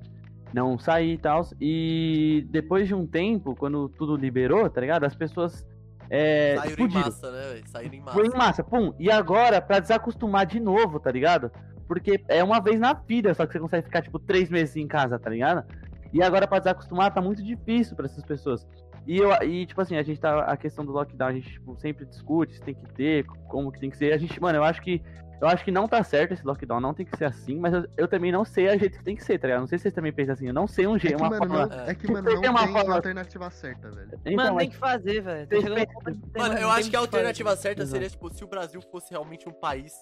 não 0.53 0.79
sair 0.79 1.13
e 1.13 1.17
tal. 1.17 1.41
E 1.59 2.47
depois 2.49 2.87
de 2.87 2.95
um 2.95 3.05
tempo, 3.05 3.53
quando 3.53 3.89
tudo 3.89 4.15
liberou, 4.15 4.69
tá 4.69 4.79
ligado? 4.79 5.03
As 5.03 5.13
pessoas 5.13 5.67
é, 6.13 6.55
Saíram 6.57 6.65
em 6.65 6.69
explodiram. 6.71 7.01
massa, 7.01 7.31
né, 7.31 7.41
velho? 7.53 7.63
Saíram 7.69 7.93
em 7.95 7.99
massa. 8.01 8.11
Foi 8.11 8.27
em 8.27 8.37
massa, 8.37 8.63
pum. 8.65 8.93
E 8.99 9.09
agora, 9.09 9.61
pra 9.61 9.79
desacostumar 9.79 10.45
de 10.45 10.59
novo, 10.59 10.99
tá 10.99 11.09
ligado? 11.09 11.49
Porque 11.87 12.21
é 12.27 12.43
uma 12.43 12.59
vez 12.59 12.79
na 12.81 12.91
vida 12.93 13.33
só 13.33 13.45
que 13.45 13.53
você 13.53 13.59
consegue 13.59 13.85
ficar, 13.85 14.01
tipo, 14.01 14.19
três 14.19 14.49
meses 14.49 14.75
em 14.75 14.87
casa, 14.87 15.17
tá 15.17 15.29
ligado? 15.29 15.63
E 16.11 16.21
agora, 16.21 16.45
pra 16.45 16.59
desacostumar, 16.59 17.13
tá 17.13 17.21
muito 17.21 17.41
difícil 17.41 17.95
pra 17.95 18.07
essas 18.07 18.25
pessoas. 18.25 18.67
E, 19.07 19.17
eu, 19.17 19.31
e, 19.41 19.65
tipo 19.65 19.79
assim, 19.79 19.95
a 19.95 20.03
gente 20.03 20.19
tá. 20.19 20.41
A 20.41 20.57
questão 20.57 20.85
do 20.85 20.91
lockdown, 20.91 21.29
a 21.29 21.33
gente 21.33 21.49
tipo, 21.49 21.77
sempre 21.77 22.05
discute 22.05 22.55
se 22.55 22.61
tem 22.61 22.75
que 22.75 22.85
ter, 22.93 23.25
como 23.47 23.71
que 23.71 23.79
tem 23.79 23.89
que 23.89 23.97
ser. 23.97 24.13
A 24.13 24.17
gente, 24.17 24.39
mano, 24.41 24.57
eu 24.57 24.63
acho 24.65 24.81
que 24.81 25.01
Eu 25.41 25.47
acho 25.47 25.63
que 25.65 25.71
não 25.71 25.87
tá 25.87 26.03
certo 26.03 26.33
esse 26.33 26.45
lockdown, 26.45 26.79
não 26.79 26.93
tem 26.93 27.03
que 27.05 27.17
ser 27.17 27.25
assim, 27.25 27.59
mas 27.59 27.73
eu, 27.73 27.83
eu 27.97 28.07
também 28.07 28.31
não 28.31 28.45
sei 28.45 28.69
a 28.69 28.77
jeito 28.77 28.99
que 28.99 29.03
tem 29.03 29.15
que 29.15 29.23
ser, 29.23 29.39
tá 29.39 29.47
ligado? 29.47 29.61
Não 29.61 29.67
sei 29.67 29.79
se 29.79 29.83
vocês 29.83 29.93
também 29.93 30.13
pensam 30.13 30.33
assim, 30.33 30.47
eu 30.47 30.53
não 30.53 30.67
sei 30.67 30.85
um 30.85 30.95
É 30.95 30.99
jeito, 30.99 31.15
que, 31.17 31.21
uma 31.23 31.29
mano, 31.31 31.47
forma. 31.47 31.65
não, 31.65 31.83
é 31.85 31.95
que, 31.95 32.11
mano, 32.11 32.27
Tem 32.27 32.35
não 32.41 32.51
uma 32.51 32.63
tem 32.63 32.71
forma- 32.73 32.93
alternativa 32.95 33.49
certa, 33.49 33.89
velho. 33.89 34.09
Então, 34.13 34.33
mano, 34.35 34.53
mas- 34.53 34.57
tem 34.63 34.69
que 34.69 34.77
fazer, 34.77 35.21
velho. 35.21 35.47
Mano, 36.37 36.57
eu 36.59 36.69
acho 36.69 36.89
que 36.91 36.95
a 36.95 36.99
alternativa 36.99 37.55
certa 37.55 37.85
seria, 37.87 38.07
tipo, 38.09 38.31
se 38.31 38.43
o 38.43 38.47
Brasil 38.47 38.79
fosse 38.91 39.09
realmente 39.09 39.49
um 39.49 39.51
país 39.53 39.93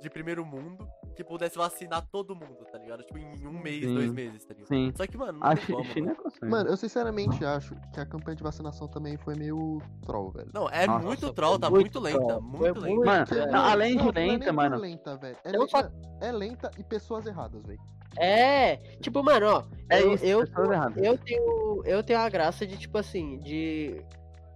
de 0.00 0.08
primeiro 0.10 0.44
mundo 0.44 0.88
que 1.14 1.22
pudesse 1.24 1.58
vacinar 1.58 2.06
todo 2.10 2.34
mundo, 2.34 2.64
tá 2.72 2.78
ligado? 2.78 3.02
Tipo, 3.02 3.18
em 3.18 3.46
um 3.46 3.60
mês, 3.60 3.84
Sim. 3.84 3.94
dois 3.94 4.12
meses, 4.12 4.44
tá 4.44 4.54
ligado? 4.54 4.68
Sim. 4.68 4.92
Só 4.96 5.06
que, 5.06 5.16
mano, 5.16 5.38
não 5.38 5.46
A 5.46 5.54
tem 5.56 5.66
como, 5.74 5.84
China 5.84 6.06
mano. 6.06 6.18
é 6.18 6.22
consegue. 6.22 6.46
Mano, 6.50 6.70
eu 6.70 6.76
sinceramente 6.76 7.44
acho 7.44 7.74
que 7.92 8.00
a 8.00 8.06
campanha 8.06 8.36
de 8.36 8.42
vacinação 8.42 8.88
também 8.88 9.16
foi 9.18 9.34
meio 9.36 9.78
troll, 10.06 10.30
velho. 10.30 10.50
Não, 10.54 10.68
é 10.68 10.86
Nossa, 10.86 11.04
muito 11.06 11.32
troll, 11.32 11.58
tá 11.58 11.68
muito 11.68 12.00
muito 12.00 12.00
lenta, 12.00 12.26
troll. 12.26 12.42
muito 12.42 12.80
Foi 12.80 12.88
lenta. 12.88 13.04
Mano, 13.04 13.26
É. 13.42 13.50
não, 13.50 13.60
além 13.64 13.96
de 13.96 14.02
não, 14.04 14.08
é 14.10 14.12
lenta, 14.12 14.44
por 14.46 14.54
mano. 14.54 14.76
lenta, 14.78 15.16
velho. 15.16 15.36
É, 15.44 15.56
Eu 15.56 15.62
le- 15.62 15.68
só- 15.68 15.82
mano, 15.82 16.18
é 16.20 16.32
lenta 16.32 16.70
e 16.78 16.84
pessoas 16.84 17.26
erradas, 17.26 17.62
velho. 17.66 17.80
É, 18.18 18.76
tipo, 19.00 19.22
mano, 19.22 19.46
ó, 19.46 19.64
É 19.88 20.02
eu, 20.02 20.14
isso, 20.14 20.24
eu, 20.24 20.40
pessoas 20.40 20.70
erradas. 20.70 20.96
eu 21.04 21.16
tenho 21.18 21.82
eu 21.84 22.02
tenho 22.02 22.18
a 22.18 22.28
graça 22.28 22.66
de 22.66 22.76
tipo 22.76 22.98
assim, 22.98 23.38
de 23.38 24.02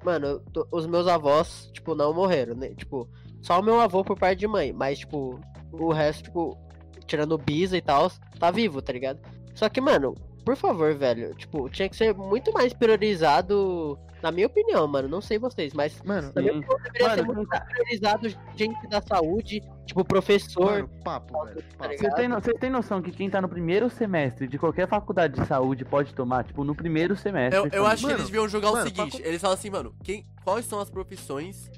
mano, 0.05 0.41
tô- 0.53 0.66
os 0.73 0.87
meus 0.87 1.07
avós, 1.07 1.71
tipo, 1.73 1.95
não 1.95 2.12
morreram, 2.12 2.55
né? 2.55 2.75
Tipo, 2.75 3.09
só 3.45 3.61
o 3.61 3.62
meu 3.62 3.79
avô 3.79 4.03
por 4.03 4.19
parte 4.19 4.39
de 4.39 4.47
mãe, 4.49 4.73
mas 4.73 5.01
tipo, 5.01 5.39
o 5.71 5.93
resto, 5.93 6.25
tipo, 6.25 6.59
tirando 7.07 7.33
o 7.33 7.39
bisa 7.39 7.77
e 7.77 7.83
tal, 7.83 8.11
tá 8.39 8.51
vivo, 8.51 8.81
tá 8.81 8.91
ligado? 8.91 9.21
Só 9.55 9.69
que, 9.69 9.83
mano, 9.83 10.15
por 10.47 10.57
favor, 10.57 10.95
velho, 10.95 11.35
tipo, 11.35 11.69
tinha 11.69 11.87
que 11.89 11.95
ser 11.97 12.15
muito 12.15 12.53
mais 12.55 12.73
priorizado, 12.73 13.99
na 14.23 14.33
minha 14.33 14.47
opinião, 14.47 14.89
mano, 14.89 15.09
não 15.09 15.21
sei 15.21 15.39
vocês, 15.39 15.75
mas 15.75 16.01
Mano, 16.03 16.33
na 16.35 16.41
minha 16.41 16.55
opinião 16.55 16.79
deveria 16.83 17.11
ser 17.11 17.23
Mano, 17.23 17.35
muito 17.35 17.49
mais 17.51 17.65
priorizado 17.65 18.29
gente 18.57 18.89
da 18.89 19.03
saúde, 19.03 19.61
tipo, 19.85 20.03
professor, 20.07 20.65
mano, 20.65 20.91
papo, 21.05 21.45
velho. 21.45 21.62
tá 21.62 21.89
Papo. 21.89 21.99
Você 21.99 22.11
tem, 22.15 22.29
você 22.31 22.55
tem 22.55 22.71
noção 22.71 23.03
que 23.03 23.11
quem 23.12 23.29
tá 23.29 23.43
no 23.43 23.49
primeiro 23.49 23.91
semestre 23.91 24.49
de 24.49 24.59
qualquer 24.59 24.89
faculdade 24.89 25.39
de 25.39 25.47
saúde 25.47 25.85
pode 25.85 26.15
tomar, 26.15 26.45
tipo, 26.45 26.65
no 26.65 26.75
primeiro 26.75 27.15
semestre. 27.15 27.59
Eu, 27.59 27.69
eu 27.83 27.87
acho 27.87 27.99
que 28.01 28.07
Mano, 28.07 28.16
eles 28.21 28.27
deviam 28.31 28.49
jogar 28.49 28.71
o 28.71 28.83
seguinte, 28.83 29.19
papo- 29.19 29.29
eles 29.29 29.41
falam 29.43 29.55
assim, 29.55 29.69
mano, 29.69 29.95
quem, 30.03 30.27
quais 30.43 30.65
são 30.65 30.81
as 30.81 30.89
profissões 30.89 31.71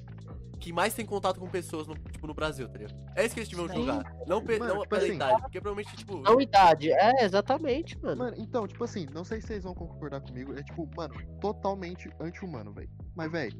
que 0.66 0.72
mais 0.72 0.93
tem 0.94 1.06
contato 1.06 1.38
com 1.38 1.47
pessoas 1.47 1.86
no, 1.86 1.94
tipo, 1.94 2.26
no 2.26 2.34
Brasil, 2.34 2.68
tá 2.68 2.76
ligado? 2.76 2.97
É 3.14 3.24
isso 3.24 3.34
que 3.34 3.40
eles 3.40 3.48
deviam 3.48 3.68
jogar. 3.68 4.02
Não, 4.26 4.43
pe- 4.44 4.59
Mano, 4.59 4.74
não 4.74 4.80
tipo 4.82 4.88
pela 4.90 5.02
assim- 5.05 5.14
idade, 5.14 5.43
porque 5.43 5.60
provavelmente, 5.60 5.97
tipo. 5.97 6.16
não 6.18 6.40
idade. 6.40 6.90
É, 6.90 7.24
exatamente, 7.24 7.97
mano. 8.02 8.16
Mano, 8.16 8.36
então, 8.36 8.66
tipo 8.66 8.82
assim, 8.82 9.06
não 9.14 9.22
sei 9.24 9.40
se 9.40 9.47
vocês 9.47 9.62
vão 9.62 9.72
concordar 9.76 10.20
comigo, 10.22 10.59
é 10.59 10.64
tipo, 10.64 10.90
mano, 10.97 11.14
totalmente 11.40 12.10
anti-humano, 12.18 12.72
velho. 12.72 12.90
Mas, 13.14 13.30
velho, 13.30 13.56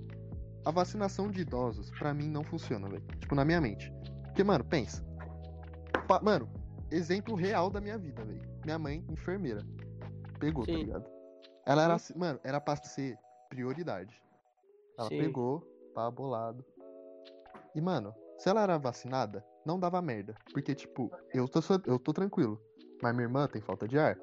a 0.65 0.73
vacinação 0.73 1.31
de 1.31 1.43
idosos, 1.43 1.93
pra 1.93 2.13
mim, 2.13 2.29
não 2.29 2.43
funciona, 2.43 2.89
velho. 2.89 3.05
Tipo, 3.21 3.37
na 3.37 3.45
minha 3.45 3.61
mente. 3.61 3.89
Porque, 4.25 4.43
mano, 4.43 4.65
pensa. 4.65 5.01
Pa- 6.09 6.21
mano, 6.21 6.51
exemplo 6.91 7.37
real 7.37 7.71
da 7.71 7.81
minha 7.81 7.97
vida, 7.97 8.25
velho. 8.25 8.43
Minha 8.65 8.81
mãe, 8.81 9.05
enfermeira. 9.09 9.61
Pegou, 10.41 10.67
tá 10.67 10.73
Sim. 10.73 10.79
ligado? 10.79 11.07
Ela 11.65 11.85
era, 11.85 11.95
assim- 11.95 12.19
mano, 12.19 12.41
era 12.43 12.61
pra 12.61 12.75
ser 12.75 13.17
prioridade. 13.49 14.21
Ela 14.99 15.09
Sim. 15.09 15.19
pegou, 15.21 15.61
tá 15.95 16.11
bolado. 16.11 16.65
E, 17.77 17.81
mano, 17.81 18.15
se 18.39 18.49
ela 18.49 18.63
era 18.63 18.79
vacinada, 18.79 19.45
não 19.65 19.79
dava 19.79 20.01
merda. 20.01 20.35
Porque, 20.53 20.75
tipo, 20.75 21.11
eu 21.35 21.47
tô, 21.47 21.61
só- 21.61 21.79
eu 21.87 21.99
tô 21.99 22.11
tranquilo. 22.13 22.59
Mas 23.03 23.15
minha 23.15 23.27
irmã 23.27 23.47
tem 23.47 23.61
falta 23.61 23.87
de 23.87 23.99
ar. 23.99 24.19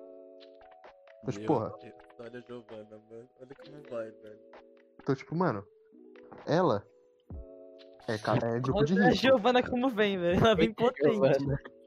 Mas, 1.23 1.37
Meu 1.37 1.45
porra, 1.45 1.71
Deus, 1.79 1.93
Olha 2.19 2.39
a 2.39 2.41
Giovana, 2.41 3.01
mano. 3.09 3.29
Olha 3.39 3.55
como 3.55 3.83
vai, 3.89 4.11
velho. 4.11 4.39
então, 5.01 5.15
tipo, 5.15 5.35
mano, 5.35 5.65
ela 6.47 6.83
é, 8.07 8.17
ca- 8.17 8.37
é 8.41 8.59
grupo 8.59 8.83
de 8.85 8.93
Olha 8.93 9.03
a 9.05 9.09
risco. 9.09 9.27
Giovana 9.27 9.61
como 9.63 9.89
vem, 9.89 10.17
velho. 10.17 10.39
Ela 10.39 10.55
vem 10.55 10.73
potente. 10.73 11.19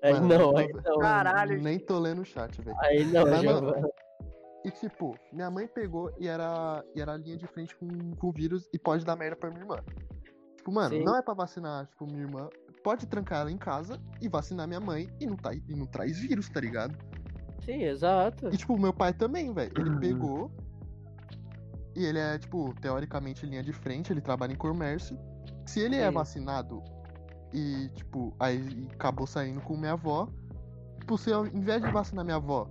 Aí 0.03 0.13
Mano, 0.13 0.29
não, 0.29 0.57
aí 0.57 0.73
não-. 0.73 0.99
Caralho. 1.01 1.61
Nem 1.61 1.79
tô 1.81 1.99
lendo 1.99 2.23
o 2.23 2.25
chat, 2.25 2.61
velho. 2.63 2.77
Aí 2.81 3.05
não, 3.07 3.25
Mas, 3.27 3.43
mano. 3.43 3.73
E 4.65 4.71
tipo, 4.71 5.19
minha 5.33 5.51
mãe 5.51 5.67
pegou 5.67 6.13
e 6.19 6.27
era, 6.29 6.85
e 6.95 7.01
era 7.01 7.13
a 7.15 7.17
linha 7.17 7.37
de 7.37 7.47
frente 7.47 7.75
com, 7.77 8.15
com 8.17 8.29
o 8.29 8.33
vírus 8.33 8.69
e 8.73 8.79
pode 8.79 9.05
dar 9.05 9.17
merda 9.17 9.37
pra 9.37 9.49
minha 9.51 9.63
irmã. 9.63 9.79
Tipo, 10.67 10.73
mano, 10.75 10.97
Sim. 10.97 11.05
não 11.05 11.15
é 11.17 11.23
pra 11.23 11.33
vacinar, 11.33 11.87
tipo, 11.87 12.05
minha 12.07 12.23
irmã. 12.23 12.49
Pode 12.83 13.07
trancar 13.07 13.43
ela 13.43 13.53
em 13.53 13.57
casa 13.57 14.01
e 14.21 14.29
vacinar 14.29 14.67
minha 14.67 14.81
mãe 14.81 15.09
e 15.21 15.25
não, 15.27 15.37
tá, 15.37 15.55
e 15.55 15.63
não 15.77 15.87
traz 15.87 16.19
vírus, 16.19 16.49
tá 16.49 16.61
ligado? 16.61 16.99
Sim, 17.65 17.85
exato. 17.85 18.49
E 18.53 18.57
tipo, 18.57 18.77
meu 18.77 18.93
pai 18.93 19.13
também, 19.15 19.53
velho. 19.55 19.73
Ele 19.79 19.91
Uhum. 19.91 20.01
pegou. 20.01 20.51
E 21.95 22.05
ele 22.05 22.19
é, 22.19 22.37
tipo, 22.37 22.75
teoricamente 22.81 23.47
linha 23.47 23.63
de 23.63 23.73
frente, 23.73 24.13
ele 24.13 24.21
trabalha 24.21 24.53
em 24.53 24.57
comércio. 24.57 25.17
Se 25.65 25.79
ele 25.79 25.97
é 25.97 26.09
Sim. 26.09 26.15
vacinado 26.15 26.83
e, 27.53 27.89
tipo, 27.95 28.35
aí 28.41 28.89
acabou 28.93 29.27
saindo 29.27 29.61
com 29.61 29.77
minha 29.77 29.93
avó. 29.93 30.29
Tipo, 30.99 31.17
se 31.17 31.31
eu, 31.31 31.47
em 31.47 31.61
vez 31.61 31.81
de 31.81 31.93
vacinar 31.93 32.25
minha 32.25 32.39
avó, 32.39 32.69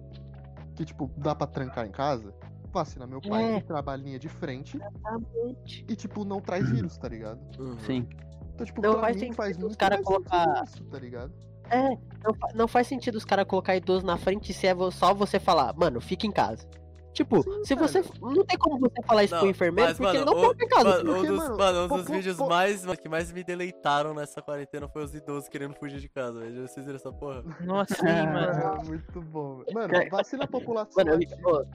que, 0.76 0.84
tipo, 0.84 1.10
dá 1.18 1.34
pra 1.34 1.48
trancar 1.48 1.88
em 1.88 1.92
casa, 1.92 2.34
vacina 2.76 3.08
meu 3.08 3.22
pai, 3.22 3.56
É. 3.56 3.62
que 3.62 3.68
trabalha 3.68 4.02
linha 4.04 4.20
de 4.20 4.28
frente 4.30 4.78
Exatamente. 4.78 5.86
e, 5.88 5.96
tipo, 5.96 6.24
não 6.26 6.40
traz 6.42 6.70
vírus, 6.70 6.98
tá 6.98 7.08
ligado? 7.08 7.40
Uhum. 7.60 7.80
Sim. 7.80 8.08
Então, 8.54 8.66
tipo, 8.66 8.82
Não 8.82 8.92
pra 8.94 9.02
faz 9.02 9.16
mim 9.16 9.22
sentido 9.22 9.36
faz 9.38 9.58
os 9.64 9.76
cara 9.76 10.02
colocar- 10.04 10.64
isso, 10.66 10.84
tá 10.86 11.00
ligado? 11.00 11.34
É, 11.70 11.90
não, 11.90 12.36
não 12.54 12.68
faz 12.68 12.86
sentido 12.88 13.16
os 13.16 13.26
caras 13.26 13.46
colocar 13.46 13.76
idoso 13.76 14.06
na 14.06 14.18
frente 14.18 14.54
se 14.54 14.68
é 14.68 14.76
só 14.92 15.14
você 15.14 15.40
falar, 15.40 15.74
mano, 15.76 16.00
fica 16.00 16.28
em 16.28 16.32
casa. 16.32 16.68
Tipo, 17.12 17.42
Sim, 17.44 17.64
se 17.64 17.76
cara. 17.76 17.88
você. 17.88 18.04
Não 18.22 18.44
tem 18.46 18.58
como 18.58 18.78
você 18.78 19.02
falar 19.08 19.24
isso 19.24 19.34
Não, 19.34 19.40
pro 19.40 19.50
enfermeiro, 19.50 19.90
mas, 19.90 19.98
porque 19.98 20.18
mano, 20.18 20.20
ele 20.20 20.26
não 20.26 20.34
o- 20.38 20.48
pode 20.48 20.60
ficar 20.60 20.66
em 20.66 20.84
casa. 20.84 20.98
Mano, 20.98 21.12
um 21.12 21.14
Porque, 21.16 21.28
dos, 21.30 21.38
mano, 21.38 21.58
mano, 21.58 21.86
um 21.86 21.88
pô, 21.88 21.96
dos 21.98 22.06
pô, 22.08 22.14
vídeos 22.14 22.38
pô. 22.38 22.48
mais, 22.48 22.86
que 22.98 23.08
mais 23.10 23.32
me 23.32 23.42
deleitaram 23.42 24.14
nessa 24.14 24.42
quarentena 24.42 24.90
foi 24.90 25.04
os 25.06 25.16
idosos 25.16 25.48
querendo 25.48 25.74
fugir 25.76 26.02
de 26.02 26.10
casa, 26.10 26.42
velho. 26.42 26.68
Vocês 26.68 26.86
viram 26.86 26.98
essa 26.98 27.14
porra? 27.14 27.42
Nossa, 27.62 27.96
sim, 27.96 28.04
mano. 28.28 28.82
É 28.82 28.84
muito 28.84 29.22
bom. 29.22 29.60
velho. 29.60 29.74
Mano, 29.74 29.94
vacina 30.12 30.44
a 30.44 30.48
população. 30.48 31.06
Mano, 31.06 31.24
eu, 31.24 31.38
pô, 31.42 31.66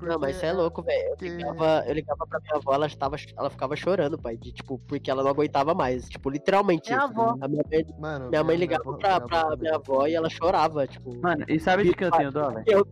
porque 0.00 0.12
não, 0.12 0.20
mas 0.20 0.36
você 0.36 0.46
é 0.46 0.52
louco, 0.52 0.82
velho. 0.82 1.14
Eu, 1.20 1.28
ligava, 1.36 1.84
eu 1.86 1.94
ligava 1.94 2.26
pra 2.26 2.40
minha 2.40 2.56
avó, 2.56 2.74
ela, 2.74 2.88
tava, 2.90 3.16
ela 3.36 3.50
ficava 3.50 3.76
chorando, 3.76 4.18
pai. 4.18 4.36
De, 4.36 4.52
tipo, 4.52 4.78
porque 4.88 5.10
ela 5.10 5.22
não 5.22 5.30
aguentava 5.30 5.74
mais. 5.74 6.08
Tipo, 6.08 6.28
literalmente. 6.30 6.90
Minha 6.92 7.04
isso. 7.06 7.20
avó. 7.20 7.36
A 7.40 7.46
minha 7.48 7.62
mãe, 7.70 7.86
Mano, 7.98 8.28
minha 8.30 8.42
mãe 8.44 8.56
minha 8.56 8.66
ligava 8.68 8.82
avó- 8.88 8.98
pra, 8.98 9.08
minha 9.18 9.28
pra 9.28 9.40
avó 9.42 9.56
minha 9.56 9.74
avó 9.76 10.06
e 10.06 10.14
ela 10.14 10.28
chorava, 10.28 10.86
tipo. 10.86 11.16
Mano, 11.20 11.44
e 11.48 11.60
sabe 11.60 11.84
de 11.84 11.94
que 11.94 12.04
eu 12.04 12.10
tenho 12.10 12.32
dó, 12.32 12.50
velho? 12.50 12.86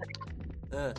É. 0.71 0.93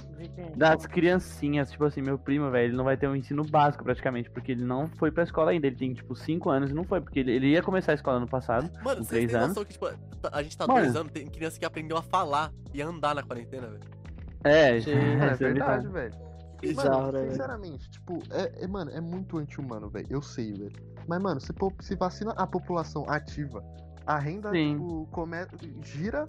Das 0.55 0.87
criancinhas, 0.87 1.69
tipo 1.69 1.83
assim, 1.85 2.01
meu 2.01 2.17
primo, 2.17 2.49
velho, 2.49 2.69
ele 2.69 2.75
não 2.75 2.83
vai 2.83 2.97
ter 2.97 3.07
um 3.07 3.15
ensino 3.15 3.43
básico 3.43 3.83
praticamente, 3.83 4.27
porque 4.29 4.51
ele 4.51 4.65
não 4.65 4.89
foi 4.97 5.11
pra 5.11 5.23
escola 5.23 5.51
ainda. 5.51 5.67
Ele 5.67 5.75
tem, 5.75 5.93
tipo, 5.93 6.15
5 6.15 6.49
anos 6.49 6.71
e 6.71 6.73
não 6.73 6.83
foi, 6.83 6.99
porque 6.99 7.19
ele, 7.19 7.31
ele 7.33 7.47
ia 7.51 7.61
começar 7.61 7.91
a 7.91 7.95
escola 7.95 8.17
ano 8.17 8.27
passado. 8.27 8.63
Mano, 8.83 8.97
Com 8.97 9.03
vocês 9.03 9.07
três 9.07 9.27
têm 9.31 9.35
anos. 9.37 9.49
noção 9.49 9.65
que, 9.65 9.73
tipo, 9.73 9.87
a 10.31 10.41
gente 10.43 10.57
tá 10.57 10.65
Mano. 10.65 10.81
dois 10.81 10.95
anos, 10.95 11.11
tem 11.11 11.27
criança 11.27 11.59
que 11.59 11.65
aprendeu 11.65 11.97
a 11.97 12.01
falar 12.01 12.51
e 12.73 12.81
a 12.81 12.87
andar 12.87 13.13
na 13.13 13.21
quarentena, 13.21 13.67
velho. 13.67 13.98
É, 14.43 14.79
Sim. 14.81 14.91
É, 15.19 15.27
é 15.27 15.35
verdade, 15.35 15.87
velho. 15.87 16.29
Bizarro, 16.61 16.89
mano, 16.89 17.11
velho? 17.13 17.31
sinceramente, 17.31 17.89
tipo, 17.89 18.21
é, 18.31 18.63
é, 18.63 18.67
mano, 18.67 18.91
é 18.91 18.99
muito 18.99 19.37
anti-humano, 19.37 19.89
velho. 19.89 20.07
Eu 20.09 20.21
sei, 20.21 20.51
velho. 20.51 20.73
Mas, 21.07 21.21
mano, 21.21 21.39
se, 21.39 21.53
se 21.81 21.95
vacina 21.95 22.31
a 22.33 22.45
população 22.45 23.05
ativa, 23.07 23.63
a 24.05 24.17
renda, 24.19 24.51
Sim. 24.51 24.73
tipo, 24.73 25.07
come, 25.11 25.37
gira 25.83 26.27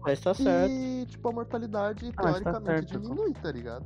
Mas 0.00 0.20
tá 0.20 0.32
certo. 0.32 0.70
e, 0.70 1.06
tipo, 1.06 1.28
a 1.28 1.32
mortalidade, 1.32 2.06
Ah, 2.16 2.22
tá 2.22 2.22
teoricamente, 2.22 2.90
certo, 2.90 3.00
diminui, 3.00 3.32
tá 3.34 3.50
ligado? 3.50 3.84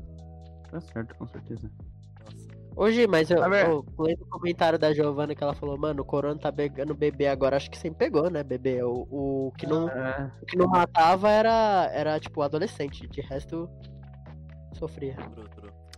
Tá 0.70 0.80
certo, 0.80 1.14
com 1.14 1.26
certeza. 1.26 1.70
Hoje, 2.78 3.08
mas 3.08 3.28
eu, 3.28 3.42
vendo? 3.50 3.84
eu 3.98 4.04
lembro 4.04 4.24
o 4.24 4.28
comentário 4.28 4.78
da 4.78 4.92
Giovana 4.92 5.34
que 5.34 5.42
ela 5.42 5.52
falou, 5.54 5.76
mano, 5.76 6.02
o 6.02 6.04
corona 6.04 6.38
tá 6.38 6.52
pegando 6.52 6.94
bebê 6.94 7.26
agora, 7.26 7.56
acho 7.56 7.68
que 7.68 7.76
sempre 7.76 7.98
pegou, 8.06 8.30
né, 8.30 8.44
bebê? 8.44 8.80
O, 8.84 9.06
o, 9.10 9.52
que, 9.58 9.66
não, 9.66 9.88
É, 9.88 10.30
o 10.40 10.46
que 10.46 10.56
não 10.56 10.68
matava 10.68 11.28
era, 11.28 11.90
era, 11.92 12.20
tipo, 12.20 12.40
adolescente, 12.40 13.08
de 13.08 13.20
resto, 13.20 13.68
sofria. 14.74 15.16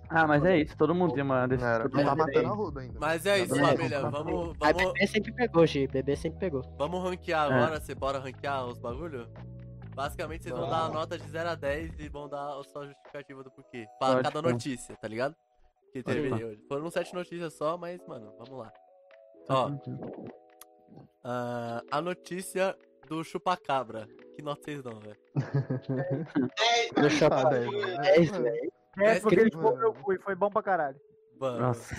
Ah, 0.09 0.27
mas 0.27 0.43
é 0.45 0.57
isso, 0.57 0.75
todo 0.77 0.95
mundo 0.95 1.13
tem 1.13 1.23
uma 1.23 1.41
era, 1.43 1.49
decisão. 1.49 1.89
não 1.93 2.05
tá 2.05 2.17
matando 2.17 2.47
a 2.49 2.51
roda 2.55 2.81
ainda. 2.81 2.99
Mas 2.99 3.27
é 3.27 3.39
isso, 3.41 3.55
família. 3.55 4.01
vamos 4.01 4.15
lá. 4.15 4.23
Vamos, 4.23 4.57
Mas 4.59 4.73
vamos, 4.73 4.93
bebê 4.95 5.07
sempre 5.07 5.33
pegou, 5.33 5.67
Gi, 5.67 5.87
bebê 5.87 6.17
sempre 6.17 6.39
pegou. 6.41 6.63
vamos 6.79 7.05
ranquear 7.05 7.51
É. 7.51 7.55
agora. 7.55 7.79
Você 7.81 7.95
bora 7.95 8.19
ranquear 8.19 8.65
os 8.67 8.79
bagulho? 8.79 9.29
Basicamente, 9.95 10.45
vocês 10.45 10.55
vão 10.57 10.69
dar 10.69 10.87
a 10.87 10.89
nota 10.89 11.19
de 11.19 11.29
0 11.29 11.51
a 11.51 11.55
10 11.55 11.93
e 12.01 12.09
vão 12.09 12.27
dar 12.29 12.59
a 12.59 12.65
sua 12.65 12.87
justificativa 12.87 13.45
do 13.45 13.51
porquê. 13.51 13.87
Pra 13.99 14.15
Pode 14.15 14.23
cada 14.33 14.41
notícia, 14.51 14.97
tá 14.97 15.07
ligado? 15.07 15.37
Que 15.93 16.03
teve 16.03 16.33
hoje. 16.33 16.63
Foram 16.69 16.91
sete 16.91 17.15
notícias 17.15 17.55
só, 17.55 17.77
mas, 17.77 18.05
mano, 18.07 18.33
vamos 18.39 18.59
lá. 18.59 18.73
Ó, 19.49 19.71
ah, 21.25 21.83
a 21.91 22.01
notícia 22.01 22.77
do 23.09 23.25
chupacabra. 23.25 24.07
Que 24.35 24.43
nota 24.43 24.63
vocês 24.63 24.83
dão, 24.83 25.01
velho? 25.01 25.19
Deixa 26.95 27.27
eu. 27.27 28.03
É 28.05 28.21
isso, 28.21 28.41
velho. 28.41 28.73
É, 28.99 29.21
porque 29.21 29.41
ele 29.41 29.51
ficou 29.51 29.77
meu 29.77 29.93
cu 29.93 30.13
e 30.13 30.19
foi 30.19 30.35
bom 30.35 30.51
pra 30.51 30.63
caralho. 30.63 31.01
Mano, 31.39 31.59
Nossa. 31.59 31.95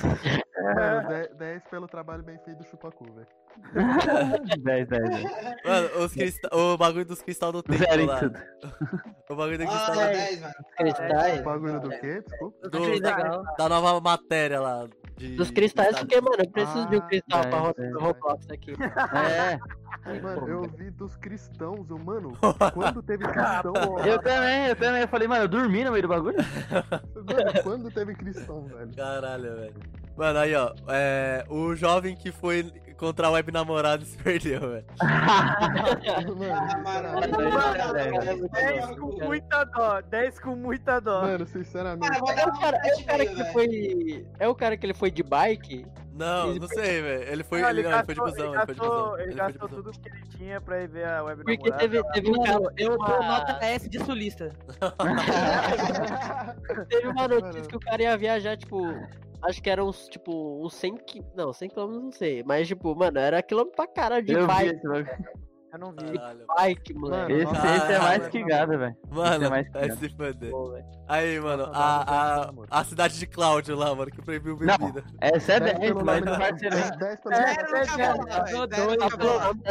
Mano, 0.76 1.08
10, 1.10 1.36
10 1.36 1.64
pelo 1.66 1.88
trabalho 1.88 2.24
bem 2.24 2.38
feito 2.40 2.60
do 2.60 2.64
Chupacu, 2.64 3.06
velho. 3.12 3.28
10, 3.74 4.88
10, 4.88 4.88
10. 4.90 5.24
mano 5.66 5.90
os 6.04 6.12
crista... 6.14 6.50
o 6.56 6.78
bagulho 6.78 7.06
dos 7.06 7.22
cristal 7.22 7.52
do 7.52 7.64
tempo 7.64 7.78
Zero 7.80 8.02
em 8.02 8.06
lá. 8.06 8.20
tudo. 8.20 8.40
O 9.30 9.36
bagulho 9.36 9.58
do 9.60 9.64
Ah, 9.64 9.68
cristal 9.68 9.96
10, 9.96 10.42
mano. 10.42 10.54
Cristais. 10.78 11.40
O 11.40 11.44
bagulho 11.44 11.80
do 11.80 11.90
quê? 11.90 12.22
Desculpa. 12.28 12.70
do, 12.70 13.00
da, 13.00 13.38
da 13.58 13.70
nova 13.70 14.02
matéria 14.02 14.60
lá. 14.60 14.88
De, 15.18 15.36
Dos 15.36 15.52
cristais, 15.52 15.98
porque, 16.00 16.20
mano, 16.20 16.38
eu 16.40 16.50
preciso 16.50 16.88
de 16.90 16.96
um 16.96 17.00
Ah, 17.00 17.08
cristal 17.08 17.42
é, 17.44 17.48
pra 17.48 17.60
ro- 17.60 17.76
é, 17.78 17.90
pro 17.90 18.00
Roblox 18.02 18.50
aqui. 18.50 18.74
É, 18.74 19.60
Mano, 20.20 20.48
eu 20.50 20.62
vi 20.64 20.90
dos 20.90 21.16
cristãos, 21.18 21.88
eu, 21.92 22.00
mano, 22.00 22.32
quando 22.74 23.04
teve 23.04 23.24
cristão, 23.24 23.74
Eu 24.04 24.20
também, 24.20 24.68
eu 24.70 24.76
também. 24.76 25.02
Eu 25.04 25.08
falei, 25.08 25.28
mano, 25.28 25.44
eu 25.44 25.48
dormi 25.48 25.84
no 25.84 25.92
meio 25.92 26.02
do 26.02 26.08
bagulho. 26.08 26.38
mano, 27.16 27.64
quando 27.64 27.92
teve 27.92 28.16
cristão, 28.16 28.64
velho. 28.66 28.90
Caralho, 28.96 29.56
velho. 29.58 29.76
Mano, 30.18 30.40
aí, 30.40 30.56
ó. 30.56 30.74
É, 30.88 31.46
o 31.50 31.76
jovem 31.76 32.16
que 32.16 32.32
foi 32.32 32.64
contra 33.02 33.28
a 33.28 33.32
web 33.32 33.52
namorada 33.52 34.06
se 34.06 34.16
perdeu, 34.16 34.60
velho. 34.62 34.86
Mano, 35.02 36.36
Mano, 36.84 37.24
sinceramente, 37.24 38.48
10 38.52 38.92
com 39.00 39.26
muita 39.26 39.64
dó, 39.66 40.02
10 40.02 40.40
com 40.40 40.56
muita 40.56 41.00
dó. 41.02 41.22
mano, 41.24 41.48
sinceramente. 41.48 42.16
É 42.16 42.20
o 42.46 42.60
cara, 42.60 42.78
é 42.86 42.94
o 42.96 43.04
cara 43.06 43.26
que 43.26 43.34
velho. 43.36 43.52
foi. 43.52 44.28
É 44.40 44.48
o 44.48 44.54
cara 44.56 44.78
que 44.78 44.86
ele 44.86 44.94
foi 44.94 45.10
de 45.10 45.24
bike? 45.24 45.84
Não, 46.14 46.54
não 46.54 46.68
sei, 46.68 47.02
velho. 47.02 47.24
Ele 47.32 47.44
foi, 47.44 47.62
Não, 47.62 47.70
ele, 47.70 47.82
não, 47.84 47.92
ele 47.92 48.04
foi 48.04 48.14
de 48.14 48.22
gastou- 48.22 48.46
busão, 48.46 48.54
ele 48.54 48.62
ele 48.62 48.66
foi 48.66 48.76
de 48.76 48.80
busão. 48.82 48.96
gastou, 48.96 49.20
ele 49.20 49.30
Ele 49.32 49.36
gastou 49.36 49.70
tudo 49.70 49.92
que 49.92 50.10
ele 50.10 50.22
tinha 50.38 50.62
pra 50.62 50.82
ir 50.84 50.88
ver 50.88 51.08
a 51.08 51.24
web 51.24 51.44
Porque 51.44 51.70
namorada. 51.70 51.80
teve, 51.90 52.04
teve 52.14 52.30
um 52.30 52.44
cara. 52.44 52.74
Eu 52.78 52.96
uma- 52.96 53.08
dou 53.08 53.24
nota 53.24 53.66
S 53.66 53.90
de 53.90 53.98
sulista. 54.04 54.50
Teve 56.90 57.08
uma 57.08 57.28
notícia 57.28 57.54
Mano. 57.62 57.68
que 57.68 57.76
o 57.76 57.80
cara 57.80 58.02
ia 58.04 58.18
viajar, 58.18 58.58
tipo. 58.58 58.82
Acho 59.44 59.62
que 59.62 59.70
era 59.70 59.84
uns, 59.84 60.08
tipo, 60.08 60.64
uns 60.64 60.74
100 60.76 60.98
qui... 60.98 61.26
Não, 61.36 61.52
100 61.52 61.70
km 61.70 61.88
não 61.88 62.12
sei. 62.12 62.44
Mas, 62.44 62.68
tipo, 62.68 62.96
mano, 62.96 63.18
era 63.20 63.42
quilômetro 63.42 63.76
pra 63.76 63.88
caralho 63.88 64.24
de 64.26 64.34
Eu 64.34 64.46
bike. 64.48 64.80
Eu 65.74 65.80
não 65.80 65.92
vi. 65.94 66.18
Caralho. 66.18 66.46
bike, 66.58 66.94
moleque. 66.94 67.32
Mano, 67.34 67.42
Esse, 67.42 67.54
nossa, 67.54 67.76
esse 67.78 67.94
é 67.94 68.00
mais 68.00 68.20
mano. 68.20 68.32
que 68.32 68.44
gado, 68.44 68.78
velho. 68.78 68.96
Mano, 69.10 69.36
Esse 69.36 69.46
é 69.46 69.50
mais 69.50 69.72
vai 69.72 69.90
que 69.90 69.96
se 69.96 70.10
foder. 70.10 70.52
Aí, 71.08 71.40
mano, 71.40 71.64
Não, 71.68 71.72
a, 71.74 72.52
não, 72.54 72.64
a, 72.70 72.80
a 72.82 72.84
cidade 72.84 73.18
de 73.18 73.26
Cláudio 73.26 73.76
lá, 73.78 73.96
mano, 73.96 74.12
que 74.12 74.22
proibiu 74.22 74.58
Não. 74.60 74.78
bebida. 74.78 75.04
Essa 75.22 75.54
é 75.54 75.60
10 75.62 75.80
10, 75.80 75.94
pelo 75.94 76.06
mas 76.06 76.26
não 76.26 76.38
vai 76.38 76.60
ser 76.60 76.70
nem. 76.72 76.98
10 76.98 77.20
pelo 77.22 77.36
É, 77.36 77.40
nome 77.40 77.56
da 77.72 77.86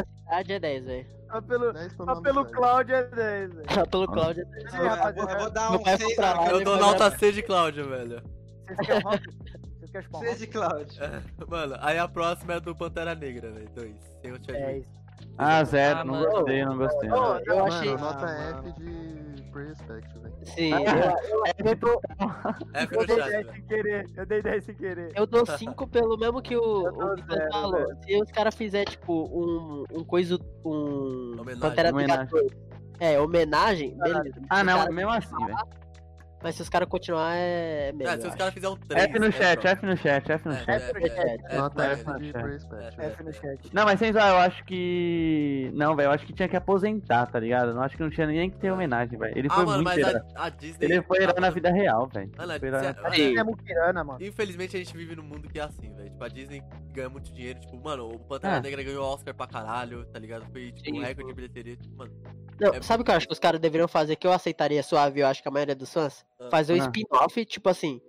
cidade. 0.04 0.52
é 0.52 0.58
10, 0.58 0.84
velho. 0.86 1.06
Só 1.30 1.40
pelo, 1.42 1.72
10 1.72 1.92
pelo 1.94 2.14
só 2.14 2.20
pelo. 2.22 2.44
Cláudio 2.46 2.94
é 2.94 3.02
10, 3.04 3.54
velho. 3.54 3.66
Só 3.74 3.86
pelo 3.86 4.06
Cláudio 4.08 4.42
é 4.42 4.44
10. 4.46 4.70
Sim, 4.70 4.76
Eu 4.78 5.38
vou- 5.38 5.50
dar 5.50 5.70
um 5.72 5.78
pai 5.82 5.96
6 5.98 6.02
foi 6.02 6.14
pra 6.16 6.32
lá, 6.40 6.46
Eu 6.50 6.64
dou 6.64 6.76
nota 6.78 7.10
C 7.18 7.30
de 7.30 7.42
Cláudio, 7.42 7.88
velho. 7.90 8.22
Vocês 8.66 8.86
querem 8.86 9.02
um 9.98 10.02
6 10.02 10.12
rock? 10.12 10.38
de 10.38 10.46
Cláudio. 10.46 11.02
Mano, 11.48 11.76
aí 11.80 11.98
a 11.98 12.08
próxima 12.08 12.54
é 12.54 12.60
do 12.60 12.74
Pantera 12.74 13.14
Negra, 13.14 13.50
velho. 13.50 13.68
Dois. 13.74 13.96
Sem 14.22 14.32
o 14.32 14.36
Chadwick. 14.36 14.56
10. 14.56 14.86
Ah, 15.36 15.64
zero. 15.64 15.98
Ah, 16.00 16.04
não 16.04 16.14
mano. 16.14 16.30
gostei, 16.30 16.64
não 16.64 16.76
gostei. 16.78 17.10
Ô, 17.10 17.14
Eu 17.14 17.56
Mano, 17.58 17.64
achei. 17.66 17.96
nota 17.96 18.26
Ah, 18.26 18.62
F 18.64 18.72
de 18.72 19.50
Respect, 19.52 20.18
velho. 20.18 20.34
Sim, 20.44 20.72
Ah, 20.72 21.16
eu, 21.58 21.66
Eu, 21.66 21.76
dou, 21.76 22.00
É 22.74 22.84
eu 22.84 22.88
pelo 22.88 23.06
dei 23.06 23.16
chat, 23.16 23.28
10 23.30 23.32
velho. 23.46 23.52
sem 23.52 23.62
querer. 23.66 24.06
Eu 24.16 24.26
dei 24.26 24.42
10 24.42 24.64
sem 24.64 24.74
querer. 24.74 25.12
eu 25.14 25.26
dou 25.26 25.44
5 25.46 25.86
pelo 25.88 26.16
mesmo 26.18 26.40
que 26.40 26.56
o, 26.56 26.86
Eu 26.86 26.92
o 26.94 27.16
zero, 27.16 27.52
falou. 27.52 27.72
velho. 27.86 27.98
Se 28.04 28.22
os 28.22 28.30
caras 28.30 28.54
fizerem, 28.54 28.90
tipo, 28.92 29.24
um, 29.24 29.84
um 29.92 30.04
coisa. 30.04 30.38
Um. 30.64 31.32
Homenagem. 31.38 31.60
Pantera 31.60 31.92
Negra 31.92 32.14
Homenagem. 32.14 32.26
2. 32.30 32.52
É, 33.00 33.20
homenagem, 33.20 33.98
beleza. 33.98 34.40
Ah, 34.50 34.62
não, 34.64 34.78
cara- 34.78 34.92
mesmo 34.92 35.10
assim, 35.10 35.46
velho. 35.46 35.58
Mas 36.42 36.54
se 36.54 36.62
os 36.62 36.68
caras 36.70 36.88
continuar, 36.88 37.34
é 37.36 37.92
melhor. 37.92 38.16
É, 38.16 38.20
se 38.20 38.26
os 38.26 38.34
caras 38.34 38.54
fizerem 38.54 38.74
um 38.74 38.78
3. 38.78 39.04
F 39.04 39.18
no 39.18 39.30
chat, 39.32 39.66
F 39.66 39.86
no 39.86 39.96
chat, 39.96 40.32
F 40.32 40.48
no 40.48 40.54
É, 40.54 40.64
chat. 40.64 40.70
é, 40.70 40.92
no 40.92 41.00
chat. 41.06 41.42
é, 41.50 41.56
Nota 41.58 41.84
é, 41.84 41.92
F 41.92 42.04
é, 42.08 42.12
é. 42.12 42.16
É. 42.16 42.30
velho. 42.32 43.10
F 43.12 43.22
no 43.24 43.32
chat. 43.32 43.60
Não, 43.74 43.84
mas 43.84 43.98
sem 43.98 44.10
zoar, 44.12 44.30
eu 44.30 44.36
acho 44.38 44.64
que. 44.64 45.70
Não, 45.74 45.94
velho, 45.94 46.06
eu 46.06 46.10
acho 46.12 46.24
que 46.26 46.32
tinha 46.32 46.48
que 46.48 46.56
aposentar, 46.56 47.26
tá 47.26 47.38
ligado? 47.38 47.74
Não 47.74 47.82
acho 47.82 47.94
que 47.96 48.02
não 48.02 48.08
tinha 48.10 48.26
nem 48.26 48.48
que 48.50 48.56
ter 48.58 48.70
homenagem, 48.70 49.18
velho. 49.18 49.36
Ele 49.38 49.48
Ah, 49.50 49.54
foi 49.54 49.64
mano, 49.66 49.82
muito 49.82 50.00
mas 50.02 50.14
a, 50.14 50.46
a 50.46 50.48
Disney. 50.48 50.84
Ele 50.86 51.02
foi 51.02 51.18
herói 51.22 51.34
Ah, 51.36 51.40
na 51.40 51.50
vida 51.50 51.70
real, 51.70 52.06
velho. 52.06 52.30
Mano, 52.36 52.52
cê- 52.52 53.14
Sim. 53.14 53.38
É 53.38 53.92
mano. 53.92 54.16
Infelizmente 54.20 54.76
a 54.76 54.78
gente 54.78 54.96
vive 54.96 55.14
num 55.16 55.22
mundo 55.22 55.48
que 55.48 55.58
é 55.58 55.62
assim, 55.62 55.94
velho. 55.94 56.08
Tipo, 56.10 56.24
a 56.24 56.28
Disney 56.28 56.62
ganha 56.92 57.10
muito 57.10 57.30
dinheiro. 57.32 57.60
Tipo, 57.60 57.76
mano, 57.82 58.08
o 58.08 58.18
Pantera 58.18 58.56
Ah. 58.56 58.60
Negra 58.60 58.82
ganhou 58.82 59.04
Oscar 59.04 59.34
pra 59.34 59.46
caralho, 59.46 60.06
tá 60.06 60.18
ligado? 60.18 60.46
Foi, 60.50 60.72
tipo, 60.72 60.96
um 60.96 61.00
recorde 61.02 61.28
de 61.28 61.34
bilheteria. 61.34 61.76
Tipo, 61.76 61.96
mano, 61.96 62.12
Não, 62.58 62.74
É- 62.74 62.82
sabe 62.82 63.02
o 63.02 63.04
que 63.04 63.10
eu 63.10 63.14
acho 63.14 63.26
que 63.26 63.32
os 63.32 63.38
caras 63.38 63.58
deveriam 63.60 63.88
fazer 63.88 64.16
que 64.16 64.26
eu 64.26 64.32
aceitaria 64.32 64.82
suave, 64.82 65.20
eu 65.20 65.26
acho 65.26 65.42
que 65.42 65.48
a 65.48 65.50
maioria 65.50 65.74
dos 65.74 65.90
fãs? 65.92 66.26
Ah. 66.40 66.48
Fazer 66.50 66.72
um 66.74 66.76
Ah. 66.82 66.86
spin-off, 66.86 67.44
tipo 67.44 67.68
assim. 67.68 68.00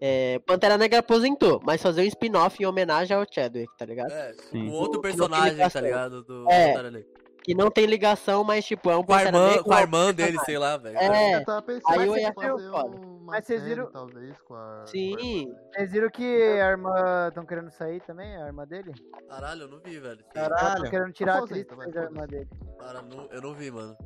É, 0.00 0.38
Pantera 0.40 0.76
Negra 0.76 0.98
aposentou, 0.98 1.60
mas 1.64 1.80
fazer 1.82 2.02
um 2.02 2.04
spin-off 2.04 2.62
em 2.62 2.66
homenagem 2.66 3.16
ao 3.16 3.24
Chadwick, 3.30 3.74
tá 3.78 3.86
ligado? 3.86 4.10
é, 4.12 4.32
Sim. 4.34 4.68
um 4.68 4.72
outro 4.72 5.00
personagem, 5.00 5.56
tá 5.68 5.80
ligado? 5.80 6.22
Do 6.22 6.44
É. 6.50 6.68
Pantera 6.68 6.90
Negra. 6.90 7.16
Que 7.42 7.54
não 7.54 7.70
tem 7.70 7.86
ligação, 7.86 8.42
mas 8.42 8.64
tipo, 8.66 8.90
é 8.90 8.96
um 8.96 9.04
Com 9.04 9.12
a 9.14 9.18
Pantera 9.18 9.36
irmã, 9.36 9.48
Negra. 9.48 9.62
com 9.64 9.72
a 9.72 9.76
um 9.76 9.80
irmã 9.80 10.12
dele, 10.12 10.38
sei 10.40 10.58
lá, 10.58 10.76
velho. 10.76 10.98
É, 10.98 11.36
Eu 11.36 11.44
tava 11.44 11.62
pensando 11.62 12.00
aí 12.00 12.06
eu 12.08 12.16
ia 12.18 12.32
fazer 12.34 12.50
uma 12.52 13.16
Mas 13.24 13.44
vocês 13.46 13.62
viram- 13.62 13.90
talvez, 13.90 14.40
com 14.42 14.54
a... 14.54 14.84
Sim. 14.86 15.52
Vocês 15.72 15.90
viram 15.92 16.10
que 16.10 16.24
a 16.24 16.70
irmã 16.70 17.28
estão 17.28 17.46
querendo 17.46 17.70
sair 17.70 18.00
também? 18.02 18.36
A 18.36 18.46
irmã 18.46 18.66
dele? 18.66 18.92
Caralho, 19.28 19.62
eu 19.62 19.68
não 19.68 19.78
vi, 19.80 19.98
velho. 19.98 20.24
Caralho. 20.34 20.74
Estão 20.76 20.90
querendo 20.90 21.12
tirar 21.12 21.34
a 21.36 21.38
atriz 21.38 21.66
irmã 21.70 22.26
dele. 22.26 22.48
Cara, 22.78 23.00
não- 23.02 23.26
eu 23.30 23.40
não 23.40 23.54
vi, 23.54 23.70
mano. 23.70 23.96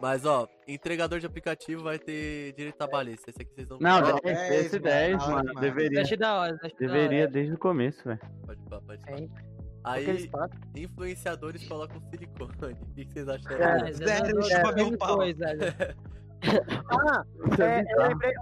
Mas, 0.00 0.24
ó, 0.24 0.48
entregador 0.66 1.18
de 1.20 1.26
aplicativo 1.26 1.82
vai 1.84 1.98
ter 1.98 2.52
direito 2.54 2.76
trabalhista. 2.76 3.30
Esse 3.30 3.42
aqui 3.42 3.52
vocês 3.54 3.68
não 3.68 3.78
Não, 3.78 4.00
Não, 4.00 4.18
10, 4.20 4.22
10, 4.22 4.66
esse 4.66 4.72
mano, 4.80 4.84
10, 4.84 5.18
da 5.18 5.24
hora 5.24 5.34
mano. 5.34 5.48
demais. 5.48 5.60
Deveria. 5.60 6.00
Hora, 6.32 6.60
Deveria 6.78 7.22
hora. 7.22 7.30
desde 7.30 7.54
o 7.54 7.58
começo, 7.58 8.04
velho. 8.04 8.20
Pode 8.46 8.60
pá, 8.68 8.80
pode 8.80 9.02
pá. 9.02 9.16
Sim. 9.16 9.30
Aí, 9.82 10.30
influenciadores 10.76 11.66
colocam 11.66 12.00
silicone. 12.10 12.50
O 12.90 12.94
que 12.94 13.04
que 13.06 13.12
vocês 13.12 13.28
acharam? 13.28 13.56
É, 13.64 13.80
Mas 13.82 14.00
eu 14.00 14.06
Zero, 14.06 14.32
dou- 14.34 14.42
chupa 14.42 14.72
Ah, 16.88 17.24
Isso 17.52 17.62
é 17.62 17.80
é, 17.80 17.84
eu 17.88 18.08
lembrei, 18.08 18.32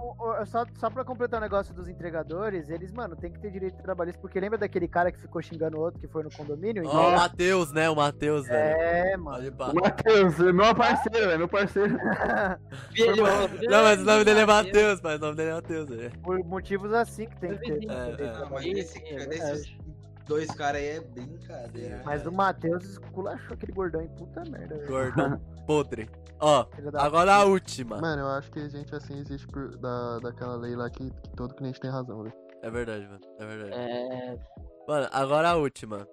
só, 0.45 0.65
só 0.77 0.89
pra 0.89 1.03
completar 1.03 1.39
o 1.39 1.43
negócio 1.43 1.73
dos 1.73 1.87
entregadores, 1.87 2.69
eles, 2.69 2.91
mano, 2.91 3.15
tem 3.15 3.31
que 3.31 3.39
ter 3.39 3.51
direito 3.51 3.75
de 3.77 3.83
trabalhista, 3.83 4.19
porque 4.21 4.39
lembra 4.39 4.57
daquele 4.57 4.87
cara 4.87 5.11
que 5.11 5.19
ficou 5.19 5.41
xingando 5.41 5.77
o 5.77 5.81
outro 5.81 5.99
que 5.99 6.07
foi 6.07 6.23
no 6.23 6.31
condomínio? 6.31 6.83
Ó, 6.87 7.09
o 7.09 7.15
Matheus, 7.15 7.71
né? 7.71 7.89
O 7.89 7.95
Matheus, 7.95 8.47
velho. 8.47 8.81
é, 8.81 9.17
mano. 9.17 9.49
O 9.49 9.81
Matheus, 9.81 10.39
é 10.39 10.51
meu 10.51 10.75
parceiro, 10.75 11.27
velho, 11.27 11.37
meu 11.39 11.47
parceiro. 11.47 11.97
Filho, 12.93 13.15
Não, 13.69 13.83
mas 13.83 14.01
o 14.01 14.05
nome 14.05 14.23
dele 14.23 14.39
é 14.41 14.45
Matheus, 14.45 15.01
mas 15.01 15.17
o 15.17 15.19
nome 15.19 15.35
dele 15.35 15.49
é 15.49 15.53
Matheus, 15.55 15.89
velho. 15.89 16.19
Por 16.19 16.39
motivos 16.43 16.93
assim 16.93 17.27
que 17.27 17.37
tem 17.37 17.57
que 17.57 17.59
ter. 17.59 17.73
É, 17.73 17.75
de 17.75 17.85
é. 17.85 17.87
Não, 17.87 18.15
mas 18.15 18.37
trabalhista. 18.37 18.79
esse, 18.79 18.93
sim, 18.93 19.15
é 19.15 19.25
desses 19.27 19.77
dois 20.25 20.47
caras 20.51 20.81
aí 20.81 20.87
é 20.87 21.01
brincadeira. 21.01 22.01
Mas 22.05 22.25
o 22.25 22.31
Matheus 22.31 22.83
esculachou 22.85 23.53
aquele 23.53 23.73
gordão 23.73 24.01
em 24.01 24.07
puta 24.09 24.43
merda. 24.45 24.75
velho. 24.75 24.87
Gordão 24.87 25.41
podre. 25.69 26.09
Ó, 26.39 26.65
agora 26.95 27.35
a 27.35 27.45
última. 27.45 28.01
Mano, 28.01 28.23
eu 28.23 28.27
acho 28.29 28.49
que 28.49 28.67
gente 28.69 28.95
assim 28.95 29.19
existe 29.19 29.45
por, 29.45 29.77
da, 29.77 30.17
daquela 30.17 30.55
lei 30.55 30.75
lá 30.75 30.89
que, 30.89 31.11
que 31.11 31.29
todo 31.35 31.53
cliente 31.53 31.79
tem 31.79 31.91
razão, 31.91 32.23
velho. 32.23 32.35
É 32.63 32.71
verdade, 32.71 33.05
mano. 33.05 33.19
É 33.37 33.45
verdade. 33.45 33.73
É, 33.73 34.39
Mano, 34.87 35.07
agora 35.11 35.51
a 35.51 35.55
última. 35.55 36.07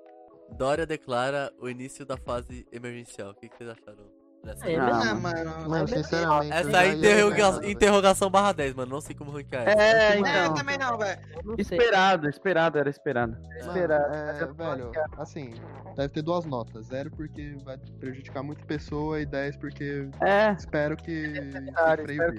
Dória 0.59 0.87
declara 0.87 1.51
o 1.59 1.71
início 1.71 2.05
da 2.05 2.19
fase 2.19 2.67
emergencial. 2.71 3.31
O 3.31 3.35
que, 3.35 3.49
que 3.49 3.57
vocês 3.57 3.71
acharam 3.71 4.05
dessa? 4.45 4.71
É, 4.71 4.77
Ah, 4.77 5.15
mano. 5.15 5.21
mano. 5.21 5.69
Mano, 5.71 5.89
sinceramente. 5.89 6.53
Essa 6.53 6.85
é 6.85 6.93
interroga 6.95 7.67
interrogação 7.71 8.31
barra 8.31 8.53
10, 8.53 8.75
mano. 8.75 8.93
Não 8.93 9.01
sei 9.01 9.15
como 9.15 9.31
ranquear 9.31 9.69
essa. 9.69 9.81
É, 9.83 10.13
É, 10.13 10.17
eu 10.17 10.21
então. 10.21 10.55
também 10.55 10.79
não, 10.79 10.97
velho. 10.99 11.21
Esperado, 11.59 12.29
esperado, 12.29 12.79
era 12.79 12.89
esperado. 12.91 13.33
Mano, 13.33 13.57
Esperar. 13.59 14.15
é, 14.15 14.33
velho, 14.47 14.93
assim, 15.19 15.55
deve 15.97 16.09
ter 16.11 16.23
duas 16.23 16.45
notas. 16.45 16.87
Zero 16.87 17.11
porque 17.11 17.57
vai 17.65 17.79
prejudicar 17.99 18.43
muita 18.43 18.65
pessoa 18.65 19.21
e 19.21 19.27
10 19.27 19.57
porque 19.57 20.09
É, 20.21 20.53
espero 20.53 20.97
que, 20.97 21.35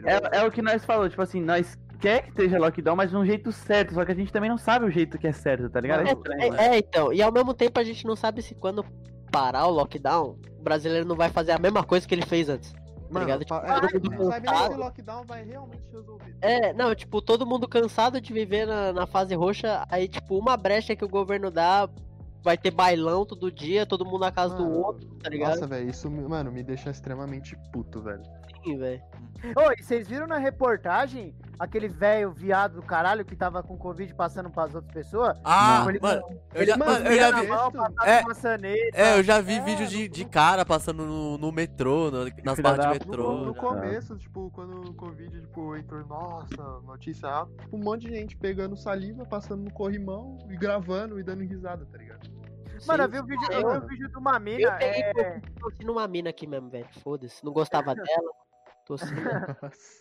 é, 0.05 0.39
é 0.39 0.43
o 0.45 0.51
que 0.51 0.61
nós 0.61 0.83
falamos, 0.85 1.09
tipo 1.11 1.21
assim, 1.21 1.41
nós 1.41 1.77
quer 1.99 2.21
que 2.23 2.29
esteja 2.29 2.59
lockdown, 2.59 2.95
mas 2.95 3.09
de 3.09 3.17
um 3.17 3.25
jeito 3.25 3.51
certo, 3.51 3.93
só 3.95 4.05
que 4.05 4.11
a 4.11 4.15
gente 4.15 4.31
também 4.31 4.49
não 4.49 4.57
sabe 4.57 4.85
o 4.85 4.91
jeito 4.91 5.17
que 5.17 5.27
é 5.27 5.31
certo, 5.31 5.69
tá 5.69 5.79
ligado? 5.81 6.07
É. 6.07 6.47
É, 6.47 6.75
é, 6.75 6.77
então, 6.77 7.11
e 7.11 7.21
ao 7.21 7.31
mesmo 7.31 7.53
tempo 7.53 7.79
a 7.79 7.83
gente 7.83 8.05
não 8.05 8.15
sabe 8.15 8.41
se 8.41 8.53
quando 8.55 8.85
parar 9.31 9.67
o 9.67 9.71
lockdown, 9.71 10.37
o 10.59 10.63
brasileiro 10.63 11.05
não 11.07 11.15
vai 11.15 11.29
fazer 11.29 11.51
a 11.51 11.59
mesma 11.59 11.83
coisa 11.83 12.07
que 12.07 12.13
ele 12.15 12.25
fez 12.25 12.49
antes. 12.49 12.73
Mano, 13.09 13.25
ligado? 13.25 13.45
pa- 13.45 13.61
Tipo, 13.61 13.71
é, 13.71 13.89
todo 13.89 14.11
mundo 14.11 14.23
não 14.23 14.31
sabe 14.31 14.73
o 14.73 14.77
lockdown 14.77 15.23
vai 15.25 15.43
realmente 15.43 15.83
resolver. 15.93 16.35
É, 16.41 16.73
não, 16.73 16.93
tipo, 16.93 17.21
todo 17.21 17.45
mundo 17.45 17.67
cansado 17.67 18.19
de 18.19 18.33
viver 18.33 18.67
na, 18.67 18.91
na 18.91 19.07
fase 19.07 19.33
roxa, 19.33 19.85
aí, 19.89 20.07
tipo, 20.09 20.37
uma 20.37 20.57
brecha 20.57 20.93
que 20.95 21.05
o 21.05 21.07
governo 21.09 21.49
dá, 21.49 21.87
vai 22.43 22.57
ter 22.57 22.71
bailão 22.71 23.25
todo 23.25 23.49
dia, 23.51 23.85
todo 23.85 24.03
mundo 24.05 24.19
na 24.19 24.31
casa 24.31 24.55
do 24.55 24.63
Mano, 24.63 24.79
outro, 24.79 25.07
tá 25.23 25.29
ligado? 25.29 25.51
Nossa, 25.51 25.67
velho, 25.67 25.89
isso, 25.89 26.11
mano, 26.11 26.51
me 26.51 26.63
deixa 26.63 26.89
extremamente 26.89 27.55
puto, 27.71 28.01
velho. 28.01 28.23
Sim, 28.67 28.77
velho. 28.77 29.01
Ô, 29.55 29.71
e 29.71 29.83
vocês 29.83 30.07
viram 30.07 30.25
na 30.25 30.37
reportagem 30.39 31.33
aquele 31.59 31.87
velho 31.87 32.31
viado 32.31 32.73
do 32.75 32.81
caralho 32.81 33.23
que 33.23 33.35
tava 33.35 33.61
com 33.61 33.77
Covid 33.77 34.11
passando 34.15 34.49
pras 34.49 34.73
outras 34.73 34.91
pessoas? 34.91 35.37
Ah, 35.43 35.81
Não, 35.81 35.89
ele- 35.91 35.99
mano, 35.99 36.23
eu 36.55 36.65
já, 36.65 36.75
mano, 36.77 37.05
eu 37.07 37.15
já 37.17 37.31
vi. 37.39 37.47
mão, 37.47 37.71
É. 38.03 38.23
É, 38.93 39.19
eu 39.19 39.23
já 39.23 39.39
vi 39.39 39.53
É, 39.53 39.61
vídeo 39.61 39.87
de, 39.87 40.07
de 40.09 40.25
cara 40.25 40.65
passando 40.65 41.05
no, 41.05 41.37
no 41.37 41.51
metrô, 41.51 42.09
no- 42.09 42.25
nas 42.43 42.59
barras 42.59 42.79
de 42.93 42.99
da 42.99 43.05
No, 43.05 43.11
metrô. 43.11 43.31
no 43.45 43.53
já. 43.53 43.59
começo, 43.59 44.17
tipo, 44.17 44.49
quando 44.51 44.89
o 44.89 44.93
Covid, 44.95 45.39
tipo, 45.41 45.75
entrou, 45.75 46.03
nossa, 46.07 46.79
notícia 46.83 47.29
alta, 47.29 47.53
tipo, 47.61 47.77
um 47.77 47.83
monte 47.83 48.07
de 48.07 48.13
gente 48.15 48.35
pegando 48.35 48.75
saliva, 48.75 49.23
passando 49.25 49.63
no 49.63 49.71
corrimão 49.71 50.37
e 50.49 50.57
gravando 50.57 51.19
e 51.19 51.23
dando 51.23 51.43
risada, 51.43 51.85
tá 51.85 51.97
ligado? 51.97 52.27
Mano, 52.87 53.03
eu 53.03 53.09
vi 53.09 53.19
o 53.19 53.25
vídeo, 53.25 53.51
Eu- 53.51 53.61
eu 53.61 53.71
vi 53.81 53.85
o 53.85 53.87
vídeo 53.89 54.09
de 54.09 54.17
uma 54.17 54.35
Eu 54.35 54.39
mina. 54.41 54.71
peguei 54.73 55.01
é, 55.03 55.41
numa 55.83 56.07
mina 56.07 56.29
aqui 56.31 56.45
mesmo, 56.47 56.69
velho. 56.69 56.87
Foda-se. 57.03 57.43
Não 57.45 57.51
gostava 57.53 57.93
dela. 57.95 58.31
Tô 58.87 58.93
assim. 58.93 59.15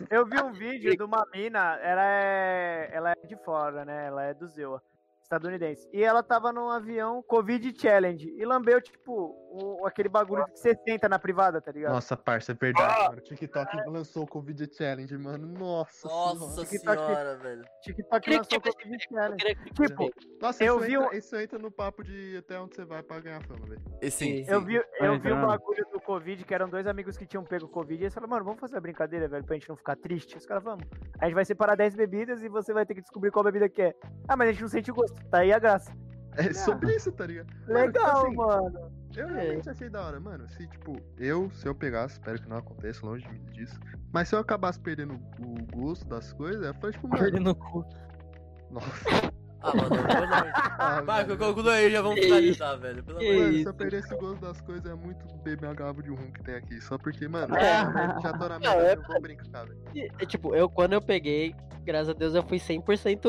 Eu 0.09 0.25
vi 0.25 0.41
um 0.41 0.53
vídeo 0.55 0.97
de 0.97 1.03
uma 1.03 1.27
mina, 1.35 1.77
ela 1.81 2.05
é, 2.05 2.89
ela 2.93 3.11
é 3.11 3.27
de 3.27 3.35
fora, 3.45 3.85
né? 3.85 4.07
Ela 4.07 4.23
é 4.27 4.33
do 4.33 4.47
Zewa, 4.47 4.81
estadunidense. 5.27 5.89
E 5.93 6.03
ela 6.03 6.23
tava 6.23 6.53
num 6.53 6.70
avião 6.70 7.23
Covid 7.23 7.74
Challenge 7.78 8.32
e 8.36 8.44
lambeu, 8.44 8.81
tipo, 8.81 9.35
o- 9.51 9.86
aquele 9.86 10.09
bagulho 10.09 10.44
que 10.47 10.57
você 10.59 10.74
senta 10.86 11.09
na 11.09 11.19
privada, 11.19 11.61
tá 11.61 11.73
ligado? 11.73 11.93
Nossa, 11.93 12.16
parça, 12.16 12.53
é 12.53 12.55
verdade, 12.55 13.05
mano. 13.09 13.19
O 13.19 13.20
TikTok 13.20 13.77
lançou 13.89 14.23
o 14.23 14.27
Covid 14.27 14.69
Challenge, 14.74 15.19
mano. 15.19 15.47
Nossa, 15.47 16.09
Nossa 16.09 16.65
senhora. 16.65 17.01
TikTok- 17.01 17.43
velho. 17.43 17.65
TikTok 17.82 18.31
lançou 18.36 18.59
o 18.59 18.62
Covid 18.62 19.05
Challenge. 19.09 19.44
Tipo, 19.74 20.11
Nossa, 20.40 20.65
Eu 20.65 20.77
isso, 20.77 20.86
vi 20.86 20.94
entra, 20.94 21.09
um- 21.09 21.12
isso 21.12 21.36
entra 21.36 21.59
no 21.59 21.70
papo 21.70 22.03
de 22.05 22.36
até 22.39 22.59
onde 22.61 22.77
você 22.77 22.85
vai 22.85 23.03
pra 23.03 23.20
ganhar 23.20 23.43
fama, 23.43 23.66
velho. 23.66 23.82
E 24.01 24.11
sim, 24.11 24.44
Eu 24.48 24.61
sim. 24.61 24.66
vi, 24.66 24.74
eu 24.77 25.19
vi 25.20 25.32
um 25.32 25.36
então. 25.36 25.47
bagulho 25.47 25.85
do 25.93 26.01
Covid, 26.01 26.44
que 26.44 26.55
eram 26.55 26.69
dois 26.69 26.86
amigos 26.86 27.16
que 27.16 27.27
tinham 27.27 27.43
pego 27.44 27.69
Covid, 27.69 28.01
e 28.01 28.05
eles 28.05 28.15
falaram, 28.15 28.31
mano, 28.31 28.44
vamos 28.44 28.61
fazer 28.61 28.77
a 28.77 28.81
brincadeira, 28.81 29.27
velho, 29.28 29.44
pra 29.44 29.55
gente 29.55 29.69
não 29.69 29.77
ficar 29.77 29.97
triste. 29.97 30.36
Os 30.36 30.47
caras, 30.47 30.62
vamos. 30.62 30.85
A 31.19 31.24
gente 31.27 31.35
vai 31.35 31.44
separar 31.44 31.74
10 31.77 31.94
bebidas 31.94 32.43
e 32.43 32.48
você 32.48 32.73
vai 32.73 32.85
ter 32.86 32.94
que 32.94 33.01
descobrir 33.01 33.31
qual 33.31 33.44
bebida 33.44 33.69
que 33.69 33.82
é. 33.82 33.94
Ah, 34.28 34.36
mas 34.36 34.48
a 34.48 34.53
gente 34.53 34.61
não 34.62 34.69
sente 34.69 34.90
o 34.90 34.94
gosto. 34.94 35.15
Tá 35.30 35.38
aí 35.38 35.52
a 35.52 35.59
graça. 35.59 35.93
É 36.36 36.52
sobre 36.52 36.94
isso, 36.94 37.10
tá 37.12 37.26
ligado? 37.26 37.47
Mano, 37.47 37.62
tipo 37.64 37.72
Legal, 37.72 38.26
assim, 38.26 38.36
mano. 38.36 38.93
Eu 39.16 39.28
realmente 39.28 39.70
achei 39.70 39.88
da 39.88 40.02
hora, 40.02 40.20
mano. 40.20 40.47
Se, 40.48 40.66
tipo, 40.68 41.01
eu, 41.16 41.51
se 41.51 41.66
eu 41.66 41.74
pegasse, 41.74 42.14
espero 42.14 42.40
que 42.40 42.48
não 42.48 42.59
aconteça, 42.59 43.06
longe 43.06 43.26
de 43.26 43.32
mim 43.32 43.44
disso. 43.52 43.80
Mas 44.12 44.28
se 44.28 44.34
eu 44.34 44.38
acabasse 44.38 44.78
perdendo 44.78 45.14
o 45.14 45.76
gosto 45.76 46.06
das 46.06 46.34
coisas, 46.34 46.62
eu 46.62 46.74
falei, 46.74 46.93
tipo, 46.93 47.09
mano. 47.09 47.22
Perdendo 47.22 47.51
o 47.51 47.55
cu. 47.55 47.86
Nossa. 48.70 49.36
Ah, 49.66 49.76
mano, 49.76 49.97
eu 49.97 50.28
não. 50.28 50.52
Ah, 50.78 51.02
Marco, 51.02 51.36
velho. 51.36 51.38
conclua 51.55 51.72
aí, 51.72 51.90
já 51.90 52.02
vamos 52.02 52.20
finalizar, 52.20 52.78
velho. 52.78 53.02
Pelo 53.05 53.18
amor 53.18 53.30
de 53.30 53.36
Mano, 53.38 53.51
Deus. 53.51 53.62
se 53.62 53.68
eu 53.68 53.74
perdesse 53.74 54.14
o 54.14 54.18
gosto 54.18 54.40
das 54.40 54.60
coisas, 54.60 54.86
é 54.90 54.94
muito 54.94 55.26
beber 55.43 55.66
uma 55.68 55.74
garrafa 55.74 56.02
de 56.02 56.10
rum 56.10 56.30
que 56.32 56.43
tem 56.43 56.55
aqui. 56.55 56.80
Só 56.80 56.97
porque, 56.98 57.26
mano, 57.28 57.55
É. 57.56 57.80
eu 57.82 58.22
já 58.22 58.32
tô 58.32 58.48
na 58.48 58.59
Não, 58.59 58.76
merda, 58.76 58.86
é- 58.86 58.94
eu 58.97 59.02
vou 59.02 59.20
brincar, 59.20 59.66
velho. 59.66 59.78
E, 60.20 60.26
tipo, 60.26 60.55
eu 60.55 60.68
quando 60.68 60.93
eu 60.93 61.01
peguei, 61.02 61.55
graças 61.84 62.10
a 62.10 62.12
Deus 62.12 62.34
eu 62.34 62.43
fui 62.43 62.59
100% 62.59 63.28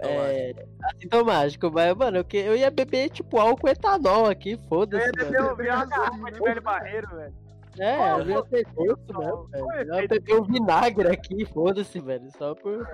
é, 0.00 0.52
assintomático. 0.84 1.70
Mas, 1.72 1.94
mano, 1.94 2.18
eu, 2.18 2.24
que- 2.24 2.36
eu 2.38 2.56
ia 2.56 2.70
beber, 2.70 3.10
tipo, 3.10 3.38
álcool 3.38 3.68
etanol 3.68 4.26
aqui, 4.26 4.52
Eu 4.52 4.58
foda-se, 4.68 5.04
ia 5.06 5.42
mano. 5.42 5.56
beber 5.56 5.72
uma 5.74 5.84
garrafa 5.86 6.16
de 6.16 6.40
né? 6.40 6.46
velho 6.48 6.62
barreiro, 6.62 7.08
velho. 7.16 7.42
É, 7.78 7.96
Qual 7.96 8.20
eu 8.20 8.28
ia 8.30 8.42
ter 8.44 8.66
mesmo, 8.76 8.96
qual 9.14 9.46
velho. 9.46 9.68
é 9.72 9.82
Eu 9.98 10.02
ia 10.02 10.08
beber 10.08 10.34
um 10.40 10.44
vinagre 10.44 11.08
aqui, 11.08 11.46
foda-se, 11.46 11.98
velho. 12.00 12.28
Só 12.36 12.54
por. 12.54 12.86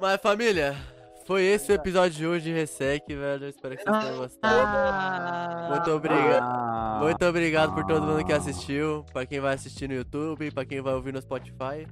Mas 0.00 0.20
família, 0.22 0.74
foi 1.26 1.42
esse 1.44 1.72
o 1.72 1.74
episódio 1.74 2.16
de 2.18 2.26
hoje 2.26 2.44
de 2.44 2.52
Resec, 2.52 3.14
velho. 3.14 3.46
Espero 3.48 3.76
que 3.76 3.82
vocês 3.84 3.98
tenham 4.02 4.16
gostado. 4.18 4.54
Ah, 4.56 5.68
Muito 5.70 5.90
obrigado. 5.90 6.42
Ah, 6.42 6.98
Muito 7.02 7.24
obrigado 7.24 7.74
por 7.74 7.84
todo 7.86 8.06
mundo 8.06 8.24
que 8.24 8.32
assistiu. 8.32 9.04
Pra 9.12 9.24
quem 9.26 9.40
vai 9.40 9.54
assistir 9.54 9.88
no 9.88 9.94
YouTube, 9.94 10.50
pra 10.50 10.64
quem 10.64 10.80
vai 10.82 10.94
ouvir 10.94 11.12
no 11.12 11.20
Spotify. 11.22 11.86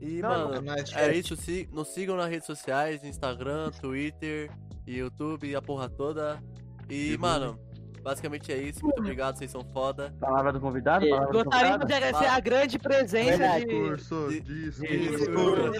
E, 0.00 0.20
Não, 0.22 0.50
mano, 0.50 0.70
É 0.96 1.08
é 1.10 1.14
isso. 1.14 1.36
Si 1.36 1.68
nos 1.72 1.88
sigam 1.88 2.16
nas 2.16 2.28
redes 2.28 2.46
sociais: 2.46 3.04
Instagram, 3.04 3.70
Twitter, 3.80 4.50
YouTube, 4.86 5.54
a 5.54 5.60
porra 5.60 5.88
toda. 5.90 6.42
E, 6.88 7.16
mano, 7.18 7.58
basicamente 8.02 8.50
é 8.50 8.56
isso. 8.56 8.82
Muito 8.82 8.98
obrigado, 9.00 9.36
vocês 9.36 9.50
são 9.50 9.62
foda. 9.62 10.12
Palavra 10.18 10.52
do 10.54 10.60
convidado? 10.60 11.04
É, 11.04 11.10
Palavra 11.10 11.32
do 11.32 11.44
Gostaria 11.44 11.72
convidado? 11.72 11.86
de 11.86 11.92
agradecer 11.94 12.26
a 12.26 12.40
grande 12.40 12.78
presença 12.78 13.58
de. 13.60 13.66
Discurso, 13.66 14.28
de- 14.30 14.40
discurso. 14.40 15.70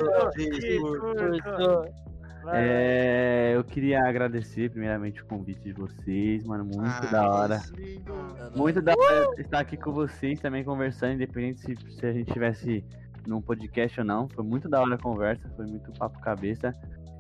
É, 2.53 3.53
eu 3.55 3.63
queria 3.65 4.01
agradecer 4.07 4.71
primeiramente 4.71 5.23
o 5.23 5.27
convite 5.27 5.61
de 5.61 5.73
vocês, 5.73 6.45
mano, 6.45 6.65
muito 6.65 6.81
Ah, 6.87 7.01
da 7.11 7.29
hora. 7.29 7.63
É. 7.79 8.57
Muito 8.59 8.81
da 8.81 8.95
hora 8.97 9.29
estar 9.39 9.61
aqui 9.61 9.77
com 9.77 9.93
vocês 9.93 10.41
também 10.41 10.65
conversando, 10.65 11.15
independente 11.15 11.61
se, 11.61 11.77
se 11.77 12.07
a 12.07 12.13
gente 12.13 12.33
tivesse 12.33 12.85
num 13.27 13.41
podcast 13.41 14.01
ou 14.01 14.07
não. 14.07 14.29
Foi 14.29 14.45
muito 14.45 14.69
da 14.69 14.81
hora 14.81 14.95
a 14.95 14.99
conversa, 14.99 15.49
foi 15.57 15.67
muito 15.67 15.93
papo 15.99 16.19
cabeça 16.21 16.73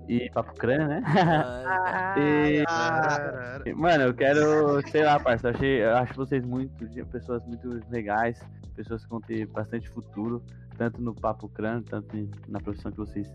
e 0.09 0.28
papo 0.30 0.55
crânio, 0.55 0.88
né? 0.88 1.02
Ah, 1.06 2.14
E- 2.18 2.64
Cara, 2.64 3.62
E, 3.66 3.74
Mano, 3.74 4.05
eu 4.05 4.14
quero, 4.14 4.80
sei 4.88 5.05
lá, 5.05 5.20
parça, 5.20 5.48
eu, 5.48 5.55
achei, 5.55 5.84
eu 5.84 5.97
acho 5.97 6.14
vocês 6.14 6.44
muito, 6.44 6.72
pessoas 7.10 7.44
muito 7.47 7.80
legais, 7.90 8.40
pessoas 8.74 9.05
que 9.05 9.10
vão 9.10 9.20
ter 9.20 9.47
bastante 9.47 9.88
futuro, 9.90 10.42
tanto 10.76 11.01
no 11.01 11.14
papo 11.14 11.48
crânio, 11.48 11.82
tanto 11.84 12.16
na 12.48 12.59
profissão 12.59 12.90
que 12.90 12.98
vocês, 12.98 13.30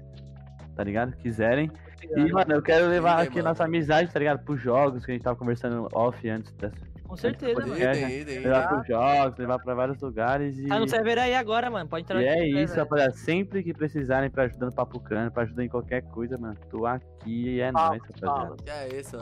tá 0.76 0.84
ligado? 0.84 1.16
Quiserem. 1.18 1.72
E, 2.16 2.32
mano, 2.32 2.54
eu 2.54 2.62
quero 2.62 2.88
levar 2.88 3.16
Idem, 3.16 3.28
aqui 3.28 3.36
mano. 3.38 3.50
nossa 3.50 3.64
amizade, 3.64 4.12
tá 4.12 4.20
ligado? 4.20 4.44
Pros 4.44 4.62
jogos 4.62 5.06
que 5.06 5.12
a 5.12 5.14
gente 5.16 5.24
tava 5.24 5.36
conversando 5.36 5.88
off 5.94 6.30
antes 6.30 6.52
dessa. 6.54 6.76
Com 7.08 7.16
certeza, 7.16 7.54
Pode 7.54 7.70
mano. 7.70 7.82
ser. 7.82 7.96
idem, 7.96 8.22
idem, 8.22 8.40
Levar 8.40 8.68
pros 8.68 8.88
jogos, 8.88 9.38
levar 9.38 9.60
pra 9.60 9.74
vários 9.76 10.02
lugares 10.02 10.58
e. 10.58 10.68
Tá 10.68 10.80
no 10.80 10.88
server 10.88 11.20
aí 11.20 11.36
agora, 11.36 11.70
mano. 11.70 11.88
Pode 11.88 12.04
entrar 12.04 12.22
E 12.22 12.28
aqui, 12.28 12.40
é 12.50 12.54
né, 12.54 12.64
isso, 12.64 12.76
rapaziada. 12.76 13.14
Sempre 13.14 13.64
que 13.64 13.74
precisarem 13.74 14.30
pra 14.30 14.44
ajudar 14.44 14.66
no 14.66 14.74
Papo 14.74 15.00
Crânio, 15.00 15.32
pra 15.32 15.44
ajudar 15.44 15.64
em 15.64 15.70
qualquer 15.70 16.02
coisa, 16.04 16.38
mano, 16.38 16.56
tô 16.70 16.86
aqui 16.86 17.06
e 17.26 17.60
é 17.60 17.72
nóis, 17.72 18.02
rapaziada. 18.02 18.56
Que 18.64 18.70
é 18.70 19.00
isso. 19.00 19.18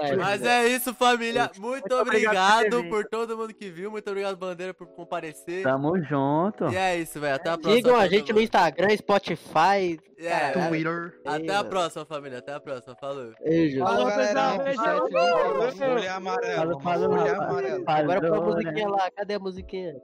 É, 0.00 0.16
Mas 0.16 0.42
é 0.42 0.68
isso, 0.68 0.94
família. 0.94 1.50
Muito, 1.58 1.94
obrigado 1.94 2.84
por 2.88 3.04
todo 3.06 3.36
mundo 3.36 3.54
que 3.54 3.70
viu. 3.70 3.90
Muito 3.90 4.08
obrigado, 4.08 4.36
Bandeira, 4.36 4.74
por 4.74 4.86
comparecer. 4.88 5.62
Tamo 5.62 5.98
junto. 6.04 6.70
E 6.72 6.76
é 6.76 6.98
isso, 6.98 7.20
velho. 7.20 7.36
Até 7.36 7.50
a 7.50 7.58
próxima. 7.58 7.76
Sigam 7.76 7.96
a 7.96 8.08
gente 8.08 8.32
no. 8.32 8.40
Instagram, 8.40 8.96
Spotify. 8.96 10.00
É, 10.18 10.50
Caralho. 10.52 10.68
Twitter. 10.68 11.20
Até 11.24 11.54
a 11.54 11.64
próxima, 11.64 12.04
família. 12.04 12.38
Até 12.38 12.52
a 12.54 12.60
próxima. 12.60 12.96
Falou. 12.96 13.32
Beijo. 13.42 13.78
Falou, 13.78 14.06
pessoal, 14.06 14.58
beijo. 14.58 15.76
Folha 15.78 16.14
amarela. 16.14 16.76
Agora 17.86 18.20
com 18.20 18.34
a 18.34 18.40
né? 18.40 18.46
musiquinha 18.46 18.88
lá. 18.88 19.10
Cadê 19.10 19.34
a 19.34 19.38
musiquinha? 19.38 19.94